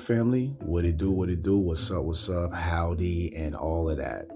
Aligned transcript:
family. 0.00 0.56
What 0.60 0.84
it 0.84 0.96
do, 0.96 1.10
what 1.10 1.28
it 1.28 1.42
do, 1.42 1.58
what's 1.58 1.90
up, 1.90 2.04
what's 2.04 2.28
up, 2.28 2.52
howdy, 2.52 3.34
and 3.36 3.54
all 3.54 3.88
of 3.88 3.98
that. 3.98 4.26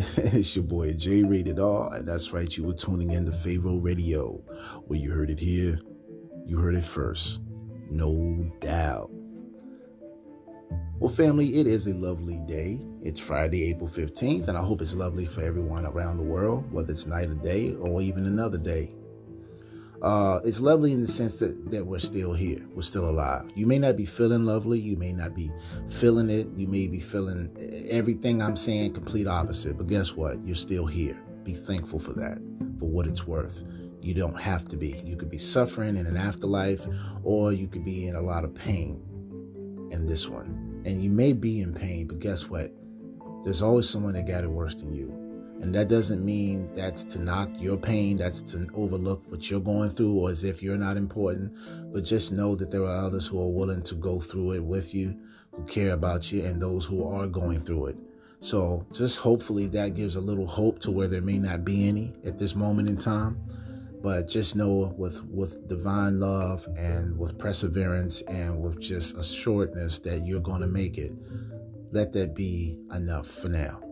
it's 0.16 0.56
your 0.56 0.64
boy 0.64 0.92
J 0.94 1.24
Rated 1.24 1.58
R, 1.58 1.94
and 1.94 2.08
that's 2.08 2.32
right, 2.32 2.56
you 2.56 2.64
were 2.64 2.74
tuning 2.74 3.10
in 3.10 3.26
to 3.26 3.32
Pharaoh 3.32 3.76
Radio, 3.76 4.42
where 4.86 4.98
you 4.98 5.10
heard 5.10 5.30
it 5.30 5.40
here, 5.40 5.78
you 6.46 6.58
heard 6.58 6.74
it 6.74 6.84
first. 6.84 7.40
No 7.90 8.50
doubt. 8.60 9.10
Well, 11.00 11.08
family, 11.08 11.58
it 11.58 11.66
is 11.66 11.86
a 11.86 11.94
lovely 11.94 12.40
day. 12.46 12.78
It's 13.02 13.18
Friday, 13.18 13.70
April 13.70 13.88
15th, 13.88 14.48
and 14.48 14.56
I 14.56 14.62
hope 14.62 14.80
it's 14.80 14.94
lovely 14.94 15.26
for 15.26 15.42
everyone 15.42 15.86
around 15.86 16.18
the 16.18 16.24
world, 16.24 16.70
whether 16.72 16.92
it's 16.92 17.06
night 17.06 17.28
or 17.28 17.34
day, 17.34 17.74
or 17.74 18.00
even 18.00 18.26
another 18.26 18.58
day. 18.58 18.94
Uh, 20.02 20.40
it's 20.44 20.60
lovely 20.60 20.92
in 20.92 21.00
the 21.00 21.06
sense 21.06 21.38
that, 21.38 21.70
that 21.70 21.84
we're 21.84 21.98
still 21.98 22.32
here. 22.32 22.58
We're 22.74 22.82
still 22.82 23.08
alive. 23.08 23.50
You 23.54 23.66
may 23.66 23.78
not 23.78 23.96
be 23.96 24.06
feeling 24.06 24.44
lovely. 24.44 24.78
You 24.78 24.96
may 24.96 25.12
not 25.12 25.34
be 25.34 25.50
feeling 25.88 26.30
it. 26.30 26.48
You 26.56 26.66
may 26.66 26.86
be 26.86 27.00
feeling 27.00 27.54
everything 27.90 28.42
I'm 28.42 28.56
saying 28.56 28.94
complete 28.94 29.26
opposite. 29.26 29.76
But 29.76 29.88
guess 29.88 30.16
what? 30.16 30.42
You're 30.42 30.54
still 30.54 30.86
here. 30.86 31.22
Be 31.44 31.52
thankful 31.52 31.98
for 31.98 32.14
that, 32.14 32.38
for 32.78 32.88
what 32.88 33.06
it's 33.06 33.26
worth. 33.26 33.64
You 34.00 34.14
don't 34.14 34.40
have 34.40 34.64
to 34.66 34.78
be. 34.78 35.00
You 35.04 35.16
could 35.16 35.28
be 35.28 35.38
suffering 35.38 35.98
in 35.98 36.06
an 36.06 36.16
afterlife, 36.16 36.86
or 37.22 37.52
you 37.52 37.68
could 37.68 37.84
be 37.84 38.06
in 38.06 38.16
a 38.16 38.22
lot 38.22 38.44
of 38.44 38.54
pain 38.54 39.02
in 39.90 40.06
this 40.06 40.28
one. 40.28 40.82
And 40.86 41.04
you 41.04 41.10
may 41.10 41.34
be 41.34 41.60
in 41.60 41.74
pain, 41.74 42.06
but 42.06 42.20
guess 42.20 42.48
what? 42.48 42.72
There's 43.44 43.60
always 43.60 43.88
someone 43.88 44.14
that 44.14 44.26
got 44.26 44.44
it 44.44 44.50
worse 44.50 44.74
than 44.74 44.94
you. 44.94 45.19
And 45.60 45.74
that 45.74 45.88
doesn't 45.88 46.24
mean 46.24 46.72
that's 46.74 47.04
to 47.04 47.20
knock 47.20 47.50
your 47.58 47.76
pain, 47.76 48.16
that's 48.16 48.40
to 48.52 48.66
overlook 48.72 49.22
what 49.30 49.50
you're 49.50 49.60
going 49.60 49.90
through 49.90 50.18
or 50.18 50.30
as 50.30 50.42
if 50.42 50.62
you're 50.62 50.78
not 50.78 50.96
important. 50.96 51.54
But 51.92 52.04
just 52.04 52.32
know 52.32 52.56
that 52.56 52.70
there 52.70 52.82
are 52.82 53.04
others 53.04 53.26
who 53.26 53.40
are 53.42 53.52
willing 53.52 53.82
to 53.82 53.94
go 53.94 54.20
through 54.20 54.52
it 54.52 54.64
with 54.64 54.94
you, 54.94 55.20
who 55.52 55.62
care 55.64 55.92
about 55.92 56.32
you, 56.32 56.44
and 56.46 56.60
those 56.60 56.86
who 56.86 57.06
are 57.06 57.26
going 57.26 57.58
through 57.58 57.86
it. 57.86 57.96
So 58.40 58.86
just 58.90 59.18
hopefully 59.18 59.66
that 59.68 59.94
gives 59.94 60.16
a 60.16 60.20
little 60.20 60.46
hope 60.46 60.78
to 60.80 60.90
where 60.90 61.08
there 61.08 61.20
may 61.20 61.36
not 61.36 61.62
be 61.62 61.88
any 61.88 62.14
at 62.24 62.38
this 62.38 62.56
moment 62.56 62.88
in 62.88 62.96
time. 62.96 63.38
But 64.02 64.28
just 64.28 64.56
know 64.56 64.94
with, 64.96 65.22
with 65.24 65.68
divine 65.68 66.20
love 66.20 66.66
and 66.78 67.18
with 67.18 67.36
perseverance 67.36 68.22
and 68.22 68.62
with 68.62 68.80
just 68.80 69.18
a 69.18 69.22
shortness 69.22 69.98
that 70.00 70.22
you're 70.24 70.40
going 70.40 70.62
to 70.62 70.66
make 70.66 70.96
it. 70.96 71.12
Let 71.92 72.14
that 72.14 72.34
be 72.34 72.78
enough 72.94 73.26
for 73.26 73.50
now. 73.50 73.89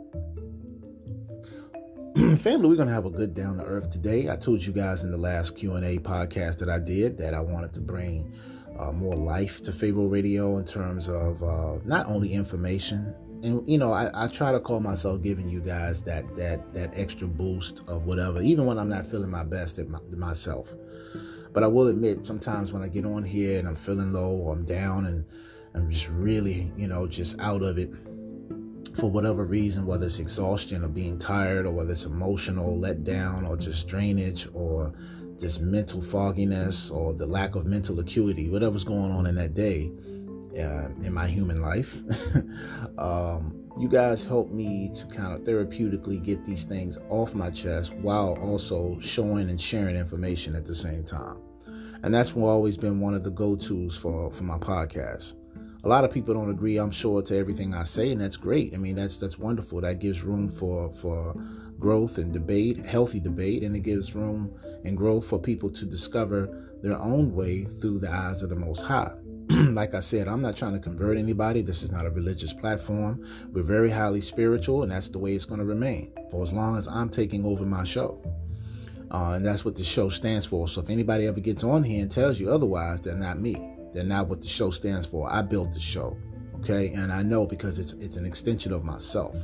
family 2.39 2.69
we're 2.69 2.77
gonna 2.77 2.93
have 2.93 3.05
a 3.05 3.11
good 3.11 3.35
down 3.35 3.59
to 3.59 3.65
earth 3.65 3.91
today. 3.91 4.31
I 4.31 4.37
told 4.37 4.65
you 4.65 4.73
guys 4.73 5.05
in 5.05 5.11
the 5.11 5.19
last 5.19 5.57
q&a 5.57 5.99
podcast 5.99 6.59
that 6.59 6.69
i 6.71 6.79
did 6.79 7.19
that 7.19 7.35
i 7.35 7.41
wanted 7.41 7.73
to 7.75 7.81
bring 7.81 8.33
uh, 8.79 8.93
more 8.93 9.15
life 9.15 9.61
to 9.63 9.73
pharaoh 9.73 10.07
radio 10.07 10.57
in 10.57 10.65
terms 10.65 11.09
of 11.09 11.43
uh, 11.43 11.79
not 11.85 12.07
only 12.07 12.33
information 12.33 13.15
and 13.43 13.69
you 13.69 13.77
know 13.77 13.93
I, 13.93 14.09
I, 14.15 14.27
try 14.29 14.53
to 14.53 14.61
call 14.61 14.81
myself 14.81 15.23
giving 15.23 15.49
you 15.51 15.61
guys 15.61 16.03
that 16.05 16.35
that 16.37 16.73
that 16.73 16.93
extra 16.97 17.29
boost 17.29 17.83
of 17.89 18.07
whatever 18.07 18.41
even 18.41 18.65
when 18.65 18.79
i'm 18.79 18.89
not 18.89 19.07
feeling 19.07 19.31
my 19.31 19.45
best 19.45 19.79
at 19.79 19.89
my, 19.89 20.01
myself. 20.17 20.75
But 21.53 21.63
i 21.63 21.67
will 21.67 21.89
admit 21.89 22.25
sometimes 22.25 22.73
when 22.73 22.83
i 22.83 22.89
get 22.89 23.05
on 23.05 23.23
here 23.23 23.59
and 23.59 23.69
i'm 23.69 23.77
feeling 23.77 24.13
low 24.13 24.37
or 24.37 24.55
i'm 24.55 24.65
down 24.65 25.07
and 25.07 25.25
i'm 25.75 25.91
just 25.91 26.09
really 26.09 26.73
you 26.77 26.89
know 26.89 27.07
just 27.07 27.39
out 27.41 27.63
of 27.63 27.79
it 27.79 27.91
for 28.99 29.11
whatever 29.11 29.45
reason, 29.45 29.87
whether 29.87 30.07
it's 30.07 30.19
exhaustion 30.19 30.85
or 30.85 30.89
being 30.89 31.19
tired, 31.19 31.67
or 31.67 31.73
whether 31.73 31.93
it's 31.93 32.05
emotional 32.05 32.77
letdown, 32.77 33.49
or 33.49 33.57
just 33.57 33.87
drainage, 33.87 34.49
or 34.53 34.93
just 35.39 35.61
mental 35.61 36.03
fogginess, 36.03 36.91
or 36.91 37.15
the 37.15 37.27
lack 37.27 37.55
of 37.55 37.65
mental 37.67 38.01
acuity, 38.01 38.51
whatever's 38.51 38.85
going 38.85 39.13
on 39.13 39.27
in 39.27 39.37
that 39.37 39.55
day 39.55 39.91
uh, 40.59 40.89
in 41.03 41.13
my 41.13 41.27
human 41.27 41.61
life, 41.61 42.03
um, 42.99 43.65
you 43.79 43.89
guys 43.89 44.25
help 44.25 44.51
me 44.51 44.91
to 44.93 45.07
kind 45.07 45.33
of 45.33 45.45
therapeutically 45.45 46.23
get 46.23 46.45
these 46.45 46.65
things 46.65 46.99
off 47.09 47.35
my 47.35 47.51
chest 47.51 47.95
while 47.95 48.37
also 48.41 48.99
showing 48.99 49.49
and 49.51 49.61
sharing 49.61 49.95
information 49.95 50.57
at 50.57 50.65
the 50.65 50.75
same 50.75 51.05
time. 51.05 51.37
And 52.03 52.13
that's 52.13 52.33
always 52.33 52.77
been 52.77 53.01
one 53.01 53.15
of 53.15 53.23
the 53.23 53.31
go-tos 53.31 53.97
for, 53.97 54.31
for 54.31 54.43
my 54.43 54.59
podcast 54.59 55.35
a 55.85 55.89
lot 55.89 56.05
of 56.05 56.11
people 56.11 56.35
don't 56.35 56.51
agree 56.51 56.77
i'm 56.77 56.91
sure 56.91 57.23
to 57.23 57.37
everything 57.37 57.75
i 57.75 57.85
say 57.85 58.11
and 58.11 58.21
that's 58.21 58.37
great. 58.37 58.75
I 58.75 58.79
mean 58.79 58.97
that's 58.97 59.19
that's 59.19 59.39
wonderful. 59.39 59.81
That 59.81 60.01
gives 60.01 60.23
room 60.23 60.49
for 60.49 60.91
for 60.91 61.35
growth 61.79 62.19
and 62.19 62.33
debate 62.33 62.85
healthy 62.85 63.21
debate 63.21 63.63
and 63.63 63.77
it 63.77 63.81
gives 63.81 64.15
room 64.15 64.55
and 64.85 64.97
growth 64.97 65.27
for 65.27 65.39
people 65.39 65.71
to 65.71 65.85
discover 65.85 66.73
their 66.83 66.99
own 66.99 67.35
way 67.35 67.65
through 67.65 68.01
the 68.01 68.11
eyes 68.11 68.43
of 68.43 68.51
the 68.51 68.57
most 68.57 68.83
high. 68.83 69.13
Like 69.51 69.95
i 69.95 70.01
said 70.01 70.27
i'm 70.27 70.43
not 70.43 70.57
trying 70.57 70.75
to 70.75 70.81
convert 70.81 71.17
anybody. 71.17 71.63
This 71.63 71.83
is 71.83 71.93
not 71.93 72.07
a 72.07 72.11
religious 72.11 72.53
platform. 72.53 73.25
We're 73.53 73.63
very 73.63 73.91
highly 73.91 74.21
spiritual 74.21 74.83
and 74.83 74.91
that's 74.91 75.09
the 75.09 75.19
way 75.19 75.35
it's 75.35 75.45
going 75.45 75.61
to 75.61 75.67
remain 75.67 76.13
for 76.31 76.43
as 76.43 76.53
long 76.53 76.77
as 76.77 76.89
i'm 76.89 77.09
taking 77.09 77.45
over 77.45 77.65
my 77.65 77.85
show. 77.85 78.21
Uh, 79.11 79.35
and 79.37 79.47
that's 79.47 79.65
what 79.65 79.75
the 79.75 79.85
show 79.85 80.11
stands 80.11 80.45
for. 80.45 80.69
So 80.69 80.83
if 80.83 80.91
anybody 80.91 81.27
ever 81.27 81.41
gets 81.41 81.65
on 81.65 81.83
here 81.83 82.03
and 82.03 82.11
tells 82.11 82.39
you 82.39 82.51
otherwise 82.51 83.01
they're 83.01 83.15
not 83.15 83.41
me 83.41 83.78
they're 83.93 84.05
not 84.05 84.29
what 84.29 84.41
the 84.41 84.49
show 84.49 84.71
stands 84.71 85.07
for. 85.07 85.33
I 85.33 85.43
built 85.43 85.73
the 85.73 85.81
show, 85.81 86.17
okay? 86.57 86.93
And 86.93 87.13
I 87.13 87.23
know 87.23 87.47
because 87.47 87.79
it's 87.79 87.93
it's 87.95 88.17
an 88.17 88.27
extension 88.27 88.73
of 88.73 88.85
myself. 88.85 89.37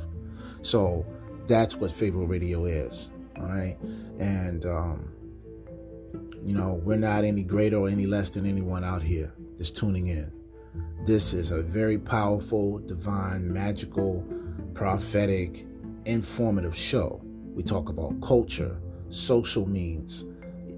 So 0.61 1.05
that's 1.47 1.75
what 1.75 1.91
Pharaoh 1.91 2.25
Radio 2.25 2.65
is, 2.65 3.11
all 3.37 3.47
right? 3.47 3.77
And 4.19 4.65
um, 4.65 5.11
you 6.43 6.53
know, 6.53 6.81
we're 6.83 6.97
not 6.97 7.23
any 7.23 7.43
greater 7.43 7.77
or 7.77 7.89
any 7.89 8.05
less 8.05 8.29
than 8.29 8.45
anyone 8.45 8.83
out 8.83 9.01
here 9.01 9.33
that's 9.57 9.71
tuning 9.71 10.07
in. 10.07 10.31
This 11.05 11.33
is 11.33 11.51
a 11.51 11.61
very 11.61 11.97
powerful, 11.97 12.79
divine, 12.79 13.51
magical, 13.51 14.25
prophetic, 14.73 15.65
informative 16.05 16.75
show. 16.75 17.21
We 17.53 17.63
talk 17.63 17.89
about 17.89 18.21
culture, 18.21 18.79
social 19.09 19.67
means, 19.67 20.25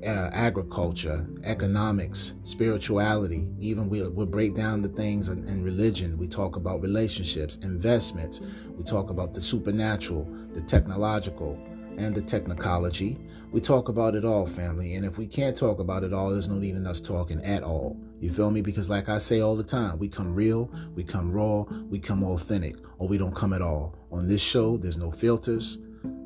uh, 0.06 0.30
agriculture, 0.34 1.28
economics, 1.44 2.36
spirituality. 2.44 3.48
Even 3.60 3.90
we, 3.90 4.08
we'll 4.08 4.26
break 4.26 4.56
down 4.56 4.82
the 4.82 4.90
things 4.90 5.30
in, 5.30 5.48
in, 5.48 5.64
religion. 5.64 6.18
We 6.18 6.28
talk 6.28 6.56
about 6.56 6.82
relationships, 6.82 7.58
investments. 7.58 8.42
We 8.70 8.84
talk 8.84 9.10
about 9.10 9.34
the 9.34 9.42
supernatural, 9.42 10.26
the 10.54 10.62
technological, 10.62 11.60
and 11.98 12.14
the 12.14 12.22
technology. 12.22 13.18
We 13.52 13.60
talk 13.60 13.90
about 13.90 14.16
it 14.16 14.24
all, 14.24 14.46
family. 14.46 14.96
And 14.96 15.06
if 15.06 15.18
we 15.18 15.28
can't 15.28 15.56
talk 15.56 15.80
about 15.80 16.04
it 16.04 16.14
all, 16.14 16.30
there's 16.30 16.50
no 16.50 16.60
need 16.60 16.76
in 16.76 16.86
us 16.86 17.02
talking 17.02 17.44
at 17.44 17.64
all. 17.64 18.00
You 18.20 18.32
feel 18.32 18.52
me? 18.52 18.62
Because, 18.62 18.90
like 18.90 19.10
I 19.10 19.18
say 19.18 19.42
all 19.42 19.56
the 19.56 19.64
time, 19.64 19.98
we 19.98 20.08
come 20.10 20.36
real, 20.36 20.72
we 20.96 21.04
come 21.04 21.32
raw, 21.32 21.64
we 21.90 22.00
come 22.00 22.24
authentic, 22.24 22.78
or 22.98 23.08
we 23.08 23.18
don't 23.18 23.36
come 23.36 23.54
at 23.54 23.62
all. 23.62 23.96
On 24.12 24.28
this 24.28 24.42
show, 24.42 24.78
there's 24.78 24.98
no 24.98 25.12
filters, 25.12 25.80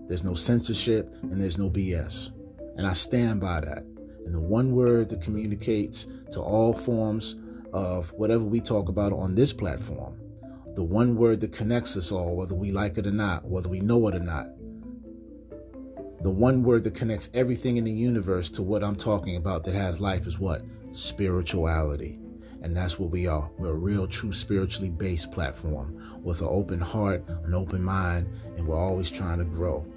there's 0.07 0.23
no 0.23 0.33
censorship, 0.33 1.13
and 1.23 1.39
there's 1.41 1.57
no 1.57 1.69
BS. 1.69 2.31
And 2.77 2.87
I 2.87 2.93
stand 2.93 3.41
by 3.41 3.61
that. 3.61 3.85
And 4.25 4.35
the 4.35 4.41
one 4.41 4.73
word 4.73 5.09
that 5.09 5.21
communicates 5.21 6.07
to 6.31 6.41
all 6.41 6.73
forms 6.73 7.37
of 7.73 8.11
whatever 8.13 8.43
we 8.43 8.61
talk 8.61 8.89
about 8.89 9.13
on 9.13 9.35
this 9.35 9.53
platform, 9.53 10.19
the 10.75 10.83
one 10.83 11.15
word 11.15 11.41
that 11.41 11.53
connects 11.53 11.97
us 11.97 12.11
all, 12.11 12.35
whether 12.37 12.55
we 12.55 12.71
like 12.71 12.97
it 12.97 13.07
or 13.07 13.11
not, 13.11 13.45
whether 13.45 13.69
we 13.69 13.81
know 13.81 14.07
it 14.09 14.15
or 14.15 14.19
not, 14.21 14.47
The 16.21 16.31
one 16.31 16.63
word 16.63 16.83
that 16.85 16.95
connects 16.95 17.29
everything 17.33 17.77
in 17.77 17.85
the 17.85 17.93
universe 17.93 18.49
to 18.51 18.63
what 18.63 18.83
I'm 18.83 18.97
talking 18.97 19.37
about 19.37 19.63
that 19.65 19.75
has 19.75 20.01
life 20.01 20.27
is 20.27 20.39
what? 20.39 20.63
Spirituality. 20.91 22.19
And 22.63 22.75
that's 22.75 22.99
what 22.99 23.11
we 23.11 23.27
are. 23.27 23.49
We're 23.57 23.69
a 23.71 23.75
real, 23.75 24.07
true, 24.07 24.33
spiritually 24.33 24.89
based 24.89 25.31
platform 25.31 25.97
with 26.23 26.41
an 26.41 26.49
open 26.51 26.81
heart, 26.81 27.23
an 27.45 27.55
open 27.55 27.83
mind, 27.85 28.27
and 28.57 28.67
we're 28.67 28.77
always 28.77 29.11
trying 29.11 29.39
to 29.39 29.45
grow. 29.45 29.87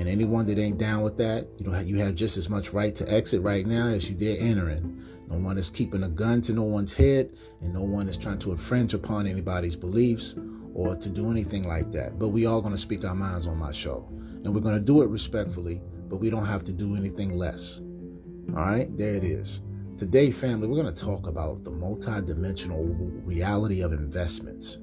And 0.00 0.08
anyone 0.08 0.46
that 0.46 0.58
ain't 0.58 0.78
down 0.78 1.02
with 1.02 1.18
that, 1.18 1.46
you 1.58 1.70
know, 1.70 1.78
you 1.78 1.98
have 1.98 2.14
just 2.14 2.38
as 2.38 2.48
much 2.48 2.72
right 2.72 2.94
to 2.94 3.12
exit 3.12 3.42
right 3.42 3.66
now 3.66 3.86
as 3.88 4.08
you 4.08 4.16
did 4.16 4.38
entering. 4.38 4.98
No 5.28 5.36
one 5.36 5.58
is 5.58 5.68
keeping 5.68 6.04
a 6.04 6.08
gun 6.08 6.40
to 6.40 6.54
no 6.54 6.62
one's 6.62 6.94
head, 6.94 7.28
and 7.60 7.74
no 7.74 7.82
one 7.82 8.08
is 8.08 8.16
trying 8.16 8.38
to 8.38 8.50
infringe 8.50 8.94
upon 8.94 9.26
anybody's 9.26 9.76
beliefs 9.76 10.36
or 10.72 10.96
to 10.96 11.10
do 11.10 11.30
anything 11.30 11.68
like 11.68 11.90
that. 11.90 12.18
But 12.18 12.28
we 12.28 12.46
all 12.46 12.62
going 12.62 12.72
to 12.72 12.80
speak 12.80 13.04
our 13.04 13.14
minds 13.14 13.46
on 13.46 13.58
my 13.58 13.72
show, 13.72 14.08
and 14.42 14.54
we're 14.54 14.62
going 14.62 14.78
to 14.78 14.80
do 14.80 15.02
it 15.02 15.10
respectfully, 15.10 15.82
but 16.08 16.16
we 16.16 16.30
don't 16.30 16.46
have 16.46 16.64
to 16.64 16.72
do 16.72 16.96
anything 16.96 17.36
less. 17.36 17.82
All 18.56 18.64
right, 18.64 18.88
there 18.96 19.16
it 19.16 19.22
is. 19.22 19.60
Today, 19.98 20.30
family, 20.30 20.66
we're 20.66 20.82
going 20.82 20.94
to 20.94 20.98
talk 20.98 21.26
about 21.26 21.62
the 21.62 21.72
multidimensional 21.72 23.20
reality 23.26 23.82
of 23.82 23.92
investments. 23.92 24.76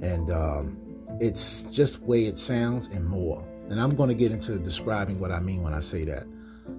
And 0.00 0.30
um, 0.30 0.80
it's 1.20 1.64
just 1.64 2.00
way 2.00 2.24
it 2.24 2.38
sounds 2.38 2.88
and 2.88 3.06
more. 3.06 3.46
And 3.68 3.80
I'm 3.80 3.94
going 3.94 4.08
to 4.08 4.14
get 4.14 4.32
into 4.32 4.58
describing 4.58 5.18
what 5.18 5.32
I 5.32 5.40
mean 5.40 5.62
when 5.62 5.74
I 5.74 5.80
say 5.80 6.04
that. 6.04 6.26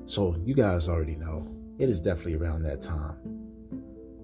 So 0.06 0.36
you 0.46 0.54
guys 0.54 0.88
already 0.88 1.16
know 1.16 1.48
it 1.80 1.90
is 1.90 2.02
definitely 2.02 2.36
around 2.36 2.64
that 2.64 2.82
time. 2.82 3.18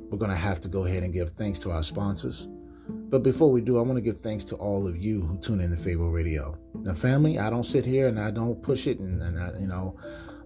We're 0.09 0.17
going 0.17 0.31
to 0.31 0.37
have 0.37 0.59
to 0.61 0.69
go 0.69 0.85
ahead 0.85 1.03
and 1.03 1.11
give 1.11 1.31
thanks 1.31 1.59
to 1.59 1.71
our 1.71 1.83
sponsors. 1.83 2.47
But 2.87 3.23
before 3.23 3.51
we 3.51 3.61
do, 3.61 3.77
I 3.77 3.81
want 3.81 3.95
to 3.95 4.01
give 4.01 4.19
thanks 4.19 4.43
to 4.45 4.55
all 4.55 4.87
of 4.87 4.97
you 4.97 5.21
who 5.21 5.39
tune 5.39 5.59
in 5.59 5.71
to 5.71 5.77
Pharaoh 5.77 6.09
Radio. 6.09 6.57
Now, 6.75 6.93
family, 6.93 7.39
I 7.39 7.49
don't 7.49 7.65
sit 7.65 7.85
here 7.85 8.07
and 8.07 8.19
I 8.19 8.31
don't 8.31 8.61
push 8.61 8.87
it, 8.87 8.99
and, 8.99 9.21
and 9.21 9.39
I, 9.39 9.59
you 9.59 9.67
know, 9.67 9.95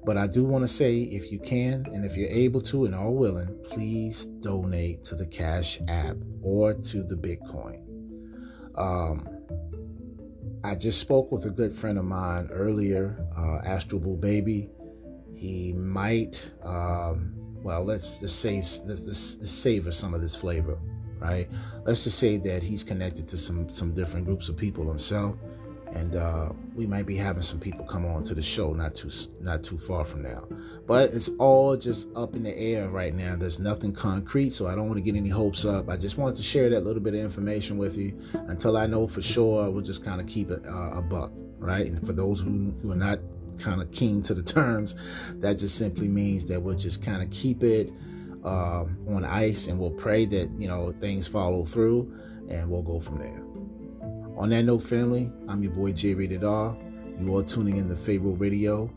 but 0.05 0.17
I 0.17 0.27
do 0.27 0.45
want 0.45 0.63
to 0.63 0.67
say 0.67 0.99
if 0.99 1.31
you 1.31 1.39
can 1.39 1.85
and 1.93 2.05
if 2.05 2.15
you're 2.15 2.29
able 2.29 2.61
to 2.61 2.85
and 2.85 2.95
are 2.95 3.11
willing, 3.11 3.57
please 3.65 4.25
donate 4.25 5.03
to 5.03 5.15
the 5.15 5.25
Cash 5.25 5.79
App 5.87 6.15
or 6.41 6.73
to 6.73 7.03
the 7.03 7.15
Bitcoin. 7.15 7.83
Um, 8.77 9.27
I 10.63 10.75
just 10.75 10.99
spoke 10.99 11.31
with 11.31 11.45
a 11.45 11.49
good 11.49 11.73
friend 11.73 11.97
of 11.97 12.05
mine 12.05 12.47
earlier, 12.51 13.25
uh, 13.37 13.67
Astro 13.67 13.99
Boo 13.99 14.17
Baby. 14.17 14.69
He 15.33 15.73
might, 15.73 16.51
um, 16.63 17.33
well, 17.61 17.83
let's 17.83 18.21
let's, 18.21 18.43
let's, 18.45 19.05
let's 19.05 19.51
savor 19.51 19.91
some 19.91 20.13
of 20.13 20.21
this 20.21 20.35
flavor, 20.35 20.79
right? 21.19 21.47
Let's 21.85 22.03
just 22.03 22.17
say 22.17 22.37
that 22.37 22.63
he's 22.63 22.83
connected 22.83 23.27
to 23.29 23.37
some 23.37 23.69
some 23.69 23.93
different 23.93 24.25
groups 24.25 24.49
of 24.49 24.57
people 24.57 24.87
himself 24.87 25.37
and 25.93 26.15
uh, 26.15 26.49
we 26.75 26.85
might 26.85 27.05
be 27.05 27.15
having 27.15 27.41
some 27.41 27.59
people 27.59 27.85
come 27.85 28.05
on 28.05 28.23
to 28.23 28.35
the 28.35 28.41
show 28.41 28.73
not 28.73 28.95
too 28.95 29.09
not 29.41 29.63
too 29.63 29.77
far 29.77 30.03
from 30.05 30.21
now. 30.23 30.43
But 30.85 31.11
it's 31.11 31.29
all 31.39 31.75
just 31.75 32.09
up 32.15 32.35
in 32.35 32.43
the 32.43 32.57
air 32.57 32.89
right 32.89 33.13
now. 33.13 33.35
There's 33.35 33.59
nothing 33.59 33.93
concrete 33.93 34.51
so 34.51 34.67
i 34.67 34.75
don't 34.75 34.87
want 34.87 34.97
to 34.97 35.03
get 35.03 35.15
any 35.15 35.29
hopes 35.29 35.65
up. 35.65 35.89
I 35.89 35.97
just 35.97 36.17
wanted 36.17 36.37
to 36.37 36.43
share 36.43 36.69
that 36.69 36.81
little 36.81 37.01
bit 37.01 37.13
of 37.13 37.21
information 37.21 37.77
with 37.77 37.97
you 37.97 38.17
until 38.47 38.77
i 38.77 38.85
know 38.85 39.07
for 39.07 39.21
sure 39.21 39.69
we'll 39.69 39.83
just 39.83 40.03
kind 40.03 40.21
of 40.21 40.27
keep 40.27 40.51
it 40.51 40.65
uh, 40.67 40.91
a 40.91 41.01
buck 41.01 41.31
right? 41.59 41.87
And 41.87 42.05
for 42.05 42.13
those 42.13 42.39
who, 42.39 42.73
who 42.81 42.91
are 42.91 42.95
not 42.95 43.19
kind 43.59 43.81
of 43.81 43.91
keen 43.91 44.21
to 44.21 44.33
the 44.33 44.43
terms 44.43 44.95
that 45.39 45.57
just 45.57 45.77
simply 45.77 46.07
means 46.07 46.45
that 46.45 46.61
we'll 46.61 46.77
just 46.77 47.03
kind 47.03 47.23
of 47.23 47.29
keep 47.31 47.63
it 47.63 47.91
uh, 48.45 48.85
on 49.09 49.25
ice 49.25 49.67
and 49.67 49.79
we'll 49.79 49.89
pray 49.89 50.25
that 50.25 50.49
you 50.55 50.67
know 50.67 50.91
things 50.91 51.27
follow 51.27 51.65
through 51.65 52.13
and 52.49 52.69
we'll 52.69 52.83
go 52.83 52.99
from 52.99 53.17
there 53.17 53.43
on 54.37 54.49
that 54.49 54.63
note, 54.63 54.83
family, 54.83 55.31
I'm 55.47 55.63
your 55.63 55.71
boy 55.71 55.93
J 55.93 56.13
Rated 56.13 56.43
R. 56.43 56.77
You 57.19 57.35
are 57.37 57.43
tuning 57.43 57.77
in 57.77 57.89
to 57.89 57.95
Pharaoh 57.95 58.35
Radio. 58.35 58.93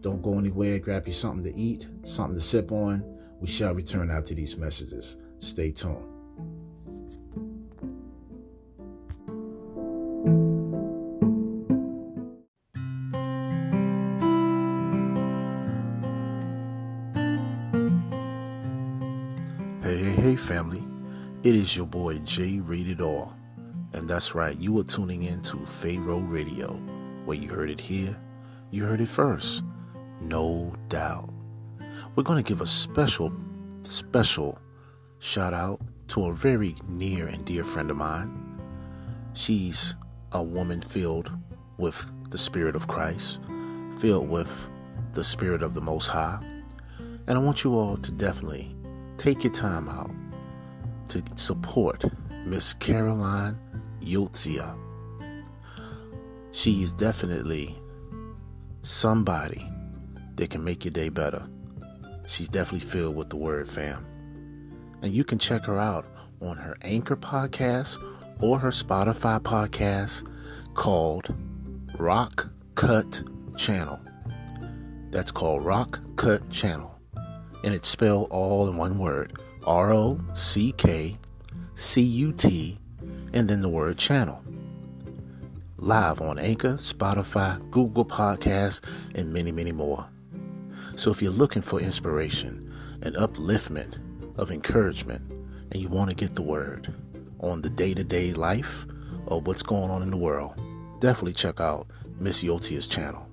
Don't 0.00 0.22
go 0.22 0.38
anywhere. 0.38 0.78
Grab 0.78 1.06
you 1.06 1.12
something 1.12 1.44
to 1.44 1.58
eat, 1.58 1.86
something 2.02 2.34
to 2.34 2.40
sip 2.40 2.72
on. 2.72 3.04
We 3.40 3.48
shall 3.48 3.74
return 3.74 4.10
after 4.10 4.34
these 4.34 4.56
messages. 4.56 5.16
Stay 5.38 5.72
tuned. 5.72 6.04
Hey, 19.82 19.96
hey, 19.96 20.12
hey, 20.12 20.36
family. 20.36 20.82
It 21.42 21.54
is 21.54 21.76
your 21.76 21.86
boy 21.86 22.18
J 22.20 22.60
Rated 22.60 23.02
R 23.02 23.37
and 23.92 24.08
that's 24.08 24.34
right, 24.34 24.58
you 24.58 24.78
are 24.78 24.84
tuning 24.84 25.22
in 25.22 25.40
to 25.42 25.56
Pharaoh 25.58 26.20
Radio, 26.20 26.74
where 27.24 27.36
you 27.36 27.48
heard 27.48 27.70
it 27.70 27.80
here, 27.80 28.16
you 28.70 28.84
heard 28.84 29.00
it 29.00 29.08
first, 29.08 29.62
no 30.20 30.72
doubt. 30.88 31.30
We're 32.14 32.22
going 32.22 32.42
to 32.42 32.48
give 32.48 32.60
a 32.60 32.66
special, 32.66 33.32
special 33.82 34.58
shout 35.20 35.54
out 35.54 35.80
to 36.08 36.26
a 36.26 36.34
very 36.34 36.76
near 36.86 37.26
and 37.26 37.44
dear 37.44 37.64
friend 37.64 37.90
of 37.90 37.96
mine. 37.96 38.60
She's 39.34 39.94
a 40.32 40.42
woman 40.42 40.80
filled 40.80 41.30
with 41.78 42.10
the 42.30 42.38
Spirit 42.38 42.76
of 42.76 42.88
Christ, 42.88 43.40
filled 43.98 44.28
with 44.28 44.68
the 45.12 45.24
Spirit 45.24 45.62
of 45.62 45.74
the 45.74 45.80
Most 45.80 46.08
High. 46.08 46.38
And 47.26 47.38
I 47.38 47.40
want 47.40 47.64
you 47.64 47.76
all 47.76 47.96
to 47.96 48.12
definitely 48.12 48.74
take 49.16 49.44
your 49.44 49.52
time 49.52 49.88
out 49.88 50.10
to 51.08 51.22
support 51.36 52.04
Miss 52.44 52.72
Caroline 52.74 53.58
Yotzia. 54.08 54.74
She 56.50 56.82
is 56.82 56.92
definitely 56.92 57.76
somebody 58.82 59.70
that 60.36 60.50
can 60.50 60.64
make 60.64 60.84
your 60.84 60.92
day 60.92 61.10
better. 61.10 61.46
She's 62.26 62.48
definitely 62.48 62.88
filled 62.88 63.16
with 63.16 63.30
the 63.30 63.36
word, 63.36 63.68
fam. 63.68 64.06
And 65.02 65.12
you 65.12 65.24
can 65.24 65.38
check 65.38 65.64
her 65.66 65.78
out 65.78 66.06
on 66.40 66.56
her 66.56 66.76
Anchor 66.82 67.16
podcast 67.16 67.98
or 68.40 68.58
her 68.58 68.70
Spotify 68.70 69.40
podcast 69.40 70.28
called 70.74 71.34
Rock 71.98 72.48
Cut 72.74 73.22
Channel. 73.56 74.00
That's 75.10 75.30
called 75.30 75.64
Rock 75.64 76.00
Cut 76.16 76.48
Channel. 76.50 76.98
And 77.64 77.74
it's 77.74 77.88
spelled 77.88 78.28
all 78.30 78.68
in 78.68 78.76
one 78.76 78.98
word 78.98 79.38
R 79.66 79.92
O 79.92 80.18
C 80.34 80.72
K 80.72 81.18
C 81.74 82.02
U 82.02 82.32
T 82.32 82.77
and 83.32 83.48
then 83.48 83.62
the 83.62 83.68
word 83.68 83.98
channel. 83.98 84.42
Live 85.76 86.20
on 86.20 86.38
Anchor, 86.38 86.74
Spotify, 86.74 87.58
Google 87.70 88.04
Podcasts, 88.04 88.80
and 89.14 89.32
many, 89.32 89.52
many 89.52 89.72
more. 89.72 90.08
So 90.96 91.10
if 91.10 91.22
you're 91.22 91.30
looking 91.30 91.62
for 91.62 91.80
inspiration 91.80 92.72
and 93.02 93.14
upliftment 93.14 93.98
of 94.36 94.50
encouragement 94.50 95.30
and 95.70 95.76
you 95.76 95.88
want 95.88 96.10
to 96.10 96.16
get 96.16 96.34
the 96.34 96.42
word 96.42 96.92
on 97.40 97.62
the 97.62 97.70
day 97.70 97.94
to 97.94 98.02
day 98.02 98.32
life 98.32 98.86
of 99.28 99.46
what's 99.46 99.62
going 99.62 99.90
on 99.90 100.02
in 100.02 100.10
the 100.10 100.16
world, 100.16 100.60
definitely 101.00 101.34
check 101.34 101.60
out 101.60 101.86
Miss 102.18 102.42
Yotia's 102.42 102.86
channel. 102.86 103.28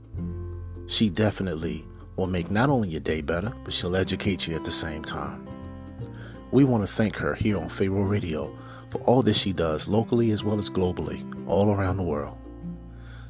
She 0.87 1.09
definitely 1.09 1.83
will 2.15 2.27
make 2.27 2.51
not 2.51 2.69
only 2.69 2.89
your 2.89 3.01
day 3.01 3.21
better, 3.21 3.51
but 3.63 3.73
she'll 3.73 3.95
educate 3.95 4.47
you 4.47 4.55
at 4.55 4.63
the 4.63 4.71
same 4.71 5.03
time. 5.03 5.44
We 6.55 6.63
want 6.63 6.87
to 6.87 6.93
thank 6.93 7.17
her 7.17 7.33
here 7.35 7.57
on 7.57 7.67
Pharaoh 7.67 8.03
Radio 8.03 8.57
for 8.87 8.99
all 8.99 9.21
that 9.23 9.33
she 9.33 9.51
does 9.51 9.89
locally 9.89 10.31
as 10.31 10.45
well 10.45 10.57
as 10.57 10.69
globally, 10.69 11.21
all 11.49 11.73
around 11.73 11.97
the 11.97 12.03
world. 12.03 12.37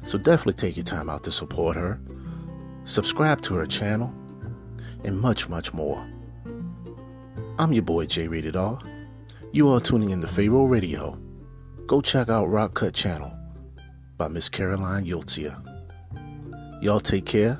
So 0.04 0.16
definitely 0.16 0.52
take 0.52 0.76
your 0.76 0.84
time 0.84 1.10
out 1.10 1.24
to 1.24 1.32
support 1.32 1.74
her, 1.74 2.00
subscribe 2.84 3.40
to 3.40 3.54
her 3.54 3.66
channel, 3.66 4.14
and 5.02 5.20
much, 5.20 5.48
much 5.48 5.74
more. 5.74 6.08
I'm 7.58 7.72
your 7.72 7.82
boy 7.82 8.06
J 8.06 8.28
Rated 8.28 8.54
R. 8.54 8.78
You 9.50 9.70
are 9.70 9.80
tuning 9.80 10.10
in 10.10 10.20
to 10.20 10.28
Pharaoh 10.28 10.66
Radio. 10.66 11.18
Go 11.88 12.00
check 12.00 12.28
out 12.28 12.46
Rock 12.46 12.74
Cut 12.74 12.94
Channel 12.94 13.36
by 14.16 14.28
Miss 14.28 14.48
Caroline 14.48 15.04
Yotzia. 15.04 15.60
Y'all 16.80 17.00
take 17.00 17.26
care, 17.26 17.58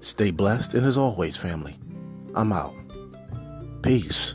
stay 0.00 0.30
blessed, 0.30 0.72
and 0.72 0.86
as 0.86 0.96
always, 0.96 1.36
family, 1.36 1.78
I'm 2.34 2.54
out. 2.54 2.74
Peace 3.82 4.34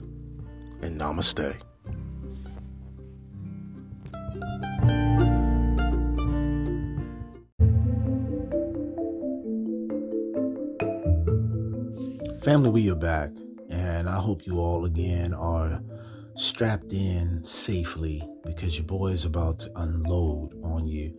and 0.82 1.00
namaste. 1.00 1.56
Family, 12.44 12.70
we 12.72 12.90
are 12.90 12.96
back, 12.96 13.30
and 13.70 14.10
I 14.10 14.16
hope 14.16 14.48
you 14.48 14.60
all 14.60 14.86
again 14.86 15.34
are 15.34 15.80
strapped 16.36 16.92
in 16.92 17.44
safely 17.44 18.28
because 18.44 18.78
your 18.78 18.88
boy 18.88 19.10
is 19.10 19.26
about 19.26 19.60
to 19.60 19.72
unload 19.76 20.54
on 20.64 20.86
you 20.86 21.14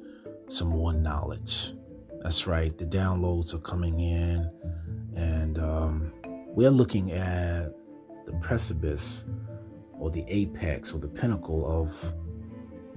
some 0.49 0.69
more 0.69 0.93
knowledge. 0.93 1.75
That's 2.23 2.47
right, 2.47 2.77
the 2.77 2.87
downloads 2.87 3.55
are 3.55 3.59
coming 3.59 4.01
in, 4.01 4.51
and 5.15 5.59
um, 5.59 6.13
we're 6.49 6.71
looking 6.71 7.13
at 7.13 7.71
the 8.27 8.33
precipice 8.41 9.25
or 10.03 10.11
the 10.11 10.25
apex 10.27 10.93
or 10.93 10.99
the 10.99 11.07
pinnacle 11.07 11.65
of 11.65 12.13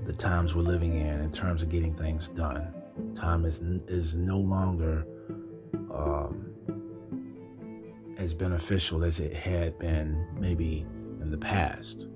the 0.06 0.14
times 0.14 0.56
we're 0.56 0.64
living 0.64 0.96
in 0.96 1.20
in 1.22 1.32
terms 1.32 1.62
of 1.62 1.70
getting 1.70 1.94
things 1.94 2.30
done. 2.30 2.74
Time 3.14 3.46
is 3.46 3.60
is 3.88 4.16
no 4.16 4.40
longer 4.40 5.06
um, 5.94 6.52
as 8.18 8.34
beneficial 8.34 9.04
as 9.04 9.20
it 9.20 9.34
had 9.34 9.78
been 9.78 10.28
maybe 10.40 10.84
in 11.22 11.30
the 11.30 11.38
past. 11.38 12.08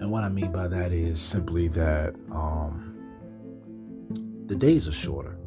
And 0.00 0.10
what 0.10 0.24
I 0.24 0.28
mean 0.28 0.50
by 0.50 0.66
that 0.66 0.92
is 0.92 1.20
simply 1.20 1.68
that 1.68 2.16
um, 2.32 2.92
the 4.46 4.56
days 4.56 4.88
are 4.88 4.92
shorter, 4.92 5.38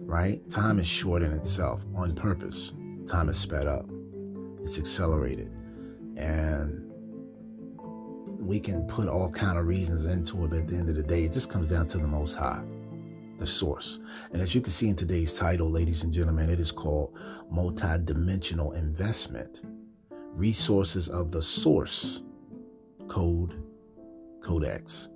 right? 0.00 0.40
Time 0.50 0.80
is 0.80 0.88
short 0.88 1.22
in 1.22 1.32
itself 1.32 1.84
on 1.94 2.12
purpose. 2.16 2.74
Time 3.06 3.28
is 3.28 3.38
sped 3.38 3.68
up, 3.68 3.88
it's 4.60 4.80
accelerated. 4.80 5.52
And 6.16 6.87
we 8.38 8.60
can 8.60 8.86
put 8.86 9.08
all 9.08 9.30
kind 9.30 9.58
of 9.58 9.66
reasons 9.66 10.06
into 10.06 10.44
it, 10.44 10.50
but 10.50 10.60
at 10.60 10.68
the 10.68 10.76
end 10.76 10.88
of 10.88 10.96
the 10.96 11.02
day, 11.02 11.24
it 11.24 11.32
just 11.32 11.50
comes 11.50 11.68
down 11.68 11.86
to 11.88 11.98
the 11.98 12.06
Most 12.06 12.34
High, 12.34 12.62
the 13.38 13.46
source. 13.46 14.00
And 14.32 14.40
as 14.40 14.54
you 14.54 14.60
can 14.60 14.70
see 14.70 14.88
in 14.88 14.94
today's 14.94 15.34
title, 15.34 15.68
ladies 15.68 16.04
and 16.04 16.12
gentlemen, 16.12 16.48
it 16.50 16.60
is 16.60 16.72
called 16.72 17.16
Multidimensional 17.52 18.76
Investment: 18.76 19.62
Resources 20.34 21.08
of 21.08 21.30
the 21.30 21.42
Source, 21.42 22.22
Code 23.08 23.62
Codex. 24.40 25.08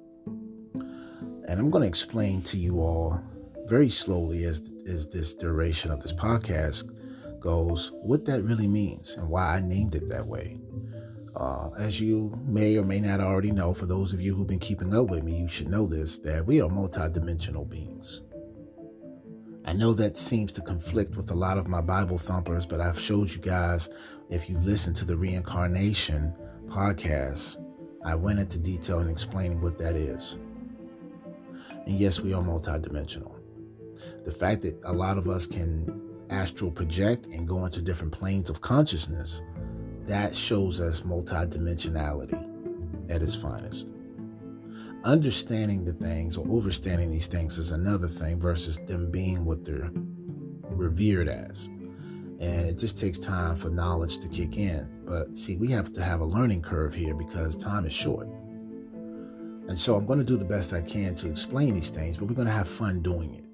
And 0.75 1.61
I'm 1.61 1.71
going 1.71 1.83
to 1.83 1.89
explain 1.89 2.43
to 2.43 2.57
you 2.57 2.81
all 2.81 3.23
very 3.67 3.89
slowly 3.89 4.45
as 4.45 4.73
as 4.89 5.09
this 5.09 5.35
duration 5.35 5.91
of 5.91 6.01
this 6.01 6.13
podcast 6.13 6.91
goes 7.41 7.93
what 8.03 8.25
that 8.25 8.43
really 8.43 8.69
means 8.69 9.17
and 9.17 9.29
why 9.29 9.57
I 9.57 9.61
named 9.61 9.95
it 9.95 10.09
that 10.09 10.27
way. 10.27 10.62
Uh, 11.35 11.71
as 11.79 11.99
you 12.01 12.39
may 12.45 12.77
or 12.77 12.85
may 12.85 13.01
not 13.01 13.21
already 13.21 13.51
know, 13.51 13.73
for 13.73 13.87
those 13.87 14.13
of 14.13 14.21
you 14.21 14.35
who've 14.35 14.47
been 14.47 14.59
keeping 14.59 14.95
up 14.95 15.09
with 15.09 15.23
me, 15.23 15.35
you 15.39 15.49
should 15.49 15.69
know 15.69 15.87
this 15.87 16.19
that 16.19 16.45
we 16.45 16.61
are 16.61 16.69
multidimensional 16.69 17.69
beings. 17.69 18.23
I 19.65 19.73
know 19.73 19.95
that 19.95 20.17
seems 20.17 20.53
to 20.53 20.61
conflict 20.61 21.17
with 21.17 21.31
a 21.31 21.35
lot 21.35 21.57
of 21.57 21.69
my 21.69 21.81
Bible 21.81 22.19
thumpers, 22.19 22.67
but 22.67 22.81
I've 22.81 22.99
showed 22.99 23.31
you 23.31 23.41
guys, 23.41 23.89
if 24.29 24.51
you've 24.51 24.67
listened 24.67 24.97
to 24.97 25.05
the 25.05 25.17
reincarnation 25.17 26.35
podcast, 26.67 27.57
I 28.05 28.15
went 28.17 28.41
into 28.41 28.59
detail 28.59 28.99
in 28.99 29.09
explaining 29.09 29.63
what 29.63 29.79
that 29.79 29.95
is. 29.95 30.37
And 31.87 31.99
yes, 31.99 32.21
we 32.21 32.33
are 32.35 32.43
multidimensional. 32.43 33.39
The 34.25 34.33
fact 34.33 34.63
that 34.63 34.81
a 34.85 34.93
lot 34.93 35.17
of 35.17 35.29
us 35.29 35.47
can 35.47 36.11
astral 36.31 36.71
project 36.71 37.27
and 37.27 37.47
go 37.47 37.65
into 37.65 37.81
different 37.81 38.13
planes 38.13 38.51
of 38.51 38.61
consciousness 38.61 39.43
that 40.07 40.35
shows 40.35 40.81
us 40.81 41.03
multidimensionality 41.03 43.11
at 43.11 43.23
its 43.23 43.37
finest. 43.37 43.89
Understanding 45.05 45.85
the 45.85 45.93
things 45.93 46.37
or 46.37 46.47
overstanding 46.47 47.11
these 47.11 47.27
things 47.27 47.59
is 47.59 47.73
another 47.73 48.07
thing 48.07 48.39
versus 48.39 48.79
them 48.87 49.11
being 49.11 49.45
what 49.45 49.65
they're 49.65 49.91
revered 50.71 51.29
as. 51.29 51.67
And 51.67 52.67
it 52.67 52.79
just 52.79 52.99
takes 52.99 53.19
time 53.19 53.57
for 53.57 53.71
knowledge 53.71 54.19
to 54.19 54.29
kick 54.29 54.57
in. 54.57 54.89
But 55.05 55.37
see, 55.37 55.57
we 55.57 55.69
have 55.69 55.93
to 55.93 56.03
have 56.03 56.21
a 56.21 56.25
learning 56.25 56.63
curve 56.63 56.95
here 56.95 57.15
because 57.15 57.57
time 57.57 57.85
is 57.85 57.93
short. 57.93 58.29
And 59.69 59.79
so 59.79 59.95
I'm 59.95 60.07
going 60.07 60.19
to 60.19 60.25
do 60.25 60.37
the 60.37 60.45
best 60.45 60.73
I 60.73 60.83
can 60.83 61.15
to 61.17 61.29
explain 61.29 61.75
these 61.75 61.91
things, 61.91 62.17
but 62.17 62.27
we're 62.27 62.35
going 62.35 62.49
to 62.49 62.53
have 62.53 62.69
fun 62.69 63.01
doing 63.01 63.35
it. 63.35 63.45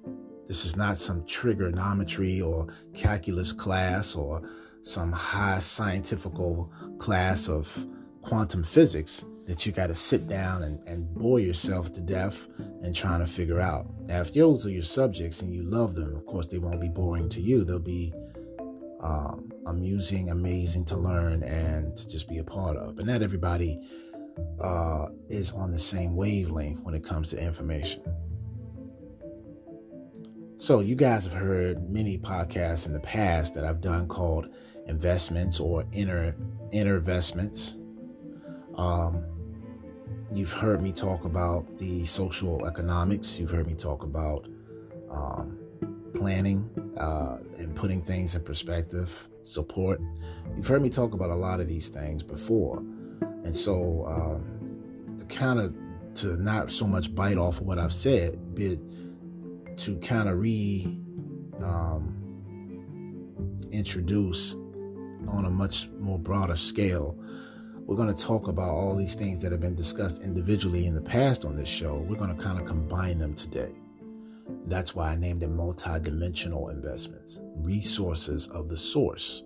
This 0.47 0.65
is 0.65 0.75
not 0.75 0.97
some 0.97 1.23
trigonometry 1.25 2.41
or 2.41 2.67
calculus 2.93 3.51
class 3.51 4.15
or 4.15 4.41
some 4.81 5.11
high 5.11 5.59
scientific 5.59 6.31
class 6.97 7.49
of 7.49 7.85
quantum 8.21 8.63
physics 8.63 9.25
that 9.49 9.65
you 9.65 9.71
got 9.71 9.87
to 9.87 9.95
sit 9.95 10.27
down 10.27 10.61
and, 10.61 10.79
and 10.87 11.11
bore 11.15 11.39
yourself 11.39 11.91
to 11.91 12.01
death 12.01 12.47
and 12.83 12.93
trying 12.93 13.19
to 13.19 13.25
figure 13.25 13.59
out. 13.59 13.87
Now, 14.01 14.21
if 14.21 14.31
those 14.31 14.67
are 14.67 14.69
your 14.69 14.83
subjects 14.83 15.41
and 15.41 15.51
you 15.51 15.63
love 15.63 15.95
them, 15.95 16.15
of 16.15 16.25
course, 16.27 16.45
they 16.45 16.59
won't 16.59 16.79
be 16.79 16.89
boring 16.89 17.29
to 17.29 17.41
you. 17.41 17.63
They'll 17.63 17.79
be 17.79 18.13
um, 19.01 19.51
amusing, 19.65 20.29
amazing 20.29 20.85
to 20.85 20.97
learn 20.97 21.41
and 21.41 21.95
to 21.95 22.07
just 22.07 22.27
be 22.27 22.37
a 22.37 22.43
part 22.43 22.77
of. 22.77 22.99
And 22.99 23.07
not 23.07 23.23
everybody 23.23 23.79
uh, 24.61 25.07
is 25.29 25.51
on 25.51 25.71
the 25.71 25.79
same 25.79 26.15
wavelength 26.15 26.81
when 26.81 26.93
it 26.93 27.03
comes 27.03 27.31
to 27.31 27.43
information. 27.43 28.03
So, 30.57 30.81
you 30.81 30.95
guys 30.95 31.23
have 31.23 31.33
heard 31.33 31.89
many 31.89 32.17
podcasts 32.19 32.85
in 32.85 32.93
the 32.93 32.99
past 32.99 33.55
that 33.55 33.63
I've 33.63 33.81
done 33.81 34.07
called 34.07 34.53
investments 34.89 35.59
or 35.59 35.85
inner 35.93 36.35
investments. 36.71 37.77
Um, 38.75 39.23
you've 40.31 40.51
heard 40.51 40.81
me 40.81 40.91
talk 40.91 41.25
about 41.25 41.77
the 41.77 42.03
social 42.05 42.65
economics. 42.65 43.39
You've 43.39 43.51
heard 43.51 43.67
me 43.67 43.75
talk 43.75 44.03
about 44.03 44.47
um, 45.09 45.57
planning 46.13 46.69
uh, 46.99 47.37
and 47.57 47.75
putting 47.75 48.01
things 48.01 48.35
in 48.35 48.43
perspective, 48.43 49.29
support. 49.43 50.01
You've 50.55 50.67
heard 50.67 50.81
me 50.81 50.89
talk 50.89 51.13
about 51.13 51.29
a 51.29 51.35
lot 51.35 51.59
of 51.59 51.67
these 51.67 51.89
things 51.89 52.23
before, 52.23 52.79
and 53.43 53.55
so 53.55 54.05
um, 54.05 55.15
to 55.17 55.25
kind 55.25 55.59
of 55.59 55.75
to 56.15 56.35
not 56.41 56.71
so 56.71 56.85
much 56.85 57.13
bite 57.13 57.37
off 57.37 57.61
of 57.61 57.67
what 57.67 57.77
I've 57.77 57.93
said, 57.93 58.37
but 58.55 59.77
to 59.77 59.97
kind 59.99 60.27
of 60.27 60.39
re 60.39 60.99
um, 61.61 62.15
introduce 63.71 64.55
on 65.27 65.45
a 65.45 65.49
much 65.49 65.89
more 65.99 66.17
broader 66.17 66.55
scale. 66.55 67.17
We're 67.85 67.95
going 67.95 68.13
to 68.13 68.25
talk 68.25 68.47
about 68.47 68.69
all 68.69 68.95
these 68.95 69.15
things 69.15 69.41
that 69.41 69.51
have 69.51 69.61
been 69.61 69.75
discussed 69.75 70.23
individually 70.23 70.85
in 70.85 70.93
the 70.93 71.01
past 71.01 71.43
on 71.43 71.55
this 71.55 71.67
show. 71.67 71.97
We're 71.97 72.17
going 72.17 72.35
to 72.35 72.41
kind 72.41 72.59
of 72.59 72.65
combine 72.65 73.17
them 73.17 73.33
today. 73.33 73.71
That's 74.65 74.93
why 74.93 75.11
I 75.11 75.15
named 75.15 75.41
them 75.41 75.57
multidimensional 75.57 76.71
investments, 76.71 77.41
resources 77.55 78.47
of 78.49 78.69
the 78.69 78.77
source, 78.77 79.43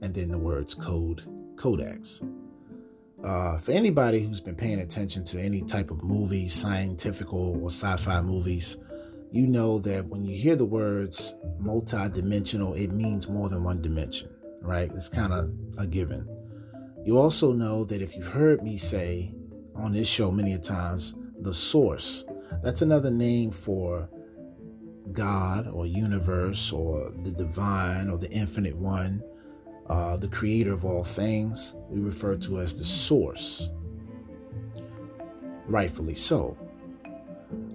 and 0.00 0.14
then 0.14 0.30
the 0.30 0.38
words 0.38 0.74
code, 0.74 1.22
codex. 1.56 2.22
Uh, 3.22 3.56
for 3.58 3.72
anybody 3.72 4.20
who's 4.20 4.40
been 4.40 4.56
paying 4.56 4.80
attention 4.80 5.24
to 5.24 5.40
any 5.40 5.62
type 5.62 5.90
of 5.90 6.02
movies, 6.02 6.52
scientific 6.52 7.32
or 7.32 7.66
sci 7.66 7.96
fi 7.98 8.20
movies, 8.20 8.78
you 9.30 9.46
know 9.46 9.78
that 9.78 10.06
when 10.06 10.24
you 10.24 10.36
hear 10.36 10.56
the 10.56 10.64
words 10.64 11.34
multidimensional, 11.60 12.78
it 12.78 12.90
means 12.90 13.28
more 13.28 13.48
than 13.48 13.62
one 13.62 13.80
dimension, 13.80 14.28
right? 14.62 14.90
It's 14.94 15.08
kind 15.08 15.32
of 15.32 15.52
a 15.78 15.86
given. 15.86 16.28
You 17.04 17.18
also 17.18 17.52
know 17.52 17.84
that 17.84 18.00
if 18.00 18.16
you've 18.16 18.28
heard 18.28 18.62
me 18.62 18.76
say 18.76 19.34
on 19.74 19.92
this 19.92 20.08
show 20.08 20.30
many 20.30 20.56
times, 20.58 21.14
the 21.40 21.52
source, 21.52 22.24
that's 22.62 22.82
another 22.82 23.10
name 23.10 23.50
for 23.50 24.08
God 25.10 25.66
or 25.66 25.86
universe 25.86 26.72
or 26.72 27.10
the 27.22 27.32
divine 27.32 28.08
or 28.08 28.18
the 28.18 28.30
infinite 28.30 28.76
one, 28.76 29.22
uh, 29.88 30.16
the 30.16 30.28
creator 30.28 30.72
of 30.72 30.84
all 30.84 31.02
things. 31.02 31.74
We 31.88 32.00
refer 32.00 32.36
to 32.36 32.60
as 32.60 32.78
the 32.78 32.84
source. 32.84 33.70
Rightfully 35.66 36.14
so. 36.14 36.56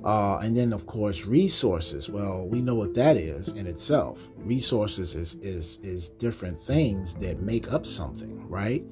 Uh, 0.04 0.38
and 0.38 0.56
then, 0.56 0.72
of 0.72 0.86
course, 0.86 1.26
resources. 1.26 2.10
Well, 2.10 2.48
we 2.48 2.62
know 2.62 2.76
what 2.76 2.94
that 2.94 3.18
is 3.18 3.50
in 3.50 3.68
itself. 3.68 4.30
Resources 4.38 5.16
is 5.16 5.36
is 5.36 5.80
is 5.80 6.10
different 6.12 6.58
things 6.58 7.16
that 7.16 7.42
make 7.42 7.74
up 7.74 7.86
something, 7.86 8.48
right? 8.48 8.84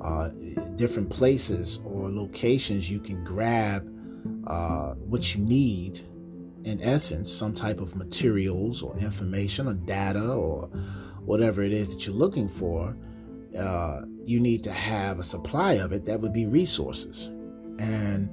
Uh, 0.00 0.28
different 0.74 1.10
places 1.10 1.78
or 1.84 2.10
locations 2.10 2.90
you 2.90 3.00
can 3.00 3.22
grab 3.22 3.86
uh, 4.46 4.94
what 4.94 5.34
you 5.34 5.44
need. 5.44 6.00
In 6.64 6.80
essence, 6.80 7.30
some 7.30 7.52
type 7.52 7.80
of 7.80 7.96
materials 7.96 8.82
or 8.82 8.96
information 8.98 9.68
or 9.68 9.74
data 9.74 10.32
or 10.32 10.68
whatever 11.24 11.62
it 11.62 11.72
is 11.72 11.92
that 11.92 12.06
you're 12.06 12.14
looking 12.14 12.48
for. 12.48 12.96
Uh, 13.58 14.02
you 14.24 14.40
need 14.40 14.64
to 14.64 14.72
have 14.72 15.18
a 15.18 15.22
supply 15.24 15.74
of 15.74 15.92
it. 15.92 16.04
That 16.04 16.20
would 16.20 16.32
be 16.32 16.46
resources, 16.46 17.26
and 17.78 18.30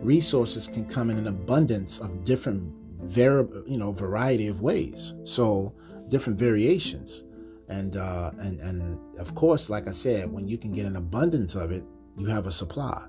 resources 0.00 0.66
can 0.66 0.84
come 0.86 1.10
in 1.10 1.18
an 1.18 1.26
abundance 1.26 1.98
of 1.98 2.24
different 2.24 2.62
vari- 3.02 3.48
you 3.66 3.78
know 3.78 3.92
variety 3.92 4.48
of 4.48 4.60
ways. 4.60 5.14
So 5.24 5.74
different 6.08 6.38
variations. 6.38 7.24
And 7.68 7.96
uh 7.96 8.32
and 8.38 8.58
and 8.60 8.98
of 9.20 9.34
course 9.36 9.70
like 9.70 9.86
i 9.86 9.92
said 9.92 10.28
when 10.32 10.48
you 10.48 10.58
can 10.58 10.72
get 10.72 10.86
an 10.86 10.96
abundance 10.96 11.54
of 11.54 11.70
it 11.70 11.84
you 12.16 12.26
have 12.26 12.48
a 12.48 12.50
supply 12.50 13.00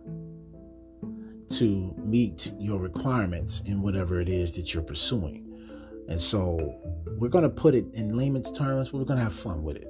to 1.49 1.95
meet 1.97 2.51
your 2.59 2.79
requirements 2.79 3.61
in 3.61 3.81
whatever 3.81 4.21
it 4.21 4.29
is 4.29 4.55
that 4.55 4.73
you're 4.73 4.83
pursuing. 4.83 5.47
And 6.07 6.21
so 6.21 6.75
we're 7.17 7.29
going 7.29 7.43
to 7.43 7.49
put 7.49 7.73
it 7.73 7.85
in 7.93 8.15
layman's 8.15 8.51
terms 8.51 8.89
but 8.89 8.99
we're 8.99 9.05
going 9.05 9.17
to 9.17 9.23
have 9.23 9.33
fun 9.33 9.63
with 9.63 9.77
it. 9.77 9.87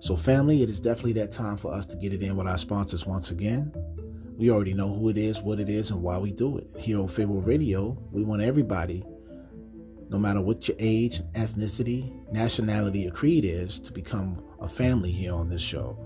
So 0.00 0.14
family 0.16 0.62
it 0.62 0.68
is 0.68 0.78
definitely 0.78 1.14
that 1.14 1.30
time 1.30 1.56
for 1.56 1.72
us 1.72 1.86
to 1.86 1.96
get 1.96 2.12
it 2.12 2.22
in 2.22 2.36
with 2.36 2.46
our 2.46 2.58
sponsors 2.58 3.06
once 3.06 3.30
again 3.30 3.72
we 4.42 4.50
already 4.50 4.74
know 4.74 4.92
who 4.92 5.08
it 5.08 5.16
is, 5.16 5.40
what 5.40 5.60
it 5.60 5.68
is, 5.68 5.92
and 5.92 6.02
why 6.02 6.18
we 6.18 6.32
do 6.32 6.58
it. 6.58 6.66
Here 6.76 6.98
on 6.98 7.06
Pharaoh 7.06 7.38
Radio, 7.38 7.96
we 8.10 8.24
want 8.24 8.42
everybody, 8.42 9.04
no 10.08 10.18
matter 10.18 10.40
what 10.40 10.66
your 10.66 10.76
age, 10.80 11.20
ethnicity, 11.34 12.12
nationality, 12.32 13.06
or 13.06 13.12
creed 13.12 13.44
is, 13.44 13.78
to 13.78 13.92
become 13.92 14.42
a 14.60 14.66
family 14.66 15.12
here 15.12 15.32
on 15.32 15.48
this 15.48 15.60
show. 15.60 15.96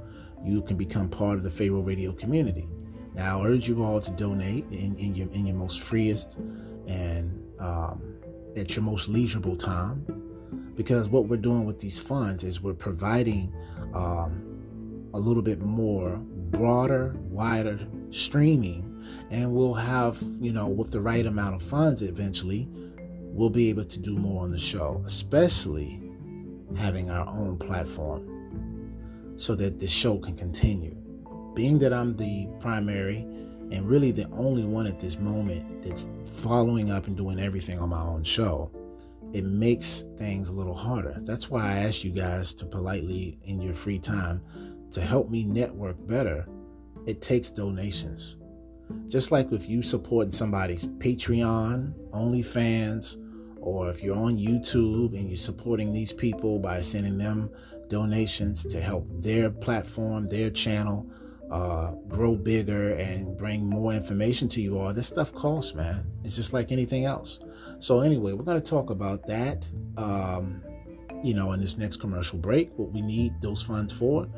You 0.45 0.61
can 0.61 0.77
become 0.77 1.09
part 1.09 1.39
of 1.39 1.45
the 1.45 1.49
Pharaoh 1.49 1.81
Radio 1.81 2.13
community. 2.13 2.69
Now, 3.15 3.41
I 3.41 3.47
urge 3.47 3.71
you 3.71 3.83
all 3.83 4.03
to 4.03 4.11
donate 4.11 4.67
in, 4.71 4.95
in 4.97 5.15
your 5.15 5.31
in 5.33 5.47
your 5.47 5.57
most 5.57 5.81
freest 5.81 6.37
and 6.87 7.43
um, 7.59 8.19
at 8.55 8.77
your 8.77 8.83
most 8.83 9.09
leisurable 9.09 9.59
time. 9.59 10.05
Because 10.75 11.09
what 11.09 11.27
we're 11.27 11.39
doing 11.39 11.65
with 11.65 11.79
these 11.79 11.99
funds 11.99 12.45
is 12.45 12.61
we're 12.61 12.75
providing 12.75 13.55
um, 13.95 15.09
a 15.15 15.19
little 15.19 15.43
bit 15.43 15.61
more 15.61 16.19
broader, 16.19 17.17
wider 17.31 17.79
streaming, 18.11 19.05
and 19.31 19.53
we'll 19.53 19.75
have, 19.75 20.23
you 20.41 20.53
know, 20.53 20.69
with 20.69 20.93
the 20.93 21.01
right 21.01 21.27
amount 21.27 21.55
of 21.55 21.63
funds 21.63 22.03
eventually, 22.03 22.69
we'll 23.23 23.51
be 23.51 23.69
able 23.69 23.85
to 23.85 23.99
do 23.99 24.17
more 24.17 24.43
on 24.43 24.51
the 24.51 24.59
show, 24.59 25.03
especially 25.07 26.01
having 26.77 27.11
our 27.11 27.27
own 27.29 27.57
platform 27.59 28.33
so 29.37 29.55
that 29.55 29.79
the 29.79 29.87
show 29.87 30.19
can 30.19 30.37
continue. 30.37 30.97
Being 31.55 31.79
that 31.79 31.93
I'm 31.93 32.17
the 32.17 32.49
primary 32.61 33.19
and 33.73 33.89
really 33.89 34.11
the 34.11 34.29
only 34.31 34.65
one 34.65 34.87
at 34.87 35.01
this 35.01 35.19
moment 35.19 35.83
that's 35.83 36.09
following 36.25 36.91
up 36.91 37.07
and 37.07 37.17
doing 37.17 37.39
everything 37.41 37.79
on 37.79 37.91
my 37.91 38.01
own 38.01 38.25
show, 38.25 38.71
it 39.33 39.45
makes 39.45 40.05
things 40.17 40.49
a 40.49 40.53
little 40.53 40.75
harder. 40.75 41.17
That's 41.21 41.51
why 41.51 41.63
I 41.63 41.75
ask 41.79 42.05
you 42.05 42.13
guys 42.13 42.55
to 42.55 42.65
politely, 42.65 43.39
in 43.45 43.61
your 43.61 43.75
free 43.75 43.99
time, 43.99 44.41
to 44.93 45.01
help 45.01 45.29
me 45.29 45.45
network 45.45 45.97
better. 46.07 46.47
It 47.07 47.23
takes 47.23 47.51
donations. 47.51 48.37
Just 49.09 49.31
like 49.31 49.53
if 49.53 49.69
you 49.69 49.83
supporting 49.83 50.31
somebody's 50.31 50.87
Patreon, 50.87 51.93
OnlyFans, 52.11 53.17
or 53.61 53.91
if 53.91 54.03
you're 54.03 54.17
on 54.17 54.37
YouTube 54.37 55.15
and 55.15 55.29
you're 55.29 55.37
supporting 55.37 55.93
these 55.93 56.13
people 56.13 56.59
by 56.59 56.81
sending 56.81 57.19
them 57.19 57.51
donations 57.89 58.65
to 58.65 58.81
help 58.81 59.07
their 59.09 59.51
platform, 59.51 60.27
their 60.27 60.51
channel 60.51 61.11
uh, 61.51 61.95
grow 62.09 62.35
bigger 62.35 62.95
and 62.95 63.37
bring 63.37 63.69
more 63.69 63.93
information 63.93 64.49
to 64.49 64.61
you 64.61 64.79
all, 64.79 64.93
this 64.93 65.07
stuff 65.07 65.33
costs, 65.33 65.75
man. 65.75 66.07
It's 66.25 66.37
just 66.37 66.53
like 66.53 66.73
anything 66.73 67.05
else. 67.05 67.39
So, 67.79 68.01
anyway, 68.01 68.33
we're 68.33 68.45
going 68.45 68.61
to 68.61 68.71
talk 68.71 68.91
about 68.91 69.27
that, 69.27 69.69
um, 69.97 70.63
you 71.23 71.35
know, 71.35 71.53
in 71.53 71.61
this 71.61 71.79
next 71.79 71.99
commercial 71.99 72.39
break, 72.39 72.71
what 72.77 72.91
we 72.91 73.01
need 73.01 73.41
those 73.41 73.63
funds 73.63 73.93
for. 73.93 74.29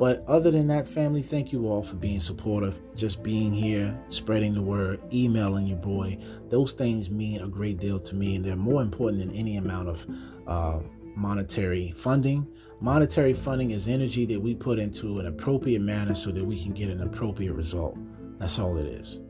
But 0.00 0.26
other 0.26 0.50
than 0.50 0.66
that, 0.68 0.88
family, 0.88 1.20
thank 1.20 1.52
you 1.52 1.68
all 1.68 1.82
for 1.82 1.96
being 1.96 2.20
supportive, 2.20 2.80
just 2.96 3.22
being 3.22 3.52
here, 3.52 3.94
spreading 4.08 4.54
the 4.54 4.62
word, 4.62 5.02
emailing 5.12 5.66
your 5.66 5.76
boy. 5.76 6.16
Those 6.48 6.72
things 6.72 7.10
mean 7.10 7.42
a 7.42 7.48
great 7.48 7.78
deal 7.80 8.00
to 8.00 8.14
me, 8.14 8.34
and 8.34 8.42
they're 8.42 8.56
more 8.56 8.80
important 8.80 9.20
than 9.20 9.36
any 9.36 9.58
amount 9.58 9.90
of 9.90 10.06
uh, 10.46 10.80
monetary 11.14 11.90
funding. 11.90 12.48
Monetary 12.80 13.34
funding 13.34 13.72
is 13.72 13.88
energy 13.88 14.24
that 14.24 14.40
we 14.40 14.54
put 14.54 14.78
into 14.78 15.18
an 15.18 15.26
appropriate 15.26 15.82
manner 15.82 16.14
so 16.14 16.30
that 16.30 16.46
we 16.46 16.58
can 16.58 16.72
get 16.72 16.88
an 16.88 17.02
appropriate 17.02 17.52
result. 17.52 17.98
That's 18.38 18.58
all 18.58 18.78
it 18.78 18.86
is. 18.86 19.20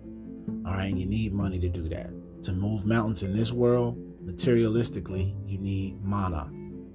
All 0.64 0.74
right, 0.74 0.84
and 0.88 1.00
you 1.00 1.06
need 1.06 1.32
money 1.32 1.58
to 1.58 1.68
do 1.68 1.88
that. 1.88 2.10
To 2.44 2.52
move 2.52 2.86
mountains 2.86 3.24
in 3.24 3.32
this 3.32 3.50
world, 3.50 3.98
materialistically, 4.24 5.34
you 5.44 5.58
need 5.58 6.00
mana, 6.00 6.48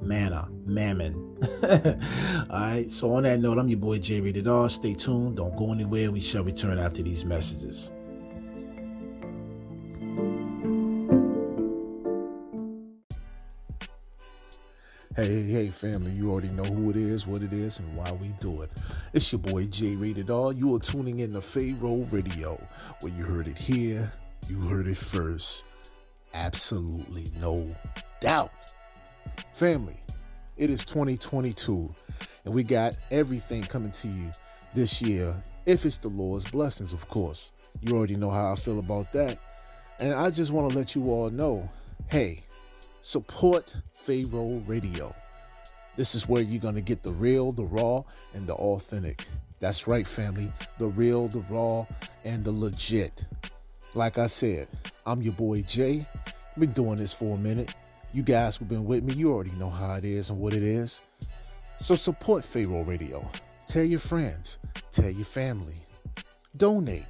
manna, 0.05 0.47
mammon. 0.65 1.15
all 2.49 2.59
right, 2.59 2.89
so 2.89 3.13
on 3.13 3.23
that 3.23 3.39
note, 3.39 3.57
I'm 3.57 3.67
your 3.67 3.79
boy 3.79 3.99
Jay 3.99 4.21
Rated 4.21 4.47
R. 4.47 4.69
Stay 4.69 4.93
tuned. 4.93 5.37
Don't 5.37 5.55
go 5.55 5.71
anywhere. 5.71 6.11
We 6.11 6.21
shall 6.21 6.43
return 6.43 6.79
after 6.79 7.01
these 7.01 7.25
messages. 7.25 7.91
Hey, 15.15 15.43
hey, 15.43 15.69
family, 15.69 16.11
you 16.11 16.29
already 16.29 16.49
know 16.49 16.65
who 16.65 16.89
it 16.89 16.97
is, 16.97 17.25
what 17.25 17.41
it 17.41 17.53
is, 17.53 17.79
and 17.79 17.95
why 17.95 18.11
we 18.11 18.33
do 18.41 18.63
it. 18.63 18.69
It's 19.13 19.31
your 19.31 19.39
boy 19.39 19.65
J 19.67 19.95
Rated 19.95 20.29
R. 20.29 20.51
You 20.51 20.75
are 20.75 20.79
tuning 20.79 21.19
in 21.19 21.31
to 21.33 21.41
Pharaoh 21.41 22.05
Radio, 22.11 22.61
where 22.99 23.13
you 23.13 23.23
heard 23.23 23.47
it 23.47 23.57
here, 23.57 24.11
you 24.49 24.59
heard 24.59 24.87
it 24.87 24.97
first. 24.97 25.63
Absolutely 26.33 27.27
no 27.39 27.73
doubt. 28.19 28.51
Family, 29.53 29.97
it 30.57 30.69
is 30.69 30.85
2022, 30.85 31.93
and 32.45 32.53
we 32.53 32.63
got 32.63 32.97
everything 33.11 33.61
coming 33.61 33.91
to 33.91 34.07
you 34.07 34.31
this 34.73 35.01
year, 35.01 35.35
if 35.65 35.85
it's 35.85 35.97
the 35.97 36.09
Lord's 36.09 36.49
blessings, 36.49 36.93
of 36.93 37.07
course. 37.09 37.53
You 37.81 37.95
already 37.95 38.15
know 38.15 38.29
how 38.29 38.51
I 38.51 38.55
feel 38.55 38.79
about 38.79 39.11
that. 39.13 39.37
And 39.99 40.13
I 40.13 40.29
just 40.29 40.51
want 40.51 40.71
to 40.71 40.77
let 40.77 40.95
you 40.95 41.09
all 41.09 41.29
know 41.29 41.69
hey, 42.09 42.43
support 43.01 43.75
Pharaoh 43.95 44.61
Radio. 44.67 45.15
This 45.95 46.13
is 46.13 46.27
where 46.27 46.43
you're 46.43 46.61
going 46.61 46.75
to 46.75 46.81
get 46.81 47.03
the 47.03 47.11
real, 47.11 47.51
the 47.51 47.63
raw, 47.63 48.03
and 48.33 48.45
the 48.45 48.53
authentic. 48.55 49.25
That's 49.59 49.87
right, 49.87 50.05
family. 50.05 50.51
The 50.77 50.87
real, 50.87 51.27
the 51.29 51.43
raw, 51.49 51.85
and 52.25 52.43
the 52.43 52.51
legit. 52.51 53.25
Like 53.93 54.17
I 54.17 54.27
said, 54.27 54.67
I'm 55.05 55.21
your 55.21 55.33
boy 55.33 55.61
Jay. 55.61 56.05
Been 56.59 56.73
doing 56.73 56.97
this 56.97 57.13
for 57.13 57.35
a 57.35 57.37
minute. 57.37 57.73
You 58.15 58.23
guys 58.23 58.55
who've 58.55 58.69
been 58.69 58.85
with 58.85 59.03
me, 59.03 59.13
you 59.13 59.33
already 59.33 59.51
know 59.59 59.69
how 59.69 59.95
it 59.95 60.05
is 60.05 60.29
and 60.29 60.39
what 60.39 60.53
it 60.53 60.63
is. 60.63 61.01
So 61.81 61.95
support 61.95 62.45
Pharaoh 62.45 62.85
Radio. 62.85 63.29
Tell 63.67 63.83
your 63.83 63.99
friends, 63.99 64.57
tell 64.89 65.09
your 65.09 65.25
family. 65.25 65.75
Donate. 66.55 67.07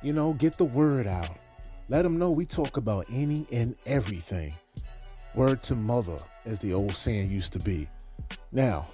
You 0.00 0.12
know, 0.12 0.34
get 0.34 0.56
the 0.56 0.64
word 0.64 1.08
out. 1.08 1.36
Let 1.88 2.02
them 2.02 2.20
know 2.20 2.30
we 2.30 2.46
talk 2.46 2.76
about 2.76 3.06
any 3.10 3.48
and 3.50 3.74
everything. 3.84 4.54
Word 5.34 5.60
to 5.64 5.74
mother, 5.74 6.18
as 6.44 6.60
the 6.60 6.72
old 6.72 6.94
saying 6.94 7.32
used 7.32 7.52
to 7.54 7.58
be. 7.58 7.88
Now, 8.52 8.86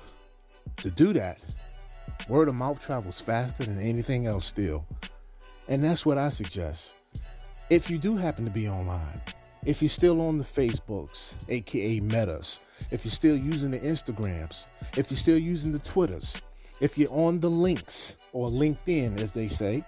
to 0.79 0.91
do 0.91 1.13
that, 1.13 1.41
word 2.27 2.49
of 2.49 2.55
mouth 2.55 2.81
travels 2.81 3.21
faster 3.21 3.65
than 3.65 3.83
anything 3.83 4.27
else 4.27 4.47
still. 4.47 4.87
And 5.69 5.85
that's 5.85 6.07
what 6.07 6.17
I 6.17 6.31
suggest. 6.31 6.95
If 7.69 7.91
you 7.91 7.99
do 7.99 8.17
happen 8.17 8.47
to 8.47 8.51
be 8.51 8.67
online, 8.67 9.21
if 9.67 9.81
you're 9.81 9.89
still 9.89 10.21
on 10.21 10.39
the 10.39 10.45
Facebooks, 10.45 11.37
aka 11.49 12.01
Metas, 12.01 12.61
if 12.91 13.05
you're 13.05 13.13
still 13.13 13.37
using 13.37 13.71
the 13.71 13.79
Instagrams, 13.79 14.67
if 14.97 15.11
you're 15.11 15.19
still 15.19 15.39
using 15.39 15.73
the 15.73 15.79
Twitters, 15.81 16.43
if 16.81 16.99
you're 16.99 17.13
on 17.13 17.41
the 17.41 17.51
links 17.51 18.17
or 18.33 18.49
LinkedIn, 18.49 19.19
as 19.21 19.33
they 19.33 19.49
say, 19.49 19.85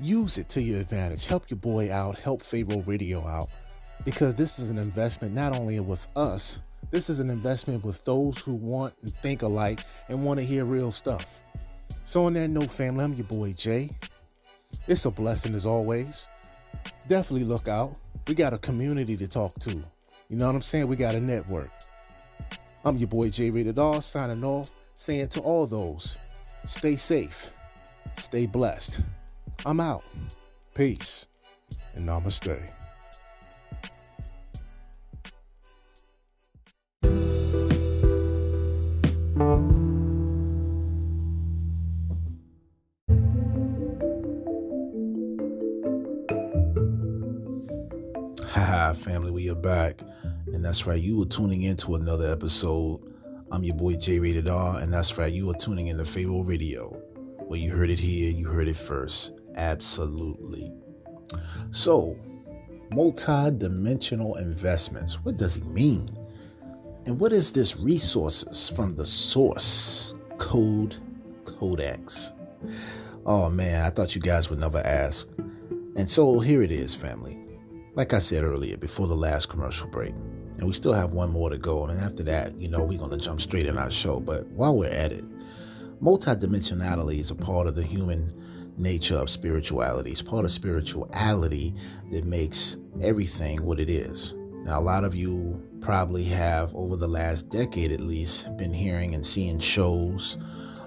use 0.00 0.38
it 0.38 0.48
to 0.50 0.62
your 0.62 0.80
advantage. 0.80 1.26
Help 1.26 1.50
your 1.50 1.58
boy 1.58 1.92
out, 1.92 2.18
help 2.18 2.42
Pharaoh 2.42 2.82
Radio 2.86 3.26
out 3.26 3.48
because 4.04 4.34
this 4.34 4.58
is 4.58 4.70
an 4.70 4.78
investment 4.78 5.34
not 5.34 5.56
only 5.56 5.78
with 5.80 6.06
us, 6.16 6.58
this 6.90 7.08
is 7.08 7.20
an 7.20 7.30
investment 7.30 7.84
with 7.84 8.04
those 8.04 8.38
who 8.38 8.54
want 8.54 8.94
and 9.02 9.14
think 9.16 9.42
alike 9.42 9.80
and 10.08 10.24
want 10.24 10.38
to 10.40 10.44
hear 10.44 10.64
real 10.64 10.92
stuff. 10.92 11.42
So, 12.04 12.26
on 12.26 12.34
that 12.34 12.48
note, 12.48 12.70
family, 12.70 13.04
I'm 13.04 13.14
your 13.14 13.24
boy 13.24 13.52
Jay. 13.52 13.90
It's 14.88 15.04
a 15.06 15.10
blessing 15.10 15.54
as 15.54 15.64
always. 15.64 16.28
Definitely 17.06 17.44
look 17.44 17.68
out. 17.68 17.96
We 18.28 18.34
got 18.34 18.54
a 18.54 18.58
community 18.58 19.16
to 19.16 19.26
talk 19.26 19.58
to. 19.60 19.70
You 19.70 20.36
know 20.36 20.46
what 20.46 20.54
I'm 20.54 20.62
saying? 20.62 20.86
We 20.86 20.96
got 20.96 21.14
a 21.14 21.20
network. 21.20 21.70
I'm 22.84 22.96
your 22.96 23.08
boy 23.08 23.30
Jay 23.30 23.50
Rated 23.50 23.78
R 23.78 24.00
signing 24.00 24.44
off, 24.44 24.70
saying 24.94 25.28
to 25.28 25.40
all 25.40 25.66
those, 25.66 26.18
stay 26.64 26.96
safe, 26.96 27.52
stay 28.16 28.46
blessed. 28.46 29.00
I'm 29.66 29.80
out. 29.80 30.04
Peace 30.74 31.26
and 31.94 32.08
namaste. 32.08 32.60
Haha, 48.92 49.04
family, 49.04 49.30
we 49.30 49.48
are 49.48 49.54
back. 49.54 50.02
And 50.48 50.62
that's 50.62 50.86
right, 50.86 51.00
you 51.00 51.16
were 51.16 51.24
tuning 51.24 51.62
in 51.62 51.76
to 51.78 51.94
another 51.94 52.30
episode. 52.30 53.00
I'm 53.50 53.64
your 53.64 53.74
boy 53.74 53.96
J 53.96 54.18
Rated 54.18 54.48
R, 54.48 54.80
and 54.80 54.92
that's 54.92 55.16
right, 55.16 55.32
you 55.32 55.48
are 55.50 55.54
tuning 55.54 55.86
in 55.86 55.96
to 55.96 56.04
Pharaoh 56.04 56.42
Radio. 56.42 56.88
Where 57.46 57.58
you 57.58 57.70
heard 57.70 57.88
it 57.88 57.98
here, 57.98 58.30
you 58.30 58.48
heard 58.48 58.68
it 58.68 58.76
first. 58.76 59.32
Absolutely. 59.54 60.74
So, 61.70 62.18
multi 62.92 63.50
dimensional 63.56 64.36
investments. 64.36 65.24
What 65.24 65.38
does 65.38 65.56
it 65.56 65.64
mean? 65.64 66.06
And 67.06 67.18
what 67.18 67.32
is 67.32 67.50
this 67.50 67.78
resources 67.78 68.68
from 68.68 68.94
the 68.94 69.06
source 69.06 70.14
code 70.36 70.96
codex? 71.46 72.34
Oh 73.24 73.48
man, 73.48 73.86
I 73.86 73.90
thought 73.90 74.14
you 74.14 74.20
guys 74.20 74.50
would 74.50 74.58
never 74.60 74.86
ask. 74.86 75.28
And 75.96 76.08
so 76.08 76.40
here 76.40 76.62
it 76.62 76.70
is, 76.70 76.94
family. 76.94 77.41
Like 77.94 78.14
I 78.14 78.20
said 78.20 78.42
earlier, 78.42 78.78
before 78.78 79.06
the 79.06 79.14
last 79.14 79.50
commercial 79.50 79.86
break, 79.86 80.14
and 80.56 80.62
we 80.62 80.72
still 80.72 80.94
have 80.94 81.12
one 81.12 81.30
more 81.30 81.50
to 81.50 81.58
go. 81.58 81.84
And 81.84 82.00
after 82.00 82.22
that, 82.22 82.58
you 82.58 82.68
know, 82.68 82.82
we're 82.82 82.98
going 82.98 83.10
to 83.10 83.18
jump 83.18 83.38
straight 83.38 83.66
in 83.66 83.76
our 83.76 83.90
show. 83.90 84.18
But 84.18 84.46
while 84.46 84.74
we're 84.74 84.88
at 84.88 85.12
it, 85.12 85.24
multidimensionality 86.02 87.18
is 87.18 87.30
a 87.30 87.34
part 87.34 87.66
of 87.66 87.74
the 87.74 87.82
human 87.82 88.32
nature 88.78 89.16
of 89.16 89.28
spirituality. 89.28 90.10
It's 90.10 90.22
part 90.22 90.46
of 90.46 90.50
spirituality 90.50 91.74
that 92.10 92.24
makes 92.24 92.78
everything 93.02 93.62
what 93.62 93.78
it 93.78 93.90
is. 93.90 94.32
Now, 94.64 94.80
a 94.80 94.80
lot 94.80 95.04
of 95.04 95.14
you 95.14 95.62
probably 95.82 96.24
have, 96.24 96.74
over 96.74 96.96
the 96.96 97.08
last 97.08 97.50
decade 97.50 97.92
at 97.92 98.00
least, 98.00 98.56
been 98.56 98.72
hearing 98.72 99.14
and 99.14 99.26
seeing 99.26 99.58
shows 99.58 100.38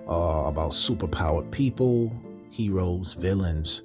uh, 0.10 0.46
about 0.46 0.72
superpowered 0.72 1.52
people, 1.52 2.12
heroes, 2.50 3.14
villains. 3.14 3.84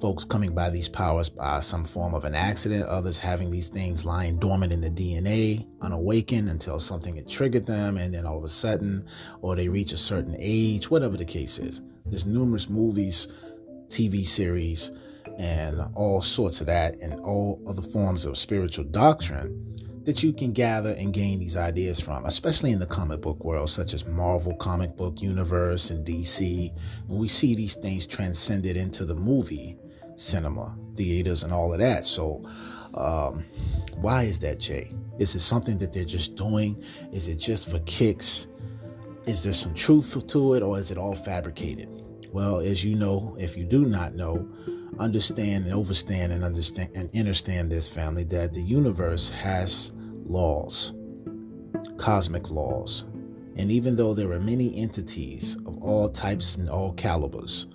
Folks 0.00 0.24
coming 0.24 0.54
by 0.54 0.68
these 0.68 0.88
powers 0.88 1.28
by 1.28 1.60
some 1.60 1.84
form 1.84 2.14
of 2.14 2.24
an 2.24 2.34
accident, 2.34 2.84
others 2.84 3.16
having 3.16 3.50
these 3.50 3.68
things 3.68 4.04
lying 4.04 4.38
dormant 4.38 4.72
in 4.72 4.80
the 4.80 4.90
DNA, 4.90 5.66
unawakened 5.80 6.48
until 6.48 6.78
something 6.78 7.16
had 7.16 7.28
triggered 7.28 7.64
them, 7.64 7.96
and 7.96 8.12
then 8.12 8.26
all 8.26 8.36
of 8.36 8.44
a 8.44 8.48
sudden, 8.48 9.06
or 9.40 9.56
they 9.56 9.68
reach 9.68 9.92
a 9.92 9.98
certain 9.98 10.36
age, 10.38 10.90
whatever 10.90 11.16
the 11.16 11.24
case 11.24 11.58
is. 11.58 11.80
There's 12.04 12.26
numerous 12.26 12.68
movies, 12.68 13.28
TV 13.88 14.26
series, 14.26 14.92
and 15.38 15.80
all 15.94 16.20
sorts 16.20 16.60
of 16.60 16.66
that, 16.66 16.96
and 16.96 17.18
all 17.20 17.62
other 17.66 17.82
forms 17.82 18.26
of 18.26 18.36
spiritual 18.36 18.84
doctrine 18.84 19.62
that 20.04 20.22
you 20.22 20.32
can 20.32 20.52
gather 20.52 20.92
and 20.92 21.12
gain 21.12 21.40
these 21.40 21.56
ideas 21.56 21.98
from, 21.98 22.24
especially 22.26 22.70
in 22.70 22.78
the 22.78 22.86
comic 22.86 23.20
book 23.20 23.44
world, 23.44 23.68
such 23.68 23.92
as 23.92 24.06
Marvel 24.06 24.54
comic 24.54 24.96
book 24.96 25.20
universe 25.20 25.90
and 25.90 26.06
DC. 26.06 26.70
And 27.08 27.18
we 27.18 27.26
see 27.26 27.56
these 27.56 27.74
things 27.74 28.06
transcended 28.06 28.76
into 28.76 29.04
the 29.04 29.16
movie 29.16 29.76
cinema, 30.16 30.76
theaters, 30.94 31.42
and 31.42 31.52
all 31.52 31.72
of 31.72 31.78
that. 31.78 32.04
So, 32.04 32.42
um, 32.94 33.44
why 33.96 34.24
is 34.24 34.38
that, 34.40 34.58
Jay? 34.58 34.92
Is 35.18 35.34
it 35.34 35.40
something 35.40 35.78
that 35.78 35.92
they're 35.92 36.04
just 36.04 36.34
doing? 36.34 36.82
Is 37.12 37.28
it 37.28 37.36
just 37.36 37.70
for 37.70 37.78
kicks? 37.80 38.48
Is 39.26 39.42
there 39.42 39.54
some 39.54 39.74
truth 39.74 40.26
to 40.26 40.54
it, 40.54 40.62
or 40.62 40.78
is 40.78 40.90
it 40.90 40.98
all 40.98 41.14
fabricated? 41.14 41.88
Well, 42.32 42.58
as 42.58 42.84
you 42.84 42.94
know, 42.94 43.36
if 43.40 43.56
you 43.56 43.64
do 43.64 43.84
not 43.84 44.14
know, 44.14 44.48
understand 44.98 45.64
and 45.64 45.74
overstand 45.74 46.32
and 46.32 46.44
understand 46.44 46.90
and 46.94 47.10
understand 47.14 47.70
this 47.70 47.88
family 47.88 48.24
that 48.24 48.52
the 48.52 48.62
universe 48.62 49.30
has 49.30 49.92
laws, 50.24 50.92
cosmic 51.96 52.50
laws. 52.50 53.04
And 53.56 53.70
even 53.70 53.96
though 53.96 54.12
there 54.12 54.32
are 54.32 54.40
many 54.40 54.76
entities 54.76 55.56
of 55.66 55.82
all 55.82 56.10
types 56.10 56.56
and 56.56 56.68
all 56.68 56.92
calibers, 56.92 57.66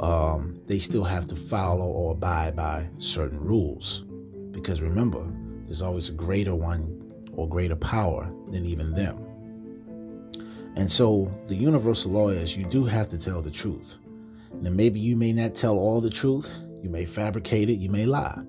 um, 0.00 0.60
they 0.66 0.78
still 0.78 1.04
have 1.04 1.26
to 1.26 1.36
follow 1.36 1.86
or 1.86 2.12
abide 2.12 2.54
by 2.54 2.88
certain 2.98 3.40
rules. 3.40 4.04
Because 4.50 4.80
remember, 4.80 5.24
there's 5.64 5.82
always 5.82 6.08
a 6.08 6.12
greater 6.12 6.54
one 6.54 7.04
or 7.34 7.48
greater 7.48 7.76
power 7.76 8.30
than 8.50 8.64
even 8.64 8.92
them. 8.92 9.24
And 10.76 10.90
so 10.90 11.30
the 11.48 11.56
universal 11.56 12.12
law 12.12 12.28
is 12.28 12.56
you 12.56 12.64
do 12.64 12.84
have 12.84 13.08
to 13.08 13.18
tell 13.18 13.42
the 13.42 13.50
truth. 13.50 13.98
Now, 14.54 14.70
maybe 14.70 15.00
you 15.00 15.16
may 15.16 15.32
not 15.32 15.54
tell 15.54 15.76
all 15.76 16.00
the 16.00 16.10
truth, 16.10 16.52
you 16.82 16.88
may 16.88 17.04
fabricate 17.04 17.68
it, 17.68 17.74
you 17.74 17.90
may 17.90 18.06
lie. 18.06 18.40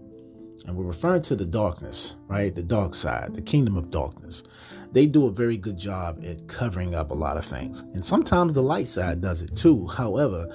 And 0.66 0.76
we're 0.76 0.86
referring 0.86 1.24
to 1.24 1.36
the 1.36 1.46
darkness, 1.46 2.16
right? 2.28 2.54
The 2.54 2.64
dark 2.64 2.94
side, 2.94 3.34
the 3.34 3.42
kingdom 3.42 3.78
of 3.78 3.90
darkness. 3.90 4.44
They 4.92 5.08
do 5.08 5.26
a 5.26 5.32
very 5.32 5.58
good 5.58 5.78
job 5.78 6.24
at 6.24 6.48
covering 6.48 6.94
up 6.94 7.12
a 7.12 7.16
lot 7.16 7.38
of 7.38 7.46
things. 7.46 7.82
And 7.94 8.04
sometimes 8.04 8.54
the 8.54 8.62
light 8.62 8.88
side 8.88 9.22
does 9.22 9.42
it 9.42 9.56
too. 9.56 9.88
However, 9.88 10.48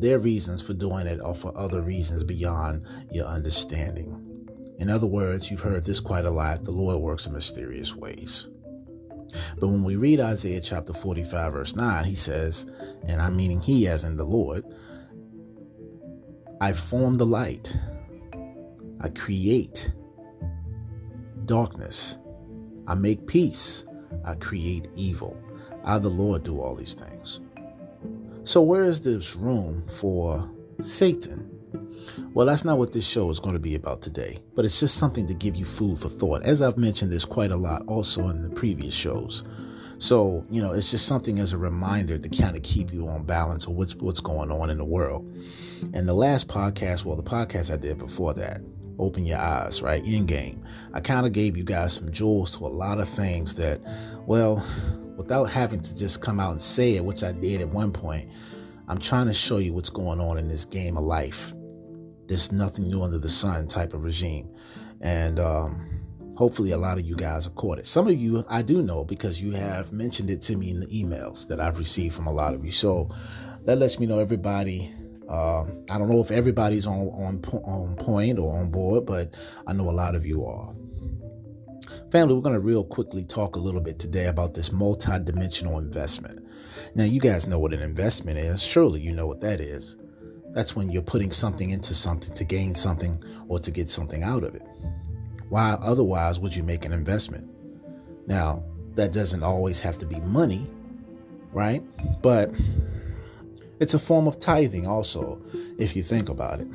their 0.00 0.18
reasons 0.18 0.62
for 0.62 0.74
doing 0.74 1.06
it 1.06 1.20
are 1.20 1.34
for 1.34 1.56
other 1.56 1.82
reasons 1.82 2.24
beyond 2.24 2.86
your 3.10 3.26
understanding. 3.26 4.24
In 4.78 4.88
other 4.88 5.06
words, 5.06 5.50
you've 5.50 5.60
heard 5.60 5.84
this 5.84 6.00
quite 6.00 6.24
a 6.24 6.30
lot 6.30 6.62
the 6.62 6.70
Lord 6.70 7.00
works 7.00 7.26
in 7.26 7.32
mysterious 7.32 7.94
ways. 7.94 8.48
But 9.58 9.68
when 9.68 9.84
we 9.84 9.96
read 9.96 10.20
Isaiah 10.20 10.60
chapter 10.60 10.92
45, 10.92 11.52
verse 11.52 11.76
9, 11.76 12.04
he 12.04 12.14
says, 12.14 12.66
and 13.06 13.20
I'm 13.20 13.36
meaning 13.36 13.60
he 13.60 13.88
as 13.88 14.04
in 14.04 14.16
the 14.16 14.24
Lord, 14.24 14.64
I 16.60 16.72
form 16.72 17.18
the 17.18 17.26
light, 17.26 17.76
I 19.00 19.08
create 19.10 19.92
darkness, 21.44 22.18
I 22.86 22.94
make 22.94 23.26
peace, 23.26 23.84
I 24.24 24.34
create 24.34 24.88
evil. 24.94 25.40
I, 25.84 25.98
the 25.98 26.08
Lord, 26.08 26.42
do 26.42 26.60
all 26.60 26.74
these 26.74 26.94
things. 26.94 27.40
So, 28.48 28.62
where 28.62 28.84
is 28.84 29.02
this 29.02 29.36
room 29.36 29.86
for 29.88 30.50
Satan? 30.80 31.50
Well, 32.32 32.46
that's 32.46 32.64
not 32.64 32.78
what 32.78 32.92
this 32.92 33.06
show 33.06 33.28
is 33.28 33.40
going 33.40 33.52
to 33.52 33.58
be 33.58 33.74
about 33.74 34.00
today, 34.00 34.38
but 34.54 34.64
it's 34.64 34.80
just 34.80 34.96
something 34.96 35.26
to 35.26 35.34
give 35.34 35.54
you 35.54 35.66
food 35.66 35.98
for 35.98 36.08
thought. 36.08 36.44
As 36.44 36.62
I've 36.62 36.78
mentioned 36.78 37.12
this 37.12 37.26
quite 37.26 37.50
a 37.50 37.56
lot 37.56 37.82
also 37.86 38.28
in 38.28 38.42
the 38.42 38.48
previous 38.48 38.94
shows. 38.94 39.44
So, 39.98 40.46
you 40.48 40.62
know, 40.62 40.72
it's 40.72 40.90
just 40.90 41.04
something 41.04 41.38
as 41.40 41.52
a 41.52 41.58
reminder 41.58 42.16
to 42.16 42.28
kind 42.30 42.56
of 42.56 42.62
keep 42.62 42.90
you 42.90 43.06
on 43.06 43.24
balance 43.24 43.66
of 43.66 43.74
what's 43.74 43.94
what's 43.96 44.20
going 44.20 44.50
on 44.50 44.70
in 44.70 44.78
the 44.78 44.84
world. 44.86 45.30
And 45.92 46.08
the 46.08 46.14
last 46.14 46.48
podcast, 46.48 47.04
well, 47.04 47.16
the 47.16 47.22
podcast 47.22 47.70
I 47.70 47.76
did 47.76 47.98
before 47.98 48.32
that, 48.32 48.62
Open 48.98 49.26
Your 49.26 49.40
Eyes, 49.40 49.82
right? 49.82 50.02
In 50.06 50.24
game. 50.24 50.64
I 50.94 51.00
kind 51.00 51.26
of 51.26 51.34
gave 51.34 51.54
you 51.54 51.64
guys 51.64 51.92
some 51.92 52.10
jewels 52.10 52.56
to 52.56 52.64
a 52.64 52.68
lot 52.68 52.98
of 52.98 53.10
things 53.10 53.56
that, 53.56 53.78
well, 54.26 54.64
without 55.18 55.50
having 55.50 55.80
to 55.80 55.94
just 55.96 56.22
come 56.22 56.38
out 56.38 56.52
and 56.52 56.60
say 56.60 56.94
it, 56.94 57.04
which 57.04 57.24
I 57.24 57.32
did 57.32 57.60
at 57.60 57.68
one 57.68 57.92
point, 57.92 58.30
I'm 58.86 58.98
trying 58.98 59.26
to 59.26 59.34
show 59.34 59.58
you 59.58 59.74
what's 59.74 59.90
going 59.90 60.20
on 60.20 60.38
in 60.38 60.46
this 60.46 60.64
game 60.64 60.96
of 60.96 61.02
life. 61.02 61.52
There's 62.28 62.52
nothing 62.52 62.84
new 62.84 63.02
under 63.02 63.18
the 63.18 63.28
sun 63.28 63.66
type 63.66 63.92
of 63.92 64.04
regime. 64.04 64.48
And 65.00 65.40
um, 65.40 66.00
hopefully, 66.36 66.70
a 66.70 66.78
lot 66.78 66.98
of 66.98 67.04
you 67.04 67.16
guys 67.16 67.44
have 67.44 67.56
caught 67.56 67.80
it. 67.80 67.86
Some 67.86 68.06
of 68.06 68.18
you 68.18 68.44
I 68.48 68.62
do 68.62 68.80
know 68.80 69.04
because 69.04 69.40
you 69.40 69.52
have 69.52 69.92
mentioned 69.92 70.30
it 70.30 70.40
to 70.42 70.56
me 70.56 70.70
in 70.70 70.80
the 70.80 70.86
emails 70.86 71.48
that 71.48 71.60
I've 71.60 71.78
received 71.78 72.14
from 72.14 72.28
a 72.28 72.32
lot 72.32 72.54
of 72.54 72.64
you. 72.64 72.70
So 72.70 73.10
that 73.64 73.76
lets 73.76 73.98
me 73.98 74.06
know 74.06 74.20
everybody. 74.20 74.90
Uh, 75.28 75.62
I 75.90 75.98
don't 75.98 76.08
know 76.08 76.20
if 76.20 76.30
everybody's 76.30 76.86
on, 76.86 77.08
on 77.08 77.42
on 77.64 77.96
point 77.96 78.38
or 78.38 78.56
on 78.56 78.70
board, 78.70 79.04
but 79.04 79.36
I 79.66 79.72
know 79.72 79.90
a 79.90 79.92
lot 79.92 80.14
of 80.14 80.24
you 80.24 80.46
are. 80.46 80.74
Family, 82.10 82.34
we're 82.34 82.40
going 82.40 82.54
to 82.54 82.60
real 82.60 82.84
quickly 82.84 83.22
talk 83.22 83.56
a 83.56 83.58
little 83.58 83.82
bit 83.82 83.98
today 83.98 84.28
about 84.28 84.54
this 84.54 84.72
multi-dimensional 84.72 85.78
investment. 85.78 86.40
Now, 86.94 87.04
you 87.04 87.20
guys 87.20 87.46
know 87.46 87.58
what 87.58 87.74
an 87.74 87.82
investment 87.82 88.38
is. 88.38 88.62
Surely 88.62 88.98
you 88.98 89.12
know 89.12 89.26
what 89.26 89.42
that 89.42 89.60
is. 89.60 89.98
That's 90.54 90.74
when 90.74 90.90
you're 90.90 91.02
putting 91.02 91.30
something 91.30 91.68
into 91.68 91.92
something 91.92 92.34
to 92.34 92.44
gain 92.44 92.74
something 92.74 93.22
or 93.48 93.58
to 93.58 93.70
get 93.70 93.90
something 93.90 94.22
out 94.22 94.42
of 94.42 94.54
it. 94.54 94.66
Why 95.50 95.72
otherwise 95.82 96.40
would 96.40 96.56
you 96.56 96.62
make 96.62 96.86
an 96.86 96.94
investment? 96.94 97.50
Now, 98.26 98.64
that 98.94 99.12
doesn't 99.12 99.42
always 99.42 99.78
have 99.80 99.98
to 99.98 100.06
be 100.06 100.18
money, 100.20 100.66
right? 101.52 101.82
But 102.22 102.52
it's 103.80 103.92
a 103.92 103.98
form 103.98 104.26
of 104.26 104.38
tithing 104.38 104.86
also, 104.86 105.42
if 105.78 105.94
you 105.94 106.02
think 106.02 106.30
about 106.30 106.60
it. 106.60 106.68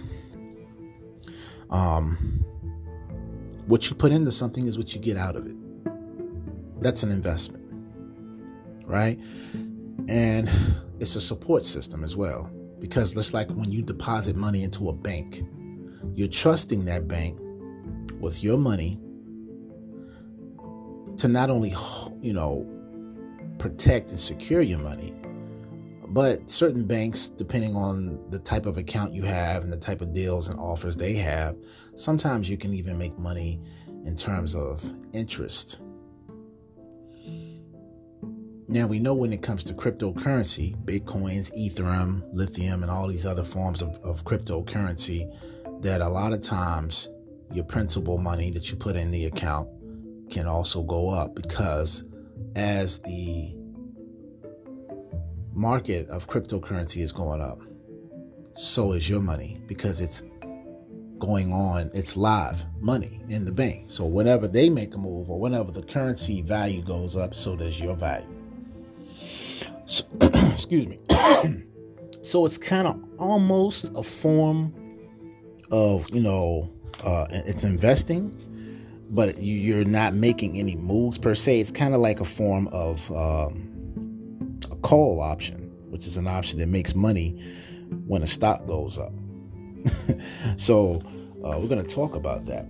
Um, 1.72 2.46
what 3.68 3.90
you 3.90 3.96
put 3.96 4.12
into 4.12 4.32
something 4.32 4.68
is 4.68 4.78
what 4.78 4.94
you 4.94 5.02
get 5.02 5.18
out 5.18 5.36
of 5.36 5.46
it. 5.48 5.56
That's 6.82 7.04
an 7.04 7.12
investment, 7.12 7.64
right? 8.86 9.20
And 10.08 10.50
it's 11.00 11.16
a 11.16 11.22
support 11.22 11.64
system 11.64 12.04
as 12.04 12.16
well. 12.16 12.50
Because 12.80 13.14
just 13.14 13.34
like 13.34 13.50
when 13.50 13.72
you 13.72 13.82
deposit 13.82 14.36
money 14.36 14.64
into 14.64 14.90
a 14.90 14.94
bank, 14.94 15.42
you're 16.14 16.28
trusting 16.28 16.86
that 16.86 17.08
bank 17.08 17.40
with 18.20 18.44
your 18.44 18.58
money 18.58 19.00
to 21.18 21.28
not 21.28 21.50
only, 21.50 21.74
you 22.22 22.34
know, 22.34 22.68
protect 23.60 24.12
and 24.12 24.20
secure 24.20 24.62
your 24.62 24.80
money, 24.80 25.14
but 26.14 26.48
certain 26.48 26.86
banks, 26.86 27.28
depending 27.28 27.76
on 27.76 28.20
the 28.30 28.38
type 28.38 28.68
of 28.68 28.78
account 28.78 29.14
you 29.14 29.24
have 29.24 29.64
and 29.64 29.74
the 29.74 29.78
type 29.78 30.00
of 30.00 30.14
deals 30.14 30.48
and 30.48 30.60
offers 30.60 30.96
they 30.96 31.16
have, 31.16 31.56
sometimes 31.96 32.48
you 32.48 32.56
can 32.56 32.72
even 32.72 33.00
make 33.00 33.18
money 33.18 33.60
in 34.06 34.16
terms 34.16 34.54
of 34.54 34.84
interest. 35.14 35.80
Now, 38.68 38.86
we 38.86 39.00
know 39.00 39.16
when 39.16 39.34
it 39.34 39.42
comes 39.42 39.64
to 39.64 39.74
cryptocurrency, 39.74 40.76
Bitcoins, 40.86 41.52
Ethereum, 41.58 42.24
lithium, 42.32 42.84
and 42.84 42.92
all 42.92 43.08
these 43.08 43.26
other 43.26 43.44
forms 43.44 43.82
of, 43.82 43.98
of 44.04 44.24
cryptocurrency, 44.24 45.36
that 45.82 46.02
a 46.02 46.08
lot 46.08 46.32
of 46.32 46.42
times 46.42 47.10
your 47.52 47.66
principal 47.66 48.20
money 48.20 48.52
that 48.52 48.70
you 48.70 48.78
put 48.78 48.96
in 48.96 49.10
the 49.10 49.26
account 49.26 49.68
can 50.30 50.46
also 50.46 50.84
go 50.84 51.10
up 51.10 51.34
because 51.34 52.04
as 52.56 53.00
the 53.00 53.56
market 55.54 56.10
of 56.10 56.28
cryptocurrency 56.28 57.02
is 57.02 57.12
going 57.12 57.42
up, 57.42 57.62
so 58.54 58.94
is 58.94 59.10
your 59.10 59.22
money 59.22 59.58
because 59.68 60.02
it's 60.02 60.22
going 61.20 61.54
on, 61.54 61.90
it's 61.94 62.18
live 62.18 62.66
money 62.82 63.22
in 63.30 63.46
the 63.46 63.52
bank. 63.52 63.86
So 63.88 64.06
whenever 64.06 64.48
they 64.48 64.70
make 64.70 64.94
a 64.94 64.98
move 64.98 65.30
or 65.30 65.40
whenever 65.40 65.72
the 65.72 65.82
currency 65.82 66.42
value 66.42 66.84
goes 66.84 67.16
up, 67.16 67.34
so 67.34 67.56
does 67.56 67.80
your 67.80 67.96
value. 67.96 68.28
So, 69.86 70.06
excuse 70.22 70.88
me. 70.88 71.00
so 72.22 72.46
it's 72.46 72.58
kind 72.58 72.88
of 72.88 73.02
almost 73.18 73.92
a 73.96 74.04
form 74.04 74.74
of, 75.72 76.10
you 76.14 76.22
know, 76.22 76.70
uh, 77.04 77.26
it's 77.30 77.64
investing, 77.64 78.36
but 79.10 79.36
you're 79.40 79.86
not 79.86 80.14
making 80.14 80.58
any 80.58 80.76
moves 80.76 81.18
per 81.18 81.36
se. 81.36 81.60
It's 81.60 81.72
kind 81.72 81.94
of 81.94 82.02
like 82.02 82.20
a 82.20 82.26
form 82.26 82.68
of 82.70 83.10
um, 83.12 83.73
call 84.84 85.20
option, 85.20 85.72
which 85.90 86.06
is 86.06 86.18
an 86.18 86.28
option 86.28 86.60
that 86.60 86.68
makes 86.68 86.94
money 86.94 87.32
when 88.06 88.22
a 88.22 88.28
stock 88.28 88.68
goes 88.68 89.00
up. 89.00 89.12
so 90.58 91.02
uh, 91.44 91.58
we're 91.60 91.68
going 91.68 91.84
to 91.84 91.90
talk 91.90 92.16
about 92.16 92.46
that. 92.46 92.68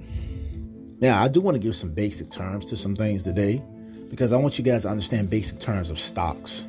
Now, 1.02 1.22
I 1.22 1.28
do 1.28 1.42
want 1.42 1.56
to 1.56 1.60
give 1.60 1.76
some 1.76 1.94
basic 1.94 2.32
terms 2.32 2.64
to 2.66 2.78
some 2.78 2.96
things 2.96 3.24
today 3.24 3.62
because 4.10 4.32
I 4.32 4.38
want 4.38 4.58
you 4.58 4.64
guys 4.64 4.84
to 4.84 4.90
understand 4.90 5.30
basic 5.30 5.60
terms 5.60 5.90
of 5.90 6.00
stocks, 6.00 6.66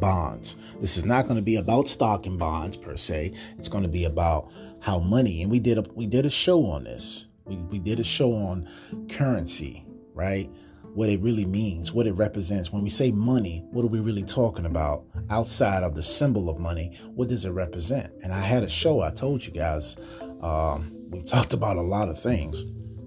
bonds. 0.00 0.56
This 0.80 0.96
is 0.96 1.04
not 1.04 1.24
going 1.24 1.36
to 1.36 1.42
be 1.42 1.56
about 1.56 1.86
stock 1.86 2.26
and 2.26 2.38
bonds 2.38 2.76
per 2.76 2.96
se. 2.96 3.34
It's 3.58 3.68
going 3.68 3.84
to 3.84 3.88
be 3.88 4.04
about 4.04 4.50
how 4.80 4.98
money, 4.98 5.42
and 5.42 5.50
we 5.50 5.60
did 5.60 5.78
a 5.78 5.84
we 5.94 6.06
did 6.06 6.26
a 6.26 6.30
show 6.30 6.66
on 6.66 6.84
this. 6.84 7.26
We 7.44 7.56
we 7.56 7.78
did 7.78 8.00
a 8.00 8.04
show 8.04 8.32
on 8.32 8.68
currency, 9.08 9.84
right? 10.14 10.50
What 10.96 11.10
it 11.10 11.20
really 11.20 11.44
means, 11.44 11.92
what 11.92 12.06
it 12.06 12.12
represents. 12.12 12.72
When 12.72 12.82
we 12.82 12.88
say 12.88 13.10
money, 13.10 13.62
what 13.70 13.84
are 13.84 13.88
we 13.88 14.00
really 14.00 14.22
talking 14.22 14.64
about? 14.64 15.04
Outside 15.28 15.82
of 15.82 15.94
the 15.94 16.02
symbol 16.02 16.48
of 16.48 16.58
money, 16.58 16.96
what 17.14 17.28
does 17.28 17.44
it 17.44 17.50
represent? 17.50 18.10
And 18.24 18.32
I 18.32 18.40
had 18.40 18.62
a 18.62 18.68
show. 18.70 19.02
I 19.02 19.10
told 19.10 19.44
you 19.44 19.52
guys. 19.52 19.98
Um, 20.40 20.90
we 21.10 21.22
talked 21.22 21.52
about 21.52 21.76
a 21.76 21.82
lot 21.82 22.08
of 22.08 22.18
things. 22.18 22.64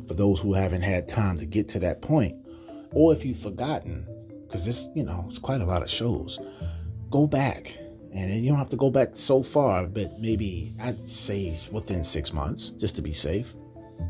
For 0.07 0.13
those 0.13 0.39
who 0.39 0.53
haven't 0.53 0.83
had 0.83 1.07
time 1.07 1.35
to 1.37 1.47
get 1.47 1.67
to 1.69 1.79
that 1.79 2.03
point, 2.03 2.35
or 2.91 3.11
if 3.11 3.25
you've 3.25 3.39
forgotten, 3.39 4.05
because 4.45 4.67
this, 4.67 4.87
you 4.93 5.01
know, 5.01 5.25
it's 5.27 5.39
quite 5.39 5.61
a 5.61 5.65
lot 5.65 5.81
of 5.81 5.89
shows. 5.89 6.39
Go 7.09 7.25
back, 7.25 7.75
and 8.13 8.31
you 8.31 8.49
don't 8.49 8.59
have 8.59 8.69
to 8.69 8.77
go 8.77 8.91
back 8.91 9.15
so 9.15 9.41
far, 9.41 9.87
but 9.87 10.19
maybe 10.19 10.73
I'd 10.79 11.09
say 11.09 11.57
within 11.71 12.03
six 12.03 12.33
months, 12.33 12.69
just 12.69 12.95
to 12.97 13.01
be 13.01 13.13
safe. 13.13 13.55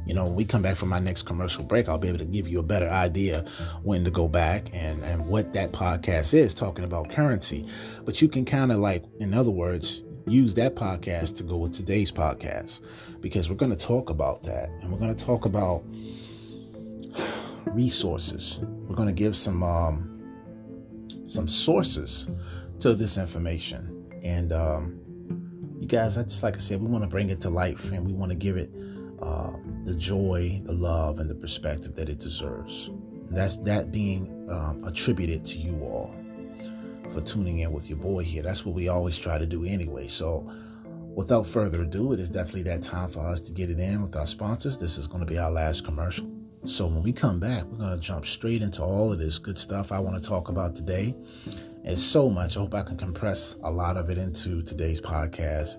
You 0.05 0.13
know, 0.13 0.25
when 0.25 0.35
we 0.35 0.45
come 0.45 0.61
back 0.61 0.75
from 0.75 0.89
my 0.89 0.99
next 0.99 1.23
commercial 1.23 1.63
break, 1.63 1.87
I'll 1.87 1.97
be 1.97 2.07
able 2.07 2.19
to 2.19 2.25
give 2.25 2.47
you 2.47 2.59
a 2.59 2.63
better 2.63 2.89
idea 2.89 3.45
when 3.83 4.03
to 4.05 4.11
go 4.11 4.27
back 4.27 4.69
and, 4.73 5.03
and 5.03 5.27
what 5.27 5.53
that 5.53 5.71
podcast 5.71 6.33
is 6.33 6.53
talking 6.53 6.83
about 6.83 7.09
currency. 7.09 7.67
But 8.05 8.21
you 8.21 8.27
can 8.27 8.45
kind 8.45 8.71
of 8.71 8.79
like, 8.79 9.03
in 9.19 9.33
other 9.33 9.51
words, 9.51 10.03
use 10.25 10.53
that 10.55 10.75
podcast 10.75 11.35
to 11.37 11.43
go 11.43 11.57
with 11.57 11.73
today's 11.73 12.11
podcast 12.11 12.81
because 13.21 13.49
we're 13.49 13.55
going 13.55 13.75
to 13.75 13.87
talk 13.87 14.09
about 14.09 14.43
that 14.43 14.69
and 14.81 14.91
we're 14.91 14.99
going 14.99 15.15
to 15.15 15.25
talk 15.25 15.45
about 15.45 15.83
resources. 17.67 18.59
We're 18.61 18.95
going 18.95 19.07
to 19.07 19.13
give 19.13 19.35
some 19.35 19.63
um, 19.63 20.19
some 21.25 21.47
sources 21.47 22.29
to 22.79 22.95
this 22.95 23.17
information. 23.17 23.95
And 24.23 24.51
um, 24.51 24.99
you 25.79 25.87
guys, 25.87 26.17
I 26.17 26.23
just 26.23 26.43
like 26.43 26.55
I 26.55 26.59
said, 26.59 26.81
we 26.81 26.87
want 26.87 27.03
to 27.03 27.09
bring 27.09 27.29
it 27.29 27.41
to 27.41 27.49
life 27.49 27.91
and 27.91 28.05
we 28.05 28.13
want 28.13 28.31
to 28.31 28.37
give 28.37 28.57
it 28.57 28.71
uh, 29.21 29.51
the 29.83 29.95
joy, 29.95 30.61
the 30.63 30.73
love, 30.73 31.19
and 31.19 31.29
the 31.29 31.35
perspective 31.35 31.95
that 31.95 32.09
it 32.09 32.19
deserves. 32.19 32.89
That's 33.29 33.57
that 33.57 33.91
being 33.91 34.47
um, 34.49 34.81
attributed 34.85 35.45
to 35.45 35.57
you 35.57 35.81
all 35.81 36.15
for 37.09 37.21
tuning 37.21 37.59
in 37.59 37.71
with 37.71 37.89
your 37.89 37.97
boy 37.97 38.23
here. 38.23 38.41
That's 38.41 38.65
what 38.65 38.75
we 38.75 38.87
always 38.87 39.17
try 39.17 39.37
to 39.37 39.45
do 39.45 39.65
anyway. 39.65 40.07
So, 40.07 40.51
without 41.15 41.45
further 41.45 41.81
ado, 41.81 42.13
it 42.13 42.19
is 42.19 42.29
definitely 42.29 42.63
that 42.63 42.81
time 42.81 43.09
for 43.09 43.27
us 43.27 43.39
to 43.41 43.51
get 43.51 43.69
it 43.69 43.79
in 43.79 44.01
with 44.01 44.15
our 44.15 44.27
sponsors. 44.27 44.77
This 44.77 44.97
is 44.97 45.07
going 45.07 45.25
to 45.25 45.31
be 45.31 45.37
our 45.37 45.51
last 45.51 45.85
commercial. 45.85 46.29
So 46.65 46.87
when 46.87 47.03
we 47.03 47.13
come 47.13 47.39
back, 47.39 47.63
we're 47.65 47.77
going 47.77 47.95
to 47.97 48.05
jump 48.05 48.25
straight 48.25 48.61
into 48.61 48.83
all 48.83 49.13
of 49.13 49.19
this 49.19 49.37
good 49.37 49.57
stuff 49.57 49.93
I 49.93 49.99
want 49.99 50.21
to 50.21 50.29
talk 50.29 50.49
about 50.49 50.75
today. 50.75 51.15
It's 51.83 52.03
so 52.03 52.29
much. 52.29 52.55
I 52.55 52.59
hope 52.59 52.73
I 52.73 52.83
can 52.83 52.97
compress 52.97 53.57
a 53.63 53.71
lot 53.71 53.97
of 53.97 54.09
it 54.09 54.17
into 54.17 54.61
today's 54.61 55.01
podcast. 55.01 55.77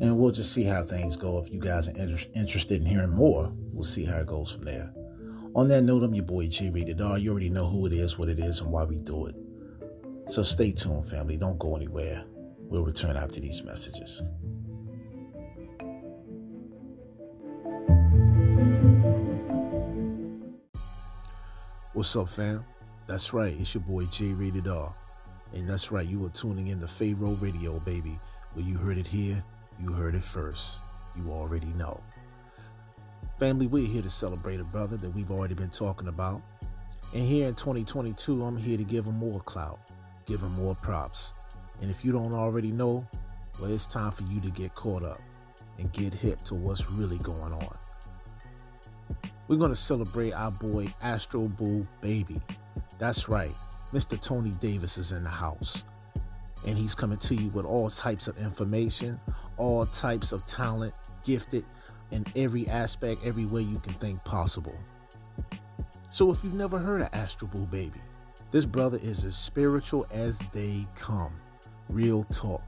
And 0.00 0.18
we'll 0.18 0.30
just 0.30 0.52
see 0.52 0.64
how 0.64 0.82
things 0.82 1.14
go. 1.16 1.38
If 1.38 1.52
you 1.52 1.60
guys 1.60 1.88
are 1.88 1.96
inter- 1.96 2.30
interested 2.34 2.80
in 2.80 2.86
hearing 2.86 3.14
more, 3.14 3.52
we'll 3.72 3.84
see 3.84 4.04
how 4.04 4.18
it 4.18 4.26
goes 4.26 4.52
from 4.52 4.64
there. 4.64 4.92
On 5.54 5.68
that 5.68 5.82
note, 5.82 6.02
I'm 6.02 6.14
your 6.14 6.24
boy 6.24 6.48
J 6.48 6.70
Rated 6.70 7.00
R. 7.00 7.18
You 7.18 7.30
already 7.30 7.50
know 7.50 7.68
who 7.68 7.86
it 7.86 7.92
is, 7.92 8.18
what 8.18 8.28
it 8.28 8.38
is, 8.38 8.60
and 8.60 8.70
why 8.70 8.84
we 8.84 8.96
do 8.98 9.26
it. 9.26 9.36
So 10.26 10.42
stay 10.42 10.72
tuned, 10.72 11.06
family. 11.06 11.36
Don't 11.36 11.58
go 11.58 11.76
anywhere. 11.76 12.24
We'll 12.58 12.84
return 12.84 13.16
after 13.16 13.38
these 13.38 13.62
messages. 13.62 14.22
What's 21.92 22.14
up, 22.16 22.28
fam? 22.28 22.64
That's 23.06 23.32
right, 23.32 23.54
it's 23.58 23.72
your 23.74 23.84
boy 23.84 24.04
J 24.06 24.32
Rated 24.32 24.68
R. 24.68 24.94
And 25.54 25.68
that's 25.68 25.90
right, 25.90 26.06
you 26.06 26.24
are 26.26 26.30
tuning 26.30 26.68
in 26.68 26.80
to 26.80 26.88
Pharaoh 26.88 27.36
Radio, 27.40 27.78
baby. 27.80 28.18
Where 28.52 28.64
you 28.64 28.76
heard 28.76 28.98
it 28.98 29.06
here, 29.06 29.42
you 29.80 29.92
heard 29.92 30.14
it 30.14 30.24
first. 30.24 30.80
You 31.16 31.30
already 31.30 31.68
know. 31.78 32.00
Family, 33.38 33.66
we're 33.66 33.86
here 33.86 34.02
to 34.02 34.10
celebrate 34.10 34.60
a 34.60 34.64
brother 34.64 34.96
that 34.96 35.14
we've 35.14 35.30
already 35.30 35.54
been 35.54 35.70
talking 35.70 36.08
about. 36.08 36.40
And 37.14 37.22
here 37.22 37.48
in 37.48 37.54
2022, 37.54 38.42
I'm 38.42 38.56
here 38.56 38.76
to 38.76 38.84
give 38.84 39.06
him 39.06 39.16
more 39.16 39.40
clout, 39.40 39.78
give 40.26 40.40
him 40.40 40.52
more 40.52 40.74
props. 40.74 41.32
And 41.80 41.90
if 41.90 42.04
you 42.04 42.12
don't 42.12 42.32
already 42.32 42.70
know, 42.70 43.06
well, 43.60 43.70
it's 43.70 43.86
time 43.86 44.10
for 44.10 44.22
you 44.24 44.40
to 44.40 44.50
get 44.50 44.74
caught 44.74 45.02
up 45.02 45.20
and 45.78 45.92
get 45.92 46.14
hip 46.14 46.38
to 46.42 46.54
what's 46.54 46.90
really 46.90 47.18
going 47.18 47.52
on. 47.52 47.76
We're 49.48 49.56
going 49.56 49.70
to 49.70 49.76
celebrate 49.76 50.32
our 50.32 50.50
boy 50.50 50.88
Astro 51.02 51.42
Boo 51.48 51.86
Baby. 52.00 52.40
That's 52.98 53.28
right, 53.28 53.54
Mr. 53.92 54.20
Tony 54.20 54.52
Davis 54.60 54.98
is 54.98 55.12
in 55.12 55.24
the 55.24 55.30
house. 55.30 55.84
And 56.66 56.76
he's 56.76 56.94
coming 56.94 57.18
to 57.18 57.34
you 57.34 57.50
with 57.50 57.64
all 57.64 57.90
types 57.90 58.28
of 58.28 58.36
information, 58.38 59.20
all 59.56 59.86
types 59.86 60.32
of 60.32 60.44
talent, 60.46 60.94
gifted 61.24 61.64
in 62.10 62.24
every 62.34 62.66
aspect, 62.68 63.20
every 63.24 63.46
way 63.46 63.62
you 63.62 63.78
can 63.78 63.92
think 63.94 64.22
possible. 64.24 64.76
So 66.10 66.30
if 66.30 66.42
you've 66.42 66.54
never 66.54 66.78
heard 66.78 67.02
of 67.02 67.08
Astro 67.12 67.48
Boo 67.48 67.66
Baby, 67.66 68.00
this 68.50 68.64
brother 68.64 68.98
is 69.02 69.24
as 69.24 69.36
spiritual 69.36 70.06
as 70.12 70.38
they 70.52 70.86
come. 70.94 71.32
Real 71.88 72.24
talk. 72.24 72.62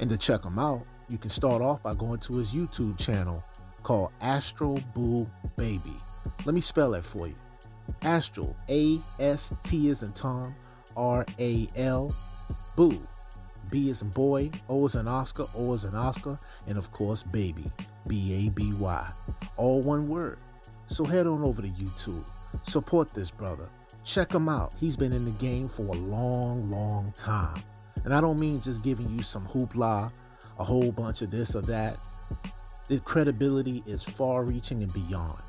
And 0.00 0.08
to 0.10 0.16
check 0.16 0.44
him 0.44 0.58
out, 0.58 0.86
you 1.08 1.18
can 1.18 1.30
start 1.30 1.62
off 1.62 1.82
by 1.82 1.94
going 1.94 2.20
to 2.20 2.34
his 2.34 2.52
YouTube 2.52 2.98
channel 2.98 3.42
called 3.82 4.12
Astro 4.20 4.78
Boo 4.94 5.28
Baby. 5.56 5.96
Let 6.44 6.54
me 6.54 6.60
spell 6.60 6.92
that 6.92 7.04
for 7.04 7.26
you. 7.26 7.34
Astral, 8.02 8.56
A 8.68 8.98
S 9.18 9.52
T 9.62 9.88
is 9.88 10.02
in 10.02 10.12
Tom, 10.12 10.54
R 10.96 11.26
A 11.38 11.68
L, 11.76 12.14
Boo. 12.76 13.00
B 13.70 13.90
is 13.90 14.00
in 14.00 14.08
boy, 14.08 14.50
O 14.68 14.86
is 14.86 14.94
in 14.94 15.06
Oscar, 15.06 15.46
O 15.54 15.72
is 15.74 15.84
in 15.84 15.94
Oscar, 15.94 16.38
and 16.66 16.78
of 16.78 16.90
course, 16.90 17.22
baby, 17.22 17.70
B 18.06 18.46
A 18.46 18.50
B 18.50 18.72
Y. 18.72 19.10
All 19.56 19.82
one 19.82 20.08
word. 20.08 20.38
So 20.86 21.04
head 21.04 21.26
on 21.26 21.44
over 21.44 21.60
to 21.60 21.68
YouTube. 21.68 22.26
Support 22.62 23.12
this 23.12 23.30
brother. 23.30 23.68
Check 24.04 24.32
him 24.32 24.48
out. 24.48 24.72
He's 24.80 24.96
been 24.96 25.12
in 25.12 25.26
the 25.26 25.32
game 25.32 25.68
for 25.68 25.82
a 25.82 25.92
long, 25.92 26.70
long 26.70 27.12
time. 27.12 27.62
And 28.04 28.14
I 28.14 28.22
don't 28.22 28.40
mean 28.40 28.60
just 28.60 28.82
giving 28.82 29.10
you 29.10 29.22
some 29.22 29.46
hoopla, 29.46 30.10
a 30.58 30.64
whole 30.64 30.90
bunch 30.90 31.20
of 31.20 31.30
this 31.30 31.54
or 31.54 31.60
that. 31.62 31.98
The 32.88 33.00
credibility 33.00 33.82
is 33.84 34.02
far 34.02 34.44
reaching 34.44 34.82
and 34.82 34.92
beyond. 34.94 35.42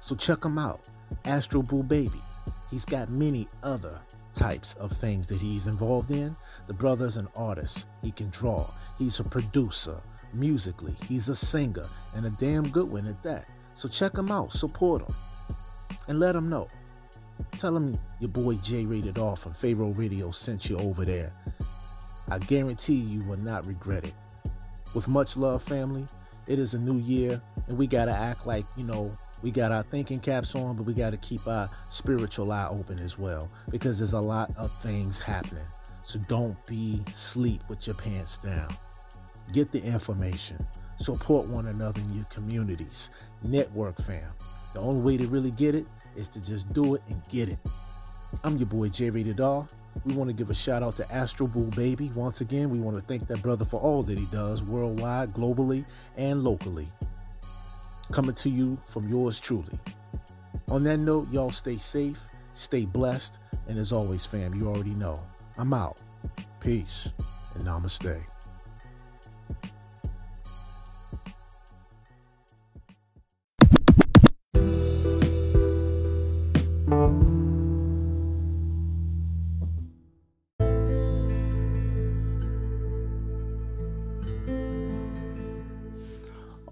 So 0.00 0.16
check 0.16 0.42
him 0.42 0.56
out, 0.56 0.88
Astro 1.24 1.62
Boo 1.62 1.82
Baby. 1.82 2.20
He's 2.70 2.84
got 2.84 3.10
many 3.10 3.48
other 3.62 4.00
types 4.34 4.74
of 4.74 4.92
things 4.92 5.26
that 5.26 5.38
he's 5.38 5.66
involved 5.66 6.10
in. 6.10 6.36
The 6.66 6.72
brother's 6.72 7.16
an 7.16 7.28
artist. 7.36 7.88
He 8.02 8.10
can 8.10 8.30
draw. 8.30 8.66
He's 8.98 9.18
a 9.20 9.24
producer 9.24 10.00
musically. 10.32 10.94
He's 11.08 11.28
a 11.28 11.34
singer 11.34 11.86
and 12.14 12.24
a 12.26 12.30
damn 12.30 12.68
good 12.68 12.90
one 12.90 13.06
at 13.06 13.22
that. 13.22 13.46
So 13.74 13.88
check 13.88 14.16
him 14.16 14.30
out, 14.30 14.52
support 14.52 15.02
him, 15.02 15.14
and 16.08 16.20
let 16.20 16.34
him 16.34 16.48
know. 16.48 16.68
Tell 17.58 17.76
him 17.76 17.96
your 18.20 18.28
boy 18.28 18.56
J 18.56 18.84
Rated 18.84 19.18
Off 19.18 19.40
from 19.40 19.54
Pharaoh 19.54 19.90
Radio 19.90 20.30
sent 20.30 20.68
you 20.68 20.78
over 20.78 21.04
there. 21.04 21.32
I 22.28 22.38
guarantee 22.38 22.94
you 22.94 23.24
will 23.24 23.38
not 23.38 23.66
regret 23.66 24.04
it. 24.04 24.14
With 24.94 25.08
much 25.08 25.36
love, 25.36 25.62
family, 25.62 26.06
it 26.46 26.58
is 26.58 26.74
a 26.74 26.78
new 26.78 26.98
year, 26.98 27.40
and 27.68 27.78
we 27.78 27.86
got 27.86 28.06
to 28.06 28.12
act 28.12 28.46
like, 28.46 28.66
you 28.76 28.84
know, 28.84 29.16
we 29.42 29.50
got 29.50 29.72
our 29.72 29.82
thinking 29.82 30.20
caps 30.20 30.54
on, 30.54 30.76
but 30.76 30.84
we 30.84 30.94
got 30.94 31.10
to 31.10 31.16
keep 31.16 31.46
our 31.46 31.68
spiritual 31.88 32.52
eye 32.52 32.66
open 32.70 32.98
as 32.98 33.18
well 33.18 33.50
because 33.70 33.98
there's 33.98 34.12
a 34.12 34.20
lot 34.20 34.50
of 34.56 34.72
things 34.80 35.18
happening. 35.18 35.64
So 36.02 36.18
don't 36.28 36.56
be 36.66 37.02
sleep 37.10 37.62
with 37.68 37.86
your 37.86 37.96
pants 37.96 38.38
down. 38.38 38.74
Get 39.52 39.72
the 39.72 39.82
information. 39.82 40.64
Support 40.98 41.46
one 41.46 41.66
another 41.66 42.00
in 42.00 42.14
your 42.14 42.24
communities. 42.24 43.10
Network 43.42 44.00
fam. 44.02 44.32
The 44.74 44.80
only 44.80 45.02
way 45.02 45.16
to 45.16 45.26
really 45.28 45.50
get 45.50 45.74
it 45.74 45.86
is 46.14 46.28
to 46.28 46.44
just 46.44 46.72
do 46.72 46.94
it 46.94 47.02
and 47.08 47.22
get 47.30 47.48
it. 47.48 47.58
I'm 48.44 48.56
your 48.58 48.66
boy 48.66 48.88
Jerry 48.88 49.10
Rated 49.10 49.40
R. 49.40 49.66
We 50.04 50.14
want 50.14 50.28
to 50.28 50.34
give 50.34 50.50
a 50.50 50.54
shout 50.54 50.82
out 50.82 50.96
to 50.96 51.12
Astro 51.12 51.46
Boo 51.46 51.66
Baby. 51.74 52.10
Once 52.14 52.40
again, 52.40 52.70
we 52.70 52.78
want 52.78 52.96
to 52.96 53.02
thank 53.02 53.26
that 53.26 53.42
brother 53.42 53.64
for 53.64 53.80
all 53.80 54.02
that 54.04 54.18
he 54.18 54.26
does 54.26 54.62
worldwide, 54.62 55.32
globally, 55.32 55.84
and 56.16 56.44
locally. 56.44 56.88
Coming 58.10 58.34
to 58.34 58.50
you 58.50 58.76
from 58.86 59.08
yours 59.08 59.38
truly. 59.38 59.78
On 60.68 60.82
that 60.84 60.98
note, 60.98 61.32
y'all 61.32 61.52
stay 61.52 61.76
safe, 61.76 62.28
stay 62.54 62.84
blessed, 62.84 63.38
and 63.68 63.78
as 63.78 63.92
always, 63.92 64.26
fam, 64.26 64.52
you 64.54 64.68
already 64.68 64.94
know, 64.94 65.24
I'm 65.56 65.72
out. 65.72 66.02
Peace 66.58 67.14
and 67.54 67.64
namaste. 67.64 68.20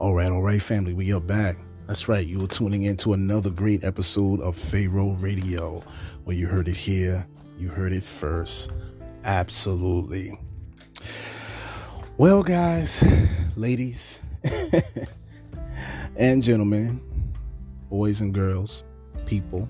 All 0.08 0.14
right, 0.14 0.32
all 0.32 0.40
right, 0.40 0.62
family, 0.62 0.94
we 0.94 1.12
are 1.12 1.20
back. 1.20 1.58
That's 1.86 2.08
right, 2.08 2.26
you 2.26 2.42
are 2.42 2.46
tuning 2.46 2.84
in 2.84 2.96
to 2.96 3.12
another 3.12 3.50
great 3.50 3.84
episode 3.84 4.40
of 4.40 4.56
Pharaoh 4.56 5.10
Radio, 5.16 5.84
where 6.24 6.34
you 6.34 6.46
heard 6.46 6.66
it 6.66 6.76
here, 6.78 7.26
you 7.58 7.68
heard 7.68 7.92
it 7.92 8.02
first. 8.02 8.72
Absolutely. 9.24 10.32
Well, 12.16 12.42
guys, 12.42 13.04
ladies, 13.54 14.22
and 16.16 16.42
gentlemen, 16.42 17.02
boys 17.90 18.22
and 18.22 18.32
girls, 18.32 18.84
people, 19.26 19.68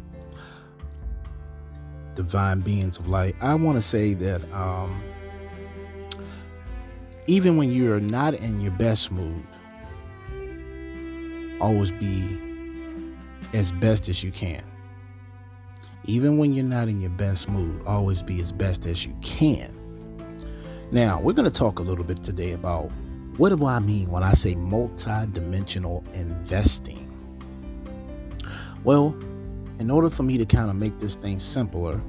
divine 2.15 2.61
beings 2.61 2.97
of 2.99 3.09
light, 3.09 3.35
I 3.41 3.55
want 3.57 3.77
to 3.77 3.83
say 3.83 4.15
that 4.15 4.53
um, 4.53 5.03
even 7.27 7.57
when 7.57 7.73
you're 7.73 7.99
not 7.99 8.35
in 8.35 8.61
your 8.61 8.71
best 8.71 9.11
mood, 9.11 9.45
always 11.61 11.91
be 11.91 12.39
as 13.53 13.73
best 13.73 14.09
as 14.09 14.23
you 14.23 14.31
can. 14.31 14.63
Even 16.05 16.39
when 16.39 16.55
you're 16.55 16.65
not 16.65 16.89
in 16.89 17.01
your 17.01 17.11
best 17.11 17.49
mood, 17.49 17.83
always 17.87 18.23
be 18.23 18.41
as 18.41 18.53
best 18.53 18.87
as 18.87 19.05
you 19.05 19.15
can. 19.21 19.75
Now, 20.91 21.21
we're 21.21 21.35
going 21.35 21.51
to 21.51 21.55
talk 21.55 21.81
a 21.81 21.83
little 21.83 22.05
bit 22.05 22.23
today 22.23 22.53
about 22.53 22.91
what 23.37 23.57
do 23.57 23.67
I 23.67 23.79
mean 23.79 24.11
when 24.11 24.23
I 24.23 24.33
say 24.33 24.55
multi-dimensional 24.55 26.05
investing? 26.15 27.05
Well, 28.85 29.15
in 29.79 29.91
order 29.91 30.11
for 30.11 30.23
me 30.23 30.39
to 30.39 30.47
kind 30.47 30.71
of 30.71 30.77
make 30.77 30.99
this 30.99 31.15
thing 31.15 31.39
simpler 31.39 32.01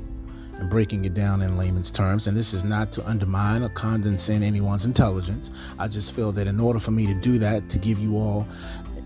and 0.53 0.69
breaking 0.69 1.05
it 1.05 1.13
down 1.13 1.41
in 1.41 1.57
layman's 1.57 1.91
terms, 1.91 2.27
and 2.27 2.35
this 2.35 2.53
is 2.53 2.63
not 2.63 2.91
to 2.93 3.07
undermine 3.07 3.63
or 3.63 3.69
condescend 3.69 4.43
anyone's 4.43 4.85
intelligence, 4.85 5.51
I 5.77 5.87
just 5.87 6.15
feel 6.15 6.31
that 6.31 6.47
in 6.47 6.59
order 6.59 6.79
for 6.79 6.91
me 6.91 7.05
to 7.05 7.13
do 7.13 7.37
that, 7.39 7.69
to 7.69 7.77
give 7.77 7.99
you 7.99 8.17
all 8.17 8.47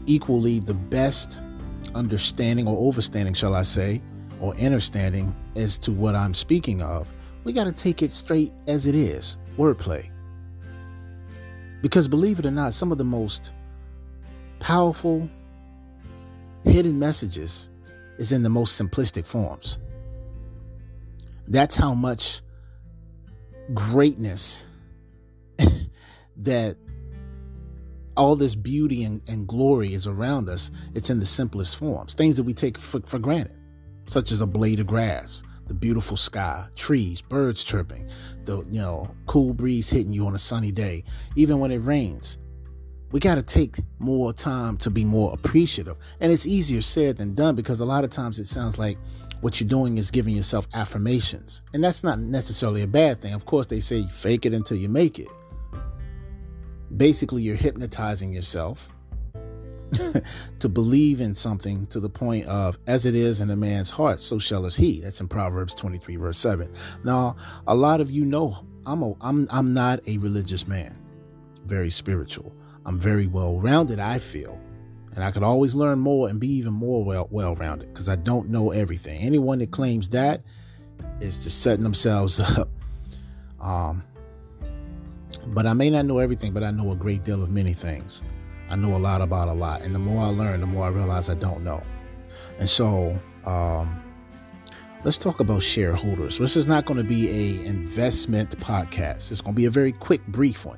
equally 0.05 0.59
the 0.59 0.73
best 0.73 1.41
understanding 1.95 2.67
or 2.67 2.91
overstanding, 2.91 3.35
shall 3.35 3.55
I 3.55 3.63
say, 3.63 4.01
or 4.39 4.55
understanding 4.55 5.35
as 5.55 5.77
to 5.79 5.91
what 5.91 6.15
I'm 6.15 6.33
speaking 6.33 6.81
of, 6.81 7.11
we 7.43 7.53
got 7.53 7.65
to 7.65 7.71
take 7.71 8.01
it 8.01 8.11
straight 8.11 8.51
as 8.67 8.87
it 8.87 8.95
is 8.95 9.37
wordplay. 9.57 10.09
Because 11.81 12.07
believe 12.07 12.39
it 12.39 12.45
or 12.45 12.51
not, 12.51 12.73
some 12.73 12.91
of 12.91 12.97
the 12.97 13.03
most 13.03 13.53
powerful 14.59 15.29
hidden 16.63 16.97
messages 16.97 17.69
is 18.17 18.31
in 18.31 18.41
the 18.41 18.49
most 18.49 18.81
simplistic 18.81 19.25
forms. 19.25 19.79
That's 21.47 21.75
how 21.75 21.93
much 21.93 22.41
greatness 23.73 24.65
that 26.37 26.77
all 28.15 28.36
this 28.36 28.56
beauty 28.56 29.04
and, 29.04 29.21
and, 29.28 29.47
glory 29.47 29.93
is 29.93 30.08
around 30.08 30.49
us. 30.49 30.71
It's 30.93 31.10
in 31.10 31.19
the 31.19 31.26
simplest 31.26 31.78
forms, 31.78 32.13
things 32.13 32.36
that 32.38 32.43
we 32.43 32.54
take 32.54 32.78
for, 32.78 33.02
for 33.02 33.19
granted, 33.19 33.56
such 34.06 34.32
as 34.32 34.41
a 34.41 34.45
blade 34.45 34.80
of 34.80 34.88
grass, 34.88 35.43
the 35.67 35.73
beautiful 35.73 36.17
sky, 36.17 36.67
trees, 36.76 37.21
birds 37.21 37.63
chirping, 37.63 38.08
the 38.45 38.63
you 38.69 38.80
know 38.80 39.13
cool 39.26 39.54
breeze 39.54 39.89
hitting 39.89 40.13
you 40.13 40.28
on 40.28 40.36
a 40.36 40.39
sunny 40.39 40.71
day, 40.71 41.04
even 41.36 41.60
when 41.60 41.71
it 41.71 41.80
rains. 41.80 42.38
We 43.12 43.19
got 43.19 43.36
to 43.36 43.43
take 43.43 43.76
more 43.99 44.34
time 44.34 44.76
to 44.78 44.89
be 44.89 45.06
more 45.06 45.34
appreciative. 45.34 45.97
And 46.19 46.32
it's 46.32 46.47
easier 46.47 46.82
said 46.82 47.17
than 47.17 47.36
done 47.36 47.56
because 47.56 47.80
a 47.80 47.86
lot 47.86 48.04
of 48.04 48.10
times 48.10 48.39
it 48.39 48.47
sounds 48.47 48.80
like 48.80 48.97
what 49.41 49.60
you're 49.60 49.69
doing 49.69 49.99
is 49.99 50.10
giving 50.10 50.36
yourself 50.36 50.67
affirmations. 50.73 51.62
And 51.76 51.84
that's 51.84 52.04
not 52.04 52.17
necessarily 52.17 52.82
a 52.82 52.88
bad 52.88 53.21
thing. 53.21 53.34
Of 53.34 53.45
course, 53.45 53.67
they 53.67 53.82
say 53.82 54.02
fake 54.08 54.47
it 54.47 54.54
until 54.54 54.78
you 54.78 54.89
make 54.89 55.19
it. 55.19 55.28
Basically, 56.95 57.43
you're 57.43 57.56
hypnotizing 57.56 58.34
yourself 58.34 58.93
to 60.60 60.69
believe 60.69 61.21
in 61.21 61.34
something 61.34 61.86
to 61.88 61.99
the 61.99 62.10
point 62.10 62.45
of, 62.47 62.77
as 62.88 63.06
it 63.06 63.15
is 63.15 63.41
in 63.41 63.49
a 63.49 63.56
man's 63.56 63.89
heart, 63.89 64.21
so 64.21 64.39
shall 64.39 64.65
is 64.65 64.75
he. 64.75 64.99
That's 64.99 65.21
in 65.21 65.27
Proverbs 65.27 65.73
23, 65.75 66.15
verse 66.17 66.38
7. 66.38 66.71
Now, 67.03 67.36
a 67.67 67.75
lot 67.75 68.01
of 68.01 68.12
you 68.12 68.25
know 68.25 68.65
I'm, 68.86 69.01
a, 69.01 69.13
I'm, 69.21 69.47
I'm 69.49 69.73
not 69.73 70.08
a 70.08 70.17
religious 70.17 70.67
man, 70.67 70.97
very 71.65 71.89
spiritual. 71.89 72.53
I'm 72.86 72.99
very 72.99 73.27
well 73.27 73.60
rounded, 73.60 73.99
I 73.99 74.19
feel. 74.19 74.60
And 75.15 75.23
I 75.23 75.32
could 75.32 75.43
always 75.43 75.75
learn 75.75 75.99
more 75.99 76.27
and 76.27 76.39
be 76.39 76.51
even 76.53 76.73
more 76.73 77.06
well 77.06 77.27
well 77.29 77.53
rounded 77.56 77.89
because 77.89 78.10
I 78.10 78.15
don't 78.15 78.49
know 78.49 78.71
everything. 78.71 79.21
Anyone 79.21 79.60
that 79.60 79.69
claims 79.69 80.10
that 80.10 80.41
is 81.19 81.43
just 81.43 81.62
setting 81.62 81.84
themselves 81.84 82.39
up. 82.58 82.69
Um, 83.62 84.03
but 85.47 85.65
I 85.65 85.73
may 85.73 85.89
not 85.89 86.06
know 86.06 86.19
everything, 86.19 86.53
but 86.53 86.63
I 86.63 86.71
know 86.71 86.91
a 86.91 86.95
great 86.95 87.23
deal 87.23 87.43
of 87.43 87.49
many 87.49 87.73
things. 87.73 88.21
I 88.69 88.75
know 88.75 88.95
a 88.95 88.97
lot 88.97 89.21
about 89.21 89.49
a 89.49 89.53
lot. 89.53 89.82
And 89.82 89.93
the 89.93 89.99
more 89.99 90.25
I 90.25 90.29
learn, 90.29 90.62
the 90.62 90.67
more 90.67 90.86
I 90.86 90.89
realize 90.89 91.29
I 91.29 91.36
don't 91.36 91.63
know. 91.63 91.84
And 92.60 92.69
so, 92.69 93.19
um, 93.45 94.01
let's 95.03 95.17
talk 95.17 95.39
about 95.39 95.62
shareholders. 95.62 96.38
This 96.38 96.56
is 96.56 96.65
not 96.65 96.86
going 96.86 96.97
to 96.97 97.03
be 97.03 97.29
a 97.29 97.65
investment 97.65 98.58
podcast. 98.60 99.32
It's 99.32 99.41
going 99.41 99.53
to 99.53 99.60
be 99.60 99.65
a 99.65 99.71
very 99.71 99.91
quick, 99.91 100.25
brief 100.27 100.65
one 100.65 100.77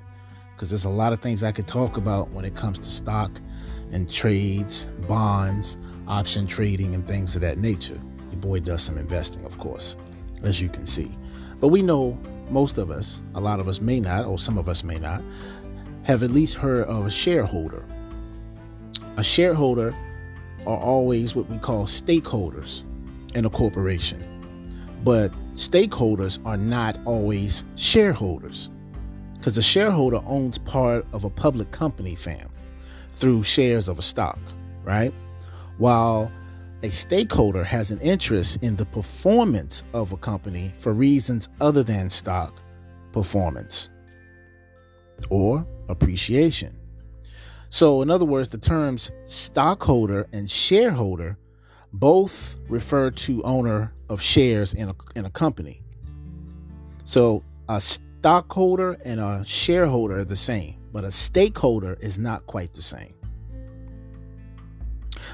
because 0.55 0.69
there's 0.69 0.85
a 0.85 0.89
lot 0.89 1.11
of 1.11 1.19
things 1.19 1.43
I 1.43 1.51
could 1.51 1.67
talk 1.67 1.97
about 1.97 2.31
when 2.31 2.45
it 2.45 2.55
comes 2.55 2.79
to 2.79 2.85
stock 2.85 3.41
and 3.91 4.09
trades, 4.09 4.85
bonds, 5.07 5.77
option 6.07 6.47
trading, 6.47 6.95
and 6.95 7.05
things 7.05 7.35
of 7.35 7.41
that 7.41 7.57
nature. 7.57 7.99
Your 8.31 8.39
boy 8.39 8.61
does 8.61 8.81
some 8.81 8.97
investing, 8.97 9.45
of 9.45 9.57
course, 9.57 9.97
as 10.43 10.61
you 10.61 10.69
can 10.69 10.85
see. 10.85 11.17
But 11.59 11.69
we 11.69 11.81
know 11.81 12.17
most 12.49 12.77
of 12.77 12.91
us, 12.91 13.21
a 13.33 13.39
lot 13.39 13.59
of 13.59 13.67
us 13.67 13.81
may 13.81 13.99
not, 13.99 14.25
or 14.25 14.37
some 14.37 14.57
of 14.57 14.69
us 14.69 14.83
may 14.83 14.99
not, 14.99 15.21
have 16.03 16.23
at 16.23 16.31
least 16.31 16.55
heard 16.55 16.87
of 16.87 17.05
a 17.05 17.09
shareholder. 17.09 17.83
A 19.17 19.23
shareholder 19.23 19.93
are 20.67 20.77
always 20.77 21.35
what 21.35 21.49
we 21.49 21.57
call 21.57 21.85
stakeholders 21.85 22.83
in 23.35 23.45
a 23.45 23.49
corporation. 23.49 24.23
But 25.03 25.31
stakeholders 25.53 26.43
are 26.45 26.57
not 26.57 26.97
always 27.05 27.63
shareholders 27.75 28.69
because 29.35 29.57
a 29.57 29.61
shareholder 29.61 30.19
owns 30.25 30.57
part 30.57 31.05
of 31.13 31.23
a 31.23 31.29
public 31.29 31.71
company, 31.71 32.15
fam, 32.15 32.49
through 33.09 33.43
shares 33.43 33.87
of 33.87 33.99
a 33.99 34.01
stock, 34.01 34.39
right? 34.83 35.13
While 35.77 36.31
a 36.85 36.91
stakeholder 36.91 37.63
has 37.63 37.89
an 37.89 37.99
interest 37.99 38.61
in 38.61 38.75
the 38.75 38.85
performance 38.85 39.83
of 39.93 40.11
a 40.11 40.17
company 40.17 40.71
for 40.77 40.93
reasons 40.93 41.49
other 41.59 41.81
than 41.81 42.07
stock 42.07 42.61
performance 43.11 43.89
or 45.31 45.65
appreciation. 45.89 46.77
So, 47.69 48.03
in 48.03 48.11
other 48.11 48.25
words, 48.25 48.49
the 48.49 48.59
terms 48.59 49.11
stockholder 49.25 50.27
and 50.31 50.49
shareholder 50.49 51.39
both 51.91 52.57
refer 52.69 53.09
to 53.09 53.41
owner 53.41 53.91
of 54.07 54.21
shares 54.21 54.75
in 54.75 54.89
a, 54.89 54.95
in 55.15 55.25
a 55.25 55.31
company. 55.31 55.81
So, 57.03 57.43
a 57.67 57.81
stockholder 57.81 58.99
and 59.03 59.19
a 59.19 59.43
shareholder 59.43 60.19
are 60.19 60.23
the 60.23 60.35
same, 60.35 60.75
but 60.93 61.03
a 61.03 61.11
stakeholder 61.11 61.97
is 61.99 62.19
not 62.19 62.45
quite 62.45 62.73
the 62.73 62.83
same. 62.83 63.15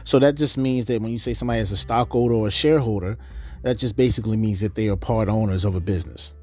So, 0.03 0.19
that 0.19 0.35
just 0.35 0.57
means 0.57 0.85
that 0.85 1.01
when 1.01 1.11
you 1.11 1.19
say 1.19 1.33
somebody 1.33 1.59
is 1.59 1.71
a 1.71 1.77
stockholder 1.77 2.35
or 2.35 2.47
a 2.47 2.51
shareholder, 2.51 3.17
that 3.63 3.77
just 3.77 3.95
basically 3.95 4.37
means 4.37 4.59
that 4.61 4.75
they 4.75 4.87
are 4.87 4.95
part 4.95 5.29
owners 5.29 5.65
of 5.65 5.75
a 5.75 5.79
business. 5.79 6.35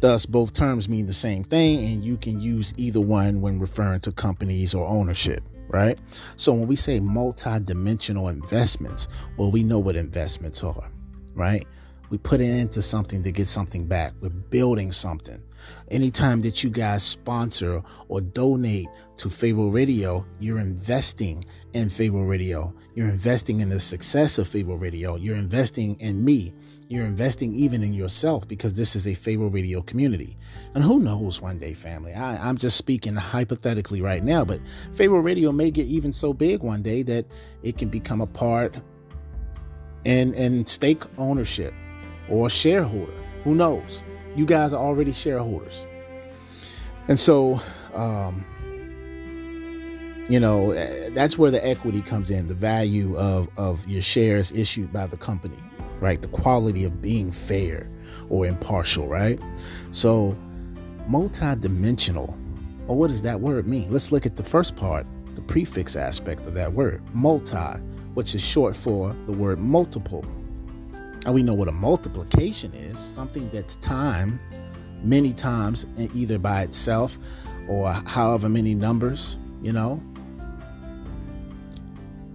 Thus, 0.00 0.26
both 0.26 0.52
terms 0.52 0.88
mean 0.88 1.06
the 1.06 1.14
same 1.14 1.42
thing, 1.42 1.84
and 1.84 2.04
you 2.04 2.16
can 2.16 2.40
use 2.40 2.74
either 2.76 3.00
one 3.00 3.40
when 3.40 3.58
referring 3.58 4.00
to 4.00 4.12
companies 4.12 4.74
or 4.74 4.86
ownership, 4.86 5.42
right? 5.68 5.98
So, 6.36 6.52
when 6.52 6.66
we 6.66 6.76
say 6.76 7.00
multi 7.00 7.58
dimensional 7.60 8.28
investments, 8.28 9.08
well, 9.36 9.50
we 9.50 9.62
know 9.62 9.78
what 9.78 9.96
investments 9.96 10.62
are, 10.62 10.90
right? 11.34 11.66
We 12.08 12.18
put 12.18 12.40
it 12.40 12.48
into 12.48 12.82
something 12.82 13.22
to 13.22 13.32
get 13.32 13.48
something 13.48 13.86
back. 13.86 14.12
We're 14.20 14.28
building 14.28 14.92
something. 14.92 15.42
Anytime 15.90 16.40
that 16.40 16.62
you 16.62 16.70
guys 16.70 17.02
sponsor 17.02 17.82
or 18.08 18.20
donate 18.20 18.86
to 19.16 19.28
Pharaoh 19.28 19.68
Radio, 19.68 20.24
you're 20.38 20.58
investing 20.58 21.42
in 21.72 21.90
Pharaoh 21.90 22.22
Radio. 22.22 22.72
You're 22.96 23.08
investing 23.08 23.60
in 23.60 23.68
the 23.68 23.78
success 23.78 24.38
of 24.38 24.48
Pharaoh 24.48 24.76
Radio. 24.76 25.16
You're 25.16 25.36
investing 25.36 26.00
in 26.00 26.24
me. 26.24 26.54
You're 26.88 27.04
investing 27.04 27.54
even 27.54 27.82
in 27.82 27.92
yourself 27.92 28.48
because 28.48 28.74
this 28.74 28.96
is 28.96 29.06
a 29.06 29.12
Pharaoh 29.12 29.50
Radio 29.50 29.82
community. 29.82 30.38
And 30.74 30.82
who 30.82 30.98
knows 30.98 31.42
one 31.42 31.58
day, 31.58 31.74
family? 31.74 32.14
I, 32.14 32.48
am 32.48 32.56
just 32.56 32.78
speaking 32.78 33.14
hypothetically 33.14 34.00
right 34.00 34.24
now, 34.24 34.46
but 34.46 34.60
Pharaoh 34.94 35.20
Radio 35.20 35.52
may 35.52 35.70
get 35.70 35.84
even 35.84 36.10
so 36.10 36.32
big 36.32 36.62
one 36.62 36.82
day 36.82 37.02
that 37.02 37.26
it 37.62 37.76
can 37.76 37.90
become 37.90 38.22
a 38.22 38.26
part 38.26 38.76
and, 40.06 40.34
and 40.34 40.66
stake 40.66 41.04
ownership 41.18 41.74
or 42.30 42.48
shareholder. 42.48 43.12
Who 43.44 43.54
knows? 43.54 44.02
You 44.34 44.46
guys 44.46 44.72
are 44.72 44.82
already 44.82 45.12
shareholders. 45.12 45.86
And 47.08 47.20
so, 47.20 47.60
um, 47.92 48.46
you 50.28 50.40
know, 50.40 50.72
eh, 50.72 51.10
that's 51.10 51.38
where 51.38 51.50
the 51.50 51.64
equity 51.66 52.02
comes 52.02 52.30
in, 52.30 52.46
the 52.46 52.54
value 52.54 53.16
of, 53.16 53.48
of 53.56 53.86
your 53.86 54.02
shares 54.02 54.50
issued 54.52 54.92
by 54.92 55.06
the 55.06 55.16
company, 55.16 55.58
right? 56.00 56.20
The 56.20 56.28
quality 56.28 56.84
of 56.84 57.00
being 57.00 57.30
fair 57.30 57.88
or 58.28 58.46
impartial, 58.46 59.06
right? 59.06 59.40
So, 59.92 60.36
multi-dimensional. 61.06 62.36
Well, 62.86 62.96
what 62.96 63.08
does 63.08 63.22
that 63.22 63.40
word 63.40 63.66
mean? 63.66 63.90
Let's 63.90 64.10
look 64.10 64.26
at 64.26 64.36
the 64.36 64.42
first 64.42 64.76
part, 64.76 65.06
the 65.34 65.42
prefix 65.42 65.96
aspect 65.96 66.46
of 66.46 66.54
that 66.54 66.72
word, 66.72 67.02
multi, 67.14 67.80
which 68.14 68.34
is 68.34 68.42
short 68.42 68.74
for 68.74 69.14
the 69.26 69.32
word 69.32 69.58
multiple. 69.58 70.24
And 71.24 71.34
we 71.34 71.42
know 71.42 71.54
what 71.54 71.68
a 71.68 71.72
multiplication 71.72 72.72
is 72.74 72.98
something 72.98 73.48
that's 73.50 73.76
time 73.76 74.40
many 75.02 75.32
times, 75.32 75.86
either 76.14 76.38
by 76.38 76.62
itself 76.62 77.18
or 77.68 77.92
however 77.92 78.48
many 78.48 78.74
numbers, 78.74 79.38
you 79.62 79.72
know. 79.72 80.02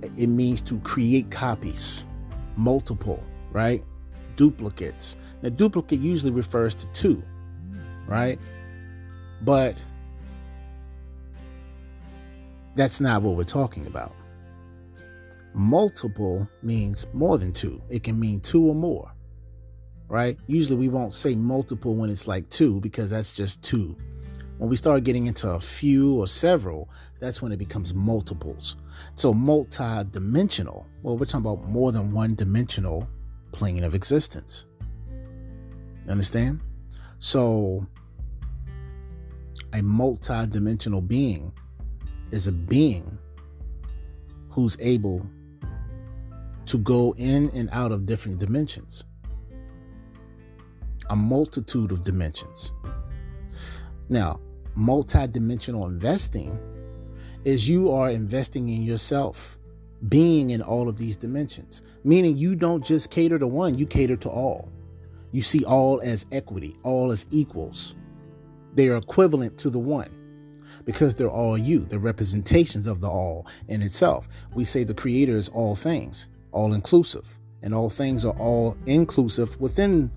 It 0.02 0.28
means 0.28 0.62
to 0.62 0.80
create 0.80 1.30
copies, 1.30 2.06
multiple, 2.56 3.24
right? 3.52 3.84
Duplicates. 4.36 5.18
Now, 5.42 5.50
duplicate 5.50 6.00
usually 6.00 6.32
refers 6.32 6.74
to 6.76 6.88
two, 6.88 7.24
right? 8.08 8.40
But 9.42 9.82
that's 12.76 13.00
not 13.00 13.22
what 13.22 13.36
we're 13.36 13.44
talking 13.44 13.88
about. 13.88 14.14
Multiple 15.54 16.48
means 16.62 17.06
more 17.14 17.38
than 17.38 17.52
two, 17.52 17.82
it 17.90 18.04
can 18.04 18.20
mean 18.20 18.40
two 18.40 18.66
or 18.66 18.76
more, 18.76 19.12
right? 20.08 20.38
Usually 20.48 20.80
we 20.80 20.88
won't 20.88 21.14
say 21.14 21.36
multiple 21.36 21.96
when 21.96 22.10
it's 22.10 22.28
like 22.28 22.50
two 22.50 22.80
because 22.80 23.10
that's 23.10 23.34
just 23.34 23.62
two. 23.62 23.98
When 24.62 24.70
we 24.70 24.76
start 24.76 25.04
getting 25.06 25.26
into 25.26 25.50
a 25.50 25.60
few 25.60 26.14
or 26.20 26.28
several, 26.28 26.88
that's 27.18 27.42
when 27.42 27.52
it 27.52 27.58
becomes 27.58 27.96
multiples. 27.96 28.76
So, 29.16 29.34
multi 29.34 30.04
dimensional, 30.12 30.86
well, 31.02 31.18
we're 31.18 31.26
talking 31.26 31.40
about 31.40 31.66
more 31.66 31.92
than 31.92 32.14
one 32.14 32.36
dimensional 32.36 33.10
plane 33.52 33.84
of 33.84 33.96
existence. 33.96 34.68
You 36.06 36.12
understand? 36.12 36.62
So, 37.18 37.88
a 39.74 39.82
multi 39.82 40.46
dimensional 40.46 41.02
being 41.02 41.54
is 42.30 42.46
a 42.46 42.52
being 42.52 43.18
who's 44.52 44.78
able 44.80 45.26
to 46.68 46.78
go 46.78 47.16
in 47.18 47.50
and 47.56 47.68
out 47.72 47.92
of 47.92 48.06
different 48.06 48.38
dimensions, 48.38 49.06
a 51.10 51.16
multitude 51.16 51.92
of 51.92 52.04
dimensions. 52.04 52.74
Now, 54.08 54.40
multi-dimensional 54.76 55.88
investing 55.88 56.60
is 57.44 57.68
you 57.68 57.92
are 57.92 58.10
investing 58.10 58.70
in 58.70 58.84
yourself, 58.84 59.58
being 60.10 60.52
in 60.52 60.62
all 60.62 60.88
of 60.90 60.98
these 60.98 61.18
dimensions, 61.18 61.84
meaning 62.04 62.38
you 62.38 62.56
don't 62.56 62.84
just 62.86 63.10
cater 63.12 63.40
to 63.40 63.48
one, 63.48 63.78
you 63.78 63.86
cater 63.86 64.16
to 64.18 64.30
all. 64.30 64.70
You 65.32 65.42
see 65.42 65.64
all 65.64 66.02
as 66.02 66.26
equity, 66.32 66.76
all 66.84 67.12
as 67.12 67.26
equals. 67.32 67.96
They 68.74 68.88
are 68.90 68.98
equivalent 68.98 69.58
to 69.60 69.70
the 69.70 69.80
one 69.80 70.10
because 70.86 71.16
they're 71.16 71.30
all 71.30 71.58
you, 71.58 71.80
the 71.80 72.00
representations 72.00 72.88
of 72.88 73.02
the 73.02 73.10
all 73.10 73.48
in 73.68 73.82
itself. 73.82 74.28
We 74.54 74.66
say 74.66 74.84
the 74.84 74.94
creator 74.94 75.36
is 75.36 75.50
all 75.50 75.76
things, 75.76 76.30
all 76.52 76.74
inclusive, 76.74 77.38
and 77.62 77.74
all 77.74 77.90
things 77.90 78.26
are 78.26 78.38
all 78.38 78.78
inclusive 78.86 79.60
within 79.60 80.12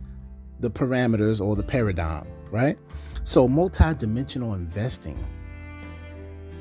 the 0.60 0.70
parameters 0.70 1.44
or 1.44 1.56
the 1.56 1.62
paradigm, 1.62 2.26
right? 2.50 2.78
So, 3.26 3.48
multidimensional 3.48 4.54
investing 4.54 5.18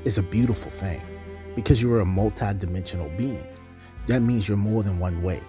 is 0.04 0.16
a 0.16 0.22
beautiful 0.22 0.70
thing 0.70 1.02
because 1.54 1.82
you're 1.82 2.00
a 2.00 2.06
multidimensional 2.06 3.14
being. 3.18 3.46
That 4.06 4.20
means 4.22 4.48
you're 4.48 4.56
more 4.56 4.82
than 4.82 4.98
one 4.98 5.22
way. 5.22 5.42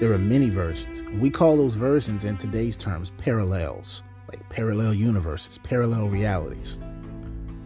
There 0.00 0.12
are 0.12 0.18
many 0.18 0.50
versions. 0.50 1.04
We 1.20 1.30
call 1.30 1.56
those 1.56 1.76
versions 1.76 2.24
in 2.24 2.36
today's 2.36 2.76
terms 2.76 3.12
parallels, 3.18 4.02
like 4.28 4.48
parallel 4.48 4.94
universes, 4.94 5.58
parallel 5.58 6.08
realities 6.08 6.80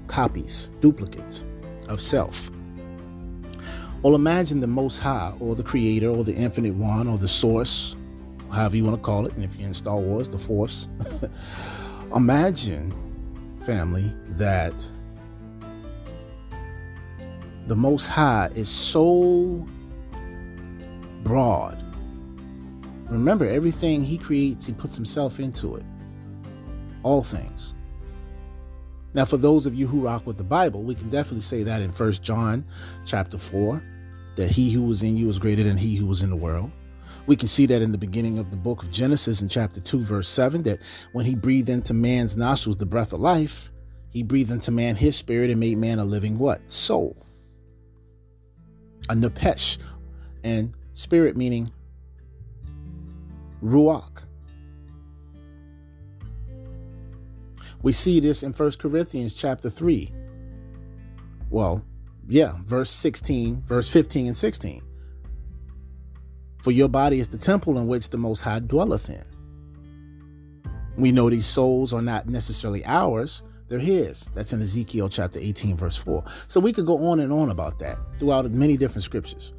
copies, 0.06 0.68
duplicates 0.80 1.42
of 1.88 2.02
self. 2.02 2.50
Well, 4.02 4.14
imagine 4.14 4.60
the 4.60 4.66
Most 4.66 4.98
High, 4.98 5.32
or 5.40 5.54
the 5.54 5.62
Creator, 5.62 6.10
or 6.10 6.24
the 6.24 6.34
Infinite 6.34 6.74
One, 6.74 7.08
or 7.08 7.16
the 7.16 7.28
Source, 7.28 7.96
however 8.50 8.76
you 8.76 8.84
want 8.84 8.96
to 8.98 9.02
call 9.02 9.24
it, 9.24 9.32
and 9.32 9.44
if 9.44 9.56
you're 9.56 9.66
in 9.66 9.72
Star 9.72 9.96
Wars, 9.96 10.28
the 10.28 10.38
Force. 10.38 10.88
imagine, 12.14 12.94
family, 13.64 14.12
that 14.30 14.88
the 17.66 17.76
Most 17.76 18.06
High 18.06 18.50
is 18.54 18.68
so 18.68 19.66
broad. 21.22 21.82
Remember, 23.08 23.46
everything 23.46 24.04
He 24.04 24.18
creates, 24.18 24.66
He 24.66 24.72
puts 24.72 24.96
Himself 24.96 25.38
into 25.38 25.76
it. 25.76 25.84
All 27.02 27.22
things. 27.22 27.74
Now, 29.14 29.26
for 29.26 29.36
those 29.36 29.66
of 29.66 29.74
you 29.74 29.86
who 29.86 30.00
rock 30.00 30.26
with 30.26 30.38
the 30.38 30.44
Bible, 30.44 30.82
we 30.82 30.94
can 30.94 31.10
definitely 31.10 31.42
say 31.42 31.62
that 31.64 31.82
in 31.82 31.92
First 31.92 32.22
John 32.22 32.64
chapter 33.04 33.36
4, 33.36 33.82
that 34.36 34.50
he 34.50 34.70
who 34.70 34.82
was 34.82 35.02
in 35.02 35.16
you 35.16 35.28
is 35.28 35.38
greater 35.38 35.62
than 35.62 35.76
he 35.76 35.94
who 35.94 36.06
was 36.06 36.22
in 36.22 36.30
the 36.30 36.36
world. 36.36 36.70
We 37.26 37.36
can 37.36 37.48
see 37.48 37.66
that 37.66 37.82
in 37.82 37.92
the 37.92 37.98
beginning 37.98 38.38
of 38.38 38.50
the 38.50 38.56
book 38.56 38.82
of 38.82 38.90
Genesis 38.90 39.42
in 39.42 39.48
chapter 39.48 39.80
2, 39.80 40.00
verse 40.00 40.28
7, 40.28 40.62
that 40.64 40.80
when 41.12 41.24
he 41.24 41.34
breathed 41.34 41.68
into 41.68 41.94
man's 41.94 42.36
nostrils 42.36 42.76
the 42.76 42.86
breath 42.86 43.12
of 43.12 43.20
life, 43.20 43.70
he 44.08 44.22
breathed 44.22 44.50
into 44.50 44.70
man 44.70 44.96
his 44.96 45.16
spirit 45.16 45.50
and 45.50 45.60
made 45.60 45.78
man 45.78 45.98
a 45.98 46.04
living 46.04 46.38
what? 46.38 46.68
Soul. 46.70 47.16
A 49.08 49.14
nepesh. 49.14 49.78
And 50.42 50.74
spirit 50.92 51.36
meaning 51.36 51.70
ruach. 53.62 54.24
We 57.82 57.92
see 57.92 58.20
this 58.20 58.42
in 58.42 58.52
1 58.52 58.72
Corinthians 58.72 59.34
chapter 59.34 59.70
3. 59.70 60.10
Well, 61.50 61.84
yeah, 62.28 62.54
verse 62.62 62.90
16, 62.90 63.62
verse 63.62 63.88
15 63.88 64.28
and 64.28 64.36
16. 64.36 64.82
For 66.62 66.70
your 66.70 66.88
body 66.88 67.18
is 67.18 67.26
the 67.26 67.38
temple 67.38 67.76
in 67.76 67.88
which 67.88 68.10
the 68.10 68.18
Most 68.18 68.42
High 68.42 68.60
dwelleth 68.60 69.10
in. 69.10 69.24
We 70.96 71.10
know 71.10 71.28
these 71.28 71.44
souls 71.44 71.92
are 71.92 72.00
not 72.00 72.28
necessarily 72.28 72.84
ours, 72.86 73.42
they're 73.66 73.80
His. 73.80 74.30
That's 74.32 74.52
in 74.52 74.62
Ezekiel 74.62 75.08
chapter 75.08 75.40
18, 75.40 75.76
verse 75.76 75.98
4. 75.98 76.22
So 76.46 76.60
we 76.60 76.72
could 76.72 76.86
go 76.86 77.08
on 77.08 77.18
and 77.18 77.32
on 77.32 77.50
about 77.50 77.80
that 77.80 77.98
throughout 78.20 78.48
many 78.52 78.76
different 78.76 79.02
scriptures. 79.02 79.54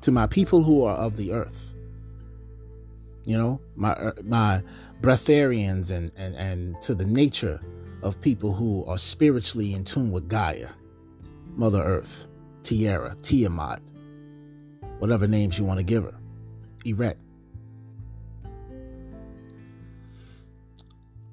To 0.00 0.10
my 0.10 0.26
people 0.26 0.62
who 0.62 0.84
are 0.84 0.94
of 0.94 1.18
the 1.18 1.32
earth, 1.32 1.74
you 3.26 3.36
know, 3.36 3.60
my 3.76 3.92
uh, 3.92 4.12
my 4.24 4.62
breatharians 5.02 5.94
and, 5.94 6.10
and, 6.16 6.34
and 6.34 6.80
to 6.80 6.94
the 6.94 7.04
nature 7.04 7.60
of 8.02 8.18
people 8.22 8.54
who 8.54 8.86
are 8.86 8.98
spiritually 8.98 9.74
in 9.74 9.84
tune 9.84 10.12
with 10.12 10.30
Gaia, 10.30 10.68
Mother 11.54 11.82
Earth, 11.82 12.26
Tierra, 12.62 13.14
Tiamat, 13.20 13.80
whatever 15.02 15.26
names 15.26 15.58
you 15.58 15.64
want 15.64 15.78
to 15.78 15.82
give 15.82 16.04
her, 16.04 16.14
Eret. 16.86 17.18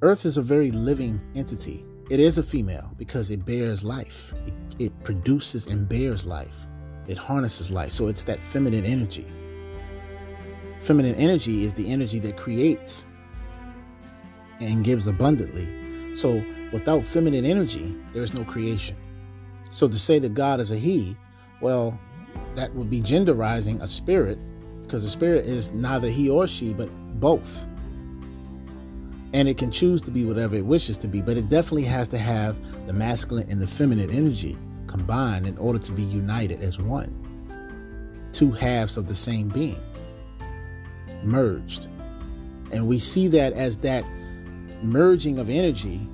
Earth 0.01 0.25
is 0.25 0.39
a 0.39 0.41
very 0.41 0.71
living 0.71 1.21
entity. 1.35 1.85
It 2.09 2.19
is 2.19 2.39
a 2.39 2.43
female 2.43 2.91
because 2.97 3.29
it 3.29 3.45
bears 3.45 3.83
life. 3.83 4.33
It, 4.47 4.55
it 4.79 5.03
produces 5.03 5.67
and 5.67 5.87
bears 5.87 6.25
life. 6.25 6.65
It 7.05 7.19
harnesses 7.19 7.69
life. 7.69 7.91
So 7.91 8.07
it's 8.07 8.23
that 8.23 8.39
feminine 8.39 8.85
energy. 8.85 9.31
Feminine 10.79 11.13
energy 11.13 11.63
is 11.63 11.71
the 11.75 11.91
energy 11.91 12.17
that 12.21 12.37
creates 12.37 13.05
and 14.59 14.83
gives 14.83 15.05
abundantly. 15.05 16.15
So 16.15 16.43
without 16.73 17.03
feminine 17.03 17.45
energy, 17.45 17.95
there's 18.13 18.33
no 18.33 18.43
creation. 18.43 18.97
So 19.69 19.87
to 19.87 19.99
say 19.99 20.17
that 20.17 20.33
God 20.33 20.59
is 20.59 20.71
a 20.71 20.75
he, 20.75 21.15
well, 21.61 21.99
that 22.59 22.75
would 22.75 22.89
be 22.89 23.01
genderizing 23.01 23.81
a 23.81 23.87
spirit 23.87 24.37
because 24.83 25.05
a 25.05 25.09
spirit 25.09 25.45
is 25.45 25.71
neither 25.71 26.09
he 26.09 26.29
or 26.29 26.45
she, 26.45 26.73
but 26.73 26.89
both. 27.19 27.65
And 29.31 29.47
it 29.47 29.57
can 29.57 29.71
choose 29.71 30.01
to 30.01 30.11
be 30.11 30.25
whatever 30.25 30.55
it 30.55 30.65
wishes 30.65 30.97
to 30.97 31.07
be, 31.07 31.21
but 31.21 31.37
it 31.37 31.47
definitely 31.47 31.85
has 31.85 32.09
to 32.09 32.17
have 32.17 32.59
the 32.85 32.91
masculine 32.91 33.49
and 33.49 33.61
the 33.61 33.67
feminine 33.67 34.09
energy 34.09 34.57
combined 34.87 35.47
in 35.47 35.57
order 35.57 35.79
to 35.79 35.91
be 35.93 36.01
united 36.03 36.61
as 36.61 36.79
one. 36.79 37.15
Two 38.33 38.51
halves 38.51 38.97
of 38.97 39.07
the 39.07 39.15
same 39.15 39.47
being 39.47 39.81
merged. 41.23 41.87
And 42.73 42.87
we 42.87 42.99
see 42.99 43.29
that 43.29 43.53
as 43.53 43.77
that 43.77 44.03
merging 44.83 45.39
of 45.39 45.49
energy 45.49 46.09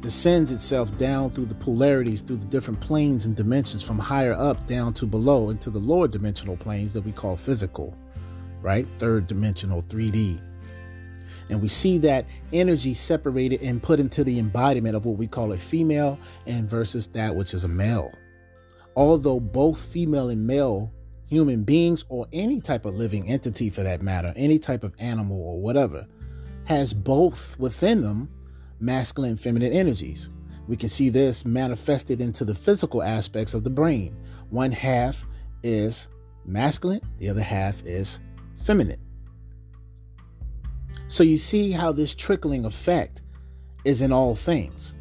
descends 0.00 0.50
itself 0.50 0.96
down 0.96 1.30
through 1.30 1.46
the 1.46 1.54
polarities, 1.54 2.22
through 2.22 2.38
the 2.38 2.46
different 2.46 2.80
planes 2.80 3.26
and 3.26 3.36
dimensions 3.36 3.82
from 3.82 3.98
higher 3.98 4.32
up 4.32 4.66
down 4.66 4.92
to 4.94 5.06
below 5.06 5.50
into 5.50 5.70
the 5.70 5.78
lower 5.78 6.08
dimensional 6.08 6.56
planes 6.56 6.92
that 6.94 7.02
we 7.02 7.12
call 7.12 7.36
physical, 7.36 7.96
right? 8.62 8.86
Third 8.98 9.26
dimensional, 9.26 9.82
3D. 9.82 10.40
And 11.50 11.60
we 11.60 11.68
see 11.68 11.98
that 11.98 12.26
energy 12.52 12.94
separated 12.94 13.60
and 13.60 13.82
put 13.82 13.98
into 13.98 14.22
the 14.22 14.38
embodiment 14.38 14.94
of 14.94 15.04
what 15.04 15.16
we 15.16 15.26
call 15.26 15.52
a 15.52 15.56
female 15.56 16.18
and 16.46 16.68
versus 16.68 17.08
that 17.08 17.34
which 17.34 17.54
is 17.54 17.64
a 17.64 17.68
male. 17.68 18.12
Although 18.96 19.40
both 19.40 19.80
female 19.80 20.30
and 20.30 20.46
male 20.46 20.92
human 21.26 21.64
beings 21.64 22.04
or 22.08 22.26
any 22.32 22.60
type 22.60 22.84
of 22.84 22.94
living 22.94 23.28
entity 23.28 23.70
for 23.70 23.82
that 23.82 24.02
matter, 24.02 24.32
any 24.36 24.58
type 24.58 24.84
of 24.84 24.94
animal 24.98 25.40
or 25.40 25.60
whatever, 25.60 26.06
has 26.64 26.94
both 26.94 27.58
within 27.58 28.02
them 28.02 28.28
masculine 28.80 29.32
and 29.32 29.40
feminine 29.40 29.72
energies. 29.72 30.30
We 30.66 30.76
can 30.76 30.88
see 30.88 31.08
this 31.08 31.44
manifested 31.44 32.20
into 32.20 32.44
the 32.44 32.54
physical 32.54 33.02
aspects 33.02 33.54
of 33.54 33.64
the 33.64 33.70
brain. 33.70 34.16
One 34.50 34.72
half 34.72 35.24
is 35.62 36.08
masculine, 36.44 37.00
the 37.18 37.28
other 37.28 37.42
half 37.42 37.82
is 37.82 38.20
feminine. 38.56 39.00
So 41.08 41.24
you 41.24 41.38
see 41.38 41.72
how 41.72 41.92
this 41.92 42.14
trickling 42.14 42.64
effect 42.64 43.22
is 43.84 44.02
in 44.02 44.12
all 44.12 44.34
things. 44.34 44.94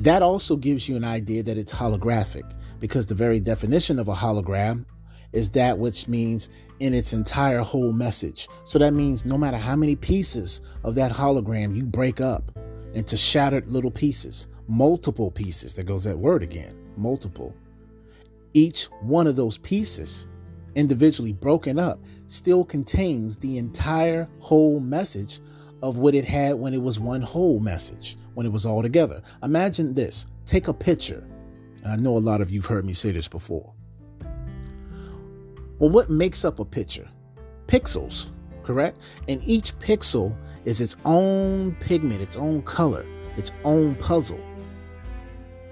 That 0.00 0.22
also 0.22 0.56
gives 0.56 0.88
you 0.88 0.96
an 0.96 1.04
idea 1.04 1.42
that 1.44 1.58
it's 1.58 1.72
holographic 1.72 2.52
because 2.80 3.06
the 3.06 3.14
very 3.14 3.40
definition 3.40 3.98
of 3.98 4.08
a 4.08 4.14
hologram 4.14 4.84
is 5.32 5.50
that 5.50 5.78
which 5.78 6.08
means 6.08 6.48
in 6.80 6.94
its 6.94 7.12
entire 7.12 7.60
whole 7.60 7.92
message. 7.92 8.48
So 8.64 8.78
that 8.78 8.94
means 8.94 9.24
no 9.24 9.36
matter 9.36 9.56
how 9.56 9.76
many 9.76 9.96
pieces 9.96 10.60
of 10.84 10.94
that 10.94 11.12
hologram 11.12 11.74
you 11.74 11.84
break 11.84 12.20
up 12.20 12.57
into 12.98 13.16
shattered 13.16 13.68
little 13.68 13.90
pieces, 13.90 14.48
multiple 14.66 15.30
pieces, 15.30 15.74
there 15.74 15.84
goes 15.84 16.04
that 16.04 16.18
word 16.18 16.42
again, 16.42 16.76
multiple. 16.96 17.54
Each 18.54 18.86
one 19.02 19.26
of 19.26 19.36
those 19.36 19.56
pieces, 19.58 20.26
individually 20.74 21.32
broken 21.32 21.78
up, 21.78 22.00
still 22.26 22.64
contains 22.64 23.36
the 23.36 23.56
entire 23.56 24.28
whole 24.40 24.80
message 24.80 25.40
of 25.80 25.98
what 25.98 26.14
it 26.14 26.24
had 26.24 26.56
when 26.56 26.74
it 26.74 26.82
was 26.82 26.98
one 26.98 27.22
whole 27.22 27.60
message, 27.60 28.16
when 28.34 28.44
it 28.46 28.52
was 28.52 28.66
all 28.66 28.82
together. 28.82 29.22
Imagine 29.44 29.94
this 29.94 30.26
take 30.44 30.66
a 30.66 30.74
picture. 30.74 31.24
I 31.86 31.96
know 31.96 32.16
a 32.16 32.18
lot 32.18 32.40
of 32.40 32.50
you've 32.50 32.66
heard 32.66 32.84
me 32.84 32.94
say 32.94 33.12
this 33.12 33.28
before. 33.28 33.72
Well, 35.78 35.90
what 35.90 36.10
makes 36.10 36.44
up 36.44 36.58
a 36.58 36.64
picture? 36.64 37.08
Pixels, 37.68 38.26
correct? 38.64 39.00
And 39.28 39.40
each 39.44 39.78
pixel 39.78 40.36
is 40.68 40.82
its 40.82 40.98
own 41.06 41.74
pigment, 41.76 42.20
its 42.20 42.36
own 42.36 42.60
color, 42.60 43.06
its 43.38 43.52
own 43.64 43.94
puzzle 43.94 44.38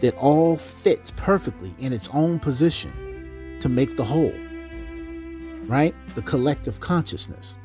that 0.01 0.17
all 0.17 0.57
fits 0.57 1.13
perfectly 1.17 1.75
in 1.79 1.93
its 1.93 2.09
own 2.15 2.39
position 2.39 3.59
to 3.61 3.69
make 3.69 3.95
the 3.99 4.05
whole, 4.05 4.33
right? 5.67 5.95
The 6.15 6.23
collective 6.23 6.81
consciousness. 6.81 7.59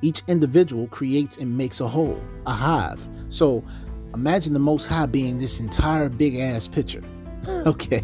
Each 0.00 0.22
individual 0.28 0.88
creates 0.88 1.36
and 1.36 1.58
makes 1.58 1.80
a 1.80 1.86
whole, 1.86 2.22
a 2.46 2.54
hive. 2.54 3.06
So 3.28 3.62
imagine 4.14 4.54
the 4.54 4.58
Most 4.58 4.86
High 4.86 5.04
being 5.04 5.38
this 5.38 5.60
entire 5.60 6.08
big 6.08 6.36
ass 6.36 6.68
picture, 6.68 7.04
okay? 7.66 8.02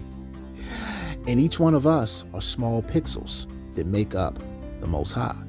And 1.26 1.41
each 1.41 1.59
one 1.59 1.72
of 1.72 1.87
us 1.87 2.26
are 2.35 2.43
small 2.43 2.82
pixels 2.82 3.47
that 3.76 3.87
make 3.87 4.14
up 4.14 4.39
the 4.80 4.87
Most 4.87 5.12
High. 5.12 5.43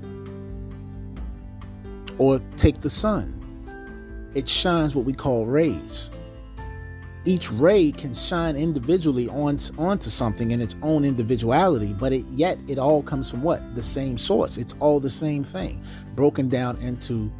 Or 2.18 2.39
take 2.57 2.80
the 2.80 2.89
sun. 2.89 3.41
It 4.36 4.47
shines 4.47 4.95
what 4.95 5.05
we 5.05 5.13
call 5.13 5.45
rays. 5.45 6.11
Each 7.28 7.51
ray 7.51 7.91
can 7.91 8.13
shine 8.13 8.55
individually 8.55 9.28
on, 9.30 9.57
onto 9.80 10.09
something 10.11 10.51
in 10.51 10.61
its 10.61 10.76
own 10.84 11.03
individuality, 11.03 11.91
but 11.91 12.13
it, 12.13 12.24
yet 12.28 12.61
it 12.70 12.78
all 12.78 13.01
comes 13.01 13.32
from 13.32 13.41
what? 13.41 13.74
The 13.74 13.82
same 13.82 14.18
source. 14.18 14.57
It's 14.57 14.76
all 14.80 14.99
the 14.99 15.09
same 15.09 15.43
thing, 15.43 15.82
broken 16.16 16.49
down 16.49 16.78
into 16.78 17.32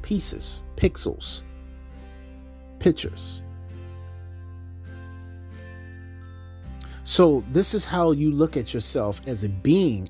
pieces, 0.00 0.64
pixels, 0.76 1.42
pictures. 2.78 3.42
So, 7.02 7.44
this 7.50 7.74
is 7.74 7.84
how 7.84 8.12
you 8.12 8.30
look 8.30 8.56
at 8.56 8.72
yourself 8.72 9.20
as 9.26 9.44
a 9.44 9.48
being 9.48 10.08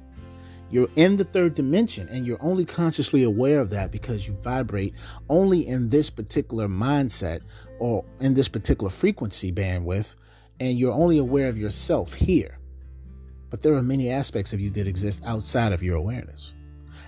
you're 0.71 0.89
in 0.97 1.17
the 1.17 1.25
third 1.25 1.55
dimension 1.55 2.09
and 2.09 2.27
you're 2.27 2.43
only 2.43 2.65
consciously 2.65 3.23
aware 3.23 3.61
of 3.61 3.71
that 3.71 3.91
because 3.91 4.27
you 4.27 4.35
vibrate 4.35 4.95
only 5.29 5.67
in 5.67 5.89
this 5.89 6.11
particular 6.11 6.69
mindset 6.69 7.41
or 7.79 8.05
in 8.21 8.35
this 8.35 8.49
particular 8.49 8.91
frequency 8.91 9.53
bandwidth, 9.53 10.17
and 10.61 10.79
you're 10.79 10.93
only 10.93 11.19
aware 11.19 11.49
of 11.49 11.57
yourself 11.57 12.15
here. 12.15 12.59
But 13.51 13.63
there 13.63 13.75
are 13.75 13.83
many 13.83 14.11
aspects 14.11 14.53
of 14.53 14.61
you 14.61 14.71
that 14.71 14.87
exist 14.87 15.23
outside 15.25 15.73
of 15.73 15.83
your 15.83 15.97
awareness. 15.97 16.55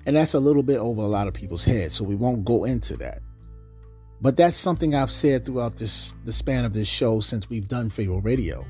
And 0.07 0.17
that's 0.17 0.35
a 0.35 0.41
little 0.41 0.63
bit 0.63 0.79
over 0.79 1.03
a 1.03 1.07
lot 1.07 1.29
of 1.29 1.35
people's 1.35 1.65
heads, 1.65 1.95
so 1.95 2.05
we 2.05 2.15
won't 2.15 2.45
go 2.45 2.65
into 2.65 2.97
that. 2.99 3.21
But 4.23 4.37
that's 4.37 4.57
something 4.57 4.95
I've 4.95 5.11
said 5.11 5.45
throughout 5.45 5.77
this 5.77 6.15
the 6.25 6.33
span 6.33 6.65
of 6.65 6.73
this 6.73 6.89
show 6.89 7.21
since 7.21 7.49
we've 7.49 7.69
done 7.69 7.91
Pharaoh 7.91 8.21
Radio 8.21 8.65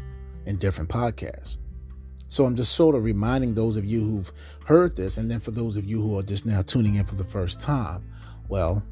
in 0.47 0.57
different 0.57 0.91
podcasts. 0.91 1.59
So 2.31 2.45
I'm 2.45 2.55
just 2.55 2.77
sort 2.77 2.95
of 2.95 3.03
reminding 3.03 3.55
those 3.55 3.77
of 3.77 3.85
you 3.85 4.05
who've 4.05 4.33
heard 4.65 4.95
this, 4.95 5.19
and 5.19 5.29
then 5.29 5.41
for 5.41 5.51
those 5.51 5.77
of 5.77 5.85
you 5.85 6.01
who 6.01 6.17
are 6.17 6.23
just 6.23 6.47
now 6.47 6.63
tuning 6.63 6.95
in 6.95 7.05
for 7.05 7.17
the 7.17 7.25
first 7.25 7.59
time, 7.59 8.09
well, 8.49 8.85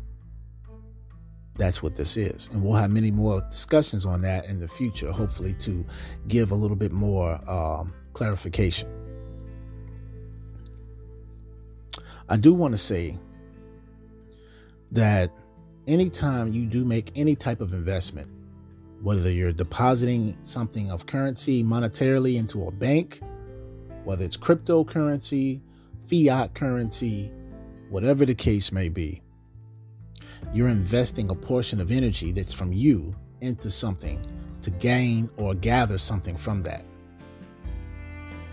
that's 1.57 1.81
what 1.81 1.95
this 1.95 2.17
is. 2.17 2.49
And 2.53 2.65
we'll 2.65 2.75
have 2.75 2.91
many 2.91 3.13
more 3.13 3.41
discussions 3.43 4.05
on 4.05 4.23
that 4.23 4.47
in 4.47 4.59
the 4.59 4.67
future, 4.67 5.13
hopefully, 5.13 5.55
to 5.61 5.87
give 6.27 6.51
a 6.51 6.55
little 6.57 6.77
bit 6.77 6.91
more 6.91 7.39
um, 7.49 7.95
clarification. 8.13 8.89
I 12.29 12.39
do 12.39 12.53
want 12.53 12.75
to 12.75 12.79
say 12.79 13.21
that 14.91 15.31
anytime 15.87 16.53
you 16.53 16.67
do 16.67 16.85
make 16.85 17.13
any 17.15 17.37
type 17.37 17.61
of 17.61 17.73
investment, 17.73 18.29
whether 19.03 19.31
you're 19.31 19.53
depositing 19.53 20.37
something 20.43 20.91
of 20.91 21.07
currency 21.07 21.63
monetarily 21.63 22.37
into 22.37 22.67
a 22.67 22.73
bank, 22.73 23.21
whether 24.05 24.25
it's 24.25 24.37
cryptocurrency, 24.37 25.61
fiat 26.07 26.55
currency, 26.55 27.31
whatever 27.91 28.25
the 28.27 28.35
case 28.35 28.73
may 28.73 28.89
be, 28.89 29.23
you're 30.53 30.69
investing 30.69 31.29
a 31.31 31.35
portion 31.35 31.81
of 31.81 31.91
energy 31.91 32.33
that's 32.33 32.55
from 32.55 32.73
you 32.73 33.15
into 33.41 33.71
something 33.71 34.21
to 34.63 34.71
gain 34.71 35.31
or 35.37 35.55
gather 35.55 35.99
something 35.99 36.37
from 36.37 36.63
that. 36.63 36.85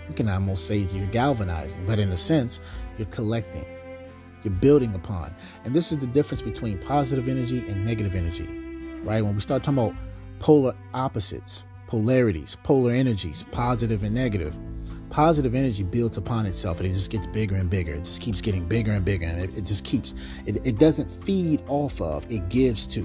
You 0.07 0.13
can 0.13 0.29
almost 0.29 0.67
say 0.67 0.77
you're 0.77 1.07
galvanizing, 1.07 1.85
but 1.87 1.97
in 1.97 2.09
a 2.09 2.17
sense, 2.17 2.61
you're 2.97 3.07
collecting, 3.07 3.65
you're 4.43 4.53
building 4.53 4.93
upon. 4.93 5.33
And 5.63 5.73
this 5.73 5.91
is 5.91 5.97
the 5.97 6.07
difference 6.07 6.43
between 6.43 6.77
positive 6.77 7.27
energy 7.27 7.67
and 7.67 7.83
negative 7.83 8.13
energy, 8.13 8.47
right? 9.03 9.23
When 9.23 9.33
we 9.33 9.41
start 9.41 9.63
talking 9.63 9.79
about 9.79 9.95
polar 10.39 10.75
opposites, 10.93 11.63
polarities, 11.87 12.57
polar 12.63 12.91
energies, 12.91 13.43
positive 13.51 14.03
and 14.03 14.13
negative. 14.13 14.57
Positive 15.09 15.55
energy 15.55 15.83
builds 15.83 16.17
upon 16.17 16.45
itself 16.45 16.79
and 16.79 16.89
it 16.89 16.93
just 16.93 17.09
gets 17.09 17.25
bigger 17.27 17.55
and 17.55 17.69
bigger. 17.69 17.93
It 17.93 18.03
just 18.03 18.21
keeps 18.21 18.41
getting 18.41 18.65
bigger 18.65 18.91
and 18.91 19.05
bigger. 19.05 19.25
And 19.25 19.39
it, 19.39 19.57
it 19.57 19.65
just 19.65 19.85
keeps, 19.85 20.13
it, 20.45 20.65
it 20.65 20.77
doesn't 20.77 21.09
feed 21.09 21.63
off 21.67 22.01
of, 22.01 22.29
it 22.31 22.49
gives 22.49 22.85
to. 22.87 23.01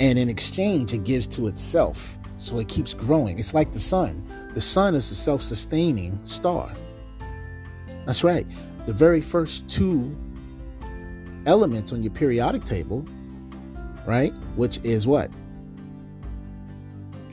And 0.00 0.18
in 0.18 0.28
exchange, 0.28 0.92
it 0.92 1.04
gives 1.04 1.26
to 1.28 1.46
itself. 1.46 2.18
So 2.38 2.58
it 2.58 2.68
keeps 2.68 2.92
growing. 2.92 3.38
It's 3.38 3.54
like 3.54 3.72
the 3.72 3.80
sun. 3.80 4.22
The 4.52 4.60
sun 4.60 4.94
is 4.94 5.10
a 5.10 5.14
self 5.14 5.42
sustaining 5.42 6.22
star. 6.24 6.70
That's 8.04 8.22
right. 8.22 8.46
The 8.84 8.92
very 8.92 9.20
first 9.20 9.68
two 9.68 10.14
elements 11.46 11.92
on 11.92 12.02
your 12.02 12.12
periodic 12.12 12.64
table, 12.64 13.06
right? 14.06 14.32
Which 14.56 14.78
is 14.84 15.06
what? 15.06 15.30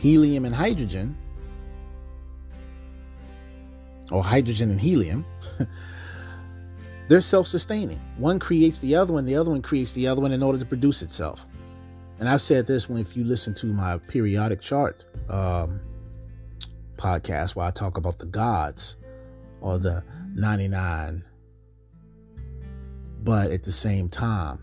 Helium 0.04 0.44
and 0.44 0.54
hydrogen, 0.54 1.18
or 4.12 4.22
hydrogen 4.22 4.70
and 4.70 4.82
helium, 4.82 5.26
they're 7.08 7.22
self 7.22 7.48
sustaining. 7.48 8.02
One 8.18 8.38
creates 8.38 8.80
the 8.80 8.98
other 8.98 9.14
one, 9.14 9.26
the 9.26 9.38
other 9.38 9.50
one 9.50 9.62
creates 9.62 9.94
the 9.94 10.08
other 10.08 10.20
one 10.20 10.34
in 10.34 10.44
order 10.44 10.60
to 10.60 10.66
produce 10.66 11.02
itself. 11.02 11.48
And 12.20 12.28
I've 12.28 12.42
said 12.42 12.66
this 12.66 12.90
when, 12.90 13.00
if 13.00 13.16
you 13.16 13.24
listen 13.24 13.54
to 13.56 13.68
my 13.68 13.98
periodic 13.98 14.60
chart 14.60 15.06
um, 15.30 15.80
podcast, 16.98 17.56
where 17.56 17.66
I 17.66 17.72
talk 17.72 17.98
about 17.98 18.20
the 18.20 18.26
gods 18.26 18.98
or 19.62 19.80
the 19.80 20.04
99, 20.36 21.24
but 23.24 23.52
at 23.52 23.64
the 23.64 23.72
same 23.72 24.10
time, 24.10 24.60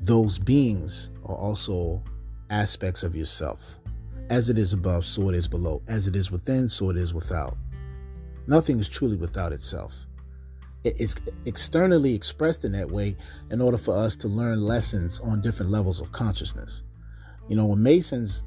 those 0.00 0.38
beings 0.38 1.10
are 1.24 1.34
also 1.34 2.02
aspects 2.48 3.02
of 3.02 3.14
yourself. 3.14 3.78
As 4.30 4.48
it 4.48 4.56
is 4.56 4.72
above, 4.72 5.04
so 5.04 5.28
it 5.28 5.34
is 5.34 5.46
below. 5.46 5.82
As 5.88 6.06
it 6.06 6.16
is 6.16 6.30
within, 6.30 6.68
so 6.68 6.88
it 6.90 6.96
is 6.96 7.12
without. 7.12 7.56
Nothing 8.46 8.78
is 8.78 8.88
truly 8.88 9.16
without 9.16 9.52
itself. 9.52 10.06
It's 10.84 11.14
externally 11.44 12.14
expressed 12.14 12.64
in 12.64 12.72
that 12.72 12.90
way 12.90 13.16
in 13.50 13.60
order 13.60 13.76
for 13.76 13.94
us 13.94 14.16
to 14.16 14.28
learn 14.28 14.62
lessons 14.62 15.20
on 15.20 15.42
different 15.42 15.70
levels 15.70 16.00
of 16.00 16.12
consciousness. 16.12 16.84
You 17.48 17.56
know, 17.56 17.66
when 17.66 17.82
Masons 17.82 18.44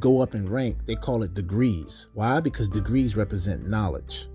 go 0.00 0.20
up 0.20 0.34
in 0.34 0.48
rank, 0.48 0.86
they 0.86 0.96
call 0.96 1.22
it 1.22 1.34
degrees. 1.34 2.08
Why? 2.14 2.40
Because 2.40 2.68
degrees 2.68 3.16
represent 3.16 3.68
knowledge 3.68 4.26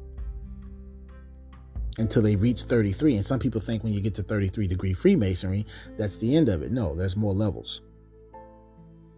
until 1.98 2.22
they 2.22 2.36
reach 2.36 2.64
33. 2.64 3.16
And 3.16 3.26
some 3.26 3.40
people 3.40 3.62
think 3.62 3.84
when 3.84 3.94
you 3.94 4.02
get 4.02 4.14
to 4.16 4.24
33 4.24 4.68
degree 4.68 4.94
Freemasonry, 4.94 5.66
that's 5.98 6.18
the 6.20 6.36
end 6.36 6.50
of 6.50 6.62
it. 6.62 6.72
No, 6.72 6.96
there's 6.96 7.18
more 7.18 7.34
levels. 7.34 7.82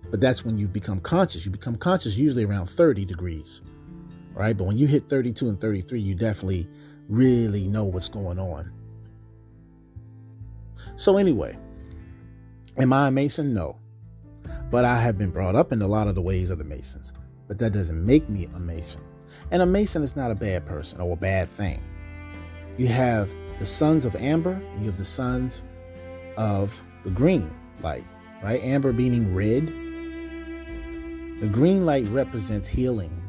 But 0.09 0.21
that's 0.21 0.43
when 0.43 0.57
you 0.57 0.67
become 0.67 0.99
conscious. 0.99 1.45
You 1.45 1.51
become 1.51 1.75
conscious 1.75 2.17
usually 2.17 2.45
around 2.45 2.67
30 2.67 3.05
degrees, 3.05 3.61
right? 4.33 4.57
But 4.57 4.65
when 4.65 4.77
you 4.77 4.87
hit 4.87 5.07
32 5.07 5.49
and 5.49 5.61
33, 5.61 5.99
you 5.99 6.15
definitely 6.15 6.67
really 7.07 7.67
know 7.67 7.85
what's 7.85 8.09
going 8.09 8.39
on. 8.39 8.71
So, 10.95 11.17
anyway, 11.17 11.57
am 12.77 12.93
I 12.93 13.09
a 13.09 13.11
Mason? 13.11 13.53
No. 13.53 13.77
But 14.71 14.85
I 14.85 14.99
have 14.99 15.17
been 15.17 15.31
brought 15.31 15.55
up 15.55 15.71
in 15.71 15.81
a 15.81 15.87
lot 15.87 16.07
of 16.07 16.15
the 16.15 16.21
ways 16.21 16.49
of 16.49 16.57
the 16.57 16.63
Masons. 16.63 17.13
But 17.47 17.57
that 17.59 17.73
doesn't 17.73 18.05
make 18.05 18.29
me 18.29 18.45
a 18.55 18.59
Mason. 18.59 19.01
And 19.51 19.61
a 19.61 19.65
Mason 19.65 20.03
is 20.03 20.15
not 20.15 20.31
a 20.31 20.35
bad 20.35 20.65
person 20.65 21.01
or 21.01 21.13
a 21.13 21.17
bad 21.17 21.49
thing. 21.49 21.83
You 22.79 22.87
have 22.87 23.35
the 23.57 23.65
sons 23.65 24.05
of 24.05 24.15
amber, 24.15 24.53
and 24.53 24.79
you 24.79 24.85
have 24.85 24.97
the 24.97 25.03
sons 25.03 25.65
of 26.37 26.81
the 27.03 27.09
green 27.09 27.53
light, 27.81 28.05
right? 28.41 28.63
Amber 28.63 28.93
meaning 28.93 29.35
red. 29.35 29.67
The 31.41 31.49
green 31.51 31.85
light 31.85 32.07
represents 32.07 32.69
healing. 32.69 33.21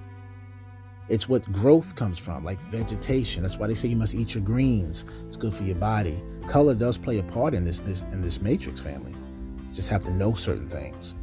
It's 1.08 1.28
what 1.28 1.50
growth 1.50 1.96
comes 1.96 2.16
from, 2.16 2.44
like 2.44 2.60
vegetation. 2.60 3.42
That's 3.42 3.58
why 3.58 3.66
they 3.66 3.74
say 3.74 3.88
you 3.88 3.96
must 3.96 4.14
eat 4.14 4.36
your 4.36 4.44
greens. 4.44 5.04
It's 5.26 5.36
good 5.36 5.52
for 5.52 5.64
your 5.64 5.74
body. 5.74 6.22
Color 6.46 6.76
does 6.76 6.96
play 6.96 7.18
a 7.18 7.24
part 7.24 7.52
in 7.52 7.64
this, 7.64 7.80
this 7.80 8.04
in 8.04 8.22
this 8.22 8.40
matrix 8.40 8.78
family. 8.80 9.10
You 9.10 9.72
just 9.72 9.88
have 9.88 10.04
to 10.04 10.12
know 10.12 10.32
certain 10.32 10.68
things. 10.68 11.16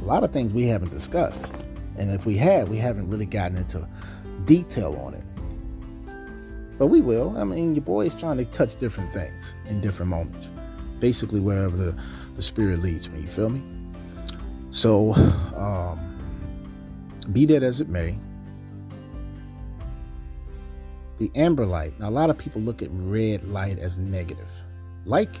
A 0.00 0.04
lot 0.04 0.24
of 0.24 0.32
things 0.32 0.52
we 0.52 0.66
haven't 0.66 0.90
discussed. 0.90 1.54
And 1.96 2.10
if 2.10 2.26
we 2.26 2.36
had, 2.36 2.66
we 2.66 2.78
haven't 2.78 3.08
really 3.08 3.26
gotten 3.26 3.56
into 3.56 3.88
detail 4.46 4.96
on 4.96 5.14
it. 5.14 5.22
But 6.78 6.86
we 6.88 7.00
will. 7.00 7.36
I 7.36 7.44
mean, 7.44 7.74
your 7.74 7.84
boy 7.84 8.06
is 8.06 8.14
trying 8.14 8.38
to 8.38 8.44
touch 8.46 8.76
different 8.76 9.12
things 9.12 9.54
in 9.66 9.80
different 9.80 10.10
moments. 10.10 10.50
Basically, 11.00 11.40
wherever 11.40 11.76
the, 11.76 11.96
the 12.34 12.42
spirit 12.42 12.80
leads 12.80 13.10
me. 13.10 13.20
You 13.20 13.26
feel 13.26 13.50
me? 13.50 13.62
So, 14.70 15.12
um, 15.56 15.98
be 17.32 17.44
that 17.46 17.62
as 17.62 17.80
it 17.80 17.88
may, 17.88 18.16
the 21.18 21.30
amber 21.36 21.66
light. 21.66 21.98
Now, 22.00 22.08
a 22.08 22.10
lot 22.10 22.30
of 22.30 22.38
people 22.38 22.60
look 22.60 22.82
at 22.82 22.88
red 22.92 23.44
light 23.44 23.78
as 23.78 23.98
negative. 23.98 24.50
Like, 25.04 25.36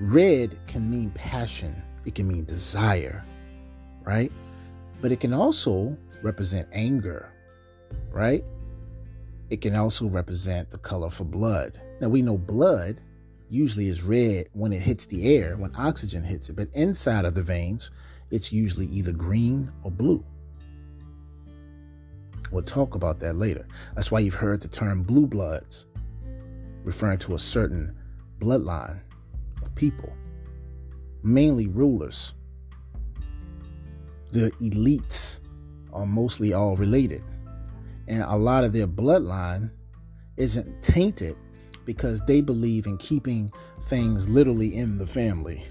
red 0.00 0.54
can 0.66 0.90
mean 0.90 1.10
passion, 1.10 1.82
it 2.06 2.14
can 2.14 2.28
mean 2.28 2.44
desire, 2.44 3.24
right? 4.02 4.32
But 5.00 5.12
it 5.12 5.20
can 5.20 5.34
also 5.34 5.96
represent 6.22 6.68
anger, 6.72 7.32
right? 8.10 8.44
It 9.50 9.60
can 9.60 9.76
also 9.76 10.06
represent 10.08 10.70
the 10.70 10.78
color 10.78 11.10
for 11.10 11.24
blood. 11.24 11.80
Now, 12.00 12.08
we 12.08 12.22
know 12.22 12.36
blood 12.36 13.00
usually 13.50 13.88
is 13.88 14.02
red 14.02 14.48
when 14.52 14.72
it 14.72 14.80
hits 14.80 15.06
the 15.06 15.36
air, 15.36 15.56
when 15.56 15.74
oxygen 15.76 16.22
hits 16.22 16.48
it, 16.48 16.56
but 16.56 16.68
inside 16.74 17.24
of 17.24 17.34
the 17.34 17.42
veins, 17.42 17.90
it's 18.30 18.52
usually 18.52 18.86
either 18.86 19.12
green 19.12 19.72
or 19.82 19.90
blue. 19.90 20.22
We'll 22.50 22.62
talk 22.62 22.94
about 22.94 23.18
that 23.20 23.36
later. 23.36 23.66
That's 23.94 24.10
why 24.10 24.20
you've 24.20 24.34
heard 24.34 24.60
the 24.60 24.68
term 24.68 25.02
blue 25.02 25.26
bloods, 25.26 25.86
referring 26.84 27.18
to 27.18 27.34
a 27.34 27.38
certain 27.38 27.96
bloodline 28.38 29.00
of 29.62 29.74
people, 29.74 30.12
mainly 31.22 31.66
rulers. 31.66 32.34
The 34.30 34.50
elites 34.60 35.40
are 35.92 36.06
mostly 36.06 36.52
all 36.52 36.76
related, 36.76 37.22
and 38.08 38.22
a 38.22 38.36
lot 38.36 38.64
of 38.64 38.72
their 38.72 38.86
bloodline 38.86 39.70
isn't 40.36 40.82
tainted 40.82 41.36
because 41.84 42.20
they 42.26 42.40
believe 42.40 42.86
in 42.86 42.96
keeping 42.98 43.48
things 43.82 44.28
literally 44.28 44.76
in 44.76 44.98
the 44.98 45.06
family, 45.06 45.64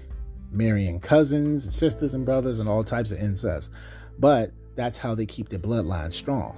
marrying 0.50 1.00
cousins 1.00 1.72
sisters 1.74 2.14
and 2.14 2.24
brothers 2.24 2.58
and 2.58 2.68
all 2.68 2.84
types 2.84 3.12
of 3.12 3.18
incest. 3.18 3.70
But 4.18 4.52
that's 4.74 4.98
how 4.98 5.14
they 5.14 5.26
keep 5.26 5.48
their 5.48 5.58
bloodline 5.58 6.12
strong. 6.12 6.56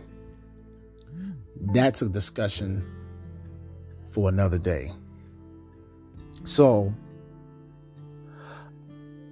That's 1.73 2.03
a 2.03 2.09
discussion 2.09 2.85
for 4.11 4.29
another 4.29 4.59
day. 4.59 4.93
So, 6.45 6.95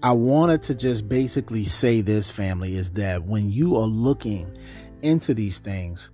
I 0.03 0.13
wanted 0.13 0.63
to 0.65 0.75
just 0.75 1.09
basically 1.09 1.65
say 1.65 2.03
this, 2.03 2.31
family, 2.31 2.77
is 2.77 2.93
that 2.93 3.25
when 3.25 3.51
you 3.51 3.77
are 3.77 3.87
looking 3.87 4.55
into 5.03 5.35
these 5.35 5.59
things, 5.59 6.11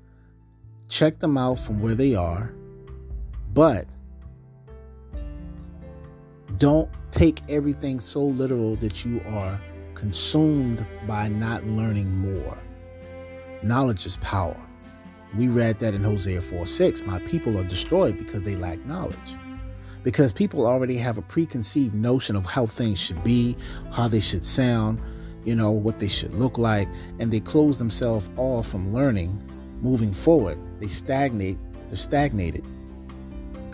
check 0.89 1.19
them 1.19 1.37
out 1.37 1.59
from 1.59 1.81
where 1.81 1.95
they 1.95 2.15
are, 2.15 2.53
but 3.53 3.87
don't 6.59 6.91
take 7.11 7.41
everything 7.49 8.01
so 8.01 8.25
literal 8.25 8.77
that 8.77 9.05
you 9.05 9.21
are 9.29 9.61
consumed 9.95 10.87
by 11.07 11.29
not 11.29 11.65
learning 11.65 12.15
more. 12.17 12.59
Knowledge 13.63 14.07
is 14.07 14.17
power. 14.19 14.61
We 15.37 15.49
read 15.49 15.79
that 15.81 15.95
in 15.95 16.05
Hosea 16.05 16.41
4 16.41 16.67
6. 16.67 17.03
My 17.03 17.19
people 17.21 17.59
are 17.59 17.65
destroyed 17.65 18.19
because 18.19 18.43
they 18.43 18.57
lack 18.57 18.85
knowledge. 18.87 19.37
Because 20.03 20.33
people 20.33 20.67
already 20.67 20.97
have 20.99 21.19
a 21.19 21.23
preconceived 21.23 21.95
notion 21.95 22.37
of 22.37 22.45
how 22.45 22.67
things 22.67 23.01
should 23.01 23.25
be, 23.25 23.57
how 23.91 24.07
they 24.07 24.21
should 24.21 24.45
sound, 24.45 25.01
you 25.45 25.55
know, 25.55 25.71
what 25.71 25.99
they 25.99 26.09
should 26.09 26.35
look 26.35 26.59
like, 26.59 26.89
and 27.19 27.33
they 27.33 27.41
close 27.41 27.79
themselves 27.79 28.29
off 28.37 28.69
from 28.69 28.93
learning, 28.93 29.43
moving 29.81 30.13
forward. 30.13 30.59
They 30.85 30.89
stagnate, 30.89 31.57
they're 31.89 31.97
stagnated, 31.97 32.63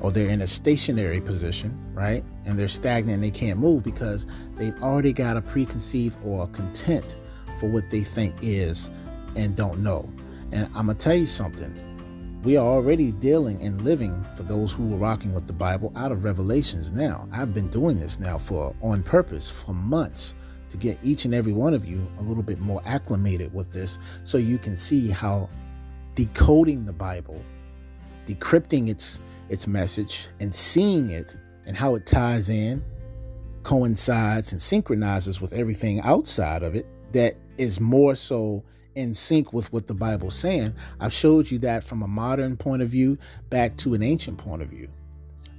or 0.00 0.12
they're 0.12 0.28
in 0.28 0.42
a 0.42 0.46
stationary 0.46 1.20
position, 1.20 1.76
right? 1.92 2.22
And 2.46 2.56
they're 2.56 2.68
stagnant 2.68 3.14
and 3.14 3.24
they 3.24 3.32
can't 3.32 3.58
move 3.58 3.82
because 3.82 4.28
they've 4.54 4.80
already 4.80 5.12
got 5.12 5.36
a 5.36 5.42
preconceived 5.42 6.18
or 6.24 6.44
a 6.44 6.46
content 6.46 7.16
for 7.58 7.68
what 7.68 7.82
they 7.90 8.02
think 8.02 8.36
is 8.42 8.92
and 9.34 9.56
don't 9.56 9.82
know. 9.82 10.08
And 10.52 10.66
I'm 10.66 10.86
going 10.86 10.98
to 10.98 11.04
tell 11.04 11.16
you 11.16 11.26
something. 11.26 11.74
We 12.44 12.56
are 12.56 12.64
already 12.64 13.10
dealing 13.10 13.60
and 13.60 13.82
living 13.82 14.22
for 14.36 14.44
those 14.44 14.70
who 14.70 14.94
are 14.94 14.98
rocking 14.98 15.34
with 15.34 15.48
the 15.48 15.52
Bible 15.52 15.92
out 15.96 16.12
of 16.12 16.22
Revelations 16.22 16.92
now. 16.92 17.26
I've 17.32 17.52
been 17.52 17.70
doing 17.70 17.98
this 17.98 18.20
now 18.20 18.38
for 18.38 18.72
on 18.82 19.02
purpose 19.02 19.50
for 19.50 19.74
months 19.74 20.36
to 20.68 20.76
get 20.76 20.96
each 21.02 21.24
and 21.24 21.34
every 21.34 21.52
one 21.52 21.74
of 21.74 21.84
you 21.84 22.08
a 22.20 22.22
little 22.22 22.44
bit 22.44 22.60
more 22.60 22.80
acclimated 22.84 23.52
with 23.52 23.72
this 23.72 23.98
so 24.22 24.38
you 24.38 24.58
can 24.58 24.76
see 24.76 25.10
how 25.10 25.50
decoding 26.20 26.84
the 26.84 26.92
Bible, 26.92 27.42
decrypting 28.26 28.90
its 28.90 29.22
its 29.48 29.66
message 29.66 30.28
and 30.38 30.54
seeing 30.54 31.08
it 31.08 31.34
and 31.66 31.74
how 31.74 31.94
it 31.94 32.04
ties 32.04 32.50
in, 32.50 32.84
coincides 33.62 34.52
and 34.52 34.60
synchronizes 34.60 35.40
with 35.40 35.54
everything 35.54 35.98
outside 36.02 36.62
of 36.62 36.74
it 36.74 36.84
that 37.12 37.40
is 37.56 37.80
more 37.80 38.14
so 38.14 38.62
in 38.96 39.14
sync 39.14 39.54
with 39.54 39.72
what 39.72 39.86
the 39.86 39.94
Bible's 39.94 40.34
saying. 40.34 40.74
I've 41.00 41.12
showed 41.14 41.50
you 41.50 41.58
that 41.60 41.84
from 41.84 42.02
a 42.02 42.06
modern 42.06 42.58
point 42.58 42.82
of 42.82 42.90
view 42.90 43.16
back 43.48 43.78
to 43.78 43.94
an 43.94 44.02
ancient 44.02 44.36
point 44.36 44.60
of 44.60 44.68
view. 44.68 44.90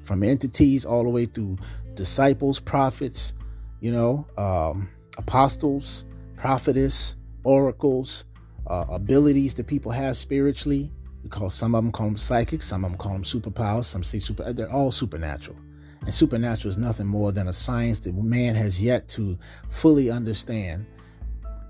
From 0.04 0.22
entities 0.22 0.86
all 0.86 1.04
the 1.04 1.10
way 1.10 1.26
through 1.26 1.58
disciples, 1.96 2.60
prophets, 2.60 3.34
you 3.80 3.92
know, 3.92 4.28
um, 4.38 4.90
apostles, 5.18 6.06
prophetess, 6.38 7.16
oracles, 7.44 8.26
uh, 8.68 8.86
abilities 8.90 9.54
that 9.56 9.68
people 9.68 9.92
have 9.92 10.18
spiritually. 10.18 10.92
We 11.24 11.30
call 11.30 11.50
some 11.50 11.76
of 11.76 11.84
them 11.84 11.92
call 11.92 12.08
them 12.08 12.18
psychics, 12.18 12.66
some 12.66 12.84
of 12.84 12.92
them 12.92 12.98
call 12.98 13.14
them 13.14 13.24
superpowers, 13.24 13.86
some 13.86 14.04
say 14.04 14.20
super. 14.20 14.52
They're 14.54 14.72
all 14.72 14.92
supernatural, 14.92 15.58
and 16.02 16.14
supernatural 16.14 16.72
is 16.72 16.78
nothing 16.78 17.08
more 17.08 17.32
than 17.32 17.48
a 17.48 17.54
science 17.54 18.00
that 18.00 18.16
man 18.16 18.56
has 18.56 18.82
yet 18.82 19.08
to 19.10 19.38
fully 19.70 20.10
understand 20.10 20.88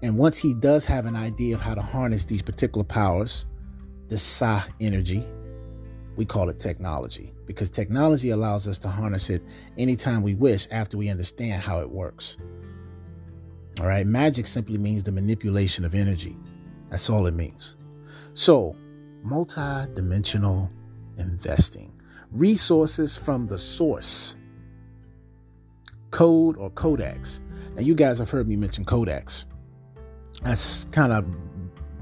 and 0.04 0.18
once 0.18 0.38
he 0.38 0.54
does 0.54 0.86
have 0.86 1.06
an 1.06 1.16
idea 1.16 1.56
of 1.56 1.62
how 1.62 1.76
to 1.76 1.82
harness 1.82 2.26
these 2.26 2.42
particular 2.42 2.84
powers, 2.84 3.46
the 4.08 4.18
Sa 4.18 4.64
energy, 4.80 5.24
we 6.16 6.26
call 6.26 6.50
it 6.50 6.60
technology 6.60 7.34
because 7.46 7.70
technology 7.70 8.32
allows 8.32 8.68
us 8.68 8.78
to 8.80 8.90
harness 8.90 9.30
it 9.30 9.44
anytime 9.78 10.24
we 10.24 10.36
wish 10.36 10.68
after 10.72 10.98
we 10.98 11.10
understand 11.10 11.62
how 11.62 11.80
it 11.80 11.90
works. 11.90 12.38
All 13.80 13.88
right, 13.88 14.06
magic 14.06 14.48
simply 14.48 14.78
means 14.78 15.04
the 15.04 15.12
manipulation 15.12 15.86
of 15.86 15.94
energy. 15.94 16.36
That's 16.92 17.10
all 17.10 17.26
it 17.26 17.34
means. 17.34 17.78
So, 18.34 18.76
multi 19.24 19.92
dimensional 19.94 20.70
investing, 21.18 22.00
resources 22.32 23.18
from 23.18 23.48
the 23.48 23.58
source, 23.58 24.36
code 26.12 26.58
or 26.58 26.70
codex. 26.72 27.42
Now, 27.76 27.82
you 27.82 27.96
guys 27.96 28.20
have 28.20 28.30
heard 28.30 28.48
me 28.48 28.58
mention 28.58 28.86
codex. 28.86 29.46
I 30.44 30.56
kind 30.92 31.14
of 31.14 31.26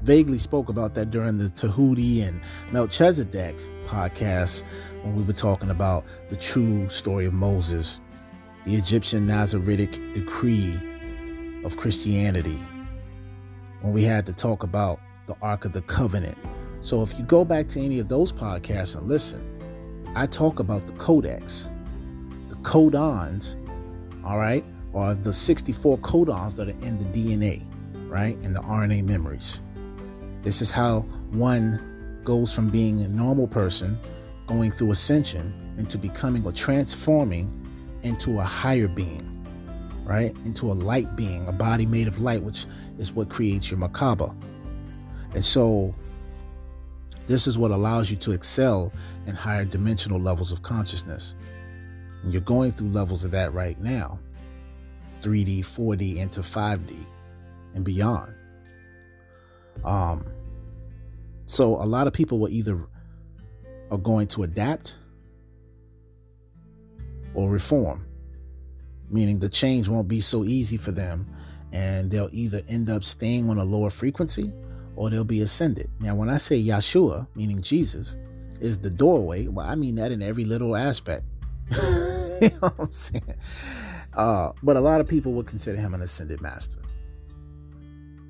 vaguely 0.02 0.38
spoke 0.38 0.68
about 0.68 0.94
that 0.94 1.10
during 1.10 1.38
the 1.38 1.50
Tahuti 1.50 2.22
and 2.26 2.40
Melchizedek 2.72 3.56
podcast 3.86 4.64
when 5.02 5.14
we 5.14 5.22
were 5.22 5.32
talking 5.32 5.70
about 5.70 6.04
the 6.28 6.36
true 6.36 6.88
story 6.88 7.26
of 7.26 7.34
Moses, 7.34 8.00
the 8.64 8.74
Egyptian 8.74 9.26
Nazaritic 9.26 10.14
decree 10.14 10.78
of 11.64 11.76
Christianity, 11.76 12.58
when 13.80 13.92
we 13.92 14.02
had 14.02 14.26
to 14.26 14.32
talk 14.32 14.62
about 14.62 15.00
the 15.26 15.36
Ark 15.42 15.64
of 15.64 15.72
the 15.72 15.82
Covenant. 15.82 16.36
So 16.80 17.02
if 17.02 17.18
you 17.18 17.24
go 17.24 17.44
back 17.44 17.68
to 17.68 17.80
any 17.80 17.98
of 17.98 18.08
those 18.08 18.32
podcasts 18.32 18.96
and 18.96 19.06
listen, 19.06 19.44
I 20.14 20.26
talk 20.26 20.58
about 20.58 20.86
the 20.86 20.92
codex, 20.94 21.70
the 22.48 22.56
codons, 22.56 23.56
all 24.24 24.38
right, 24.38 24.64
or 24.92 25.14
the 25.14 25.32
64 25.32 25.98
codons 25.98 26.56
that 26.56 26.68
are 26.68 26.84
in 26.84 26.98
the 26.98 27.04
DNA 27.04 27.64
right? 28.10 28.36
And 28.42 28.54
the 28.54 28.60
RNA 28.60 29.04
memories. 29.04 29.62
This 30.42 30.60
is 30.60 30.70
how 30.70 31.00
one 31.30 32.20
goes 32.24 32.52
from 32.52 32.68
being 32.68 33.00
a 33.00 33.08
normal 33.08 33.46
person, 33.46 33.96
going 34.46 34.70
through 34.70 34.90
ascension, 34.90 35.54
into 35.78 35.96
becoming 35.96 36.44
or 36.44 36.52
transforming 36.52 37.56
into 38.02 38.40
a 38.40 38.42
higher 38.42 38.88
being, 38.88 39.29
right? 40.10 40.36
Into 40.44 40.72
a 40.72 40.74
light 40.74 41.14
being, 41.16 41.46
a 41.46 41.52
body 41.52 41.86
made 41.86 42.08
of 42.08 42.20
light, 42.20 42.42
which 42.42 42.66
is 42.98 43.12
what 43.12 43.28
creates 43.30 43.70
your 43.70 43.78
Merkaba. 43.78 44.34
And 45.34 45.44
so 45.44 45.94
This 47.26 47.46
is 47.46 47.56
what 47.56 47.70
allows 47.70 48.10
you 48.10 48.16
to 48.18 48.32
excel 48.32 48.92
in 49.26 49.36
higher 49.36 49.64
dimensional 49.64 50.18
levels 50.18 50.50
of 50.50 50.62
consciousness. 50.62 51.36
And 52.24 52.32
you're 52.32 52.42
going 52.42 52.72
through 52.72 52.88
levels 52.88 53.24
of 53.24 53.30
that 53.30 53.54
right 53.54 53.78
now 53.80 54.18
3D, 55.22 55.60
4D, 55.60 56.16
into 56.16 56.40
5D 56.40 57.06
and 57.74 57.84
beyond. 57.84 58.34
Um, 59.84 60.26
so 61.46 61.76
a 61.76 61.86
lot 61.86 62.08
of 62.08 62.12
people 62.12 62.40
will 62.40 62.48
either 62.48 62.84
are 63.92 63.98
going 63.98 64.26
to 64.28 64.42
adapt 64.42 64.96
or 67.34 67.48
reform, 67.50 68.06
meaning 69.10 69.38
the 69.38 69.48
change 69.48 69.88
won't 69.88 70.08
be 70.08 70.20
so 70.20 70.44
easy 70.44 70.76
for 70.76 70.92
them, 70.92 71.26
and 71.72 72.10
they'll 72.10 72.30
either 72.32 72.62
end 72.68 72.88
up 72.88 73.04
staying 73.04 73.50
on 73.50 73.58
a 73.58 73.64
lower 73.64 73.90
frequency 73.90 74.52
or 74.96 75.10
they'll 75.10 75.24
be 75.24 75.40
ascended. 75.40 75.90
Now, 76.00 76.14
when 76.14 76.28
I 76.28 76.36
say 76.36 76.62
Yeshua, 76.62 77.26
meaning 77.34 77.60
Jesus, 77.62 78.16
is 78.60 78.78
the 78.78 78.90
doorway, 78.90 79.46
well, 79.46 79.66
I 79.66 79.74
mean 79.74 79.96
that 79.96 80.12
in 80.12 80.22
every 80.22 80.44
little 80.44 80.76
aspect. 80.76 81.24
you 81.70 82.50
know 82.50 82.58
what 82.60 82.74
I'm 82.78 82.92
saying? 82.92 83.34
Uh, 84.14 84.52
but 84.62 84.76
a 84.76 84.80
lot 84.80 85.00
of 85.00 85.08
people 85.08 85.32
would 85.32 85.46
consider 85.46 85.78
him 85.78 85.94
an 85.94 86.02
ascended 86.02 86.40
master. 86.40 86.80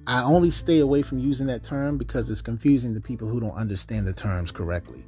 I 0.06 0.22
only 0.22 0.50
stay 0.50 0.80
away 0.80 1.02
from 1.02 1.18
using 1.18 1.46
that 1.48 1.62
term 1.62 1.96
because 1.96 2.30
it's 2.30 2.42
confusing 2.42 2.94
to 2.94 3.00
people 3.00 3.28
who 3.28 3.40
don't 3.40 3.54
understand 3.54 4.06
the 4.06 4.12
terms 4.12 4.50
correctly. 4.50 5.04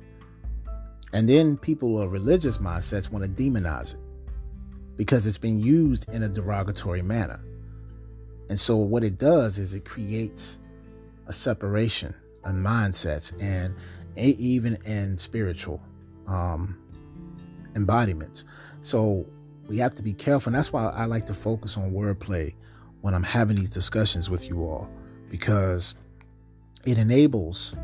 And 1.13 1.29
then 1.29 1.57
people 1.57 2.01
of 2.01 2.13
religious 2.13 2.59
mindsets 2.59 3.11
want 3.11 3.25
to 3.25 3.31
demonize 3.31 3.95
it 3.95 4.01
because 4.97 5.27
it's 5.27 5.39
been 5.39 5.59
used 5.59 6.11
in 6.13 6.23
a 6.23 6.29
derogatory 6.29 7.03
manner. 7.03 7.41
And 8.49 8.59
so, 8.59 8.77
what 8.77 9.05
it 9.05 9.19
does 9.19 9.59
is 9.59 9.75
it 9.75 9.85
creates 9.85 10.59
a 11.27 11.33
separation 11.33 12.15
in 12.45 12.63
mindsets 12.63 13.41
and 13.41 13.75
even 14.17 14.77
in 14.85 15.17
spiritual 15.17 15.81
um, 16.27 16.79
embodiments. 17.75 18.45
So, 18.81 19.27
we 19.69 19.79
have 19.79 19.95
to 19.95 20.03
be 20.03 20.13
careful. 20.13 20.51
And 20.51 20.57
that's 20.57 20.73
why 20.73 20.87
I 20.89 21.05
like 21.07 21.25
to 21.27 21.35
focus 21.35 21.77
on 21.77 21.93
wordplay 21.93 22.55
when 23.01 23.15
I'm 23.15 23.23
having 23.23 23.57
these 23.57 23.71
discussions 23.71 24.29
with 24.29 24.49
you 24.49 24.63
all 24.65 24.91
because 25.29 25.95
it 26.85 26.99
enables 26.99 27.75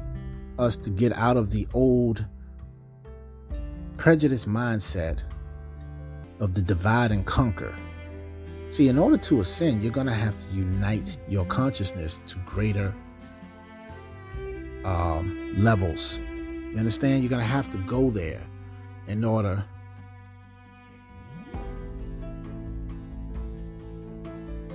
us 0.59 0.77
to 0.77 0.91
get 0.91 1.17
out 1.17 1.37
of 1.37 1.51
the 1.51 1.67
old 1.73 2.27
prejudice 3.97 4.45
mindset 4.45 5.23
of 6.41 6.55
the 6.55 6.63
divide 6.63 7.11
and 7.11 7.27
conquer. 7.27 7.75
See, 8.69 8.89
in 8.89 8.99
order 8.99 9.17
to 9.17 9.41
ascend, 9.41 9.83
you're 9.83 9.93
going 9.93 10.07
to 10.07 10.13
have 10.13 10.37
to 10.39 10.55
unite 10.55 11.17
your 11.29 11.47
consciousness 11.47 12.21
to 12.27 12.39
greater 12.47 12.95
um, 14.85 15.55
levels. 15.57 16.21
You 16.21 16.77
understand? 16.77 17.23
You're 17.23 17.31
going 17.31 17.43
to 17.43 17.49
have 17.49 17.71
to 17.71 17.79
go 17.79 18.11
there 18.11 18.43
in 19.07 19.25
order 19.25 19.65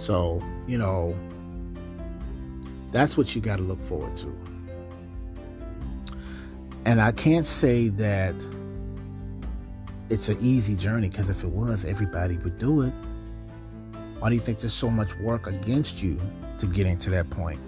So, 0.03 0.43
you 0.67 0.77
know, 0.77 1.15
that's 2.91 3.15
what 3.15 3.33
you 3.33 3.39
got 3.41 3.55
to 3.55 3.63
look 3.63 3.81
forward 3.81 4.13
to. 4.17 4.37
And 6.83 6.99
I 6.99 7.13
can't 7.13 7.45
say 7.45 7.87
that 7.87 8.35
it's 10.13 10.29
an 10.29 10.37
easy 10.39 10.75
journey 10.75 11.09
because 11.09 11.29
if 11.29 11.43
it 11.43 11.49
was, 11.49 11.85
everybody 11.85 12.37
would 12.37 12.59
do 12.59 12.81
it. 12.81 12.93
Why 14.19 14.29
do 14.29 14.35
you 14.35 14.41
think 14.41 14.59
there's 14.59 14.71
so 14.71 14.91
much 14.91 15.17
work 15.17 15.47
against 15.47 16.03
you 16.03 16.21
to 16.59 16.67
getting 16.67 16.99
to 16.99 17.09
that 17.09 17.31
point? 17.31 17.59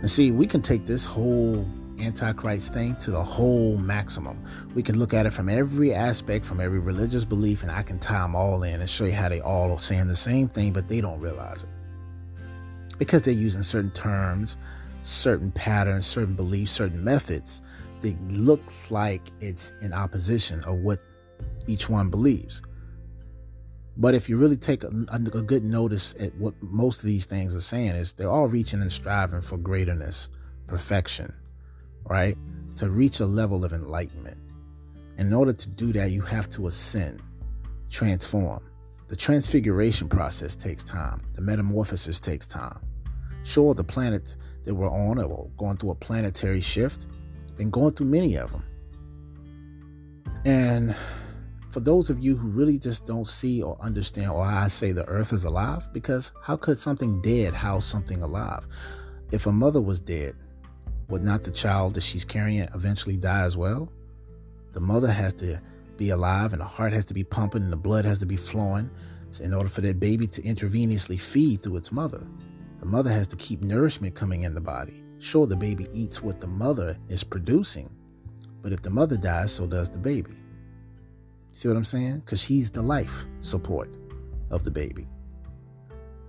And 0.00 0.08
see, 0.08 0.30
we 0.30 0.46
can 0.46 0.62
take 0.62 0.84
this 0.84 1.04
whole 1.04 1.66
Antichrist 2.00 2.72
thing 2.72 2.94
to 2.96 3.10
the 3.10 3.22
whole 3.22 3.76
maximum. 3.76 4.40
We 4.76 4.84
can 4.84 5.00
look 5.00 5.12
at 5.14 5.26
it 5.26 5.32
from 5.32 5.48
every 5.48 5.92
aspect, 5.92 6.44
from 6.44 6.60
every 6.60 6.78
religious 6.78 7.24
belief, 7.24 7.64
and 7.64 7.72
I 7.72 7.82
can 7.82 7.98
tie 7.98 8.22
them 8.22 8.36
all 8.36 8.62
in 8.62 8.80
and 8.80 8.88
show 8.88 9.04
you 9.04 9.12
how 9.12 9.28
they 9.28 9.40
all 9.40 9.72
are 9.72 9.80
saying 9.80 10.06
the 10.06 10.14
same 10.14 10.46
thing, 10.46 10.72
but 10.72 10.86
they 10.86 11.00
don't 11.00 11.20
realize 11.20 11.64
it. 11.64 11.68
Because 12.98 13.24
they're 13.24 13.34
using 13.34 13.64
certain 13.64 13.90
terms, 13.90 14.58
certain 15.02 15.50
patterns, 15.50 16.06
certain 16.06 16.34
beliefs, 16.34 16.70
certain 16.70 17.02
methods 17.02 17.62
that 18.00 18.16
looks 18.30 18.92
like 18.92 19.22
it's 19.40 19.72
in 19.80 19.92
opposition 19.92 20.60
of 20.64 20.78
what 20.78 21.00
each 21.66 21.88
one 21.88 22.10
believes. 22.10 22.62
But 23.96 24.14
if 24.14 24.28
you 24.28 24.38
really 24.38 24.56
take 24.56 24.84
a, 24.84 24.90
a, 25.12 25.18
good 25.18 25.64
notice 25.64 26.14
at 26.18 26.34
what 26.36 26.54
most 26.62 27.00
of 27.00 27.04
these 27.04 27.26
things 27.26 27.54
are 27.54 27.60
saying 27.60 27.90
is 27.90 28.14
they're 28.14 28.30
all 28.30 28.48
reaching 28.48 28.80
and 28.80 28.92
striving 28.92 29.42
for 29.42 29.58
greaterness, 29.58 30.30
perfection, 30.66 31.32
right? 32.04 32.36
To 32.76 32.88
reach 32.88 33.20
a 33.20 33.26
level 33.26 33.64
of 33.64 33.72
enlightenment. 33.72 34.38
In 35.18 35.34
order 35.34 35.52
to 35.52 35.68
do 35.68 35.92
that, 35.92 36.10
you 36.10 36.22
have 36.22 36.48
to 36.50 36.68
ascend, 36.68 37.22
transform. 37.90 38.66
The 39.08 39.16
transfiguration 39.16 40.08
process 40.08 40.56
takes 40.56 40.82
time. 40.82 41.20
The 41.34 41.42
metamorphosis 41.42 42.18
takes 42.18 42.46
time. 42.46 42.80
Sure, 43.44 43.74
the 43.74 43.84
planet 43.84 44.36
that 44.64 44.74
we're 44.74 44.90
on, 44.90 45.18
or 45.18 45.50
going 45.58 45.76
through 45.76 45.90
a 45.90 45.94
planetary 45.94 46.62
shift, 46.62 47.08
been 47.56 47.68
going 47.68 47.92
through 47.92 48.06
many 48.06 48.36
of 48.36 48.52
them. 48.52 48.64
And 50.46 50.96
for 51.72 51.80
those 51.80 52.10
of 52.10 52.18
you 52.18 52.36
who 52.36 52.48
really 52.48 52.78
just 52.78 53.06
don't 53.06 53.26
see 53.26 53.62
or 53.62 53.80
understand 53.80 54.34
why 54.34 54.62
I 54.62 54.68
say 54.68 54.92
the 54.92 55.08
earth 55.08 55.32
is 55.32 55.44
alive, 55.44 55.88
because 55.94 56.30
how 56.42 56.54
could 56.54 56.76
something 56.76 57.22
dead 57.22 57.54
house 57.54 57.86
something 57.86 58.20
alive? 58.20 58.66
If 59.30 59.46
a 59.46 59.52
mother 59.52 59.80
was 59.80 59.98
dead, 59.98 60.36
would 61.08 61.22
not 61.22 61.42
the 61.42 61.50
child 61.50 61.94
that 61.94 62.02
she's 62.02 62.26
carrying 62.26 62.68
eventually 62.74 63.16
die 63.16 63.40
as 63.40 63.56
well? 63.56 63.90
The 64.72 64.80
mother 64.80 65.10
has 65.10 65.32
to 65.34 65.62
be 65.96 66.10
alive 66.10 66.52
and 66.52 66.60
the 66.60 66.66
heart 66.66 66.92
has 66.92 67.06
to 67.06 67.14
be 67.14 67.24
pumping 67.24 67.62
and 67.62 67.72
the 67.72 67.76
blood 67.78 68.04
has 68.04 68.18
to 68.18 68.26
be 68.26 68.36
flowing 68.36 68.90
in 69.40 69.54
order 69.54 69.70
for 69.70 69.80
that 69.80 69.98
baby 69.98 70.26
to 70.26 70.42
intravenously 70.42 71.18
feed 71.18 71.62
through 71.62 71.78
its 71.78 71.90
mother. 71.90 72.22
The 72.80 72.86
mother 72.86 73.10
has 73.10 73.26
to 73.28 73.36
keep 73.36 73.62
nourishment 73.62 74.14
coming 74.14 74.42
in 74.42 74.54
the 74.54 74.60
body. 74.60 75.02
Sure, 75.18 75.46
the 75.46 75.56
baby 75.56 75.86
eats 75.90 76.22
what 76.22 76.38
the 76.38 76.46
mother 76.46 76.98
is 77.08 77.24
producing, 77.24 77.96
but 78.60 78.72
if 78.72 78.82
the 78.82 78.90
mother 78.90 79.16
dies, 79.16 79.54
so 79.54 79.66
does 79.66 79.88
the 79.88 79.98
baby. 79.98 80.41
See 81.52 81.68
what 81.68 81.76
I'm 81.76 81.84
saying? 81.84 82.20
Because 82.20 82.42
she's 82.42 82.70
the 82.70 82.82
life 82.82 83.24
support 83.40 83.94
of 84.50 84.64
the 84.64 84.70
baby. 84.70 85.06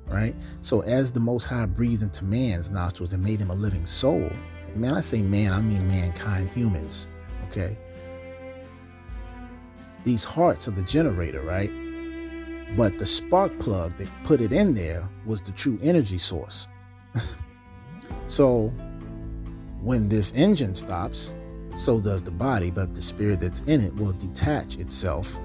Right? 0.05 0.35
So, 0.61 0.81
as 0.81 1.11
the 1.11 1.19
Most 1.19 1.45
High 1.45 1.65
breathed 1.65 2.03
into 2.03 2.25
man's 2.25 2.69
nostrils 2.69 3.13
and 3.13 3.23
made 3.23 3.39
him 3.39 3.49
a 3.49 3.55
living 3.55 3.85
soul, 3.85 4.29
Man, 4.75 4.95
I 4.95 5.01
say 5.01 5.21
man, 5.21 5.53
I 5.53 5.61
mean 5.61 5.87
mankind, 5.87 6.49
humans. 6.49 7.07
Okay? 7.47 7.77
These 10.03 10.23
hearts 10.23 10.67
are 10.67 10.71
the 10.71 10.83
generator, 10.83 11.41
right? 11.41 11.71
But 12.75 12.97
the 12.97 13.05
spark 13.05 13.57
plug 13.59 13.95
that 13.97 14.07
put 14.23 14.41
it 14.41 14.51
in 14.51 14.73
there 14.73 15.07
was 15.25 15.41
the 15.41 15.51
true 15.51 15.77
energy 15.83 16.17
source. 16.17 16.67
so 18.25 18.69
when 19.81 20.09
this 20.09 20.31
engine 20.33 20.73
stops, 20.73 21.35
so 21.75 21.99
does 21.99 22.21
the 22.21 22.31
body, 22.31 22.71
but 22.71 22.93
the 22.93 23.01
spirit 23.01 23.39
that's 23.39 23.61
in 23.61 23.81
it 23.81 23.95
will 23.95 24.13
detach 24.13 24.77
itself 24.77 25.39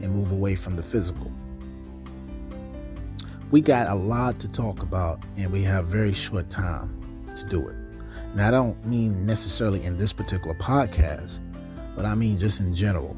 and 0.00 0.10
move 0.10 0.32
away 0.32 0.54
from 0.54 0.76
the 0.76 0.82
physical. 0.82 1.30
We 3.50 3.60
got 3.60 3.88
a 3.88 3.94
lot 3.94 4.40
to 4.40 4.48
talk 4.48 4.82
about, 4.82 5.20
and 5.36 5.52
we 5.52 5.62
have 5.62 5.86
very 5.86 6.12
short 6.12 6.50
time 6.50 7.26
to 7.36 7.44
do 7.44 7.68
it. 7.68 7.76
And 8.32 8.40
I 8.40 8.50
don't 8.50 8.84
mean 8.84 9.24
necessarily 9.24 9.84
in 9.84 9.96
this 9.96 10.12
particular 10.12 10.54
podcast, 10.56 11.40
but 11.94 12.04
I 12.04 12.14
mean 12.14 12.38
just 12.38 12.60
in 12.60 12.74
general. 12.74 13.16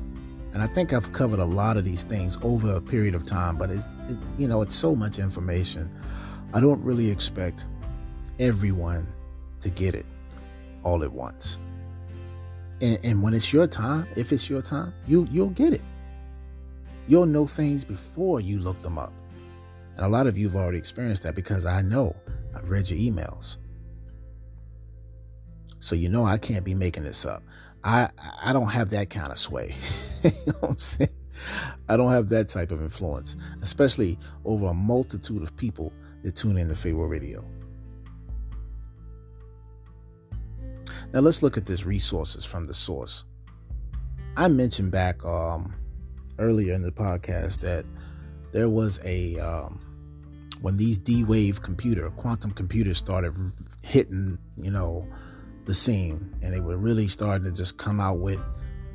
And 0.53 0.63
I 0.63 0.67
think 0.67 0.93
I've 0.93 1.13
covered 1.13 1.41
a 1.41 1.45
lot 1.45 1.77
of 1.77 1.85
these 1.85 2.05
things 2.05 2.39
over 2.43 2.75
a 2.75 2.81
period 2.81 3.15
of 3.15 3.25
time, 3.25 3.57
but 3.57 3.71
it's, 3.71 3.87
it, 4.09 4.19
you 4.37 4.49
know, 4.49 4.63
it's 4.63 4.75
so 4.75 4.95
much 4.95 5.19
information. 5.19 5.91
I 6.53 6.61
don't 6.61 6.83
really 6.83 7.11
expect 7.11 7.67
everyone 8.39 9.07
to 9.61 9.71
get 9.71 9.95
it 9.95 10.07
all 10.83 11.05
at 11.05 11.13
once. 11.13 11.59
And, 12.81 12.99
and 13.03 13.23
when 13.23 13.35
it's 13.35 13.53
your 13.53 13.67
time, 13.67 14.07
if 14.17 14.33
it's 14.33 14.49
your 14.49 14.63
time, 14.63 14.95
you 15.07 15.27
you'll 15.31 15.51
get 15.51 15.73
it. 15.73 15.83
You'll 17.07 17.27
know 17.27 17.47
things 17.47 17.85
before 17.85 18.41
you 18.41 18.61
look 18.61 18.81
them 18.81 18.99
up. 18.99 19.13
And 19.97 20.05
a 20.05 20.09
lot 20.09 20.27
of 20.27 20.39
you 20.39 20.49
have 20.49 20.57
already 20.57 20.79
experienced 20.79 21.23
that 21.25 21.35
because 21.35 21.67
I 21.67 21.83
know 21.83 22.15
I've 22.55 22.71
read 22.71 22.89
your 22.91 22.99
emails. 22.99 23.57
So 25.81 25.97
you 25.97 26.09
know 26.09 26.25
I 26.25 26.39
can't 26.39 26.65
be 26.65 26.75
making 26.75 27.05
this 27.05 27.25
up. 27.25 27.43
I 27.83 28.11
I 28.43 28.53
don't 28.53 28.69
have 28.69 28.91
that 28.91 29.11
kind 29.11 29.33
of 29.33 29.39
sway. 29.39 29.75
you 30.25 30.31
know 30.47 30.53
what 30.61 30.71
I'm 30.71 30.79
saying? 30.79 31.11
I 31.89 31.97
don't 31.97 32.13
have 32.13 32.29
that 32.31 32.49
type 32.49 32.73
of 32.73 32.83
influence, 32.83 33.37
especially 33.63 34.19
over 34.45 34.67
a 34.67 34.75
multitude 34.75 35.43
of 35.43 35.57
people 35.57 35.93
that 36.23 36.37
tune 36.37 36.59
in 36.59 36.69
to 36.69 36.75
Pharaoh 36.75 37.07
Radio. 37.07 37.45
Now 41.13 41.21
let's 41.21 41.43
look 41.43 41.57
at 41.57 41.65
this 41.65 41.87
resources 41.87 42.45
from 42.45 42.67
the 42.67 42.75
source. 42.75 43.25
I 44.37 44.49
mentioned 44.49 44.93
back 44.93 45.25
um, 45.25 45.75
earlier 46.39 46.75
in 46.75 46.83
the 46.83 46.93
podcast 46.93 47.61
that 47.61 47.85
there 48.53 48.69
was 48.69 49.01
a 49.05 49.39
um, 49.39 49.81
when 50.61 50.77
these 50.77 50.99
D-wave 50.99 51.63
computer, 51.63 52.11
quantum 52.11 52.51
computers 52.51 52.99
started 52.99 53.33
hitting, 53.83 54.39
you 54.57 54.71
know, 54.71 55.09
the 55.65 55.75
scene 55.75 56.35
and 56.43 56.53
they 56.53 56.61
were 56.61 56.77
really 56.77 57.09
starting 57.09 57.45
to 57.45 57.57
just 57.57 57.79
come 57.79 58.01
out 58.01 58.19
with 58.19 58.41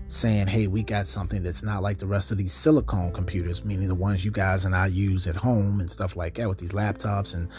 saying, 0.08 0.48
hey, 0.48 0.68
we 0.68 0.84
got 0.84 1.08
something 1.08 1.42
that's 1.42 1.64
not 1.64 1.82
like 1.82 1.98
the 1.98 2.06
rest 2.06 2.32
of 2.32 2.38
these 2.38 2.54
silicone 2.54 3.12
computers, 3.12 3.66
meaning 3.66 3.88
the 3.88 3.96
ones 3.96 4.24
you 4.24 4.32
guys 4.32 4.66
and 4.66 4.76
I 4.76 4.88
use 4.88 5.28
at 5.28 5.36
home 5.36 5.80
and 5.80 5.92
stuff 5.92 6.16
like 6.16 6.36
that 6.36 6.48
with 6.48 6.60
these 6.60 6.74
laptops 6.74 7.34
and 7.34 7.50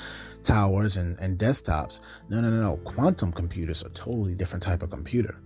towers 0.44 0.96
and, 0.96 1.18
and 1.18 1.38
desktops. 1.38 2.00
No, 2.28 2.40
no, 2.40 2.50
no, 2.50 2.60
no. 2.60 2.76
Quantum 2.78 3.32
computers 3.32 3.82
are 3.82 3.88
totally 3.90 4.34
different 4.34 4.62
type 4.62 4.82
of 4.82 4.90
computer. 4.90 5.36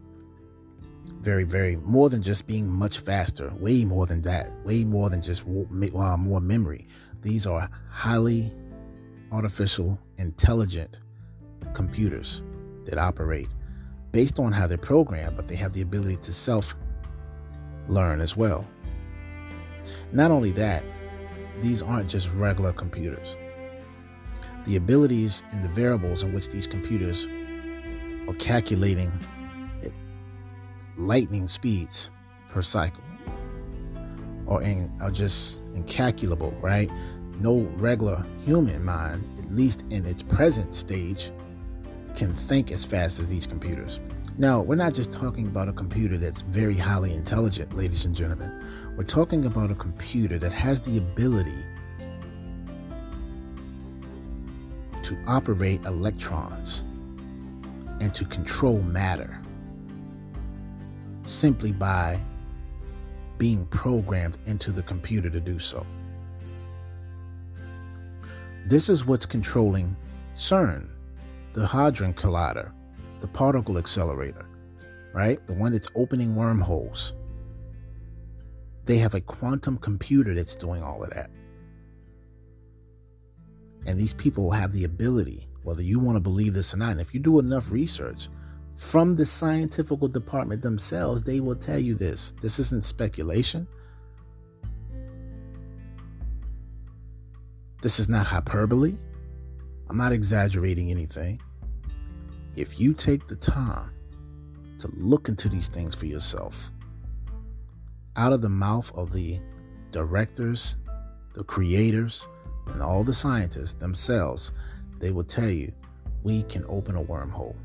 Very, 1.21 1.45
very 1.45 1.77
more 1.77 2.11
than 2.11 2.23
just 2.23 2.47
being 2.47 2.69
much 2.71 3.01
faster, 3.01 3.53
way 3.59 3.85
more 3.85 4.07
than 4.07 4.21
that, 4.23 4.51
way 4.65 4.85
more 4.85 5.11
than 5.11 5.23
just 5.23 5.43
uh, 5.47 6.17
more 6.17 6.41
memory. 6.41 6.87
These 7.23 7.47
are 7.47 7.69
highly 7.91 8.53
artificial, 9.33 9.99
intelligent 10.19 11.01
computers 11.75 12.43
that 12.85 12.99
operate 12.99 13.49
based 14.13 14.39
on 14.39 14.53
how 14.53 14.67
they're 14.67 14.79
programmed, 14.79 15.37
but 15.37 15.49
they 15.49 15.57
have 15.57 15.73
the 15.73 15.83
ability 15.83 16.17
to 16.17 16.33
self 16.33 16.75
learn 17.89 18.21
as 18.21 18.37
well. 18.37 18.67
Not 20.13 20.31
only 20.31 20.53
that, 20.53 20.85
these 21.61 21.83
aren't 21.83 22.09
just 22.09 22.33
regular 22.33 22.73
computers. 22.73 23.37
The 24.69 24.77
abilities 24.77 25.43
and 25.51 25.65
the 25.65 25.71
variables 25.71 26.23
in 26.23 26.35
which 26.35 26.51
these 26.51 26.67
computers 26.67 27.27
are 28.29 28.35
calculating 28.35 29.11
at 29.83 29.93
lightning 30.99 31.49
speeds 31.49 32.11
per 32.51 32.61
cycle 32.61 33.03
are, 34.47 34.61
in, 34.61 34.93
are 35.01 35.11
just 35.11 35.63
incalculable, 35.73 36.51
right? 36.61 36.91
No 37.41 37.61
regular 37.77 38.27
human 38.45 38.85
mind, 38.85 39.25
at 39.39 39.51
least 39.51 39.87
in 39.89 40.05
its 40.05 40.23
present 40.23 40.75
stage, 40.75 41.31
can 42.15 42.35
think 42.35 42.71
as 42.71 42.85
fast 42.85 43.21
as 43.21 43.29
these 43.31 43.47
computers. 43.47 44.01
Now, 44.37 44.61
we're 44.61 44.75
not 44.75 44.93
just 44.93 45.11
talking 45.11 45.47
about 45.47 45.69
a 45.69 45.73
computer 45.73 46.19
that's 46.19 46.43
very 46.43 46.77
highly 46.77 47.15
intelligent, 47.15 47.73
ladies 47.73 48.05
and 48.05 48.15
gentlemen. 48.15 48.67
We're 48.99 49.05
talking 49.05 49.47
about 49.47 49.71
a 49.71 49.75
computer 49.75 50.39
that 50.39 50.53
has 50.53 50.83
the 50.83 50.99
ability 50.99 51.57
to 55.09 55.19
operate 55.27 55.83
electrons 55.85 56.85
and 58.01 58.15
to 58.15 58.25
control 58.25 58.81
matter 58.83 59.41
simply 61.23 61.73
by 61.73 62.21
being 63.37 63.67
programmed 63.67 64.39
into 64.47 64.73
the 64.73 64.83
computer 64.83 65.29
to 65.31 65.41
do 65.41 65.59
so. 65.59 65.87
This 68.67 68.89
is 68.89 69.07
what's 69.07 69.27
controlling 69.27 69.97
CERN, 70.35 70.89
the 71.55 71.67
Hadron 71.67 72.15
Collider 72.15 72.73
the 73.21 73.29
particle 73.29 73.79
accelerator, 73.79 74.47
right? 75.13 75.45
The 75.47 75.55
one 75.55 75.73
that's 75.73 75.91
opening 75.95 76.35
wormholes. 76.35 77.15
They 78.85 78.99
have 78.99 79.15
a 79.15 79.21
quantum 79.21 79.79
computer 79.79 80.35
that's 80.35 80.55
doing 80.55 80.83
all 80.83 81.03
of 81.03 81.11
that. 81.11 81.31
And 83.89 83.99
these 83.99 84.13
people 84.13 84.51
have 84.51 84.73
the 84.73 84.85
ability, 84.85 85.49
whether 85.63 85.83
you 85.83 85.99
want 85.99 86.17
to 86.17 86.21
believe 86.21 86.53
this 86.53 86.75
or 86.75 86.77
not, 86.77 86.93
and 86.93 87.01
if 87.01 87.15
you 87.15 87.21
do 87.21 87.39
enough 87.39 87.73
research 87.73 88.29
from 88.77 89.17
the 89.17 89.25
scientific 89.25 89.99
department 90.13 90.61
themselves, 90.61 91.23
they 91.23 91.41
will 91.41 91.57
tell 91.57 91.79
you 91.79 91.95
this. 91.95 92.35
This 92.43 92.59
isn't 92.59 92.85
speculation. 92.85 93.67
This 97.81 97.99
is 97.99 98.11
not 98.11 98.27
hyperbole. 98.27 98.95
I'm 99.89 99.97
not 99.97 100.13
exaggerating 100.13 100.91
anything 100.91 101.41
if 102.57 102.79
you 102.79 102.93
take 102.93 103.27
the 103.27 103.37
time 103.37 103.91
to 104.81 104.91
look 104.97 105.31
into 105.31 105.49
these 105.49 105.69
things 105.69 105.95
for 105.95 106.05
yourself, 106.05 106.71
out 108.17 108.35
of 108.35 108.43
the 108.43 108.51
mouth 108.51 108.93
of 108.95 109.13
the 109.13 109.41
directors, 109.93 110.77
the 111.33 111.45
creators, 111.45 112.29
and 112.73 112.83
all 112.83 113.05
the 113.05 113.13
scientists 113.13 113.75
themselves, 113.75 114.53
they 114.99 115.11
will 115.11 115.25
tell 115.25 115.49
you 115.49 115.73
we 116.23 116.43
can 116.45 116.65
open 116.69 116.97
a 116.97 117.03
wormhole. 117.03 117.57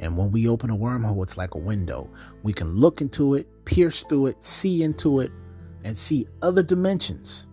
And 0.00 0.16
when 0.16 0.30
we 0.30 0.48
open 0.48 0.70
a 0.70 0.76
wormhole, 0.76 1.22
it's 1.22 1.36
like 1.36 1.54
a 1.54 1.58
window. 1.58 2.08
We 2.42 2.52
can 2.52 2.72
look 2.72 3.00
into 3.00 3.34
it, 3.34 3.48
pierce 3.64 4.04
through 4.04 4.26
it, 4.26 4.42
see 4.42 4.82
into 4.82 5.20
it, 5.20 5.32
and 5.84 5.96
see 5.96 6.26
other 6.42 6.62
dimensions, 6.62 7.46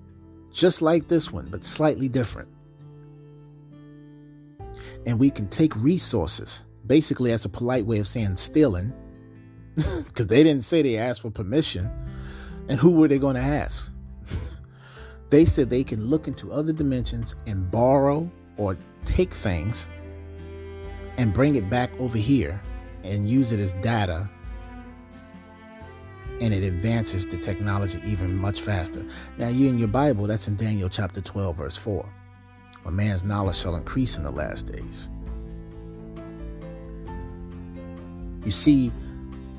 just 0.52 0.82
like 0.82 1.08
this 1.08 1.32
one, 1.32 1.48
but 1.50 1.64
slightly 1.64 2.08
different 2.08 2.50
and 5.06 5.20
we 5.20 5.30
can 5.30 5.48
take 5.48 5.76
resources, 5.76 6.64
basically 6.86 7.32
as 7.32 7.46
a 7.46 7.50
polite 7.50 7.86
way 7.86 8.00
of 8.00 8.08
saying 8.08 8.36
stealing, 8.36 8.94
because 9.76 10.28
they 10.28 10.44
didn't 10.44 10.64
say 10.64 10.82
they 10.82 10.98
asked 10.98 11.22
for 11.22 11.32
permission. 11.32 11.90
And 12.68 12.80
who 12.80 12.92
were 12.92 13.08
they 13.08 13.20
going 13.20 13.36
to 13.36 13.42
ask? 13.42 13.92
They 15.36 15.44
said 15.44 15.70
they 15.70 15.84
can 15.84 16.06
look 16.10 16.30
into 16.30 16.50
other 16.54 16.72
dimensions 16.72 17.36
and 17.46 17.70
borrow 17.70 18.32
or 18.56 18.78
take 19.04 19.34
things 19.34 19.90
and 21.18 21.34
bring 21.34 21.56
it 21.56 21.70
back 21.70 21.92
over 22.00 22.18
here 22.18 22.62
and 23.04 23.30
use 23.30 23.52
it 23.52 23.60
as 23.60 23.74
data 23.74 24.30
and 26.40 26.54
it 26.54 26.64
advances 26.64 27.26
the 27.26 27.38
technology 27.38 28.00
even 28.06 28.34
much 28.34 28.62
faster. 28.62 29.06
Now, 29.38 29.50
you 29.50 29.68
in 29.68 29.78
your 29.78 29.90
Bible, 29.90 30.26
that's 30.26 30.48
in 30.48 30.56
Daniel 30.56 30.88
chapter 30.88 31.20
12, 31.20 31.58
verse 31.58 31.76
4 31.76 32.10
for 32.84 32.92
man's 32.92 33.26
knowledge 33.26 33.58
shall 33.58 33.76
increase 33.76 34.16
in 34.16 34.24
the 34.24 34.32
last 34.32 34.68
days. 34.68 35.12
You 38.46 38.52
see, 38.52 38.90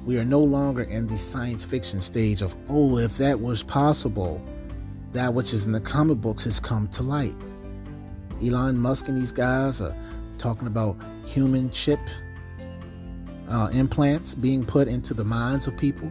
we 0.06 0.16
are 0.16 0.24
no 0.24 0.40
longer 0.40 0.84
in 0.84 1.06
the 1.06 1.18
science 1.18 1.66
fiction 1.66 2.00
stage 2.00 2.40
of, 2.40 2.56
oh, 2.70 2.96
if 2.96 3.18
that 3.18 3.38
was 3.38 3.62
possible, 3.62 4.40
that 5.16 5.32
which 5.32 5.52
is 5.52 5.66
in 5.66 5.72
the 5.72 5.80
comic 5.80 6.20
books 6.20 6.44
has 6.44 6.60
come 6.60 6.88
to 6.88 7.02
light. 7.02 7.34
Elon 8.42 8.76
Musk 8.76 9.08
and 9.08 9.16
these 9.16 9.32
guys 9.32 9.80
are 9.80 9.96
talking 10.38 10.66
about 10.66 10.96
human 11.24 11.70
chip 11.70 12.00
uh, 13.48 13.68
implants 13.72 14.34
being 14.34 14.64
put 14.64 14.88
into 14.88 15.14
the 15.14 15.24
minds 15.24 15.66
of 15.66 15.76
people. 15.76 16.10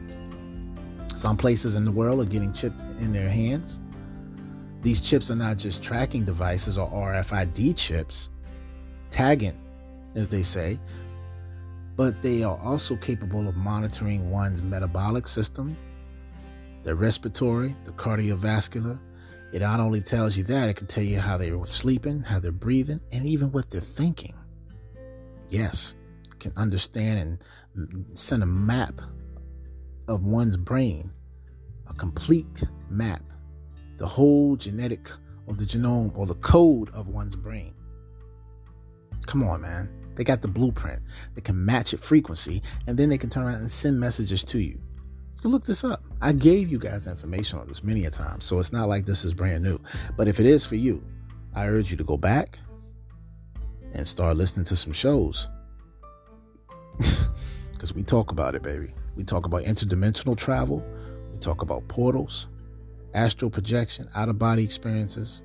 Some 1.15 1.37
places 1.37 1.75
in 1.75 1.85
the 1.85 1.91
world 1.91 2.19
are 2.21 2.25
getting 2.25 2.51
chipped 2.51 2.81
in 2.99 3.11
their 3.11 3.29
hands. 3.29 3.79
These 4.81 5.01
chips 5.01 5.31
are 5.31 5.35
not 5.35 5.57
just 5.57 5.81
tracking 5.83 6.25
devices 6.25 6.77
or 6.77 6.89
RFID 6.89 7.75
chips, 7.75 8.29
tagging, 9.09 9.57
as 10.13 10.29
they 10.29 10.43
say, 10.43 10.79
but 11.95 12.21
they 12.21 12.43
are 12.43 12.57
also 12.59 12.95
capable 12.95 13.47
of 13.47 13.55
monitoring 13.55 14.29
one's 14.29 14.61
metabolic 14.61 15.27
system, 15.27 15.75
their 16.85 16.95
respiratory, 16.95 17.75
the 17.83 17.91
cardiovascular. 17.91 18.99
It 19.51 19.59
not 19.59 19.79
only 19.79 20.01
tells 20.01 20.37
you 20.37 20.43
that, 20.45 20.69
it 20.69 20.75
can 20.75 20.87
tell 20.87 21.03
you 21.03 21.19
how 21.19 21.37
they're 21.37 21.65
sleeping, 21.65 22.21
how 22.21 22.39
they're 22.39 22.51
breathing, 22.51 23.01
and 23.11 23.25
even 23.25 23.51
what 23.51 23.69
they're 23.69 23.81
thinking. 23.81 24.35
Yes, 25.49 25.95
can 26.39 26.53
understand 26.55 27.39
and 27.75 28.05
send 28.13 28.43
a 28.43 28.45
map 28.45 29.01
of 30.07 30.23
one's 30.23 30.57
brain, 30.57 31.11
a 31.89 31.93
complete 31.93 32.63
map 32.89 33.21
the 33.97 34.05
whole 34.05 34.55
genetic 34.55 35.09
of 35.47 35.57
the 35.57 35.65
genome 35.65 36.15
or 36.17 36.25
the 36.25 36.35
code 36.35 36.89
of 36.89 37.07
one's 37.07 37.35
brain. 37.35 37.73
Come 39.25 39.43
on, 39.43 39.61
man. 39.61 39.89
They 40.15 40.23
got 40.23 40.41
the 40.41 40.47
blueprint. 40.47 41.01
They 41.33 41.41
can 41.41 41.65
match 41.65 41.93
it 41.93 41.99
frequency, 41.99 42.61
and 42.87 42.97
then 42.97 43.09
they 43.09 43.17
can 43.17 43.29
turn 43.29 43.45
around 43.45 43.55
and 43.55 43.71
send 43.71 43.99
messages 43.99 44.43
to 44.45 44.59
you. 44.59 44.81
You 45.43 45.49
look 45.49 45.63
this 45.63 45.83
up. 45.83 46.01
I 46.21 46.31
gave 46.31 46.71
you 46.71 46.79
guys 46.79 47.07
information 47.07 47.59
on 47.59 47.67
this 47.67 47.83
many 47.83 48.05
a 48.05 48.09
time, 48.09 48.41
so 48.41 48.59
it's 48.59 48.73
not 48.73 48.89
like 48.89 49.05
this 49.05 49.23
is 49.23 49.33
brand 49.33 49.63
new. 49.63 49.79
But 50.17 50.27
if 50.27 50.39
it 50.39 50.45
is 50.45 50.65
for 50.65 50.75
you, 50.75 51.03
I 51.53 51.67
urge 51.67 51.91
you 51.91 51.97
to 51.97 52.03
go 52.03 52.17
back 52.17 52.59
and 53.93 54.07
start 54.07 54.37
listening 54.37 54.65
to 54.65 54.75
some 54.75 54.93
shows. 54.93 55.47
Because 57.73 57.93
we 57.93 58.03
talk 58.03 58.31
about 58.31 58.55
it, 58.55 58.63
baby. 58.63 58.93
We 59.17 59.25
talk 59.25 59.45
about 59.45 59.63
interdimensional 59.63 60.37
travel, 60.37 60.83
we 61.31 61.37
talk 61.39 61.61
about 61.61 61.85
portals, 61.89 62.47
astral 63.13 63.51
projection, 63.51 64.07
out 64.15 64.29
of 64.29 64.39
body 64.39 64.63
experiences, 64.63 65.43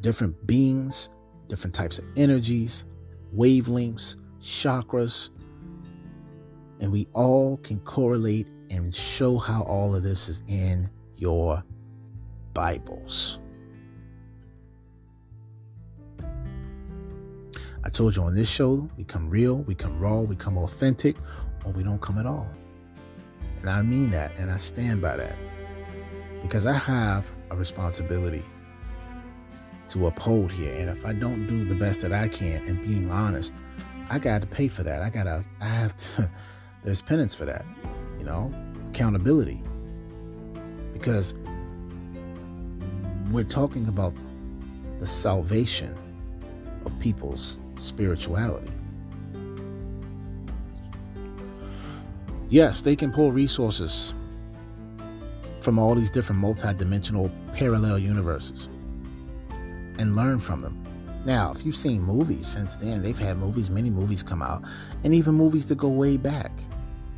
different 0.00 0.46
beings, 0.46 1.10
different 1.48 1.74
types 1.74 1.98
of 1.98 2.06
energies, 2.16 2.86
wavelengths, 3.36 4.16
chakras. 4.40 5.30
And 6.80 6.90
we 6.90 7.06
all 7.12 7.58
can 7.58 7.78
correlate 7.80 8.48
and 8.72 8.94
show 8.94 9.36
how 9.36 9.62
all 9.62 9.94
of 9.94 10.02
this 10.02 10.28
is 10.28 10.42
in 10.48 10.88
your 11.16 11.62
Bibles. 12.54 13.38
I 17.84 17.88
told 17.90 18.16
you 18.16 18.22
on 18.22 18.34
this 18.34 18.48
show, 18.48 18.88
we 18.96 19.04
come 19.04 19.28
real, 19.28 19.62
we 19.62 19.74
come 19.74 19.98
raw, 19.98 20.20
we 20.20 20.36
come 20.36 20.56
authentic, 20.56 21.16
or 21.64 21.72
we 21.72 21.82
don't 21.82 22.00
come 22.00 22.18
at 22.18 22.26
all. 22.26 22.48
And 23.60 23.68
I 23.68 23.82
mean 23.82 24.10
that, 24.10 24.38
and 24.38 24.50
I 24.50 24.56
stand 24.56 25.02
by 25.02 25.16
that 25.16 25.36
because 26.42 26.66
I 26.66 26.72
have 26.72 27.30
a 27.50 27.56
responsibility 27.56 28.44
to 29.88 30.06
uphold 30.06 30.50
here. 30.50 30.74
And 30.78 30.88
if 30.88 31.04
I 31.04 31.12
don't 31.12 31.46
do 31.46 31.64
the 31.64 31.74
best 31.74 32.00
that 32.00 32.12
I 32.12 32.28
can 32.28 32.64
and 32.64 32.80
being 32.82 33.10
honest, 33.10 33.54
I 34.08 34.18
got 34.18 34.40
to 34.42 34.48
pay 34.48 34.68
for 34.68 34.82
that. 34.82 35.02
I 35.02 35.10
got 35.10 35.24
to, 35.24 35.44
I 35.60 35.64
have 35.66 35.96
to, 35.96 36.30
there's 36.82 37.02
penance 37.02 37.34
for 37.34 37.44
that, 37.44 37.64
you 38.22 38.28
know, 38.28 38.54
accountability. 38.90 39.60
Because 40.92 41.34
we're 43.32 43.42
talking 43.42 43.88
about 43.88 44.14
the 45.00 45.06
salvation 45.06 45.92
of 46.86 46.96
people's 47.00 47.58
spirituality. 47.76 48.70
Yes, 52.48 52.80
they 52.80 52.94
can 52.94 53.10
pull 53.10 53.32
resources 53.32 54.14
from 55.60 55.78
all 55.78 55.96
these 55.96 56.10
different 56.10 56.40
multi-dimensional 56.40 57.28
parallel 57.54 57.98
universes 57.98 58.68
and 59.98 60.14
learn 60.14 60.38
from 60.38 60.60
them. 60.60 60.80
Now, 61.24 61.50
if 61.50 61.66
you've 61.66 61.76
seen 61.76 62.02
movies 62.02 62.46
since 62.46 62.76
then, 62.76 63.02
they've 63.02 63.18
had 63.18 63.36
movies, 63.36 63.68
many 63.68 63.90
movies 63.90 64.22
come 64.22 64.42
out, 64.42 64.62
and 65.02 65.12
even 65.12 65.34
movies 65.34 65.66
that 65.66 65.78
go 65.78 65.88
way 65.88 66.16
back. 66.16 66.52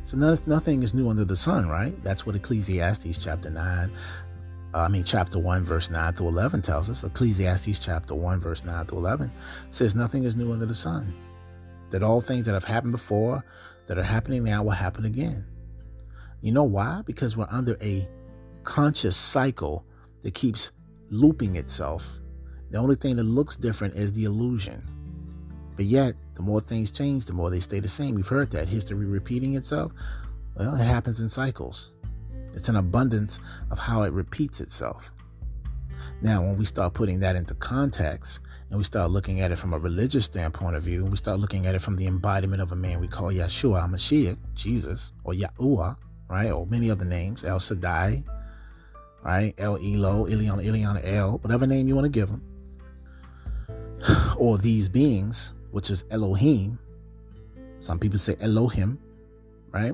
So 0.05 0.17
nothing 0.17 0.83
is 0.83 0.93
new 0.93 1.09
under 1.09 1.25
the 1.25 1.35
sun, 1.35 1.67
right? 1.67 2.01
That's 2.03 2.27
what 2.27 2.35
Ecclesiastes 2.35 3.17
chapter 3.17 3.49
9, 3.49 3.91
uh, 4.75 4.81
I 4.81 4.87
mean, 4.87 5.03
chapter 5.03 5.39
1, 5.39 5.65
verse 5.65 5.89
9 5.89 6.13
to 6.13 6.27
11 6.27 6.61
tells 6.61 6.91
us. 6.91 7.03
Ecclesiastes 7.03 7.79
chapter 7.79 8.13
1, 8.13 8.39
verse 8.39 8.63
9 8.63 8.85
to 8.87 8.95
11 8.97 9.31
says, 9.71 9.95
Nothing 9.95 10.25
is 10.25 10.35
new 10.35 10.51
under 10.51 10.67
the 10.67 10.75
sun. 10.75 11.11
That 11.89 12.03
all 12.03 12.21
things 12.21 12.45
that 12.45 12.53
have 12.53 12.65
happened 12.65 12.91
before, 12.91 13.43
that 13.87 13.97
are 13.97 14.03
happening 14.03 14.43
now, 14.43 14.61
will 14.61 14.71
happen 14.71 15.05
again. 15.05 15.43
You 16.41 16.51
know 16.51 16.65
why? 16.65 17.01
Because 17.03 17.35
we're 17.35 17.47
under 17.49 17.75
a 17.81 18.07
conscious 18.61 19.17
cycle 19.17 19.87
that 20.21 20.35
keeps 20.35 20.71
looping 21.09 21.55
itself. 21.55 22.19
The 22.69 22.77
only 22.77 22.95
thing 22.95 23.15
that 23.15 23.23
looks 23.23 23.55
different 23.55 23.95
is 23.95 24.11
the 24.11 24.25
illusion. 24.25 24.83
But 25.75 25.85
yet, 25.85 26.15
the 26.35 26.41
more 26.41 26.61
things 26.61 26.91
change, 26.91 27.25
the 27.25 27.33
more 27.33 27.49
they 27.49 27.59
stay 27.59 27.79
the 27.79 27.87
same. 27.87 28.17
You've 28.17 28.27
heard 28.27 28.51
that 28.51 28.67
history 28.67 29.05
repeating 29.05 29.55
itself. 29.55 29.91
Well, 30.55 30.75
it 30.75 30.85
happens 30.85 31.19
in 31.19 31.29
cycles. 31.29 31.91
It's 32.53 32.69
an 32.69 32.77
abundance 32.77 33.41
of 33.71 33.79
how 33.79 34.03
it 34.03 34.13
repeats 34.13 34.61
itself. 34.61 35.11
Now, 36.21 36.41
when 36.41 36.57
we 36.57 36.65
start 36.65 36.93
putting 36.93 37.19
that 37.19 37.35
into 37.35 37.53
context 37.55 38.41
and 38.69 38.77
we 38.77 38.83
start 38.85 39.11
looking 39.11 39.41
at 39.41 39.51
it 39.51 39.57
from 39.57 39.73
a 39.73 39.77
religious 39.77 40.25
standpoint 40.25 40.75
of 40.75 40.83
view, 40.83 41.01
and 41.01 41.11
we 41.11 41.17
start 41.17 41.39
looking 41.39 41.65
at 41.65 41.75
it 41.75 41.81
from 41.81 41.97
the 41.97 42.07
embodiment 42.07 42.61
of 42.61 42.71
a 42.71 42.75
man 42.75 42.99
we 42.99 43.07
call 43.07 43.31
Yeshua 43.31 43.85
HaMashiach, 43.85 44.37
Jesus, 44.53 45.11
or 45.23 45.33
Yahuwah, 45.33 45.97
right, 46.29 46.51
or 46.51 46.65
many 46.67 46.89
other 46.89 47.05
names, 47.05 47.43
El 47.43 47.59
Shaddai, 47.59 48.23
right, 49.23 49.53
El 49.57 49.75
Elo, 49.75 50.27
Ilion, 50.27 50.59
Ilion, 50.61 50.97
El, 51.03 51.37
whatever 51.39 51.67
name 51.67 51.87
you 51.87 51.95
want 51.95 52.05
to 52.05 52.09
give 52.09 52.29
him, 52.29 52.41
or 54.37 54.57
these 54.57 54.87
beings, 54.87 55.53
which 55.75 55.89
is 55.89 56.05
Elohim. 56.09 56.79
Some 57.81 57.99
people 57.99 58.17
say 58.17 58.37
Elohim, 58.39 58.97
right? 59.73 59.91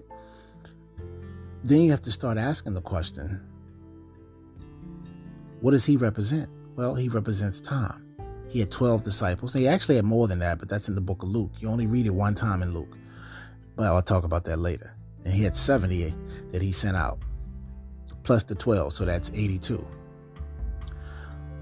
Then 1.63 1.81
you 1.81 1.89
have 1.89 2.03
to 2.03 2.11
start 2.11 2.37
asking 2.37 2.75
the 2.75 2.81
question 2.81 3.41
what 5.61 5.71
does 5.71 5.83
he 5.83 5.97
represent? 5.97 6.51
Well, 6.75 6.93
he 6.93 7.09
represents 7.09 7.59
time. 7.59 8.15
He 8.47 8.59
had 8.59 8.69
12 8.69 9.01
disciples. 9.01 9.55
He 9.55 9.67
actually 9.67 9.95
had 9.95 10.05
more 10.05 10.27
than 10.27 10.37
that, 10.37 10.59
but 10.59 10.69
that's 10.69 10.87
in 10.87 10.93
the 10.93 11.01
book 11.01 11.23
of 11.23 11.29
Luke. 11.29 11.49
You 11.59 11.69
only 11.69 11.87
read 11.87 12.05
it 12.05 12.13
one 12.13 12.35
time 12.35 12.61
in 12.61 12.75
Luke. 12.75 12.95
But 13.75 13.87
I'll 13.87 14.03
talk 14.03 14.23
about 14.23 14.43
that 14.43 14.59
later. 14.59 14.95
And 15.23 15.33
he 15.33 15.43
had 15.43 15.55
70 15.55 16.13
that 16.49 16.61
he 16.61 16.71
sent 16.71 16.95
out, 16.95 17.17
plus 18.21 18.43
the 18.43 18.53
12, 18.53 18.93
so 18.93 19.05
that's 19.05 19.31
82. 19.33 19.87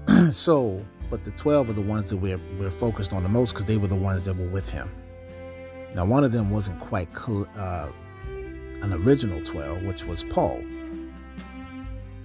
so, 0.30 0.84
but 1.10 1.24
the 1.24 1.32
12 1.32 1.70
are 1.70 1.72
the 1.72 1.82
ones 1.82 2.10
that 2.10 2.16
we're, 2.16 2.40
we're 2.58 2.70
focused 2.70 3.12
on 3.12 3.22
the 3.22 3.28
most 3.28 3.52
because 3.52 3.66
they 3.66 3.76
were 3.76 3.88
the 3.88 3.96
ones 3.96 4.24
that 4.24 4.36
were 4.36 4.48
with 4.48 4.70
him. 4.70 4.88
Now, 5.94 6.06
one 6.06 6.24
of 6.24 6.32
them 6.32 6.50
wasn't 6.50 6.80
quite 6.80 7.08
uh, 7.28 7.88
an 8.28 8.92
original 8.92 9.44
12, 9.44 9.82
which 9.84 10.04
was 10.04 10.22
Paul 10.24 10.62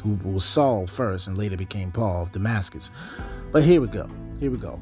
who 0.06 0.30
was 0.30 0.46
Saul 0.46 0.86
first 0.86 1.28
and 1.28 1.38
later 1.38 1.58
became 1.58 1.92
Paul 1.92 2.22
of 2.22 2.32
Damascus. 2.32 2.92
But 3.52 3.64
here 3.64 3.82
we 3.82 3.88
go. 3.88 4.08
Here 4.40 4.52
we 4.52 4.58
go. 4.58 4.80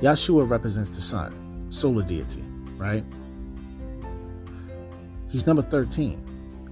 Yeshua 0.00 0.48
represents 0.48 0.90
the 0.90 1.00
sun, 1.00 1.66
solar 1.70 2.02
deity, 2.02 2.44
right? 2.76 3.04
He's 5.28 5.46
number 5.46 5.62
13. 5.62 6.22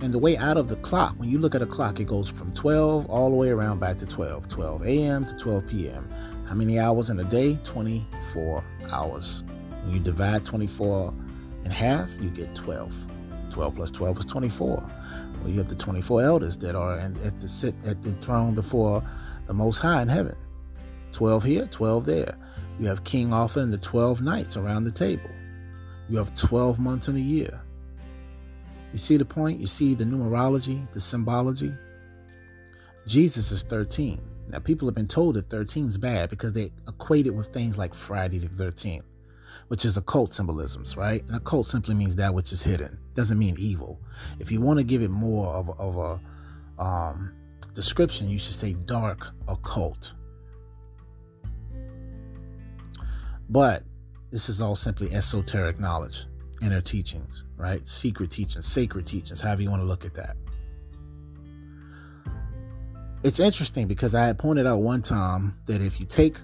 And 0.05 0.13
the 0.13 0.19
way 0.19 0.37
out 0.37 0.59
of 0.59 0.69
the 0.69 0.77
clock, 0.77 1.15
when 1.17 1.31
you 1.31 1.39
look 1.39 1.55
at 1.55 1.63
a 1.63 1.67
clock, 1.67 1.99
it 1.99 2.05
goes 2.05 2.31
from 2.31 2.53
12 2.53 3.07
all 3.07 3.31
the 3.31 3.37
way 3.37 3.49
around 3.49 3.79
back 3.79 3.97
to 3.97 4.07
12, 4.07 4.47
12 4.51 4.85
a.m. 4.85 5.25
to 5.25 5.35
12 5.39 5.67
p.m. 5.67 6.11
How 6.47 6.53
many 6.53 6.79
hours 6.79 7.09
in 7.09 7.19
a 7.21 7.25
day? 7.25 7.59
24 7.65 8.63
hours. 8.93 9.45
When 9.83 9.95
you 9.95 10.01
divide 10.01 10.45
24 10.45 11.15
in 11.65 11.71
half, 11.71 12.11
you 12.21 12.29
get 12.29 12.55
12. 12.55 13.07
12 13.51 13.75
plus 13.75 13.91
12 13.93 14.19
is 14.19 14.27
24. 14.27 14.67
Well, 15.41 15.51
you 15.51 15.57
have 15.57 15.69
the 15.69 15.75
24 15.75 16.23
elders 16.23 16.59
that 16.59 16.75
are 16.75 16.99
at 16.99 17.41
the 17.41 17.49
sit 17.49 17.75
at 17.87 18.03
the 18.03 18.13
throne 18.13 18.55
before 18.55 19.03
the 19.47 19.55
Most 19.55 19.79
High 19.79 20.03
in 20.03 20.09
heaven. 20.09 20.37
12 21.13 21.45
here, 21.45 21.67
12 21.69 22.05
there. 22.05 22.37
You 22.79 22.89
have 22.89 23.05
King 23.05 23.33
Arthur 23.33 23.61
and 23.61 23.73
the 23.73 23.79
12 23.79 24.21
knights 24.21 24.59
around 24.59 24.85
the 24.85 24.93
table. 24.93 25.31
You 26.11 26.19
have 26.19 26.37
12 26.37 26.79
months 26.79 27.09
in 27.09 27.17
a 27.17 27.21
year. 27.21 27.64
You 28.95 28.99
see 28.99 29.17
the 29.17 29.25
point? 29.25 29.59
You 29.59 29.67
see 29.67 29.95
the 29.95 30.05
numerology, 30.05 30.89
the 30.93 31.01
symbology? 31.01 31.73
Jesus 33.09 33.51
is 33.51 33.65
13. 33.65 34.23
Now, 34.49 34.61
people 34.61 34.87
have 34.87 34.95
been 34.95 35.09
told 35.09 35.35
that 35.35 35.51
13 35.51 35.87
is 35.87 35.99
bad 35.99 36.31
because 36.31 36.53
they 36.53 36.71
equate 36.87 37.27
it 37.27 37.35
with 37.35 37.49
things 37.49 37.77
like 37.77 37.93
Friday 37.93 38.39
the 38.39 38.47
13th 38.47 39.03
which 39.69 39.85
is 39.85 39.97
occult 39.97 40.33
symbolisms, 40.33 40.97
right? 40.97 41.25
And 41.27 41.37
occult 41.37 41.67
simply 41.67 41.95
means 41.95 42.17
that 42.17 42.35
which 42.35 42.53
is 42.53 42.63
hidden. 42.63 42.99
Doesn't 43.15 43.39
mean 43.39 43.57
evil. 43.59 44.01
If 44.39 44.51
you 44.51 44.61
want 44.61 44.79
to 44.79 44.85
give 44.85 45.03
it 45.03 45.11
more 45.11 45.47
of, 45.55 45.81
of 45.81 45.97
a 46.79 46.83
um, 46.83 47.35
description, 47.75 48.29
you 48.29 48.39
should 48.39 48.55
say 48.55 48.75
dark 48.75 49.27
occult. 49.49 50.15
But 53.49 53.83
this 54.31 54.49
is 54.49 54.61
all 54.61 54.77
simply 54.77 55.13
esoteric 55.13 55.79
knowledge, 55.79 56.27
inner 56.65 56.81
teachings, 56.81 57.45
right? 57.57 57.87
Secret 57.87 58.31
teachings, 58.31 58.67
sacred 58.67 59.07
teachings, 59.07 59.41
however 59.41 59.63
you 59.63 59.71
want 59.71 59.83
to 59.83 59.87
look 59.87 60.05
at 60.05 60.15
that. 60.15 60.37
It's 63.23 63.41
interesting 63.41 63.87
because 63.87 64.15
I 64.15 64.25
had 64.25 64.39
pointed 64.39 64.67
out 64.67 64.79
one 64.79 65.03
time 65.03 65.57
that 65.67 65.81
if 65.81 66.01
you 66.01 66.07
take 66.07 66.39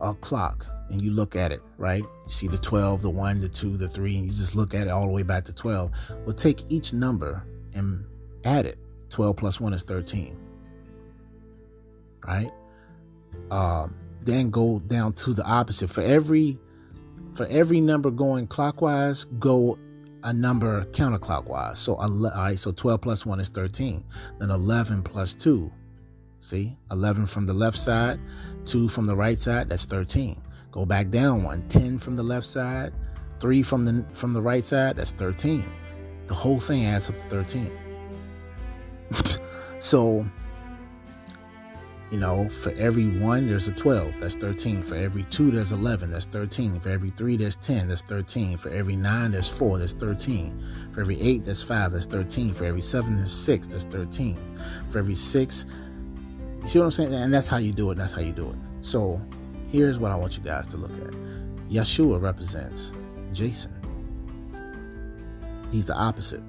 a 0.00 0.14
clock 0.14 0.66
and 0.90 1.00
you 1.00 1.10
look 1.10 1.36
at 1.36 1.52
it, 1.52 1.60
right? 1.78 2.02
You 2.02 2.30
see 2.30 2.48
the 2.48 2.58
12, 2.58 3.02
the 3.02 3.10
1, 3.10 3.40
the 3.40 3.48
2, 3.48 3.76
the 3.76 3.88
3, 3.88 4.16
and 4.16 4.26
you 4.26 4.32
just 4.32 4.54
look 4.54 4.74
at 4.74 4.86
it 4.86 4.90
all 4.90 5.06
the 5.06 5.12
way 5.12 5.22
back 5.22 5.44
to 5.44 5.54
12. 5.54 5.90
We'll 6.24 6.34
take 6.34 6.70
each 6.70 6.92
number 6.92 7.42
and 7.74 8.04
add 8.44 8.66
it. 8.66 8.76
12 9.10 9.36
plus 9.36 9.60
1 9.60 9.72
is 9.72 9.82
13. 9.82 10.38
Right? 12.26 12.50
Um, 13.50 13.94
then 14.22 14.50
go 14.50 14.78
down 14.80 15.12
to 15.14 15.34
the 15.34 15.44
opposite. 15.44 15.88
For 15.88 16.00
every 16.00 16.58
for 17.34 17.46
every 17.46 17.80
number 17.80 18.10
going 18.10 18.46
clockwise, 18.46 19.24
go 19.24 19.78
a 20.22 20.32
number 20.32 20.84
counterclockwise. 20.86 21.76
So 21.76 21.96
all 21.96 22.08
right, 22.08 22.58
so 22.58 22.72
12 22.72 23.00
plus 23.00 23.26
1 23.26 23.40
is 23.40 23.48
13. 23.48 24.04
Then 24.38 24.50
11 24.50 25.02
plus 25.02 25.34
2. 25.34 25.70
See? 26.40 26.76
11 26.90 27.26
from 27.26 27.46
the 27.46 27.54
left 27.54 27.78
side, 27.78 28.20
2 28.66 28.88
from 28.88 29.06
the 29.06 29.16
right 29.16 29.38
side, 29.38 29.68
that's 29.68 29.84
13. 29.84 30.40
Go 30.70 30.84
back 30.84 31.10
down 31.10 31.42
one. 31.42 31.66
10 31.68 31.98
from 31.98 32.16
the 32.16 32.22
left 32.22 32.46
side, 32.46 32.92
3 33.40 33.62
from 33.62 33.84
the 33.84 34.06
from 34.12 34.32
the 34.32 34.42
right 34.42 34.64
side, 34.64 34.96
that's 34.96 35.12
13. 35.12 35.64
The 36.26 36.34
whole 36.34 36.60
thing 36.60 36.84
adds 36.86 37.08
up 37.08 37.16
to 37.16 37.22
13. 37.22 37.70
so, 39.78 40.26
you 42.10 42.18
know, 42.18 42.48
for 42.48 42.70
every 42.72 43.08
1 43.18 43.46
there's 43.46 43.68
a 43.68 43.72
12, 43.72 44.20
that's 44.20 44.34
13. 44.34 44.82
For 44.82 44.94
every 44.94 45.24
2 45.24 45.50
there's 45.50 45.72
11, 45.72 46.10
that's 46.10 46.26
13. 46.26 46.80
For 46.80 46.90
every 46.90 47.10
3 47.10 47.36
there's 47.36 47.56
10, 47.56 47.88
that's 47.88 48.02
13. 48.02 48.56
For 48.56 48.70
every 48.70 48.96
9 48.96 49.32
there's 49.32 49.48
4, 49.48 49.78
that's 49.78 49.92
13. 49.92 50.62
For 50.92 51.00
every 51.00 51.20
8 51.20 51.44
there's 51.44 51.62
5, 51.62 51.92
that's 51.92 52.06
13. 52.06 52.52
For 52.52 52.64
every 52.64 52.82
7 52.82 53.16
there's 53.16 53.32
6, 53.32 53.66
that's 53.68 53.84
13. 53.84 54.38
For 54.88 54.98
every 54.98 55.14
6 55.14 55.66
you 56.60 56.70
see 56.70 56.78
what 56.78 56.86
I'm 56.86 56.90
saying? 56.92 57.12
And 57.12 57.34
that's 57.34 57.46
how 57.46 57.58
you 57.58 57.72
do 57.72 57.90
it. 57.90 57.96
That's 57.96 58.14
how 58.14 58.22
you 58.22 58.32
do 58.32 58.48
it. 58.48 58.56
So 58.80 59.20
Here's 59.74 59.98
what 59.98 60.12
I 60.12 60.14
want 60.14 60.36
you 60.36 60.42
guys 60.44 60.68
to 60.68 60.76
look 60.76 60.92
at 60.92 61.12
Yeshua 61.68 62.22
represents 62.22 62.92
Jason. 63.32 63.72
He's 65.72 65.84
the 65.84 65.96
opposite. 65.96 66.44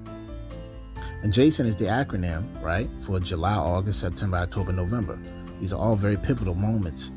And 1.24 1.32
Jason 1.32 1.66
is 1.66 1.74
the 1.74 1.86
acronym, 1.86 2.62
right, 2.62 2.88
for 3.00 3.18
July, 3.18 3.54
August, 3.54 3.98
September, 3.98 4.36
October, 4.36 4.70
November. 4.70 5.18
These 5.60 5.72
are 5.72 5.80
all 5.80 5.96
very 5.96 6.16
pivotal 6.16 6.54
moments 6.54 7.12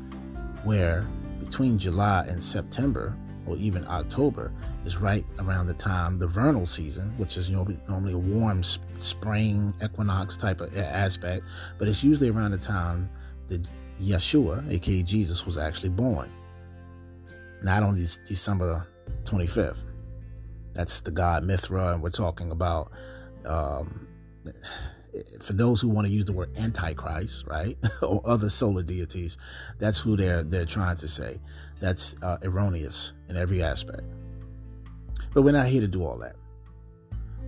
where 0.64 1.06
between 1.40 1.78
July 1.78 2.24
and 2.28 2.42
September, 2.42 3.16
or 3.46 3.56
even 3.56 3.86
October, 3.86 4.52
is 4.84 4.98
right 4.98 5.24
around 5.40 5.66
the 5.66 5.74
time 5.74 6.18
the 6.18 6.26
vernal 6.26 6.66
season, 6.66 7.10
which 7.18 7.36
is 7.36 7.50
you 7.50 7.56
know, 7.56 7.66
normally 7.88 8.12
a 8.12 8.18
warm 8.18 8.62
spring 8.62 9.72
equinox 9.82 10.36
type 10.36 10.60
of 10.60 10.76
aspect, 10.76 11.44
but 11.78 11.88
it's 11.88 12.04
usually 12.04 12.30
around 12.30 12.52
the 12.52 12.58
time 12.58 13.10
that 13.48 13.66
Yeshua, 14.00 14.70
aka 14.70 15.02
Jesus, 15.02 15.44
was 15.44 15.58
actually 15.58 15.90
born. 15.90 16.30
Not 17.62 17.82
on 17.82 17.94
December 17.94 18.86
25th. 19.24 19.84
That's 20.72 21.00
the 21.00 21.10
god 21.10 21.44
Mithra, 21.44 21.92
and 21.92 22.02
we're 22.02 22.10
talking 22.10 22.50
about. 22.50 22.90
Um, 23.44 24.06
for 25.40 25.52
those 25.52 25.80
who 25.80 25.88
want 25.88 26.06
to 26.06 26.12
use 26.12 26.24
the 26.24 26.32
word 26.32 26.56
antichrist, 26.56 27.46
right, 27.46 27.76
or 28.02 28.20
other 28.24 28.48
solar 28.48 28.82
deities, 28.82 29.36
that's 29.78 29.98
who 29.98 30.16
they're 30.16 30.42
they're 30.42 30.64
trying 30.64 30.96
to 30.98 31.08
say. 31.08 31.40
That's 31.78 32.14
uh, 32.22 32.38
erroneous 32.42 33.12
in 33.28 33.36
every 33.36 33.62
aspect. 33.62 34.02
But 35.32 35.42
we're 35.42 35.52
not 35.52 35.66
here 35.66 35.80
to 35.80 35.88
do 35.88 36.04
all 36.04 36.18
that. 36.18 36.36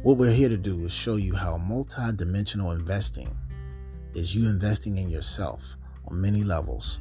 What 0.03 0.17
we're 0.17 0.33
here 0.33 0.49
to 0.49 0.57
do 0.57 0.85
is 0.85 0.93
show 0.93 1.17
you 1.17 1.35
how 1.35 1.59
multi-dimensional 1.59 2.73
investing 2.73 3.37
is 4.15 4.35
you 4.35 4.49
investing 4.49 4.97
in 4.97 5.09
yourself 5.09 5.77
on 6.09 6.21
many 6.21 6.45
levels. 6.45 7.01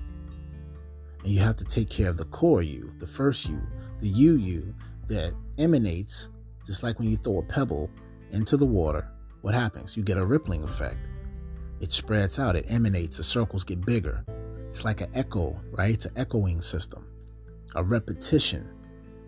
And 1.24 1.32
you 1.32 1.40
have 1.40 1.56
to 1.58 1.66
take 1.66 1.90
care 1.90 2.10
of 2.10 2.18
the 2.18 2.26
core 2.26 2.62
you, 2.62 2.94
the 2.98 3.08
first 3.08 3.48
you, 3.48 3.62
the 4.00 4.08
you 4.08 4.36
you 4.36 4.74
that 5.08 5.34
emanates, 5.58 6.30
just 6.66 6.84
like 6.84 7.00
when 7.00 7.10
you 7.10 7.18
throw 7.18 7.40
a 7.40 7.44
pebble 7.44 7.90
into 8.32 8.58
the 8.58 8.66
water, 8.66 9.08
what 9.42 9.54
happens? 9.54 9.98
You 9.98 10.04
get 10.04 10.18
a 10.18 10.26
rippling 10.26 10.64
effect. 10.64 11.10
It 11.80 11.92
spreads 11.92 12.40
out, 12.40 12.56
it 12.56 12.70
emanates, 12.70 13.18
the 13.18 13.24
circles 13.24 13.64
get 13.64 13.86
bigger. 13.86 14.24
It's 14.70 14.86
like 14.86 15.02
an 15.02 15.10
echo, 15.16 15.60
right? 15.72 15.92
It's 15.92 16.06
an 16.06 16.14
echoing 16.16 16.62
system, 16.62 17.08
a 17.76 17.84
repetition. 17.84 18.72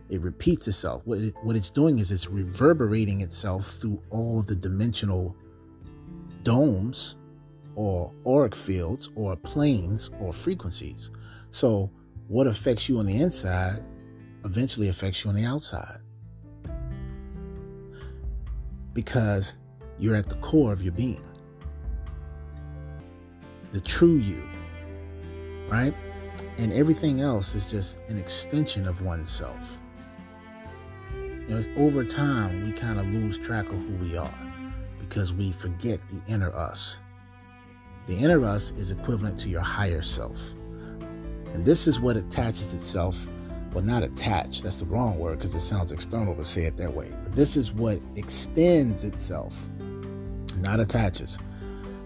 It 0.10 0.22
repeats 0.22 0.68
itself. 0.68 1.02
What, 1.06 1.20
it, 1.20 1.34
what 1.44 1.56
it's 1.56 1.72
doing 1.72 2.00
is 2.00 2.12
it's 2.12 2.30
reverberating 2.30 3.22
itself 3.22 3.66
through 3.66 4.02
all 4.10 4.44
the 4.44 4.56
dimensional 4.56 5.36
domes 6.44 7.16
or 7.76 8.14
auric 8.28 8.54
fields 8.54 9.10
or 9.16 9.36
planes 9.36 10.12
or 10.20 10.32
frequencies. 10.32 11.10
So, 11.50 11.90
what 12.28 12.48
affects 12.48 12.88
you 12.88 13.00
on 13.00 13.06
the 13.06 13.20
inside 13.20 13.84
eventually 14.46 14.90
affects 14.90 15.24
you 15.24 15.30
on 15.30 15.36
the 15.36 15.46
outside. 15.46 16.00
Because 18.94 19.56
you're 19.98 20.16
at 20.16 20.30
the 20.30 20.36
core 20.36 20.72
of 20.72 20.82
your 20.82 20.94
being. 20.94 21.26
The 23.72 23.82
true 23.82 24.16
you, 24.16 24.44
right? 25.68 25.94
And 26.58 26.72
everything 26.72 27.22
else 27.22 27.56
is 27.56 27.70
just 27.70 28.00
an 28.10 28.18
extension 28.18 28.88
of 28.88 29.02
oneself. 29.02 29.80
You 31.16 31.48
know, 31.48 31.64
over 31.78 32.06
time, 32.06 32.64
we 32.64 32.72
kind 32.72 33.00
of 33.00 33.08
lose 33.08 33.38
track 33.38 33.70
of 33.70 33.84
who 33.84 33.96
we 33.96 34.16
are 34.16 34.34
because 35.00 35.34
we 35.34 35.52
forget 35.52 36.08
the 36.08 36.22
inner 36.32 36.52
us. 36.52 37.00
The 38.06 38.16
inner 38.16 38.44
us 38.46 38.72
is 38.72 38.92
equivalent 38.92 39.40
to 39.40 39.50
your 39.50 39.62
higher 39.62 40.02
self. 40.02 40.54
And 41.54 41.66
this 41.66 41.88
is 41.88 42.00
what 42.00 42.18
attaches 42.18 42.74
itself 42.74 43.30
well, 43.74 43.84
not 43.84 44.04
attach, 44.04 44.62
that's 44.62 44.80
the 44.80 44.86
wrong 44.86 45.18
word 45.18 45.40
because 45.40 45.56
it 45.56 45.62
sounds 45.62 45.92
external 45.92 46.36
to 46.36 46.46
say 46.46 46.66
it 46.66 46.78
that 46.78 46.94
way. 46.94 47.12
But 47.24 47.34
this 47.34 47.58
is 47.58 47.74
what 47.74 48.00
extends 48.16 49.04
itself, 49.04 49.68
not 50.64 50.80
attaches. 50.80 51.38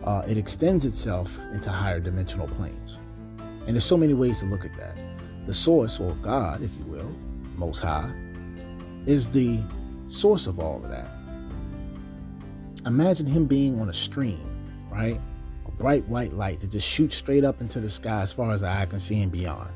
Uh, 0.04 0.24
it 0.28 0.38
extends 0.38 0.84
itself 0.84 1.40
into 1.54 1.70
higher 1.70 2.00
dimensional 2.00 2.48
planes. 2.48 2.98
And 3.40 3.76
there's 3.76 3.86
so 3.86 3.98
many 3.98 4.14
ways 4.14 4.40
to 4.40 4.46
look 4.46 4.66
at 4.66 4.76
that. 4.78 4.98
The 5.46 5.54
source, 5.54 6.00
or 6.00 6.14
God, 6.16 6.62
if 6.62 6.76
you 6.78 6.84
will, 6.86 7.16
Most 7.56 7.80
High, 7.80 8.12
is 9.06 9.30
the 9.30 9.62
source 10.08 10.48
of 10.48 10.60
all 10.60 10.84
of 10.84 10.90
that. 10.90 11.12
Imagine 12.86 13.26
him 13.26 13.46
being 13.46 13.80
on 13.80 13.90
a 13.90 13.94
stream, 13.94 14.40
right? 14.92 15.20
A 15.66 15.72
bright 15.72 16.08
white 16.08 16.34
light 16.34 16.60
that 16.60 16.72
just 16.72 16.88
shoots 16.88 17.16
straight 17.16 17.44
up 17.44 17.62
into 17.62 17.80
the 17.80 17.90
sky 17.90 18.22
as 18.22 18.34
far 18.34 18.52
as 18.52 18.62
the 18.62 18.70
eye 18.70 18.86
can 18.86 19.00
see 19.00 19.22
and 19.22 19.32
beyond. 19.32 19.72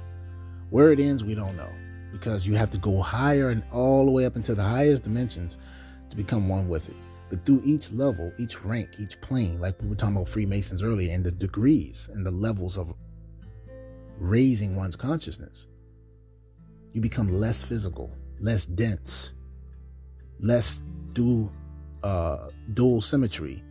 Where 0.69 0.91
it 0.91 0.99
ends, 0.99 1.23
we 1.23 1.36
don't 1.36 1.55
know 1.57 1.69
because 2.11 2.45
you 2.45 2.55
have 2.55 2.69
to 2.69 2.77
go 2.77 3.01
higher 3.01 3.49
and 3.49 3.63
all 3.71 4.05
the 4.05 4.11
way 4.11 4.25
up 4.25 4.36
into 4.36 4.53
the 4.53 4.63
highest 4.63 5.03
dimensions 5.03 5.57
to 6.09 6.15
become 6.15 6.49
one 6.49 6.67
with 6.67 6.89
it. 6.89 6.95
But 7.32 7.45
through 7.45 7.61
each 7.65 7.91
level, 7.91 8.32
each 8.38 8.63
rank, 8.63 8.89
each 8.99 9.19
plane, 9.21 9.59
like 9.59 9.82
we 9.82 9.88
were 9.88 9.95
talking 9.95 10.17
about 10.17 10.27
Freemasons 10.27 10.84
earlier, 10.84 11.15
and 11.15 11.23
the 11.23 11.32
degrees 11.32 12.09
and 12.13 12.23
the 12.23 12.29
levels 12.29 12.77
of 12.77 12.93
raising 14.19 14.75
one's 14.75 14.95
consciousness, 14.95 15.67
you 16.91 17.01
become 17.01 17.29
less 17.32 17.63
physical, 17.63 18.13
less 18.39 18.65
dense, 18.65 19.34
less 20.39 20.84
dual, 21.13 21.51
uh, 22.03 22.49
dual 22.73 23.01
symmetry. 23.01 23.63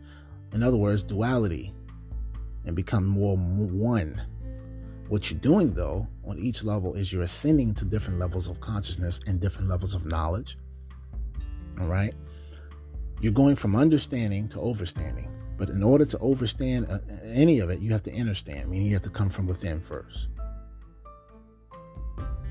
In 0.51 0.63
other 0.63 0.77
words, 0.77 1.03
duality, 1.03 1.73
and 2.65 2.75
become 2.75 3.05
more 3.05 3.37
one 3.37 4.19
what 5.11 5.29
you're 5.29 5.41
doing, 5.41 5.73
though, 5.73 6.07
on 6.25 6.39
each 6.39 6.63
level 6.63 6.93
is 6.93 7.11
you're 7.11 7.23
ascending 7.23 7.73
to 7.73 7.83
different 7.83 8.17
levels 8.17 8.49
of 8.49 8.61
consciousness 8.61 9.19
and 9.27 9.41
different 9.41 9.67
levels 9.67 9.93
of 9.93 10.05
knowledge. 10.05 10.57
All 11.81 11.87
right? 11.87 12.13
You're 13.21 13.31
going 13.31 13.55
from 13.55 13.75
understanding 13.75 14.47
to 14.49 14.57
overstanding. 14.57 15.27
But 15.55 15.69
in 15.69 15.83
order 15.83 16.05
to 16.05 16.17
overstand 16.17 16.89
uh, 16.89 16.97
any 17.23 17.59
of 17.59 17.69
it, 17.69 17.79
you 17.79 17.91
have 17.91 18.01
to 18.03 18.19
understand, 18.19 18.69
meaning 18.69 18.87
you 18.87 18.93
have 18.93 19.03
to 19.03 19.11
come 19.11 19.29
from 19.29 19.45
within 19.45 19.79
first. 19.79 20.29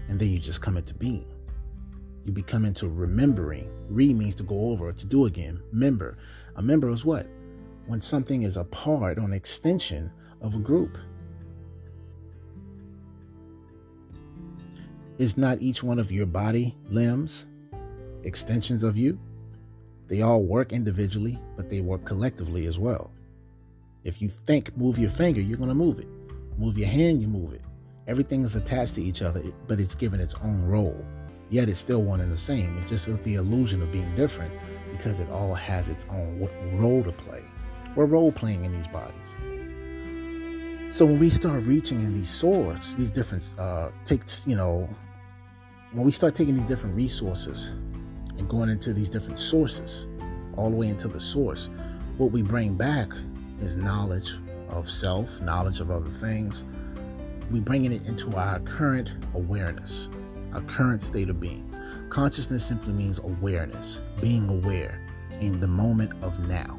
And 0.09 0.19
then 0.19 0.31
you 0.31 0.39
just 0.39 0.63
come 0.63 0.77
into 0.77 0.95
being. 0.95 1.29
You 2.25 2.31
become 2.33 2.65
into 2.65 2.89
remembering. 2.89 3.69
Re 3.89 4.15
means 4.15 4.37
to 4.37 4.45
go 4.45 4.71
over, 4.71 4.93
to 4.93 5.07
do 5.07 5.27
again. 5.27 5.61
Member. 5.73 6.19
A 6.55 6.63
member 6.63 6.89
is 6.91 7.05
what? 7.05 7.27
When 7.87 8.01
something 8.01 8.45
is 8.45 8.57
a 8.57 8.65
part 8.65 9.19
or 9.19 9.23
an 9.23 9.33
extension 9.33 10.13
of 10.41 10.55
a 10.55 10.61
group. 10.61 10.97
Is 15.19 15.37
not 15.37 15.61
each 15.61 15.83
one 15.83 15.99
of 15.99 16.13
your 16.13 16.27
body 16.27 16.77
limbs 16.89 17.47
extensions 18.23 18.85
of 18.85 18.97
you? 18.97 19.19
They 20.11 20.23
all 20.23 20.43
work 20.43 20.73
individually, 20.73 21.39
but 21.57 21.69
they 21.69 21.83
work 21.83 22.05
collectively 22.05 22.67
as 22.67 22.81
well. 22.81 23.13
If 24.03 24.21
you 24.21 24.27
think, 24.27 24.77
move 24.77 24.99
your 24.99 25.09
finger, 25.09 25.41
you're 25.41 25.57
going 25.57 25.69
to 25.69 25.75
move 25.75 26.01
it. 26.01 26.09
Move 26.59 26.77
your 26.77 26.89
hand, 26.89 27.23
you 27.23 27.29
move 27.29 27.53
it. 27.53 27.63
Everything 28.09 28.43
is 28.43 28.57
attached 28.57 28.97
to 28.97 29.03
each 29.03 29.23
other, 29.23 29.41
but 29.69 29.79
it's 29.79 29.95
given 29.95 30.19
its 30.19 30.35
own 30.43 30.67
role. 30.67 31.07
Yet 31.49 31.69
it's 31.69 31.79
still 31.79 32.03
one 32.03 32.21
and 32.21 32.33
the 32.33 32.37
same. 32.37 32.77
It's 32.79 32.91
just 32.91 33.07
with 33.07 33.23
the 33.23 33.37
illusion 33.37 33.83
of 33.83 33.93
being 33.93 34.13
different 34.17 34.53
because 34.91 35.21
it 35.21 35.31
all 35.31 35.55
has 35.55 35.89
its 35.89 36.05
own 36.11 36.49
role 36.75 37.05
to 37.05 37.13
play. 37.13 37.45
We're 37.95 38.07
role 38.07 38.33
playing 38.33 38.65
in 38.65 38.73
these 38.73 38.89
bodies. 38.89 39.37
So 40.91 41.07
when 41.07 41.21
we 41.21 41.31
start 41.31 41.63
reaching 41.67 42.01
in 42.01 42.13
these 42.13 42.31
swords, 42.31 42.97
these 42.97 43.11
different, 43.11 43.55
uh, 43.61 43.91
takes, 44.05 44.45
you 44.45 44.57
know, 44.57 44.89
when 45.93 46.05
we 46.05 46.11
start 46.11 46.35
taking 46.35 46.57
these 46.57 46.67
different 46.67 46.97
resources 46.97 47.71
and 48.39 48.49
going 48.49 48.69
into 48.69 48.93
these 48.93 49.09
different 49.09 49.39
sources, 49.39 50.07
all 50.57 50.71
the 50.71 50.77
way 50.77 50.89
into 50.89 51.09
the 51.09 51.21
source, 51.21 51.71
what 52.17 52.33
we 52.33 52.43
bring 52.43 52.75
back 52.75 53.13
is 53.59 53.77
knowledge 53.77 54.35
of 54.69 54.91
self, 54.91 55.41
knowledge 55.41 55.81
of 55.81 55.91
other 55.91 56.09
things. 56.09 56.65
We 57.51 57.61
bringing 57.61 57.93
it 57.93 58.07
into 58.07 58.37
our 58.37 58.61
current 58.61 59.17
awareness, 59.35 60.09
our 60.53 60.63
current 60.63 61.01
state 61.01 61.29
of 61.29 61.41
being. 61.41 61.67
Consciousness 62.09 62.65
simply 62.65 62.93
means 62.93 63.19
awareness, 63.19 64.03
being 64.21 64.49
aware 64.49 65.01
in 65.41 65.61
the 65.61 65.67
moment 65.67 66.13
of 66.23 66.39
now. 66.49 66.79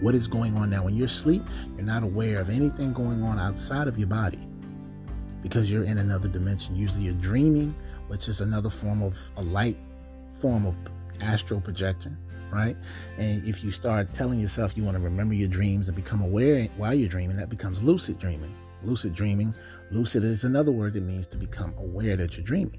What 0.00 0.14
is 0.14 0.26
going 0.26 0.56
on 0.56 0.70
now? 0.70 0.82
When 0.84 0.96
you're 0.96 1.06
asleep, 1.06 1.44
you're 1.76 1.86
not 1.86 2.02
aware 2.02 2.40
of 2.40 2.50
anything 2.50 2.92
going 2.92 3.22
on 3.22 3.38
outside 3.38 3.86
of 3.86 3.98
your 3.98 4.08
body 4.08 4.48
because 5.42 5.70
you're 5.70 5.84
in 5.84 5.98
another 5.98 6.28
dimension. 6.28 6.74
Usually 6.74 7.04
you're 7.04 7.14
dreaming, 7.14 7.74
which 8.12 8.28
is 8.28 8.42
another 8.42 8.68
form 8.68 9.02
of 9.02 9.18
a 9.38 9.42
light 9.42 9.78
form 10.38 10.66
of 10.66 10.76
astral 11.22 11.62
projector, 11.62 12.14
right? 12.52 12.76
And 13.16 13.42
if 13.42 13.64
you 13.64 13.70
start 13.70 14.12
telling 14.12 14.38
yourself 14.38 14.76
you 14.76 14.84
want 14.84 14.98
to 14.98 15.02
remember 15.02 15.32
your 15.32 15.48
dreams 15.48 15.88
and 15.88 15.96
become 15.96 16.20
aware 16.20 16.64
while 16.76 16.92
you're 16.92 17.08
dreaming, 17.08 17.38
that 17.38 17.48
becomes 17.48 17.82
lucid 17.82 18.18
dreaming. 18.18 18.54
Lucid 18.82 19.14
dreaming, 19.14 19.54
lucid 19.90 20.24
is 20.24 20.44
another 20.44 20.70
word 20.70 20.92
that 20.92 21.04
means 21.04 21.26
to 21.28 21.38
become 21.38 21.72
aware 21.78 22.14
that 22.14 22.36
you're 22.36 22.44
dreaming. 22.44 22.78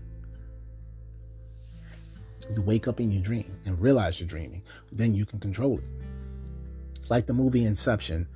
You 2.55 2.61
wake 2.61 2.87
up 2.87 2.99
in 2.99 3.11
your 3.11 3.23
dream 3.23 3.57
and 3.65 3.81
realize 3.81 4.19
you're 4.19 4.29
dreaming, 4.29 4.61
then 4.91 5.15
you 5.15 5.25
can 5.25 5.39
control 5.39 5.79
it. 5.79 5.85
It's 6.97 7.09
like 7.09 7.25
the 7.25 7.33
movie 7.33 7.65
Inception 7.65 8.27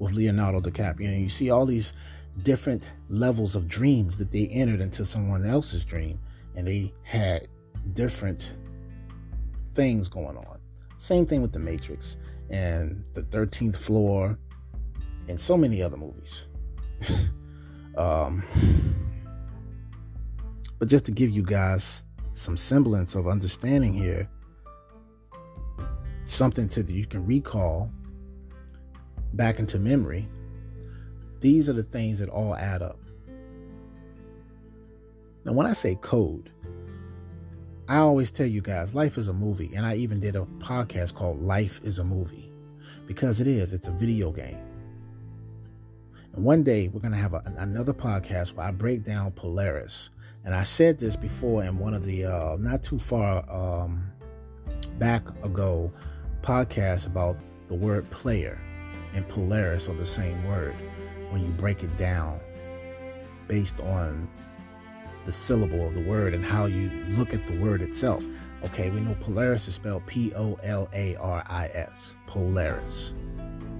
with 0.00 0.14
Leonardo 0.14 0.60
DiCaprio. 0.60 1.16
You 1.16 1.28
see 1.28 1.50
all 1.50 1.64
these 1.64 1.94
different 2.42 2.90
levels 3.08 3.54
of 3.54 3.68
dreams 3.68 4.18
that 4.18 4.32
they 4.32 4.48
entered 4.48 4.80
into 4.80 5.04
someone 5.04 5.46
else's 5.46 5.84
dream 5.84 6.18
and 6.56 6.66
they 6.66 6.92
had 7.02 7.48
different 7.92 8.56
things 9.72 10.08
going 10.08 10.36
on. 10.36 10.58
Same 10.96 11.26
thing 11.26 11.42
with 11.42 11.52
The 11.52 11.58
Matrix 11.58 12.16
and 12.50 13.04
The 13.14 13.22
13th 13.22 13.76
Floor 13.76 14.38
and 15.28 15.38
so 15.38 15.56
many 15.56 15.82
other 15.82 15.96
movies. 15.96 16.46
um, 17.96 18.44
but 20.78 20.88
just 20.88 21.04
to 21.06 21.12
give 21.12 21.30
you 21.30 21.42
guys 21.42 22.02
some 22.32 22.56
semblance 22.56 23.14
of 23.14 23.26
understanding 23.26 23.92
here, 23.92 24.28
something 26.24 26.68
to 26.68 26.82
that 26.82 26.92
you 26.92 27.06
can 27.06 27.24
recall 27.26 27.90
back 29.34 29.58
into 29.58 29.78
memory 29.78 30.28
these 31.40 31.70
are 31.70 31.72
the 31.72 31.82
things 31.82 32.18
that 32.18 32.28
all 32.28 32.54
add 32.54 32.82
up. 32.82 32.99
Now, 35.44 35.52
when 35.52 35.66
I 35.66 35.72
say 35.72 35.94
code, 35.96 36.50
I 37.88 37.96
always 37.96 38.30
tell 38.30 38.46
you 38.46 38.60
guys, 38.60 38.94
life 38.94 39.18
is 39.18 39.28
a 39.28 39.32
movie. 39.32 39.70
And 39.74 39.84
I 39.84 39.96
even 39.96 40.20
did 40.20 40.36
a 40.36 40.46
podcast 40.58 41.14
called 41.14 41.42
Life 41.42 41.80
is 41.82 41.98
a 41.98 42.04
Movie 42.04 42.52
because 43.06 43.40
it 43.40 43.46
is, 43.46 43.72
it's 43.72 43.88
a 43.88 43.92
video 43.92 44.30
game. 44.30 44.64
And 46.34 46.44
one 46.44 46.62
day 46.62 46.88
we're 46.88 47.00
going 47.00 47.12
to 47.12 47.18
have 47.18 47.34
a, 47.34 47.42
another 47.56 47.92
podcast 47.92 48.54
where 48.54 48.66
I 48.66 48.70
break 48.70 49.02
down 49.02 49.32
Polaris. 49.32 50.10
And 50.44 50.54
I 50.54 50.62
said 50.62 50.98
this 50.98 51.16
before 51.16 51.64
in 51.64 51.78
one 51.78 51.94
of 51.94 52.04
the 52.04 52.26
uh, 52.26 52.56
not 52.60 52.82
too 52.82 52.98
far 52.98 53.44
um, 53.50 54.10
back 54.98 55.28
ago 55.44 55.92
podcasts 56.42 57.06
about 57.06 57.36
the 57.66 57.74
word 57.74 58.08
player 58.10 58.60
and 59.14 59.28
Polaris 59.28 59.88
are 59.88 59.94
the 59.94 60.06
same 60.06 60.42
word 60.46 60.74
when 61.30 61.44
you 61.44 61.50
break 61.52 61.82
it 61.82 61.96
down 61.96 62.40
based 63.48 63.80
on 63.80 64.28
the 65.24 65.32
syllable 65.32 65.86
of 65.86 65.94
the 65.94 66.00
word 66.00 66.34
and 66.34 66.44
how 66.44 66.66
you 66.66 66.90
look 67.10 67.34
at 67.34 67.42
the 67.42 67.58
word 67.58 67.82
itself. 67.82 68.24
Okay, 68.64 68.90
we 68.90 69.00
know 69.00 69.14
Polaris 69.20 69.68
is 69.68 69.74
spelled 69.74 70.06
P 70.06 70.32
O 70.34 70.58
L 70.62 70.88
A 70.92 71.16
R 71.16 71.42
I 71.48 71.70
S. 71.72 72.14
Polaris. 72.26 73.14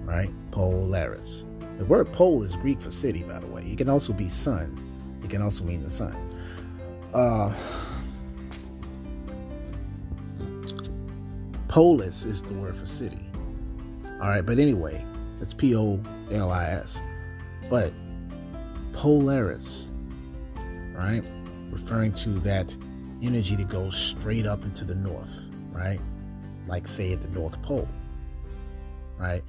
Right? 0.05 0.31
Polaris. 0.51 1.45
The 1.77 1.85
word 1.85 2.13
pole 2.13 2.43
is 2.43 2.57
Greek 2.57 2.81
for 2.81 2.91
city, 2.91 3.23
by 3.23 3.39
the 3.39 3.47
way. 3.47 3.63
It 3.63 3.79
can 3.79 3.89
also 3.89 4.13
be 4.13 4.29
sun. 4.29 4.79
It 5.23 5.31
can 5.31 5.41
also 5.43 5.65
mean 5.65 5.81
the 5.81 5.91
sun. 5.91 6.17
Uh, 7.15 7.55
polis 11.69 12.25
is 12.25 12.43
the 12.43 12.55
word 12.55 12.77
for 12.77 12.87
city. 12.87 13.31
All 14.21 14.29
right, 14.29 14.45
but 14.45 14.59
anyway, 14.59 15.05
it's 15.41 15.55
P 15.55 15.75
O 15.77 16.01
L 16.31 16.51
I 16.51 16.65
S. 16.65 17.01
But 17.69 17.93
Polaris, 18.93 19.90
right? 21.01 21.25
Referring 21.71 22.13
to 22.13 22.41
that 22.41 22.77
energy 23.23 23.57
that 23.57 23.69
goes 23.69 23.97
straight 23.97 24.47
up 24.47 24.65
into 24.65 24.85
the 24.85 24.95
north, 24.95 25.49
right? 25.73 26.01
Like, 26.67 26.87
say, 26.87 27.13
at 27.13 27.23
the 27.23 27.29
North 27.29 27.61
Pole, 27.63 27.89
right? 29.19 29.43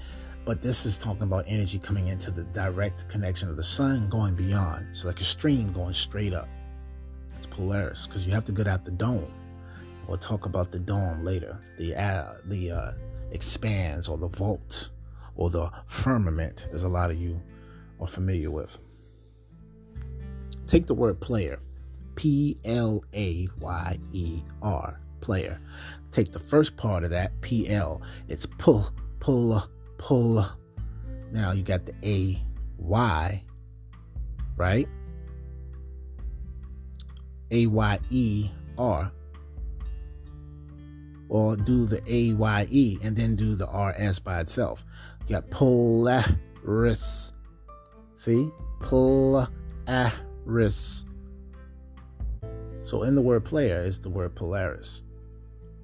But 0.45 0.61
this 0.61 0.85
is 0.85 0.97
talking 0.97 1.23
about 1.23 1.43
energy 1.47 1.77
coming 1.77 2.07
into 2.07 2.31
the 2.31 2.43
direct 2.45 3.07
connection 3.09 3.49
of 3.49 3.57
the 3.57 3.63
sun 3.63 4.09
going 4.09 4.35
beyond. 4.35 4.87
It's 4.89 5.05
like 5.05 5.19
a 5.19 5.25
stream 5.25 5.71
going 5.71 5.93
straight 5.93 6.33
up. 6.33 6.47
It's 7.37 7.47
Polaris 7.47 8.07
because 8.07 8.25
you 8.25 8.31
have 8.31 8.45
to 8.45 8.51
get 8.51 8.67
out 8.67 8.85
the 8.85 8.91
dome. 8.91 9.31
We'll 10.07 10.17
talk 10.17 10.45
about 10.45 10.71
the 10.71 10.79
dome 10.79 11.23
later. 11.23 11.59
The 11.77 11.95
uh, 11.95 12.33
the 12.45 12.71
uh, 12.71 12.91
expanse 13.31 14.07
or 14.07 14.17
the 14.17 14.27
vault 14.27 14.89
or 15.35 15.49
the 15.49 15.71
firmament, 15.85 16.67
as 16.71 16.83
a 16.83 16.89
lot 16.89 17.11
of 17.11 17.17
you 17.17 17.41
are 17.99 18.07
familiar 18.07 18.51
with. 18.51 18.77
Take 20.71 20.85
the 20.85 20.93
word 20.93 21.19
player, 21.19 21.59
P 22.15 22.55
L 22.63 23.03
A 23.13 23.45
Y 23.59 23.97
E 24.13 24.41
R, 24.61 25.01
player. 25.19 25.59
Take 26.11 26.31
the 26.31 26.39
first 26.39 26.77
part 26.77 27.03
of 27.03 27.09
that, 27.09 27.41
P 27.41 27.67
L. 27.67 28.01
It's 28.29 28.45
pull, 28.45 28.89
pull, 29.19 29.61
pull. 29.97 30.47
Now 31.33 31.51
you 31.51 31.63
got 31.63 31.85
the 31.85 31.93
A 32.05 32.41
Y, 32.77 33.43
right? 34.55 34.87
A 37.51 37.67
Y 37.67 37.99
E 38.09 38.49
R. 38.77 39.11
Or 41.27 41.57
do 41.57 41.85
the 41.85 42.01
A 42.07 42.31
Y 42.31 42.67
E 42.71 42.97
and 43.03 43.13
then 43.13 43.35
do 43.35 43.55
the 43.55 43.67
R 43.67 43.93
S 43.97 44.19
by 44.19 44.39
itself. 44.39 44.85
You 45.27 45.35
got 45.35 45.49
Polaris. 45.49 47.33
See? 48.15 48.49
Polaris. 48.79 49.49
So 52.81 53.03
in 53.03 53.15
the 53.15 53.21
word 53.21 53.45
player 53.45 53.79
is 53.79 53.99
the 53.99 54.09
word 54.09 54.35
Polaris. 54.35 55.03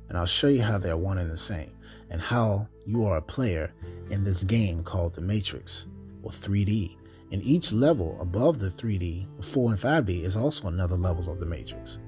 And 0.10 0.18
I'll 0.18 0.26
show 0.26 0.48
you 0.48 0.62
how 0.62 0.78
they're 0.78 0.98
one 0.98 1.18
and 1.18 1.30
the 1.30 1.38
same 1.38 1.72
and 2.10 2.22
how 2.22 2.68
you 2.86 3.06
are 3.06 3.18
a 3.18 3.22
player 3.22 3.72
in 4.10 4.24
this 4.24 4.44
game 4.44 4.84
called 4.84 5.14
the 5.14 5.22
Matrix 5.22 5.88
or 6.24 6.32
3D. 6.32 6.96
And 7.32 7.44
each 7.44 7.74
level 7.74 8.18
above 8.22 8.60
the 8.60 8.70
3D, 8.70 9.44
4 9.44 9.72
and 9.72 9.80
5D, 9.80 10.24
is 10.24 10.38
also 10.38 10.70
another 10.70 10.96
level 10.96 11.30
of 11.30 11.40
the 11.40 11.46
Matrix. 11.46 12.00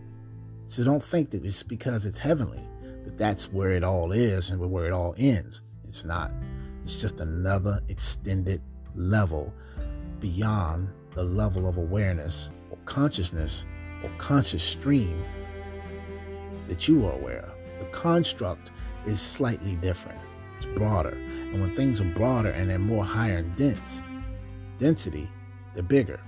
So 0.66 0.84
don't 0.84 1.04
think 1.04 1.30
that 1.32 1.44
it's 1.44 1.64
because 1.64 2.06
it's 2.06 2.18
heavenly 2.18 2.66
that 3.04 3.18
that's 3.18 3.52
where 3.52 3.72
it 3.72 3.84
all 3.84 4.12
is 4.12 4.50
and 4.50 4.60
where 4.72 4.86
it 4.86 4.94
all 4.94 5.16
ends. 5.18 5.62
It's 5.84 6.06
not. 6.06 6.32
It's 6.84 7.00
just 7.00 7.20
another 7.20 7.82
extended 7.90 8.62
level 8.96 9.54
beyond 10.20 10.90
the 11.20 11.26
level 11.26 11.68
of 11.68 11.76
awareness 11.76 12.50
or 12.72 12.78
consciousness 12.86 13.66
or 14.06 14.10
conscious 14.18 14.64
stream 14.64 15.22
that 16.66 16.88
you 16.88 17.06
are 17.06 17.12
aware 17.12 17.42
of. 17.42 17.52
The 17.78 17.86
construct 17.88 18.72
is 19.06 19.20
slightly 19.20 19.76
different. 19.76 20.18
It's 20.56 20.66
broader. 20.66 21.18
And 21.52 21.60
when 21.60 21.76
things 21.76 22.00
are 22.00 22.06
broader 22.06 22.52
and 22.52 22.70
they're 22.70 22.80
more 22.80 23.04
higher 23.04 23.36
and 23.36 23.54
dense, 23.58 24.02
density, 24.78 25.30
they're 25.74 25.84
bigger. 25.84 26.22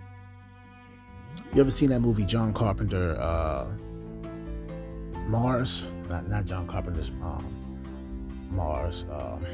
You 1.53 1.61
ever 1.61 1.71
seen 1.71 1.89
that 1.91 2.01
movie 2.01 2.25
John 2.25 2.51
Carpenter, 2.51 3.15
uh, 3.17 3.69
Mars? 5.25 5.87
Not 6.09 6.27
not 6.27 6.43
John 6.43 6.67
Carpenter's 6.67 7.11
um, 7.21 8.49
Mars. 8.49 9.05
Um, 9.09 9.45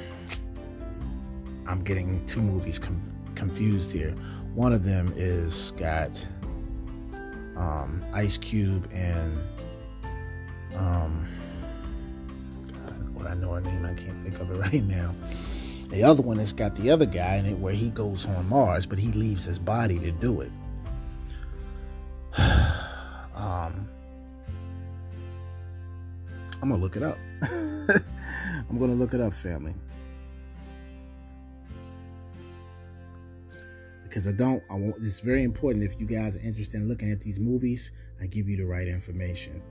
I'm 1.68 1.84
getting 1.84 2.26
two 2.26 2.42
movies 2.42 2.80
com- 2.80 3.14
confused 3.36 3.92
here. 3.92 4.16
One 4.58 4.74
of 4.74 4.84
them 4.84 5.14
is 5.16 5.72
got 5.78 6.26
um, 7.56 8.04
Ice 8.12 8.40
Cube 8.40 8.90
and 8.92 9.38
um, 10.74 11.28
God, 13.16 13.28
I 13.28 13.36
know 13.36 13.52
her 13.52 13.62
name. 13.62 13.86
I 13.86 13.94
can't 13.94 14.20
think 14.20 14.40
of 14.40 14.50
it 14.50 14.56
right 14.74 14.84
now. 14.84 15.14
The 15.92 16.04
other 16.04 16.24
one 16.24 16.40
has 16.40 16.54
got 16.54 16.74
the 16.74 16.90
other 16.90 17.06
guy 17.06 17.36
in 17.36 17.46
it 17.46 17.60
where 17.60 17.72
he 17.72 17.92
goes 17.92 18.26
on 18.26 18.50
Mars, 18.50 18.88
but 18.88 18.98
he 18.98 19.12
leaves 19.12 19.46
his 19.46 19.60
body 19.60 20.00
to 20.00 20.10
do 20.10 20.42
it. 20.42 20.52
um, 23.36 23.88
I'm 26.64 26.70
gonna 26.70 26.78
look 26.78 26.96
it 26.96 27.04
up. 27.04 27.20
I'm 28.72 28.80
gonna 28.80 28.96
look 28.96 29.14
it 29.14 29.22
up, 29.22 29.36
family. 29.36 29.76
Because 34.18 34.34
I 34.34 34.36
don't, 34.36 34.64
I 34.72 34.74
want. 34.74 34.96
It's 34.98 35.20
very 35.20 35.44
important 35.44 35.84
if 35.84 36.00
you 36.00 36.08
guys 36.08 36.36
are 36.36 36.44
interested 36.44 36.82
in 36.82 36.88
looking 36.88 37.12
at 37.12 37.22
these 37.22 37.40
movies. 37.40 37.92
I 38.20 38.26
give 38.26 38.50
you 38.50 38.58
the 38.58 38.66
right 38.66 38.88
information. 38.88 39.62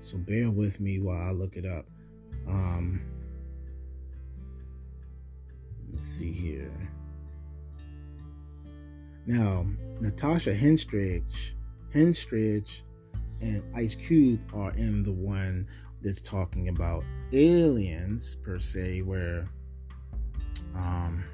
So 0.00 0.18
bear 0.18 0.50
with 0.50 0.80
me 0.80 0.98
while 0.98 1.18
I 1.18 1.30
look 1.30 1.56
it 1.56 1.64
up. 1.64 1.86
Um, 2.46 3.00
let's 5.90 6.04
see 6.04 6.30
here. 6.30 6.70
Now, 9.24 9.64
Natasha 10.02 10.50
Henstridge, 10.50 11.54
Henstridge, 11.94 12.82
and 13.40 13.64
Ice 13.74 13.94
Cube 13.94 14.42
are 14.52 14.72
in 14.72 15.04
the 15.04 15.12
one 15.12 15.66
that's 16.02 16.20
talking 16.20 16.68
about 16.68 17.02
aliens 17.32 18.36
per 18.42 18.58
se, 18.58 19.00
where 19.00 19.48
um, 20.74 21.24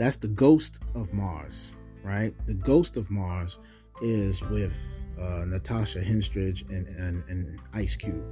that's 0.00 0.16
the 0.16 0.28
ghost 0.28 0.80
of 0.94 1.12
Mars, 1.12 1.74
right? 2.02 2.32
The 2.46 2.54
ghost 2.54 2.96
of 2.96 3.10
Mars 3.10 3.58
is 4.00 4.42
with 4.44 5.06
uh, 5.20 5.44
Natasha 5.44 6.00
Henstridge 6.00 6.66
and, 6.70 6.86
and, 6.86 7.22
and 7.28 7.60
Ice 7.74 7.96
Cube, 7.96 8.24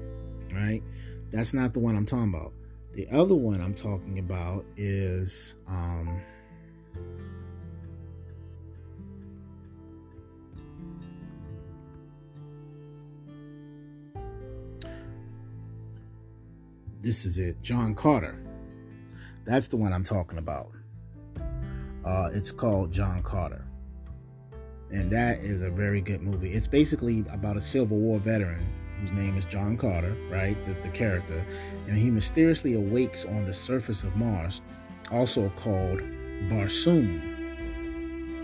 right? 0.55 0.83
That's 1.31 1.53
not 1.53 1.75
the 1.75 1.81
one 1.81 1.95
I'm 1.95 2.07
talking 2.07 2.33
about. 2.35 2.55
The 2.95 3.07
other 3.11 3.35
one 3.35 3.61
I'm 3.61 3.75
talking 3.75 4.19
about 4.19 4.65
is 4.79 5.57
um, 5.69 6.23
this 17.03 17.27
is 17.27 17.37
it, 17.37 17.61
John 17.61 17.95
Carter. 17.95 18.43
That's 19.45 19.69
the 19.69 19.77
one 19.77 19.93
I'm 19.93 20.03
talking 20.03 20.39
about. 20.39 20.73
Uh, 22.09 22.31
it's 22.33 22.51
called 22.51 22.91
John 22.91 23.23
Carter. 23.23 23.67
And 24.91 25.11
that 25.11 25.41
is 25.41 25.61
a 25.61 25.69
very 25.69 26.01
good 26.01 26.23
movie. 26.23 26.51
It's 26.55 26.67
basically 26.67 27.23
about 27.31 27.59
a 27.59 27.61
Civil 27.61 27.99
War 27.99 28.19
veteran 28.19 28.67
whose 28.99 29.13
name 29.13 29.37
is 29.37 29.45
John 29.45 29.77
Carter, 29.77 30.17
right? 30.31 30.57
The, 30.65 30.73
the 30.73 30.89
character. 30.89 31.45
And 31.87 31.99
he 31.99 32.11
mysteriously 32.11 32.73
awakes 32.73 33.27
on 33.27 33.45
the 33.45 33.53
surface 33.53 34.05
of 34.05 34.17
Mars, 34.17 34.63
also 35.13 35.51
called 35.51 36.01
Barsoom, 36.49 37.21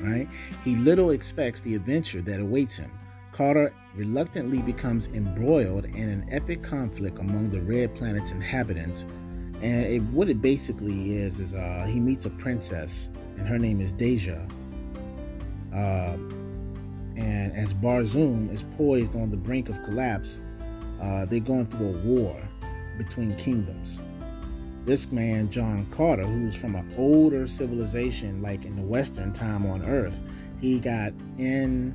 right? 0.02 0.28
He 0.62 0.76
little 0.76 1.12
expects 1.12 1.62
the 1.62 1.74
adventure 1.74 2.20
that 2.20 2.40
awaits 2.40 2.76
him. 2.76 2.92
Carter 3.32 3.72
reluctantly 3.94 4.60
becomes 4.60 5.08
embroiled 5.08 5.86
in 5.86 6.10
an 6.10 6.26
epic 6.30 6.62
conflict 6.62 7.18
among 7.18 7.48
the 7.48 7.62
Red 7.62 7.94
Planet's 7.94 8.30
inhabitants. 8.30 9.04
And 9.62 9.86
it, 9.86 10.02
what 10.02 10.28
it 10.28 10.42
basically 10.42 11.14
is, 11.14 11.40
is 11.40 11.54
uh, 11.54 11.86
he 11.88 11.98
meets 11.98 12.26
a 12.26 12.30
princess, 12.30 13.10
and 13.36 13.46
her 13.46 13.58
name 13.58 13.80
is 13.80 13.92
Dejah. 13.92 14.50
Uh, 15.72 16.16
And 17.16 17.52
as 17.52 17.72
Barsoom 17.72 18.50
is 18.50 18.64
poised 18.76 19.14
on 19.14 19.30
the 19.30 19.36
brink 19.36 19.68
of 19.68 19.80
collapse, 19.84 20.40
uh, 21.00 21.24
they're 21.26 21.38
going 21.38 21.64
through 21.64 21.94
a 21.94 21.98
war 22.02 22.36
between 22.98 23.36
kingdoms. 23.36 24.00
This 24.84 25.12
man, 25.12 25.48
John 25.48 25.86
Carter, 25.92 26.24
who's 26.26 26.56
from 26.56 26.74
an 26.74 26.92
older 26.98 27.46
civilization, 27.46 28.42
like 28.42 28.64
in 28.64 28.74
the 28.74 28.82
Western 28.82 29.32
time 29.32 29.64
on 29.64 29.84
Earth, 29.84 30.20
he 30.60 30.80
got 30.80 31.12
in, 31.38 31.94